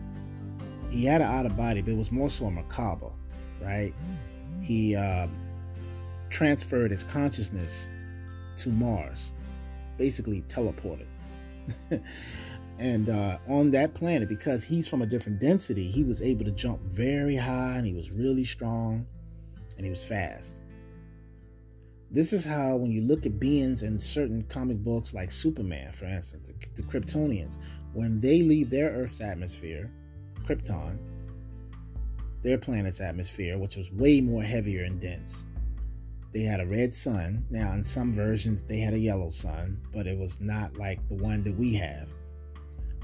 he 0.90 1.03
had 1.03 1.20
an 1.22 1.28
out 1.28 1.45
of 1.45 1.57
body, 1.57 1.82
but 1.82 1.91
it 1.91 1.98
was 1.98 2.11
more 2.14 2.30
so 2.30 2.48
a 2.48 2.49
Merkaba, 2.49 3.11
right? 3.61 3.94
He 4.61 4.95
uh, 4.95 5.28
transferred 6.30 6.91
his 6.91 7.03
consciousness 7.03 7.90
to 8.57 8.70
Mars, 8.70 9.34
basically 9.98 10.44
teleported. 10.44 11.07
and 12.80 13.10
uh, 13.10 13.38
on 13.48 13.72
that 13.72 13.94
planet, 13.94 14.30
because 14.30 14.64
he's 14.64 14.88
from 14.88 15.02
a 15.02 15.06
different 15.06 15.40
density, 15.40 15.90
he 15.90 16.04
was 16.04 16.22
able 16.22 16.46
to 16.46 16.52
jump 16.52 16.82
very 16.82 17.36
high 17.36 17.76
and 17.76 17.86
he 17.86 17.94
was 17.94 18.12
really 18.12 18.46
strong 18.46 19.06
and 19.78 19.86
he 19.86 19.90
was 19.90 20.04
fast. 20.04 20.62
This 22.12 22.34
is 22.34 22.44
how, 22.44 22.76
when 22.76 22.90
you 22.90 23.04
look 23.04 23.26
at 23.26 23.40
beings 23.40 23.84
in 23.84 24.00
certain 24.00 24.41
comic 24.44 24.78
books, 24.78 25.14
like 25.14 25.32
Superman, 25.32 25.91
for 25.91 26.06
instance, 26.06 26.52
the 26.76 26.82
Kryptonians, 26.82 27.60
when 27.94 28.20
they 28.20 28.41
leave 28.41 28.70
their 28.70 28.90
Earth's 28.90 29.22
atmosphere, 29.22 29.91
Krypton, 30.44 30.98
their 32.41 32.58
planet's 32.58 33.00
atmosphere, 33.00 33.58
which 33.58 33.76
was 33.76 33.91
way 33.91 34.22
more 34.22 34.41
heavier 34.41 34.86
and 34.86 35.00
dense, 35.00 35.46
they 36.31 36.41
had 36.41 36.60
a 36.60 36.68
red 36.68 36.93
sun. 36.93 37.45
Now, 37.49 37.73
in 37.73 37.84
some 37.84 38.14
versions, 38.14 38.64
they 38.64 38.80
had 38.80 38.93
a 38.93 38.99
yellow 38.99 39.30
sun, 39.30 39.81
but 39.93 40.07
it 40.07 40.18
was 40.18 40.39
not 40.39 40.77
like 40.77 41.07
the 41.07 41.15
one 41.15 41.43
that 41.43 41.56
we 41.56 41.73
have. 41.76 42.14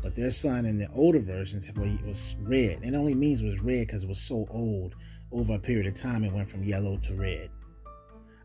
But 0.01 0.13
their 0.13 0.31
sun 0.31 0.65
in 0.65 0.77
the 0.77 0.87
older 0.93 1.19
versions 1.19 1.69
was 2.05 2.35
red. 2.41 2.79
It 2.83 2.93
only 2.93 3.15
means 3.15 3.41
it 3.41 3.45
was 3.45 3.61
red 3.61 3.87
because 3.87 4.03
it 4.03 4.09
was 4.09 4.21
so 4.21 4.45
old. 4.51 4.95
Over 5.31 5.55
a 5.55 5.59
period 5.59 5.87
of 5.87 5.95
time, 5.95 6.23
it 6.23 6.31
went 6.31 6.47
from 6.47 6.63
yellow 6.63 6.97
to 6.97 7.15
red. 7.15 7.49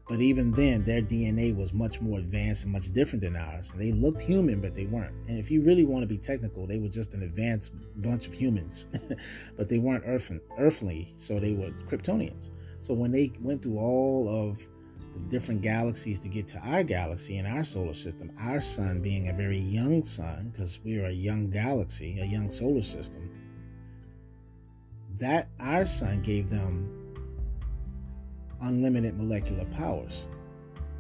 But 0.09 0.21
even 0.21 0.51
then, 0.51 0.83
their 0.83 1.03
DNA 1.03 1.55
was 1.55 1.73
much 1.73 2.01
more 2.01 2.19
advanced 2.19 2.65
and 2.65 2.73
much 2.73 2.91
different 2.93 3.23
than 3.23 3.37
ours. 3.37 3.73
They 3.77 3.93
looked 3.93 4.21
human, 4.21 4.61
but 4.61 4.75
they 4.75 4.87
weren't. 4.87 5.15
And 5.29 5.39
if 5.39 5.53
you 5.53 5.63
really 5.63 5.85
want 5.85 6.03
to 6.03 6.09
be 6.09 6.19
technical, 6.19 6.67
they 6.67 6.81
were 6.81 6.89
just 6.89 7.15
an 7.15 7.23
advanced 7.23 7.73
bunch 8.03 8.27
of 8.27 8.35
humans. 8.35 8.87
but 9.57 9.69
they 9.69 9.79
weren't 9.79 10.03
earth- 10.07 10.33
earthly, 10.59 11.13
so 11.17 11.39
they 11.39 11.53
were 11.53 11.71
Kryptonians. 11.87 12.51
So 12.81 12.95
when 12.95 13.13
they 13.13 13.33
went 13.41 13.63
through 13.63 13.79
all 13.79 14.29
of 14.29 14.61
the 15.13 15.21
different 15.25 15.61
galaxies 15.61 16.19
to 16.21 16.29
get 16.29 16.47
to 16.49 16.59
our 16.61 16.83
galaxy 16.83 17.39
and 17.39 17.47
our 17.47 17.65
solar 17.65 17.95
system, 17.95 18.33
our 18.39 18.61
sun 18.61 19.01
being 19.01 19.29
a 19.29 19.33
very 19.33 19.59
young 19.59 20.03
sun, 20.03 20.51
because 20.51 20.81
we 20.85 20.99
are 20.99 21.07
a 21.07 21.13
young 21.13 21.51
galaxy, 21.51 22.21
a 22.21 22.25
young 22.25 22.51
solar 22.51 22.83
system, 22.83 23.31
that 25.19 25.49
our 25.59 25.85
sun 25.85 26.23
gave 26.23 26.49
them 26.49 26.97
unlimited 28.63 29.17
molecular 29.17 29.65
powers. 29.67 30.29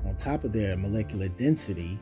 On 0.04 0.16
top 0.16 0.44
of 0.44 0.52
their 0.52 0.76
molecular 0.76 1.28
density, 1.28 1.98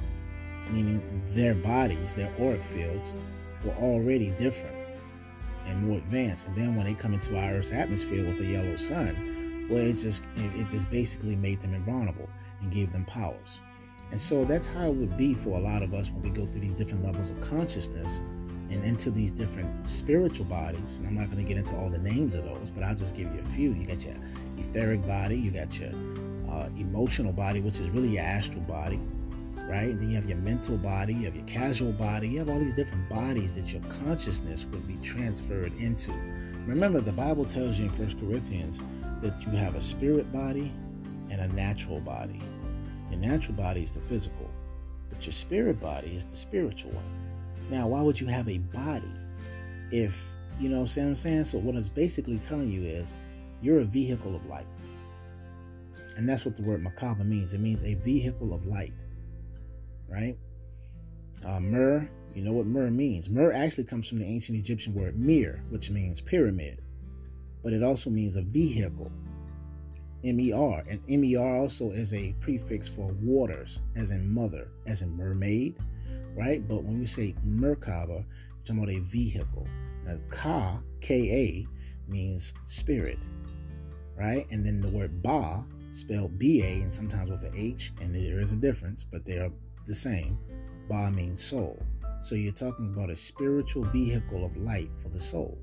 meaning 0.70 1.22
their 1.30 1.55
bodies, 1.55 2.14
their 2.14 2.32
auric 2.40 2.62
fields, 2.62 3.14
were 3.64 3.74
already 3.74 4.30
different 4.32 4.76
and 5.66 5.86
more 5.86 5.98
advanced. 5.98 6.46
And 6.48 6.56
then 6.56 6.74
when 6.74 6.86
they 6.86 6.94
come 6.94 7.12
into 7.12 7.36
our 7.38 7.55
Earth's 7.55 7.72
atmosphere 7.72 8.26
with 8.26 8.40
a 8.40 8.44
yellow 8.44 8.76
sun, 8.76 9.38
well, 9.69 9.81
it 9.81 9.95
just 9.95 10.24
it 10.36 10.69
just 10.69 10.90
basically 10.90 11.36
made 11.36 11.61
them 11.61 11.74
invulnerable 11.74 12.28
and 12.61 12.73
gave 12.73 12.93
them 12.93 13.05
powers. 13.05 13.61
And 14.11 14.20
so 14.20 14.45
that's 14.45 14.66
how 14.66 14.86
it 14.86 14.95
would 14.95 15.16
be 15.16 15.35
for 15.35 15.59
a 15.59 15.61
lot 15.61 15.82
of 15.82 15.93
us 15.93 16.11
when 16.11 16.23
we 16.23 16.31
go 16.31 16.47
through 16.47 16.62
these 16.62 16.74
different 16.74 17.05
levels 17.05 17.31
of 17.31 17.40
consciousness 17.40 18.23
and 18.70 18.85
into 18.85 19.11
these 19.11 19.31
different 19.31 19.86
spiritual 19.86 20.47
bodies. 20.47 20.97
And 20.97 21.07
I'm 21.07 21.15
not 21.15 21.27
going 21.27 21.39
to 21.39 21.49
get 21.49 21.59
into 21.59 21.77
all 21.77 21.90
the 21.90 21.99
names 21.99 22.35
of 22.35 22.45
those, 22.45 22.70
but 22.70 22.82
I'll 22.82 22.95
just 22.95 23.15
give 23.15 23.32
you 23.35 23.40
a 23.40 23.43
few. 23.43 23.73
You 23.73 23.86
got 23.86 24.05
your 24.05 24.15
etheric 24.57 25.07
body, 25.07 25.36
you 25.36 25.51
got 25.51 25.78
your 25.78 25.90
uh, 26.51 26.69
emotional 26.78 27.32
body, 27.32 27.61
which 27.61 27.81
is 27.81 27.89
really 27.90 28.09
your 28.09 28.24
astral 28.24 28.62
body, 28.62 29.01
right? 29.69 29.89
And 29.89 30.01
then 30.01 30.11
you 30.11 30.16
have 30.16 30.28
your 30.28 30.39
mental 30.39 30.77
body, 30.78 31.15
you 31.15 31.24
have 31.24 31.36
your 31.36 31.47
causal 31.47 31.93
body, 31.93 32.28
you 32.28 32.39
have 32.39 32.49
all 32.49 32.59
these 32.59 32.74
different 32.74 33.09
bodies 33.09 33.55
that 33.55 33.73
your 33.73 33.82
consciousness 34.05 34.65
would 34.66 34.86
be 34.86 34.97
transferred 35.03 35.74
into. 35.78 36.12
Remember, 36.66 37.01
the 37.01 37.12
Bible 37.12 37.45
tells 37.45 37.78
you 37.78 37.86
in 37.86 37.90
First 37.90 38.19
Corinthians 38.19 38.82
that 39.20 39.40
you 39.45 39.51
have 39.53 39.74
a 39.74 39.81
spirit 39.81 40.31
body 40.32 40.73
and 41.31 41.40
a 41.40 41.49
natural 41.49 42.01
body. 42.01 42.40
Your 43.11 43.20
natural 43.20 43.57
body 43.57 43.82
is 43.82 43.90
the 43.90 44.01
physical, 44.01 44.51
but 45.11 45.24
your 45.27 45.32
spirit 45.32 45.81
body 45.81 46.15
is 46.15 46.24
the 46.24 46.36
spiritual 46.36 46.93
one. 46.93 47.05
Now, 47.70 47.89
why 47.89 48.03
would 48.03 48.20
you 48.20 48.27
have 48.28 48.49
a 48.49 48.59
body 48.59 49.12
if, 49.90 50.36
you 50.59 50.69
know 50.69 50.81
what 50.81 50.97
I'm 50.97 51.15
saying? 51.16 51.45
So, 51.45 51.59
what 51.59 51.74
it's 51.74 51.89
basically 51.89 52.39
telling 52.39 52.70
you 52.70 52.82
is 52.82 53.15
you're 53.61 53.81
a 53.81 53.85
vehicle 53.85 54.35
of 54.35 54.45
light. 54.47 54.66
And 56.16 56.28
that's 56.28 56.45
what 56.45 56.57
the 56.57 56.62
word 56.62 56.85
Merkaba 56.85 57.24
means 57.24 57.55
it 57.55 57.61
means 57.61 57.85
a 57.85 57.95
vehicle 57.95 58.53
of 58.53 58.66
light, 58.66 58.95
right? 60.09 60.36
Uh, 61.45 61.61
myrrh, 61.61 62.09
you 62.35 62.43
know 62.43 62.53
what 62.53 62.66
myrrh 62.66 62.90
means. 62.90 63.31
Myrrh 63.31 63.53
actually 63.53 63.85
comes 63.85 64.09
from 64.09 64.19
the 64.19 64.24
ancient 64.24 64.59
Egyptian 64.59 64.95
word 64.95 65.16
mir, 65.16 65.62
which 65.70 65.90
means 65.90 66.20
pyramid 66.20 66.82
but 67.62 67.72
it 67.72 67.82
also 67.82 68.10
means 68.10 68.36
a 68.36 68.43
vehicle. 68.43 69.10
MER. 70.24 70.85
And 70.89 71.01
MER 71.09 71.56
also 71.56 71.90
is 71.90 72.12
a 72.12 72.35
prefix 72.40 72.89
for 72.89 73.12
waters, 73.20 73.82
as 73.97 74.10
in 74.10 74.32
mother, 74.32 74.68
as 74.86 75.02
in 75.02 75.16
mermaid, 75.16 75.76
right? 76.35 76.66
But 76.66 76.82
when 76.85 76.98
we 76.98 77.06
say 77.06 77.35
Merkaba, 77.47 78.09
you're 78.09 78.64
talking 78.64 78.82
about 78.82 78.90
a 78.90 79.01
vehicle. 79.01 79.66
Now, 80.05 80.18
Ka, 80.28 80.80
K 81.01 81.30
A, 81.30 82.10
means 82.10 82.55
spirit, 82.64 83.18
right? 84.16 84.47
And 84.51 84.64
then 84.64 84.80
the 84.80 84.90
word 84.90 85.22
Ba, 85.22 85.64
spelled 85.90 86.39
B 86.39 86.62
A, 86.62 86.82
and 86.82 86.93
sometimes 86.93 87.30
with 87.30 87.43
the 87.43 87.52
H, 87.55 87.93
and 88.01 88.14
there 88.14 88.40
is 88.40 88.52
a 88.52 88.56
difference, 88.56 89.05
but 89.05 89.24
they 89.24 89.39
are 89.39 89.52
the 89.86 89.94
same. 89.94 90.39
Ba 90.89 91.10
means 91.10 91.43
soul. 91.43 91.80
So 92.20 92.35
you're 92.35 92.52
talking 92.52 92.89
about 92.89 93.10
a 93.10 93.16
spiritual 93.16 93.85
vehicle 93.85 94.44
of 94.44 94.56
light 94.56 94.94
for 94.97 95.09
the 95.09 95.20
soul 95.20 95.59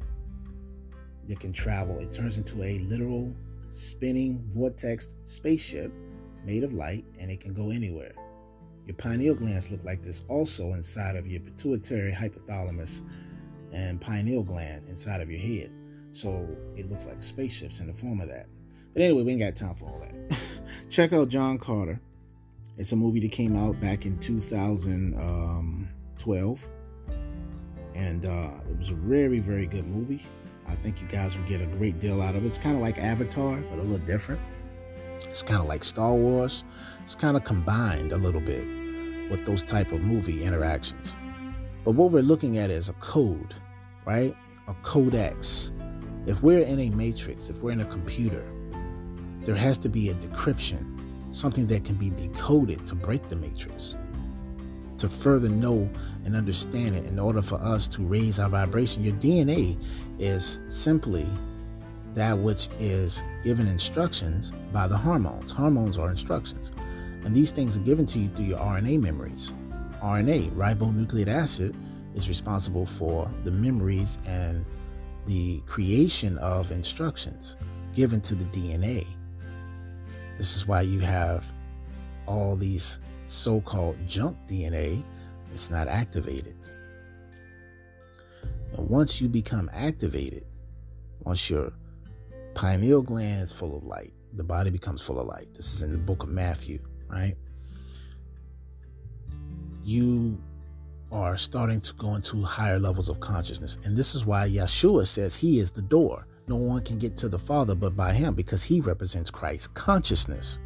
that 1.28 1.40
can 1.40 1.54
travel. 1.54 2.00
It 2.00 2.12
turns 2.12 2.38
into 2.38 2.64
a 2.64 2.80
literal 2.80 3.34
spinning 3.68 4.44
vortex 4.50 5.16
spaceship 5.24 5.94
made 6.46 6.64
of 6.64 6.74
light 6.74 7.06
and 7.20 7.32
it 7.32 7.40
can 7.40 7.54
go 7.54 7.72
anywhere. 7.72 8.14
Your 8.86 8.96
pineal 8.96 9.36
glands 9.36 9.72
look 9.72 9.84
like 9.84 10.02
this 10.02 10.24
also 10.30 10.74
inside 10.74 11.16
of 11.16 11.28
your 11.28 11.42
pituitary 11.42 12.12
hypothalamus 12.12 13.02
and 13.74 14.00
pineal 14.00 14.44
gland 14.44 14.88
inside 14.88 15.22
of 15.22 15.32
your 15.32 15.40
head. 15.40 15.72
So 16.12 16.48
it 16.76 16.88
looks 16.90 17.08
like 17.08 17.24
spaceships 17.24 17.80
in 17.80 17.88
the 17.88 17.94
form 17.94 18.22
of 18.22 18.30
that. 18.30 18.46
But 18.94 19.02
anyway, 19.02 19.24
we 19.24 19.32
ain't 19.34 19.42
got 19.42 19.56
time 19.56 19.74
for 19.74 19.90
all 19.90 20.00
that. 20.00 20.62
Check 20.90 21.14
out 21.14 21.30
John 21.30 21.58
Carter. 21.58 22.00
It's 22.78 22.92
a 22.92 22.96
movie 22.96 23.22
that 23.22 23.32
came 23.32 23.58
out 23.58 23.82
back 23.82 24.06
in 24.06 24.20
2012. 24.20 26.72
And 27.96 28.26
uh, 28.26 28.52
it 28.70 28.78
was 28.78 28.92
a 28.92 28.96
very, 28.96 29.40
very 29.40 29.66
good 29.68 29.88
movie. 29.88 30.22
I 30.68 30.76
think 30.76 31.02
you 31.02 31.08
guys 31.08 31.38
will 31.38 31.46
get 31.46 31.62
a 31.62 31.66
great 31.66 32.00
deal 32.00 32.22
out 32.22 32.36
of 32.36 32.44
it. 32.44 32.48
It's 32.48 32.58
kind 32.58 32.76
of 32.76 32.82
like 32.82 32.98
Avatar, 32.98 33.58
but 33.58 33.80
a 33.80 33.82
little 33.82 34.06
different. 34.06 34.42
It's 35.22 35.44
kind 35.44 35.62
of 35.62 35.68
like 35.68 35.84
Star 35.84 36.14
Wars. 36.14 36.64
It's 37.04 37.16
kind 37.16 37.38
of 37.38 37.44
combined 37.44 38.12
a 38.12 38.18
little 38.18 38.42
bit 38.42 38.66
with 39.30 39.46
those 39.46 39.64
type 39.64 39.92
of 39.92 40.02
movie 40.02 40.44
interactions. 40.44 41.16
But 41.84 41.92
what 41.92 42.12
we're 42.12 42.24
looking 42.24 42.58
at 42.58 42.72
is 42.72 42.90
a 42.90 42.94
code, 42.94 43.54
right? 44.06 44.36
A 44.68 44.74
codex. 44.82 45.72
If 46.26 46.42
we're 46.42 46.64
in 46.64 46.80
a 46.80 46.90
matrix, 46.90 47.50
if 47.50 47.60
we're 47.60 47.72
in 47.72 47.82
a 47.82 47.86
computer, 47.86 48.44
there 49.42 49.56
has 49.56 49.78
to 49.80 49.90
be 49.90 50.10
a 50.10 50.16
decryption, 50.16 51.00
something 51.34 51.68
that 51.68 51.84
can 51.84 51.96
be 51.96 52.10
decoded 52.10 52.86
to 52.88 52.96
break 52.96 53.28
the 53.28 53.36
matrix 53.36 53.96
to 55.08 55.16
further 55.16 55.50
know 55.50 55.90
and 56.24 56.36
understand 56.36 56.96
it 56.96 57.06
in 57.06 57.20
order 57.20 57.42
for 57.42 57.56
us 57.62 57.88
to 57.90 58.02
raise 58.02 58.40
our 58.40 58.50
vibration. 58.50 59.04
Your 59.04 59.16
DNA 59.16 59.78
is 60.20 60.60
simply 60.68 61.28
that 62.14 62.38
which 62.38 62.70
is 62.80 63.24
given 63.44 63.68
instructions 63.68 64.52
by 64.74 64.88
the 64.88 64.98
hormones. 64.98 65.52
Hormones 65.52 65.98
are 65.98 66.10
instructions. 66.10 66.72
And 67.24 67.36
these 67.36 67.52
things 67.52 67.78
are 67.78 67.82
given 67.82 68.06
to 68.08 68.20
you 68.20 68.30
through 68.30 68.46
your 68.46 68.60
RNA 68.60 69.02
memories. 69.02 69.54
RNA, 70.02 70.52
ribonucleic 70.52 71.28
acid, 71.28 71.76
is 72.16 72.30
responsible 72.30 72.86
for 72.86 73.30
the 73.44 73.52
memories 73.52 74.18
and 74.28 74.66
the 75.26 75.62
creation 75.66 76.38
of 76.40 76.72
instructions 76.72 77.58
given 77.94 78.22
to 78.22 78.36
the 78.36 78.46
DNA. 78.46 79.06
This 80.38 80.56
is 80.56 80.68
why 80.68 80.82
you 80.82 81.00
have 81.00 81.52
all 82.28 82.56
these 82.56 83.00
so 83.26 83.62
called 83.62 83.98
junk 84.08 84.38
DNA 84.48 85.04
is 85.54 85.70
not 85.70 85.88
activated. 85.88 86.56
And 88.78 88.90
once 88.90 89.22
you 89.22 89.30
become 89.30 89.70
activated, 89.74 90.46
once 91.22 91.50
your 91.50 91.72
pineal 92.54 93.02
gland 93.02 93.44
is 93.44 93.52
full 93.52 93.78
of 93.78 93.84
light, 93.84 94.14
the 94.34 94.44
body 94.44 94.70
becomes 94.70 95.02
full 95.02 95.20
of 95.20 95.28
light. 95.28 95.54
This 95.54 95.74
is 95.74 95.82
in 95.82 95.92
the 95.92 95.98
book 95.98 96.24
of 96.24 96.30
Matthew, 96.30 96.80
right? 97.10 97.36
You 99.84 100.38
are 101.12 101.38
starting 101.38 101.80
to 101.80 101.94
go 101.94 102.16
into 102.16 102.42
higher 102.42 102.80
levels 102.80 103.08
of 103.10 103.20
consciousness. 103.20 103.78
And 103.86 103.96
this 103.96 104.16
is 104.16 104.26
why 104.26 104.50
Yeshua 104.50 105.06
says 105.08 105.36
he 105.36 105.60
is 105.60 105.72
the 105.72 105.82
door. 105.82 106.28
No 106.48 106.58
one 106.58 106.84
can 106.84 106.98
get 106.98 107.16
to 107.18 107.30
the 107.30 107.40
Father 107.40 107.76
but 107.76 107.96
by 107.96 108.12
him 108.12 108.36
because 108.36 108.64
he 108.64 108.82
represents 108.82 109.32
Christ's 109.32 109.68
consciousness, 109.68 110.60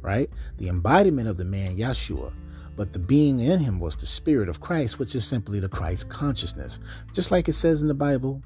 right? 0.00 0.30
The 0.56 0.68
embodiment 0.68 1.28
of 1.28 1.36
the 1.36 1.44
man, 1.44 1.76
Yeshua, 1.76 2.32
but 2.76 2.92
the 2.92 2.98
being 2.98 3.40
in 3.40 3.58
him 3.58 3.80
was 3.80 3.96
the 3.96 4.06
Spirit 4.06 4.48
of 4.48 4.60
Christ, 4.60 4.98
which 4.98 5.14
is 5.14 5.26
simply 5.26 5.58
the 5.58 5.68
Christ 5.68 6.08
consciousness. 6.08 6.78
Just 7.12 7.30
like 7.30 7.48
it 7.48 7.54
says 7.54 7.82
in 7.82 7.88
the 7.88 7.94
Bible, 7.94 8.42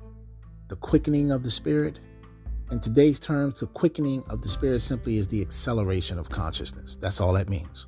the 0.69 0.77
quickening 0.77 1.31
of 1.31 1.43
the 1.43 1.51
Spirit. 1.51 2.01
In 2.71 2.81
today's 2.81 3.19
terms, 3.19 3.61
the 3.61 3.67
quickening 3.67 4.25
of 4.31 4.41
the 4.41 4.49
Spirit 4.49 4.81
simply 4.81 5.19
is 5.19 5.27
the 5.27 5.43
acceleration 5.43 6.19
of 6.19 6.31
consciousness. 6.31 6.97
That's 6.97 7.21
all 7.21 7.35
that 7.35 7.51
means, 7.51 7.87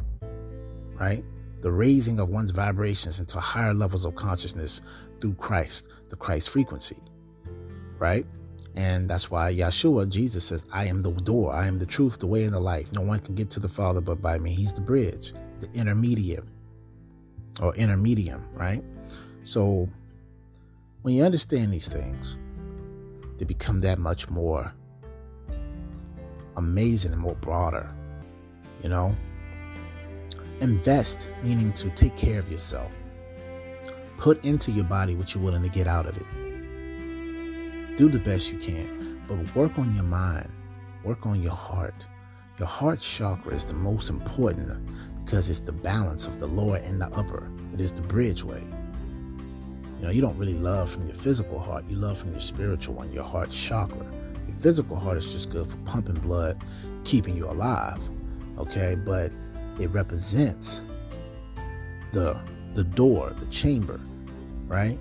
right? 1.01 1.25
The 1.63 1.73
raising 1.73 2.21
of 2.21 2.29
one's 2.29 2.51
vibrations 2.51 3.21
into 3.21 3.41
higher 3.41 3.73
levels 3.73 4.05
of 4.05 4.15
consciousness 4.15 4.83
through 5.23 5.37
Christ, 5.37 5.89
the 6.11 6.17
Christ 6.17 6.51
frequency, 6.51 6.99
right? 7.99 8.27
And 8.77 9.09
that's 9.09 9.31
why 9.31 9.55
Yeshua, 9.55 10.09
Jesus 10.09 10.45
says, 10.45 10.65
I 10.73 10.87
am 10.87 11.03
the 11.03 11.13
door, 11.13 11.53
I 11.53 11.67
am 11.67 11.79
the 11.79 11.87
truth, 11.87 12.19
the 12.19 12.27
way, 12.27 12.45
and 12.45 12.53
the 12.53 12.61
life. 12.61 12.93
No 12.93 13.03
one 13.03 13.21
can 13.21 13.35
get 13.35 13.51
to 13.51 13.61
the 13.61 13.69
Father 13.69 14.01
but 14.01 14.21
by 14.21 14.39
me. 14.39 14.53
He's 14.53 14.73
the 14.73 14.81
bridge, 14.81 15.33
the 15.61 15.71
intermediate 15.75 16.45
or 17.63 17.73
intermedium, 17.75 18.49
right? 18.55 18.83
So 19.45 19.89
when 21.03 21.15
you 21.15 21.23
understand 21.23 21.73
these 21.73 21.87
things, 21.87 22.37
they 23.39 23.45
become 23.45 23.81
that 23.81 23.99
much 23.99 24.29
more 24.29 24.73
amazing 26.57 27.13
and 27.13 27.21
more 27.21 27.37
broader, 27.37 27.89
you 28.83 28.89
know? 28.89 29.15
Invest, 30.61 31.31
meaning 31.43 31.73
to 31.75 31.91
take 31.91 32.17
care 32.17 32.41
of 32.41 32.51
yourself. 32.51 32.91
Put 34.17 34.45
into 34.45 34.73
your 34.73 34.85
body 34.85 35.15
what 35.15 35.35
you're 35.35 35.45
willing 35.45 35.63
to 35.63 35.69
get 35.69 35.87
out 35.87 36.07
of 36.07 36.17
it 36.17 36.27
do 37.97 38.09
the 38.09 38.19
best 38.19 38.51
you 38.53 38.59
can, 38.59 39.23
but 39.29 39.37
work 39.55 39.79
on 39.79 39.95
your 39.95 40.05
mind, 40.05 40.49
work 41.05 41.27
on 41.27 41.41
your 41.41 41.53
heart. 41.53 42.07
Your 42.59 42.67
heart 42.67 43.01
chakra 43.01 43.55
is 43.55 43.65
the 43.65 43.75
most 43.75 44.11
important 44.11 44.89
because 45.25 45.49
it's 45.49 45.61
the 45.61 45.73
balance 45.73 46.27
of 46.27 46.41
the 46.41 46.47
lower 46.47 46.77
and 46.77 47.01
the 47.01 47.07
upper. 47.09 47.51
It 47.73 47.81
is 47.81 47.93
the 47.93 48.03
bridgeway. 48.03 48.63
You 49.99 50.07
know, 50.07 50.11
you 50.11 50.21
don't 50.21 50.37
really 50.37 50.59
love 50.59 50.91
from 50.91 51.07
your 51.07 51.15
physical 51.15 51.59
heart, 51.59 51.85
you 51.89 51.97
love 51.97 52.19
from 52.19 52.31
your 52.31 52.41
spiritual 52.41 52.95
one, 52.95 53.13
your 53.13 53.25
heart 53.25 53.51
chakra. 53.51 54.05
Your 54.49 54.57
physical 54.59 54.97
heart 54.97 55.17
is 55.17 55.33
just 55.33 55.51
good 55.51 55.67
for 55.67 55.77
pumping 55.79 56.17
blood, 56.17 56.59
keeping 57.05 57.37
you 57.37 57.47
alive. 57.47 58.03
Okay, 58.59 58.97
but 58.97 59.31
it 59.81 59.91
represents 59.91 60.83
the 62.13 62.39
the 62.75 62.85
door, 62.85 63.35
the 63.39 63.47
chamber, 63.47 64.01
right? 64.67 64.99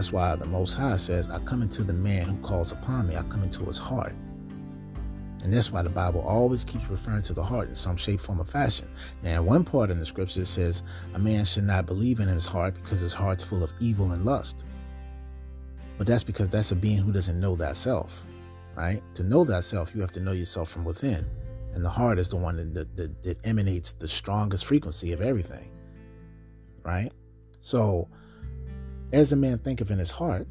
That's 0.00 0.14
why 0.14 0.34
the 0.34 0.46
Most 0.46 0.76
High 0.76 0.96
says, 0.96 1.28
I 1.28 1.40
come 1.40 1.60
into 1.60 1.82
the 1.82 1.92
man 1.92 2.26
who 2.26 2.38
calls 2.38 2.72
upon 2.72 3.06
me, 3.06 3.16
I 3.16 3.22
come 3.24 3.42
into 3.42 3.66
his 3.66 3.76
heart. 3.76 4.14
And 5.44 5.52
that's 5.52 5.70
why 5.70 5.82
the 5.82 5.90
Bible 5.90 6.22
always 6.22 6.64
keeps 6.64 6.88
referring 6.88 7.20
to 7.24 7.34
the 7.34 7.42
heart 7.44 7.68
in 7.68 7.74
some 7.74 7.98
shape, 7.98 8.18
form, 8.18 8.40
or 8.40 8.46
fashion. 8.46 8.88
Now, 9.22 9.42
one 9.42 9.62
part 9.62 9.90
in 9.90 9.98
the 9.98 10.06
scripture 10.06 10.46
says, 10.46 10.84
A 11.12 11.18
man 11.18 11.44
should 11.44 11.64
not 11.64 11.84
believe 11.84 12.18
in 12.18 12.28
his 12.28 12.46
heart 12.46 12.76
because 12.76 13.00
his 13.00 13.12
heart's 13.12 13.44
full 13.44 13.62
of 13.62 13.74
evil 13.78 14.12
and 14.12 14.24
lust. 14.24 14.64
But 15.98 16.06
that's 16.06 16.24
because 16.24 16.48
that's 16.48 16.72
a 16.72 16.76
being 16.76 16.96
who 16.96 17.12
doesn't 17.12 17.38
know 17.38 17.54
thyself, 17.54 18.24
right? 18.74 19.02
To 19.16 19.22
know 19.22 19.44
thyself, 19.44 19.94
you 19.94 20.00
have 20.00 20.12
to 20.12 20.20
know 20.20 20.32
yourself 20.32 20.70
from 20.70 20.86
within. 20.86 21.26
And 21.74 21.84
the 21.84 21.90
heart 21.90 22.18
is 22.18 22.30
the 22.30 22.36
one 22.36 22.56
that, 22.72 22.96
that, 22.96 23.22
that 23.22 23.46
emanates 23.46 23.92
the 23.92 24.08
strongest 24.08 24.64
frequency 24.64 25.12
of 25.12 25.20
everything, 25.20 25.70
right? 26.86 27.12
So, 27.58 28.08
as 29.12 29.32
a 29.32 29.36
man 29.36 29.58
thinketh 29.58 29.90
in 29.90 29.98
his 29.98 30.10
heart, 30.10 30.46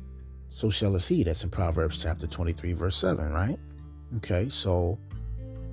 so 0.49 0.69
shall 0.69 0.95
is 0.95 1.07
he. 1.07 1.23
That's 1.23 1.43
in 1.43 1.49
Proverbs 1.49 1.97
chapter 1.97 2.27
23, 2.27 2.73
verse 2.73 2.95
7, 2.97 3.31
right? 3.31 3.57
Okay, 4.17 4.49
so 4.49 4.97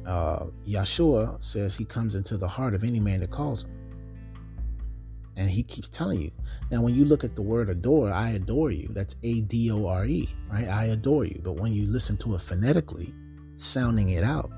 uh, 0.06 0.46
Yeshua 0.66 1.42
says 1.42 1.76
he 1.76 1.84
comes 1.84 2.14
into 2.14 2.36
the 2.36 2.48
heart 2.48 2.74
of 2.74 2.84
any 2.84 3.00
man 3.00 3.20
that 3.20 3.30
calls 3.30 3.64
him. 3.64 3.70
And 5.38 5.50
he 5.50 5.62
keeps 5.62 5.88
telling 5.88 6.20
you. 6.22 6.30
Now, 6.70 6.80
when 6.80 6.94
you 6.94 7.04
look 7.04 7.22
at 7.22 7.36
the 7.36 7.42
word 7.42 7.68
adore, 7.68 8.10
I 8.10 8.30
adore 8.30 8.70
you. 8.70 8.88
That's 8.92 9.16
A 9.22 9.42
D 9.42 9.70
O 9.70 9.86
R 9.86 10.06
E, 10.06 10.28
right? 10.50 10.66
I 10.66 10.84
adore 10.86 11.26
you. 11.26 11.40
But 11.44 11.54
when 11.54 11.72
you 11.74 11.86
listen 11.86 12.16
to 12.18 12.34
it 12.36 12.40
phonetically, 12.40 13.14
sounding 13.56 14.10
it 14.10 14.24
out, 14.24 14.50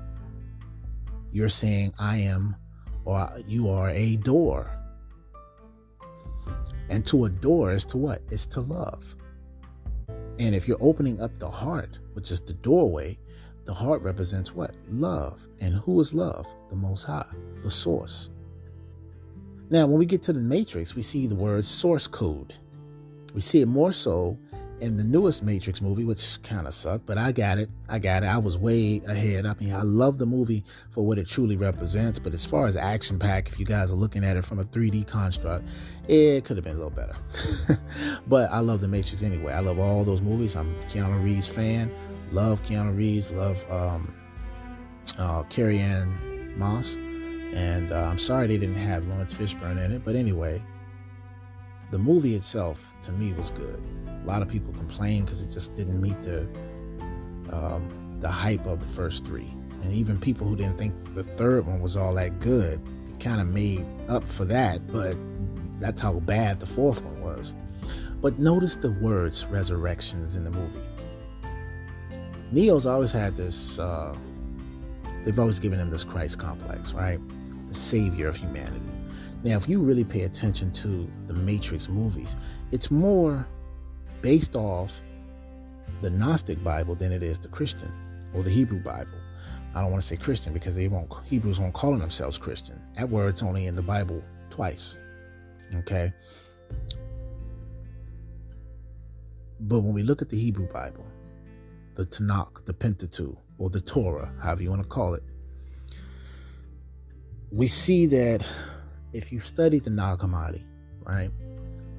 you're 1.31 1.49
saying, 1.49 1.93
I 1.99 2.17
am 2.17 2.55
or 3.05 3.29
you 3.45 3.69
are 3.69 3.89
a 3.89 4.15
door. 4.17 4.78
And 6.89 7.05
to 7.07 7.25
adore 7.25 7.71
is 7.71 7.85
to 7.85 7.97
what? 7.97 8.21
It's 8.29 8.47
to 8.47 8.61
love. 8.61 9.15
And 10.39 10.55
if 10.55 10.67
you're 10.67 10.77
opening 10.81 11.21
up 11.21 11.37
the 11.37 11.49
heart, 11.49 11.99
which 12.13 12.31
is 12.31 12.41
the 12.41 12.53
doorway, 12.53 13.17
the 13.65 13.73
heart 13.73 14.01
represents 14.01 14.55
what? 14.55 14.75
Love. 14.87 15.47
And 15.59 15.73
who 15.73 15.99
is 15.99 16.13
love? 16.13 16.47
The 16.69 16.75
Most 16.75 17.03
High, 17.03 17.27
the 17.61 17.69
source. 17.69 18.29
Now, 19.69 19.85
when 19.85 19.99
we 19.99 20.05
get 20.07 20.23
to 20.23 20.33
the 20.33 20.39
matrix, 20.39 20.95
we 20.95 21.03
see 21.03 21.27
the 21.27 21.35
word 21.35 21.65
source 21.65 22.07
code. 22.07 22.55
We 23.35 23.41
see 23.41 23.61
it 23.61 23.67
more 23.67 23.91
so 23.91 24.39
in 24.81 24.97
the 24.97 25.03
newest 25.03 25.43
Matrix 25.43 25.81
movie, 25.81 26.05
which 26.05 26.41
kind 26.43 26.67
of 26.67 26.73
sucked, 26.73 27.05
but 27.05 27.17
I 27.17 27.31
got 27.31 27.57
it. 27.57 27.69
I 27.87 27.99
got 27.99 28.23
it. 28.23 28.27
I 28.27 28.37
was 28.37 28.57
way 28.57 29.01
ahead. 29.07 29.45
I 29.45 29.53
mean, 29.59 29.73
I 29.73 29.81
love 29.81 30.17
the 30.17 30.25
movie 30.25 30.63
for 30.89 31.05
what 31.05 31.17
it 31.17 31.27
truly 31.27 31.55
represents, 31.55 32.19
but 32.19 32.33
as 32.33 32.45
far 32.45 32.65
as 32.65 32.75
action 32.75 33.19
pack, 33.19 33.47
if 33.47 33.59
you 33.59 33.65
guys 33.65 33.91
are 33.91 33.95
looking 33.95 34.23
at 34.23 34.37
it 34.37 34.45
from 34.45 34.59
a 34.59 34.63
3D 34.63 35.07
construct, 35.07 35.67
it 36.07 36.45
could 36.45 36.57
have 36.57 36.63
been 36.63 36.75
a 36.75 36.79
little 36.79 36.89
better. 36.89 37.15
but 38.27 38.51
I 38.51 38.59
love 38.59 38.81
the 38.81 38.87
Matrix 38.87 39.23
anyway. 39.23 39.53
I 39.53 39.59
love 39.59 39.79
all 39.79 40.03
those 40.03 40.21
movies. 40.21 40.55
I'm 40.55 40.73
Keanu 40.83 41.23
Reeves 41.23 41.47
fan. 41.47 41.91
Love 42.31 42.61
Keanu 42.63 42.95
Reeves. 42.97 43.31
Love 43.31 43.63
um, 43.71 44.13
uh, 45.17 45.43
Carrie-Anne 45.43 46.57
Moss. 46.57 46.95
And 46.95 47.91
uh, 47.91 48.07
I'm 48.09 48.19
sorry 48.19 48.47
they 48.47 48.57
didn't 48.57 48.75
have 48.75 49.05
Laurence 49.05 49.33
Fishburne 49.33 49.83
in 49.83 49.91
it, 49.91 50.05
but 50.05 50.15
anyway, 50.15 50.61
the 51.91 51.97
movie 51.97 52.35
itself 52.35 52.93
to 53.01 53.11
me 53.11 53.33
was 53.33 53.49
good. 53.49 53.81
A 54.23 54.27
lot 54.27 54.41
of 54.41 54.47
people 54.47 54.73
complained 54.73 55.25
because 55.25 55.41
it 55.41 55.49
just 55.49 55.73
didn't 55.73 56.01
meet 56.01 56.21
the 56.21 56.41
um, 57.51 58.17
the 58.19 58.29
hype 58.29 58.65
of 58.67 58.81
the 58.81 58.87
first 58.87 59.25
three, 59.25 59.51
and 59.81 59.93
even 59.93 60.19
people 60.19 60.45
who 60.45 60.55
didn't 60.55 60.75
think 60.75 60.93
the 61.15 61.23
third 61.23 61.65
one 61.65 61.79
was 61.79 61.95
all 61.95 62.13
that 62.15 62.39
good, 62.39 62.81
it 63.07 63.19
kind 63.19 63.41
of 63.41 63.47
made 63.47 63.87
up 64.07 64.23
for 64.23 64.45
that. 64.45 64.85
But 64.87 65.15
that's 65.79 65.99
how 65.99 66.19
bad 66.19 66.59
the 66.59 66.67
fourth 66.67 67.01
one 67.01 67.21
was. 67.21 67.55
But 68.21 68.37
notice 68.37 68.75
the 68.75 68.91
words 68.91 69.45
"resurrections" 69.45 70.35
in 70.35 70.43
the 70.43 70.51
movie. 70.51 70.79
Neo's 72.51 72.85
always 72.85 73.11
had 73.11 73.35
this. 73.35 73.79
Uh, 73.79 74.15
they've 75.23 75.39
always 75.39 75.59
given 75.59 75.79
him 75.79 75.89
this 75.89 76.03
Christ 76.03 76.37
complex, 76.37 76.93
right? 76.93 77.19
The 77.67 77.73
savior 77.73 78.27
of 78.27 78.35
humanity. 78.35 78.98
Now, 79.43 79.55
if 79.55 79.69
you 79.69 79.79
really 79.79 80.03
pay 80.03 80.23
attention 80.23 80.71
to 80.73 81.07
the 81.27 81.33
Matrix 81.33 81.87
movies, 81.87 82.35
it's 82.71 82.91
more 82.91 83.47
based 84.21 84.55
off 84.57 85.01
the 86.01 86.09
Gnostic 86.09 86.61
Bible 86.63 86.95
than 86.95 87.11
it 87.11 87.23
is 87.23 87.39
the 87.39 87.47
Christian 87.47 87.93
or 88.33 88.43
the 88.43 88.49
Hebrew 88.49 88.83
Bible. 88.83 89.17
I 89.73 89.81
don't 89.81 89.91
want 89.91 90.01
to 90.01 90.07
say 90.07 90.17
Christian 90.17 90.51
because 90.53 90.75
they 90.75 90.87
won't 90.87 91.11
Hebrews 91.25 91.59
won't 91.59 91.73
call 91.73 91.95
themselves 91.97 92.37
Christian. 92.37 92.81
That 92.95 93.09
word's 93.09 93.43
only 93.43 93.67
in 93.67 93.75
the 93.75 93.81
Bible 93.81 94.23
twice. 94.49 94.97
Okay. 95.75 96.11
But 99.61 99.81
when 99.81 99.93
we 99.93 100.03
look 100.03 100.21
at 100.21 100.29
the 100.29 100.37
Hebrew 100.37 100.67
Bible, 100.67 101.05
the 101.95 102.05
Tanakh, 102.05 102.65
the 102.65 102.73
Pentateuch, 102.73 103.37
or 103.57 103.69
the 103.69 103.81
Torah, 103.81 104.31
however 104.41 104.63
you 104.63 104.69
want 104.69 104.81
to 104.81 104.87
call 104.87 105.13
it, 105.13 105.23
we 107.51 107.67
see 107.67 108.05
that 108.07 108.45
if 109.13 109.31
you've 109.31 109.45
studied 109.45 109.83
the 109.83 109.89
Nag 109.89 110.19
Hammadi, 110.19 110.63
right, 111.03 111.31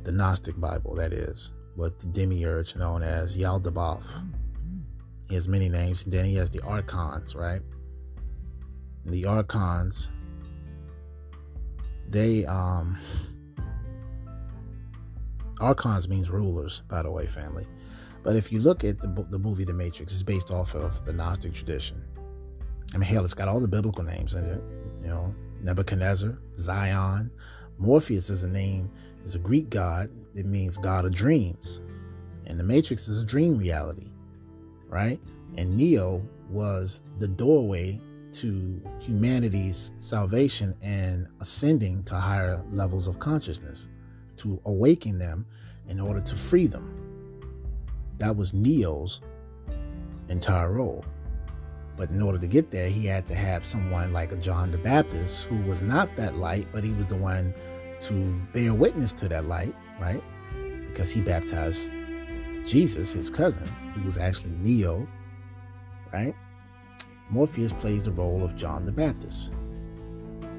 the 0.05 0.13
Gnostic 0.13 0.59
Bible, 0.61 0.95
that 0.97 1.13
is, 1.13 1.53
what 1.75 1.99
the 1.99 2.07
demiurge 2.07 2.77
known 2.77 3.03
as 3.03 3.37
Yaldabaoth. 3.37 4.07
He 5.29 5.35
has 5.35 5.47
many 5.49 5.69
names, 5.69 6.05
and 6.05 6.13
then 6.13 6.25
he 6.25 6.35
has 6.37 6.51
the 6.51 6.61
archons, 6.65 7.35
right? 7.35 7.61
And 9.05 9.15
the 9.15 9.27
archons, 9.27 10.11
they 12.09 12.45
um 12.47 12.99
archons 15.61 16.09
means 16.09 16.31
rulers, 16.31 16.83
by 16.89 17.03
the 17.03 17.11
way, 17.11 17.27
family. 17.27 17.67
But 18.23 18.37
if 18.37 18.53
you 18.53 18.61
look 18.61 18.85
at 18.85 18.99
the 19.01 19.09
the 19.31 19.39
movie 19.39 19.65
The 19.65 19.73
Matrix, 19.73 20.13
it's 20.13 20.23
based 20.23 20.51
off 20.51 20.75
of 20.75 21.05
the 21.05 21.13
Gnostic 21.13 21.53
tradition. 21.53 22.03
I 22.93 22.99
mean, 22.99 23.09
hell, 23.09 23.25
it's 23.25 23.35
got 23.35 23.47
all 23.47 23.61
the 23.61 23.69
biblical 23.69 24.03
names 24.03 24.35
in 24.35 24.45
it. 24.45 24.63
You 25.01 25.09
know, 25.09 25.35
Nebuchadnezzar, 25.63 26.39
Zion, 26.57 27.31
Morpheus 27.79 28.31
is 28.31 28.45
a 28.45 28.49
name, 28.49 28.91
is 29.25 29.35
a 29.35 29.39
Greek 29.39 29.71
god. 29.71 30.11
It 30.35 30.47
means 30.47 30.77
god 30.77 31.05
of 31.05 31.13
dreams. 31.13 31.81
And 32.47 32.59
the 32.59 32.65
Matrix 32.65 33.09
is 33.09 33.23
a 33.23 33.25
dream 33.25 33.59
reality, 33.59 34.11
right? 34.89 35.21
And 35.57 35.77
Neo 35.77 36.23
was 36.49 37.03
the 37.19 37.29
doorway 37.29 38.01
to 38.33 38.81
humanity's 39.01 39.93
salvation 39.99 40.75
and 40.83 41.29
ascending 41.41 42.03
to 42.05 42.15
higher 42.15 42.63
levels 42.71 43.09
of 43.09 43.19
consciousness 43.19 43.89
to 44.37 44.61
awaken 44.65 45.19
them 45.19 45.47
in 45.89 46.01
order 46.01 46.21
to 46.21 46.37
free 46.37 46.67
them. 46.67 46.97
That 48.19 48.37
was 48.37 48.55
Neo's 48.55 49.21
entire 50.29 50.73
role. 50.73 51.05
But 52.01 52.09
in 52.13 52.23
order 52.23 52.39
to 52.39 52.47
get 52.47 52.71
there, 52.71 52.89
he 52.89 53.05
had 53.05 53.27
to 53.27 53.35
have 53.35 53.63
someone 53.63 54.11
like 54.11 54.33
a 54.33 54.37
John 54.37 54.71
the 54.71 54.79
Baptist 54.79 55.45
who 55.45 55.59
was 55.69 55.83
not 55.83 56.17
that 56.17 56.35
light, 56.35 56.67
but 56.73 56.83
he 56.83 56.95
was 56.95 57.07
the 57.07 57.17
one 57.17 57.53
to 58.01 58.41
bear 58.55 58.73
witness 58.73 59.13
to 59.13 59.29
that 59.29 59.45
light, 59.45 59.75
right? 60.01 60.23
Because 60.89 61.13
he 61.13 61.21
baptized 61.21 61.91
Jesus, 62.65 63.13
his 63.13 63.29
cousin, 63.29 63.69
who 63.93 64.01
was 64.07 64.17
actually 64.17 64.55
Neo, 64.63 65.07
right? 66.11 66.35
Morpheus 67.29 67.75
plays 67.75 68.05
the 68.05 68.13
role 68.13 68.43
of 68.43 68.57
John 68.57 68.87
the 68.87 68.93
Baptist. 68.93 69.53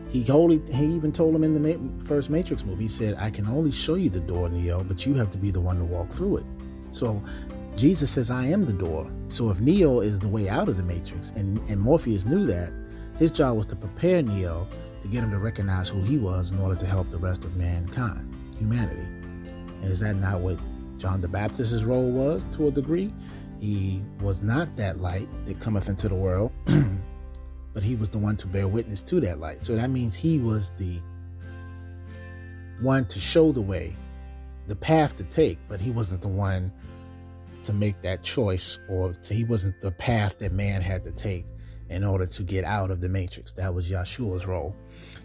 He, 0.09 0.29
only, 0.29 0.61
he 0.71 0.85
even 0.85 1.11
told 1.11 1.33
him 1.33 1.43
in 1.43 1.55
the 1.55 2.03
first 2.03 2.29
Matrix 2.29 2.63
movie, 2.63 2.83
he 2.83 2.87
said, 2.87 3.15
I 3.17 3.31
can 3.31 3.47
only 3.47 3.71
show 3.71 3.95
you 3.95 4.11
the 4.11 4.19
door, 4.19 4.47
Neo, 4.47 4.83
but 4.83 5.07
you 5.07 5.15
have 5.15 5.31
to 5.31 5.39
be 5.39 5.49
the 5.49 5.59
one 5.59 5.79
to 5.79 5.85
walk 5.85 6.11
through 6.11 6.37
it. 6.37 6.45
So 6.91 7.19
Jesus 7.75 8.11
says, 8.11 8.29
I 8.29 8.45
am 8.45 8.65
the 8.65 8.73
door. 8.73 9.11
So 9.27 9.49
if 9.49 9.59
Neo 9.59 10.01
is 10.01 10.19
the 10.19 10.27
way 10.27 10.49
out 10.49 10.69
of 10.69 10.77
the 10.77 10.83
Matrix, 10.83 11.31
and, 11.31 11.57
and 11.69 11.79
Morpheus 11.79 12.25
knew 12.25 12.45
that, 12.45 12.71
his 13.17 13.31
job 13.31 13.57
was 13.57 13.65
to 13.67 13.75
prepare 13.75 14.21
Neo 14.21 14.67
to 15.01 15.07
get 15.07 15.23
him 15.23 15.31
to 15.31 15.39
recognize 15.39 15.89
who 15.89 16.01
he 16.01 16.17
was 16.17 16.51
in 16.51 16.59
order 16.59 16.75
to 16.75 16.85
help 16.85 17.09
the 17.09 17.17
rest 17.17 17.45
of 17.45 17.55
mankind, 17.55 18.33
humanity. 18.57 19.01
And 19.01 19.85
is 19.85 19.99
that 20.01 20.15
not 20.15 20.41
what 20.41 20.59
John 20.97 21.21
the 21.21 21.27
Baptist's 21.27 21.83
role 21.83 22.11
was 22.11 22.45
to 22.55 22.67
a 22.67 22.71
degree? 22.71 23.11
He 23.59 24.03
was 24.21 24.41
not 24.41 24.75
that 24.75 24.99
light 24.99 25.27
that 25.45 25.59
cometh 25.59 25.89
into 25.89 26.09
the 26.09 26.15
world, 26.15 26.51
but 27.73 27.83
he 27.83 27.95
was 27.95 28.09
the 28.09 28.17
one 28.17 28.35
to 28.37 28.47
bear 28.47 28.67
witness 28.67 29.01
to 29.03 29.19
that 29.21 29.39
light. 29.39 29.61
So 29.61 29.75
that 29.75 29.89
means 29.89 30.15
he 30.15 30.39
was 30.39 30.71
the 30.71 31.01
one 32.81 33.05
to 33.05 33.19
show 33.19 33.51
the 33.51 33.61
way, 33.61 33.95
the 34.67 34.75
path 34.75 35.15
to 35.17 35.23
take, 35.23 35.57
but 35.67 35.79
he 35.79 35.91
wasn't 35.91 36.21
the 36.21 36.27
one 36.27 36.71
to 37.71 37.77
make 37.77 38.01
that 38.01 38.21
choice 38.23 38.79
or 38.89 39.13
to, 39.13 39.33
he 39.33 39.43
wasn't 39.43 39.79
the 39.81 39.91
path 39.91 40.37
that 40.39 40.51
man 40.51 40.81
had 40.81 41.03
to 41.03 41.11
take 41.11 41.45
in 41.89 42.03
order 42.03 42.25
to 42.25 42.43
get 42.43 42.63
out 42.63 42.91
of 42.91 43.01
the 43.01 43.09
matrix. 43.09 43.51
That 43.53 43.73
was 43.73 43.89
Yeshua's 43.89 44.45
role. 44.45 44.75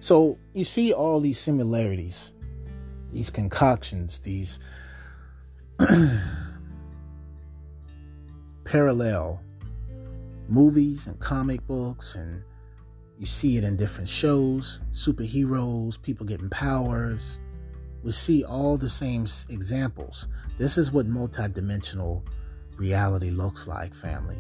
So 0.00 0.38
you 0.52 0.64
see 0.64 0.92
all 0.92 1.20
these 1.20 1.38
similarities, 1.38 2.32
these 3.12 3.30
concoctions, 3.30 4.18
these 4.20 4.58
parallel 8.64 9.42
movies 10.48 11.06
and 11.06 11.18
comic 11.18 11.66
books 11.66 12.14
and 12.14 12.42
you 13.18 13.26
see 13.26 13.56
it 13.56 13.64
in 13.64 13.76
different 13.76 14.08
shows, 14.08 14.80
superheroes, 14.90 16.00
people 16.00 16.26
getting 16.26 16.50
powers, 16.50 17.38
we 18.02 18.12
see 18.12 18.44
all 18.44 18.76
the 18.76 18.88
same 18.88 19.26
examples. 19.48 20.28
This 20.58 20.78
is 20.78 20.92
what 20.92 21.06
multidimensional 21.06 22.22
reality 22.78 23.30
looks 23.30 23.66
like, 23.66 23.94
family. 23.94 24.38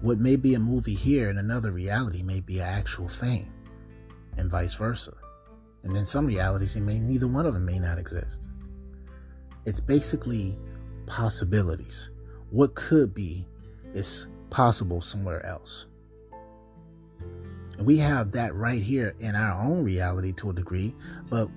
What 0.00 0.18
may 0.18 0.36
be 0.36 0.54
a 0.54 0.58
movie 0.58 0.94
here 0.94 1.30
in 1.30 1.38
another 1.38 1.70
reality 1.70 2.22
may 2.22 2.40
be 2.40 2.58
an 2.58 2.68
actual 2.68 3.08
thing, 3.08 3.52
and 4.36 4.50
vice 4.50 4.74
versa. 4.74 5.14
And 5.82 5.94
then 5.94 6.04
some 6.04 6.26
realities, 6.26 6.76
it 6.76 6.82
may 6.82 6.98
neither 6.98 7.26
one 7.26 7.46
of 7.46 7.54
them 7.54 7.64
may 7.64 7.78
not 7.78 7.98
exist. 7.98 8.48
It's 9.64 9.80
basically 9.80 10.58
possibilities. 11.06 12.10
What 12.50 12.74
could 12.74 13.14
be 13.14 13.46
is 13.92 14.28
possible 14.50 15.00
somewhere 15.00 15.44
else. 15.46 15.86
We 17.80 17.98
have 17.98 18.32
that 18.32 18.54
right 18.54 18.82
here 18.82 19.14
in 19.18 19.34
our 19.34 19.62
own 19.64 19.82
reality 19.84 20.32
to 20.34 20.50
a 20.50 20.52
degree, 20.52 20.94
but 21.28 21.48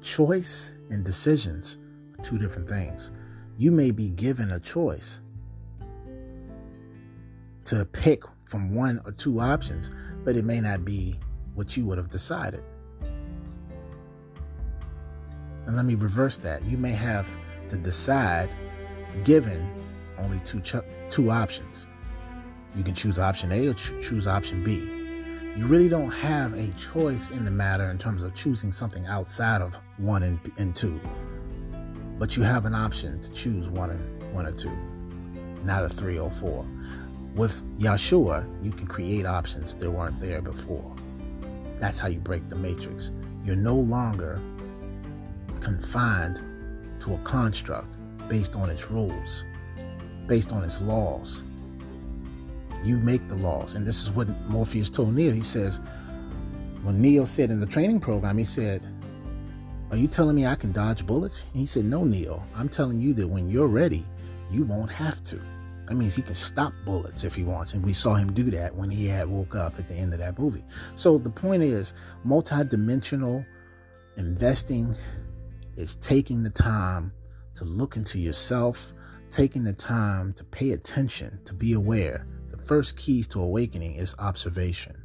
choice 0.00 0.74
and 0.90 1.04
decisions 1.04 1.78
are 2.18 2.22
two 2.22 2.38
different 2.38 2.68
things. 2.68 3.12
You 3.56 3.70
may 3.70 3.90
be 3.90 4.10
given 4.10 4.50
a 4.52 4.60
choice 4.60 5.20
to 7.64 7.84
pick 7.84 8.24
from 8.44 8.74
one 8.74 9.00
or 9.04 9.12
two 9.12 9.40
options, 9.40 9.90
but 10.24 10.36
it 10.36 10.44
may 10.44 10.60
not 10.60 10.84
be 10.84 11.14
what 11.54 11.76
you 11.76 11.86
would 11.86 11.98
have 11.98 12.08
decided. 12.08 12.62
And 15.66 15.76
let 15.76 15.84
me 15.84 15.94
reverse 15.94 16.38
that. 16.38 16.64
You 16.64 16.76
may 16.76 16.92
have 16.92 17.36
to 17.68 17.78
decide 17.78 18.54
given 19.24 19.68
only 20.18 20.40
two 20.40 20.60
ch- 20.60 20.76
two 21.08 21.30
options. 21.30 21.86
You 22.74 22.82
can 22.82 22.94
choose 22.94 23.18
option 23.18 23.52
A 23.52 23.68
or 23.68 23.74
ch- 23.74 23.92
choose 24.00 24.26
option 24.26 24.64
B. 24.64 24.74
You 25.56 25.66
really 25.66 25.88
don't 25.88 26.10
have 26.10 26.54
a 26.54 26.72
choice 26.72 27.30
in 27.30 27.44
the 27.44 27.50
matter 27.50 27.90
in 27.90 27.98
terms 27.98 28.22
of 28.22 28.34
choosing 28.34 28.72
something 28.72 29.04
outside 29.06 29.60
of 29.60 29.78
one 29.98 30.22
and, 30.22 30.40
and 30.58 30.74
two. 30.74 30.98
But 32.18 32.36
you 32.36 32.42
have 32.42 32.64
an 32.64 32.74
option 32.74 33.20
to 33.20 33.30
choose 33.32 33.68
one 33.68 33.90
and 33.90 34.32
one 34.32 34.46
or 34.46 34.52
two, 34.52 34.72
not 35.64 35.84
a 35.84 35.88
three 35.88 36.18
or 36.18 36.30
four. 36.30 36.66
With 37.34 37.64
Yeshua, 37.78 38.46
you 38.62 38.72
can 38.72 38.86
create 38.86 39.24
options 39.24 39.74
that 39.74 39.90
weren't 39.90 40.20
there 40.20 40.42
before. 40.42 40.94
That's 41.78 41.98
how 41.98 42.08
you 42.08 42.20
break 42.20 42.48
the 42.48 42.56
matrix. 42.56 43.10
You're 43.42 43.56
no 43.56 43.74
longer 43.74 44.40
confined 45.60 46.42
to 47.00 47.14
a 47.14 47.18
construct 47.18 47.96
based 48.28 48.54
on 48.54 48.68
its 48.68 48.90
rules, 48.90 49.44
based 50.26 50.52
on 50.52 50.62
its 50.62 50.82
laws. 50.82 51.44
You 52.84 52.98
make 52.98 53.26
the 53.28 53.36
laws. 53.36 53.76
And 53.76 53.86
this 53.86 54.02
is 54.02 54.12
what 54.12 54.28
Morpheus 54.48 54.90
told 54.90 55.14
Neo. 55.14 55.32
He 55.32 55.42
says, 55.42 55.80
when 56.82 57.00
Neo 57.00 57.24
said 57.24 57.50
in 57.50 57.60
the 57.60 57.66
training 57.66 58.00
program, 58.00 58.36
he 58.36 58.44
said, 58.44 58.86
Are 59.90 59.96
you 59.96 60.06
telling 60.06 60.36
me 60.36 60.46
I 60.46 60.54
can 60.54 60.72
dodge 60.72 61.06
bullets? 61.06 61.44
And 61.52 61.60
he 61.60 61.66
said, 61.66 61.84
No, 61.84 62.04
Neo. 62.04 62.42
I'm 62.56 62.68
telling 62.68 62.98
you 62.98 63.14
that 63.14 63.26
when 63.26 63.48
you're 63.48 63.68
ready, 63.68 64.04
you 64.50 64.64
won't 64.64 64.90
have 64.90 65.22
to. 65.24 65.40
That 65.92 65.98
means 65.98 66.14
he 66.14 66.22
can 66.22 66.34
stop 66.34 66.72
bullets 66.86 67.22
if 67.22 67.34
he 67.34 67.44
wants. 67.44 67.74
And 67.74 67.84
we 67.84 67.92
saw 67.92 68.14
him 68.14 68.32
do 68.32 68.44
that 68.44 68.74
when 68.74 68.88
he 68.88 69.06
had 69.06 69.28
woke 69.28 69.54
up 69.54 69.78
at 69.78 69.88
the 69.88 69.94
end 69.94 70.14
of 70.14 70.20
that 70.20 70.38
movie. 70.38 70.64
So 70.96 71.18
the 71.18 71.28
point 71.28 71.62
is 71.62 71.92
multidimensional 72.24 73.44
investing 74.16 74.96
is 75.76 75.96
taking 75.96 76.42
the 76.42 76.48
time 76.48 77.12
to 77.56 77.66
look 77.66 77.96
into 77.96 78.18
yourself, 78.18 78.94
taking 79.28 79.64
the 79.64 79.74
time 79.74 80.32
to 80.32 80.44
pay 80.44 80.70
attention, 80.70 81.38
to 81.44 81.52
be 81.52 81.74
aware. 81.74 82.26
The 82.48 82.56
first 82.56 82.96
keys 82.96 83.26
to 83.26 83.42
awakening 83.42 83.96
is 83.96 84.16
observation. 84.18 84.96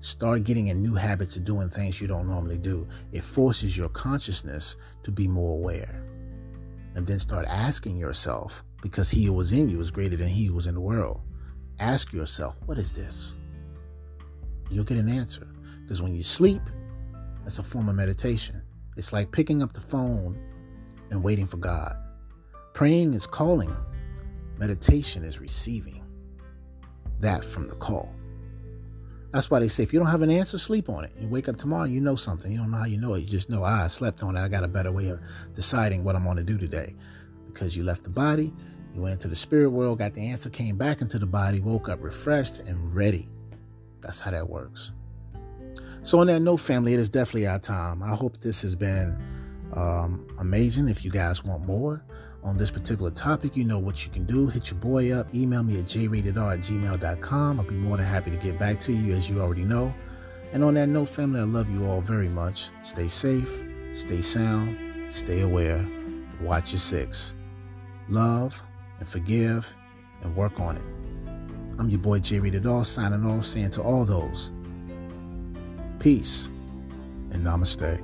Start 0.00 0.42
getting 0.42 0.66
in 0.66 0.82
new 0.82 0.96
habits 0.96 1.36
of 1.36 1.44
doing 1.44 1.68
things 1.68 2.00
you 2.00 2.08
don't 2.08 2.26
normally 2.26 2.58
do. 2.58 2.88
It 3.12 3.22
forces 3.22 3.78
your 3.78 3.90
consciousness 3.90 4.76
to 5.04 5.12
be 5.12 5.28
more 5.28 5.56
aware. 5.56 6.04
And 6.96 7.06
then 7.06 7.20
start 7.20 7.46
asking 7.46 7.96
yourself, 7.96 8.64
because 8.84 9.10
he 9.10 9.24
who 9.24 9.32
was 9.32 9.52
in 9.52 9.66
you 9.66 9.80
is 9.80 9.90
greater 9.90 10.14
than 10.14 10.28
he 10.28 10.44
who 10.44 10.54
was 10.54 10.66
in 10.66 10.74
the 10.74 10.80
world. 10.80 11.22
Ask 11.80 12.12
yourself, 12.12 12.60
what 12.66 12.76
is 12.76 12.92
this? 12.92 13.34
You'll 14.70 14.84
get 14.84 14.98
an 14.98 15.08
answer. 15.08 15.48
Because 15.80 16.02
when 16.02 16.14
you 16.14 16.22
sleep, 16.22 16.60
that's 17.42 17.58
a 17.58 17.62
form 17.62 17.88
of 17.88 17.94
meditation. 17.94 18.60
It's 18.98 19.10
like 19.10 19.32
picking 19.32 19.62
up 19.62 19.72
the 19.72 19.80
phone 19.80 20.38
and 21.10 21.24
waiting 21.24 21.46
for 21.46 21.56
God. 21.56 21.96
Praying 22.74 23.14
is 23.14 23.26
calling, 23.26 23.74
meditation 24.58 25.24
is 25.24 25.40
receiving 25.40 26.04
that 27.20 27.42
from 27.42 27.66
the 27.66 27.76
call. 27.76 28.14
That's 29.30 29.50
why 29.50 29.60
they 29.60 29.68
say 29.68 29.82
if 29.82 29.94
you 29.94 29.98
don't 29.98 30.08
have 30.08 30.20
an 30.20 30.30
answer, 30.30 30.58
sleep 30.58 30.90
on 30.90 31.04
it. 31.04 31.12
You 31.18 31.26
wake 31.28 31.48
up 31.48 31.56
tomorrow, 31.56 31.84
you 31.84 32.02
know 32.02 32.16
something. 32.16 32.52
You 32.52 32.58
don't 32.58 32.70
know 32.70 32.76
how 32.76 32.84
you 32.84 33.00
know 33.00 33.14
it. 33.14 33.20
You 33.20 33.28
just 33.28 33.48
know, 33.48 33.64
ah, 33.64 33.84
I 33.84 33.86
slept 33.86 34.22
on 34.22 34.36
it. 34.36 34.42
I 34.42 34.48
got 34.48 34.62
a 34.62 34.68
better 34.68 34.92
way 34.92 35.08
of 35.08 35.20
deciding 35.54 36.04
what 36.04 36.14
I'm 36.14 36.24
going 36.24 36.36
to 36.36 36.44
do 36.44 36.58
today. 36.58 36.94
Because 37.46 37.76
you 37.76 37.84
left 37.84 38.02
the 38.02 38.10
body, 38.10 38.52
you 38.94 39.02
went 39.02 39.14
into 39.14 39.28
the 39.28 39.36
spirit 39.36 39.70
world, 39.70 39.98
got 39.98 40.14
the 40.14 40.28
answer, 40.28 40.48
came 40.48 40.76
back 40.76 41.00
into 41.00 41.18
the 41.18 41.26
body, 41.26 41.60
woke 41.60 41.88
up 41.88 42.02
refreshed 42.02 42.60
and 42.60 42.94
ready. 42.94 43.26
That's 44.00 44.20
how 44.20 44.30
that 44.30 44.48
works. 44.48 44.92
So, 46.02 46.20
on 46.20 46.26
that 46.28 46.40
note, 46.40 46.58
family, 46.58 46.94
it 46.94 47.00
is 47.00 47.08
definitely 47.08 47.46
our 47.46 47.58
time. 47.58 48.02
I 48.02 48.14
hope 48.14 48.38
this 48.38 48.62
has 48.62 48.74
been 48.74 49.18
um, 49.74 50.26
amazing. 50.38 50.88
If 50.88 51.04
you 51.04 51.10
guys 51.10 51.42
want 51.42 51.66
more 51.66 52.04
on 52.44 52.58
this 52.58 52.70
particular 52.70 53.10
topic, 53.10 53.56
you 53.56 53.64
know 53.64 53.78
what 53.78 54.04
you 54.04 54.12
can 54.12 54.26
do. 54.26 54.46
Hit 54.48 54.70
your 54.70 54.78
boy 54.78 55.12
up, 55.12 55.34
email 55.34 55.62
me 55.62 55.78
at 55.78 55.86
jratedr 55.86 56.52
at 56.52 56.60
gmail.com. 56.60 57.58
I'll 57.58 57.66
be 57.66 57.74
more 57.74 57.96
than 57.96 58.06
happy 58.06 58.30
to 58.30 58.36
get 58.36 58.58
back 58.58 58.78
to 58.80 58.92
you, 58.92 59.14
as 59.14 59.28
you 59.28 59.40
already 59.40 59.64
know. 59.64 59.94
And 60.52 60.62
on 60.62 60.74
that 60.74 60.88
note, 60.88 61.08
family, 61.08 61.40
I 61.40 61.44
love 61.44 61.70
you 61.70 61.86
all 61.86 62.00
very 62.00 62.28
much. 62.28 62.70
Stay 62.82 63.08
safe, 63.08 63.64
stay 63.92 64.20
sound, 64.20 64.76
stay 65.10 65.40
aware, 65.40 65.84
watch 66.40 66.72
your 66.72 66.78
six. 66.78 67.34
Love 68.08 68.62
and 68.98 69.08
forgive 69.08 69.74
and 70.22 70.34
work 70.36 70.60
on 70.60 70.76
it. 70.76 70.82
I'm 71.78 71.88
your 71.90 72.00
boy 72.00 72.20
J 72.20 72.40
Rated 72.40 72.66
R 72.66 72.84
signing 72.84 73.26
off, 73.26 73.44
saying 73.44 73.70
to 73.70 73.82
all 73.82 74.04
those, 74.04 74.52
peace 75.98 76.46
and 77.30 77.44
namaste. 77.44 78.00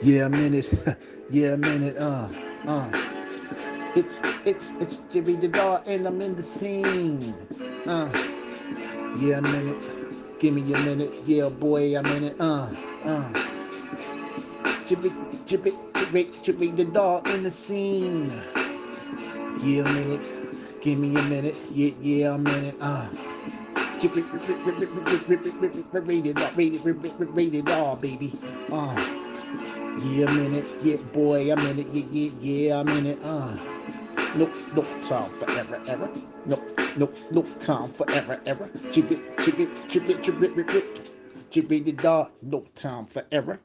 Yeah, 0.00 0.26
a 0.26 0.28
minute. 0.28 0.72
yeah, 1.30 1.48
a 1.48 1.56
minute. 1.56 1.96
Uh, 1.98 2.28
uh. 2.66 3.08
It's 3.94 4.20
it's 4.44 4.72
it's 4.78 4.98
Jimmy 5.10 5.34
the 5.34 5.48
Dog 5.48 5.82
and 5.86 6.06
I'm 6.06 6.20
in 6.20 6.36
the 6.36 6.42
scene. 6.42 7.34
Uh, 7.86 8.08
yeah, 9.18 9.38
I'm 9.38 9.46
in 9.46 9.68
it. 9.74 9.97
Give 10.38 10.54
me 10.54 10.62
a 10.72 10.78
minute. 10.80 11.14
Yeah, 11.26 11.48
boy, 11.48 11.98
I'm 11.98 12.06
in 12.06 12.24
it. 12.24 12.36
Uh, 12.40 12.70
uh. 13.04 13.32
Jimmy, 14.86 15.10
Jimmy, 15.46 15.72
Jimmy, 15.94 16.30
Jimmy 16.42 16.66
the 16.68 16.84
Dog 16.84 17.28
in 17.28 17.42
the 17.42 17.50
scene. 17.50 18.30
Yeah, 19.62 19.84
I'm 19.84 19.96
in. 19.96 20.22
Give 20.80 20.98
me 20.98 21.16
a 21.16 21.22
minute. 21.24 21.56
Yeah, 21.72 21.90
yeah, 22.00 22.34
I'm 22.34 22.46
in 22.46 22.64
it. 22.66 22.76
Uh. 22.80 23.08
Rated 25.92 26.38
R, 26.38 26.52
rated, 27.34 27.68
R, 27.68 27.96
baby. 27.96 28.32
Uh, 28.70 28.94
yeah, 30.04 30.26
I'm 30.28 30.38
in 30.38 30.54
it. 30.54 30.66
Yeah, 30.84 30.96
boy, 31.12 31.50
I'm 31.52 31.58
in 31.66 31.80
it. 31.80 31.88
Yeah, 31.92 32.04
yeah, 32.12 32.30
yeah, 32.40 32.80
I'm 32.80 32.88
in 32.90 33.06
it. 33.06 33.18
Uh, 33.24 33.56
no, 34.36 34.50
no 34.74 34.82
time 35.00 35.30
for 35.30 35.50
error, 35.50 35.80
error. 35.86 36.10
No, 36.46 36.62
no, 36.96 37.10
no 37.30 37.42
time 37.60 37.88
for 37.90 38.10
error, 38.10 38.40
error. 38.46 38.68
chibi, 38.90 39.16
chibi, 39.36 39.66
chibi, 39.88 40.14
chibi, 40.22 40.54
chibi, 40.54 40.64
chibby, 40.64 40.84
chibby, 41.50 41.84
chibby, 41.84 42.28
no 42.42 42.64
time 42.74 43.06
for 43.06 43.24
error. 43.30 43.60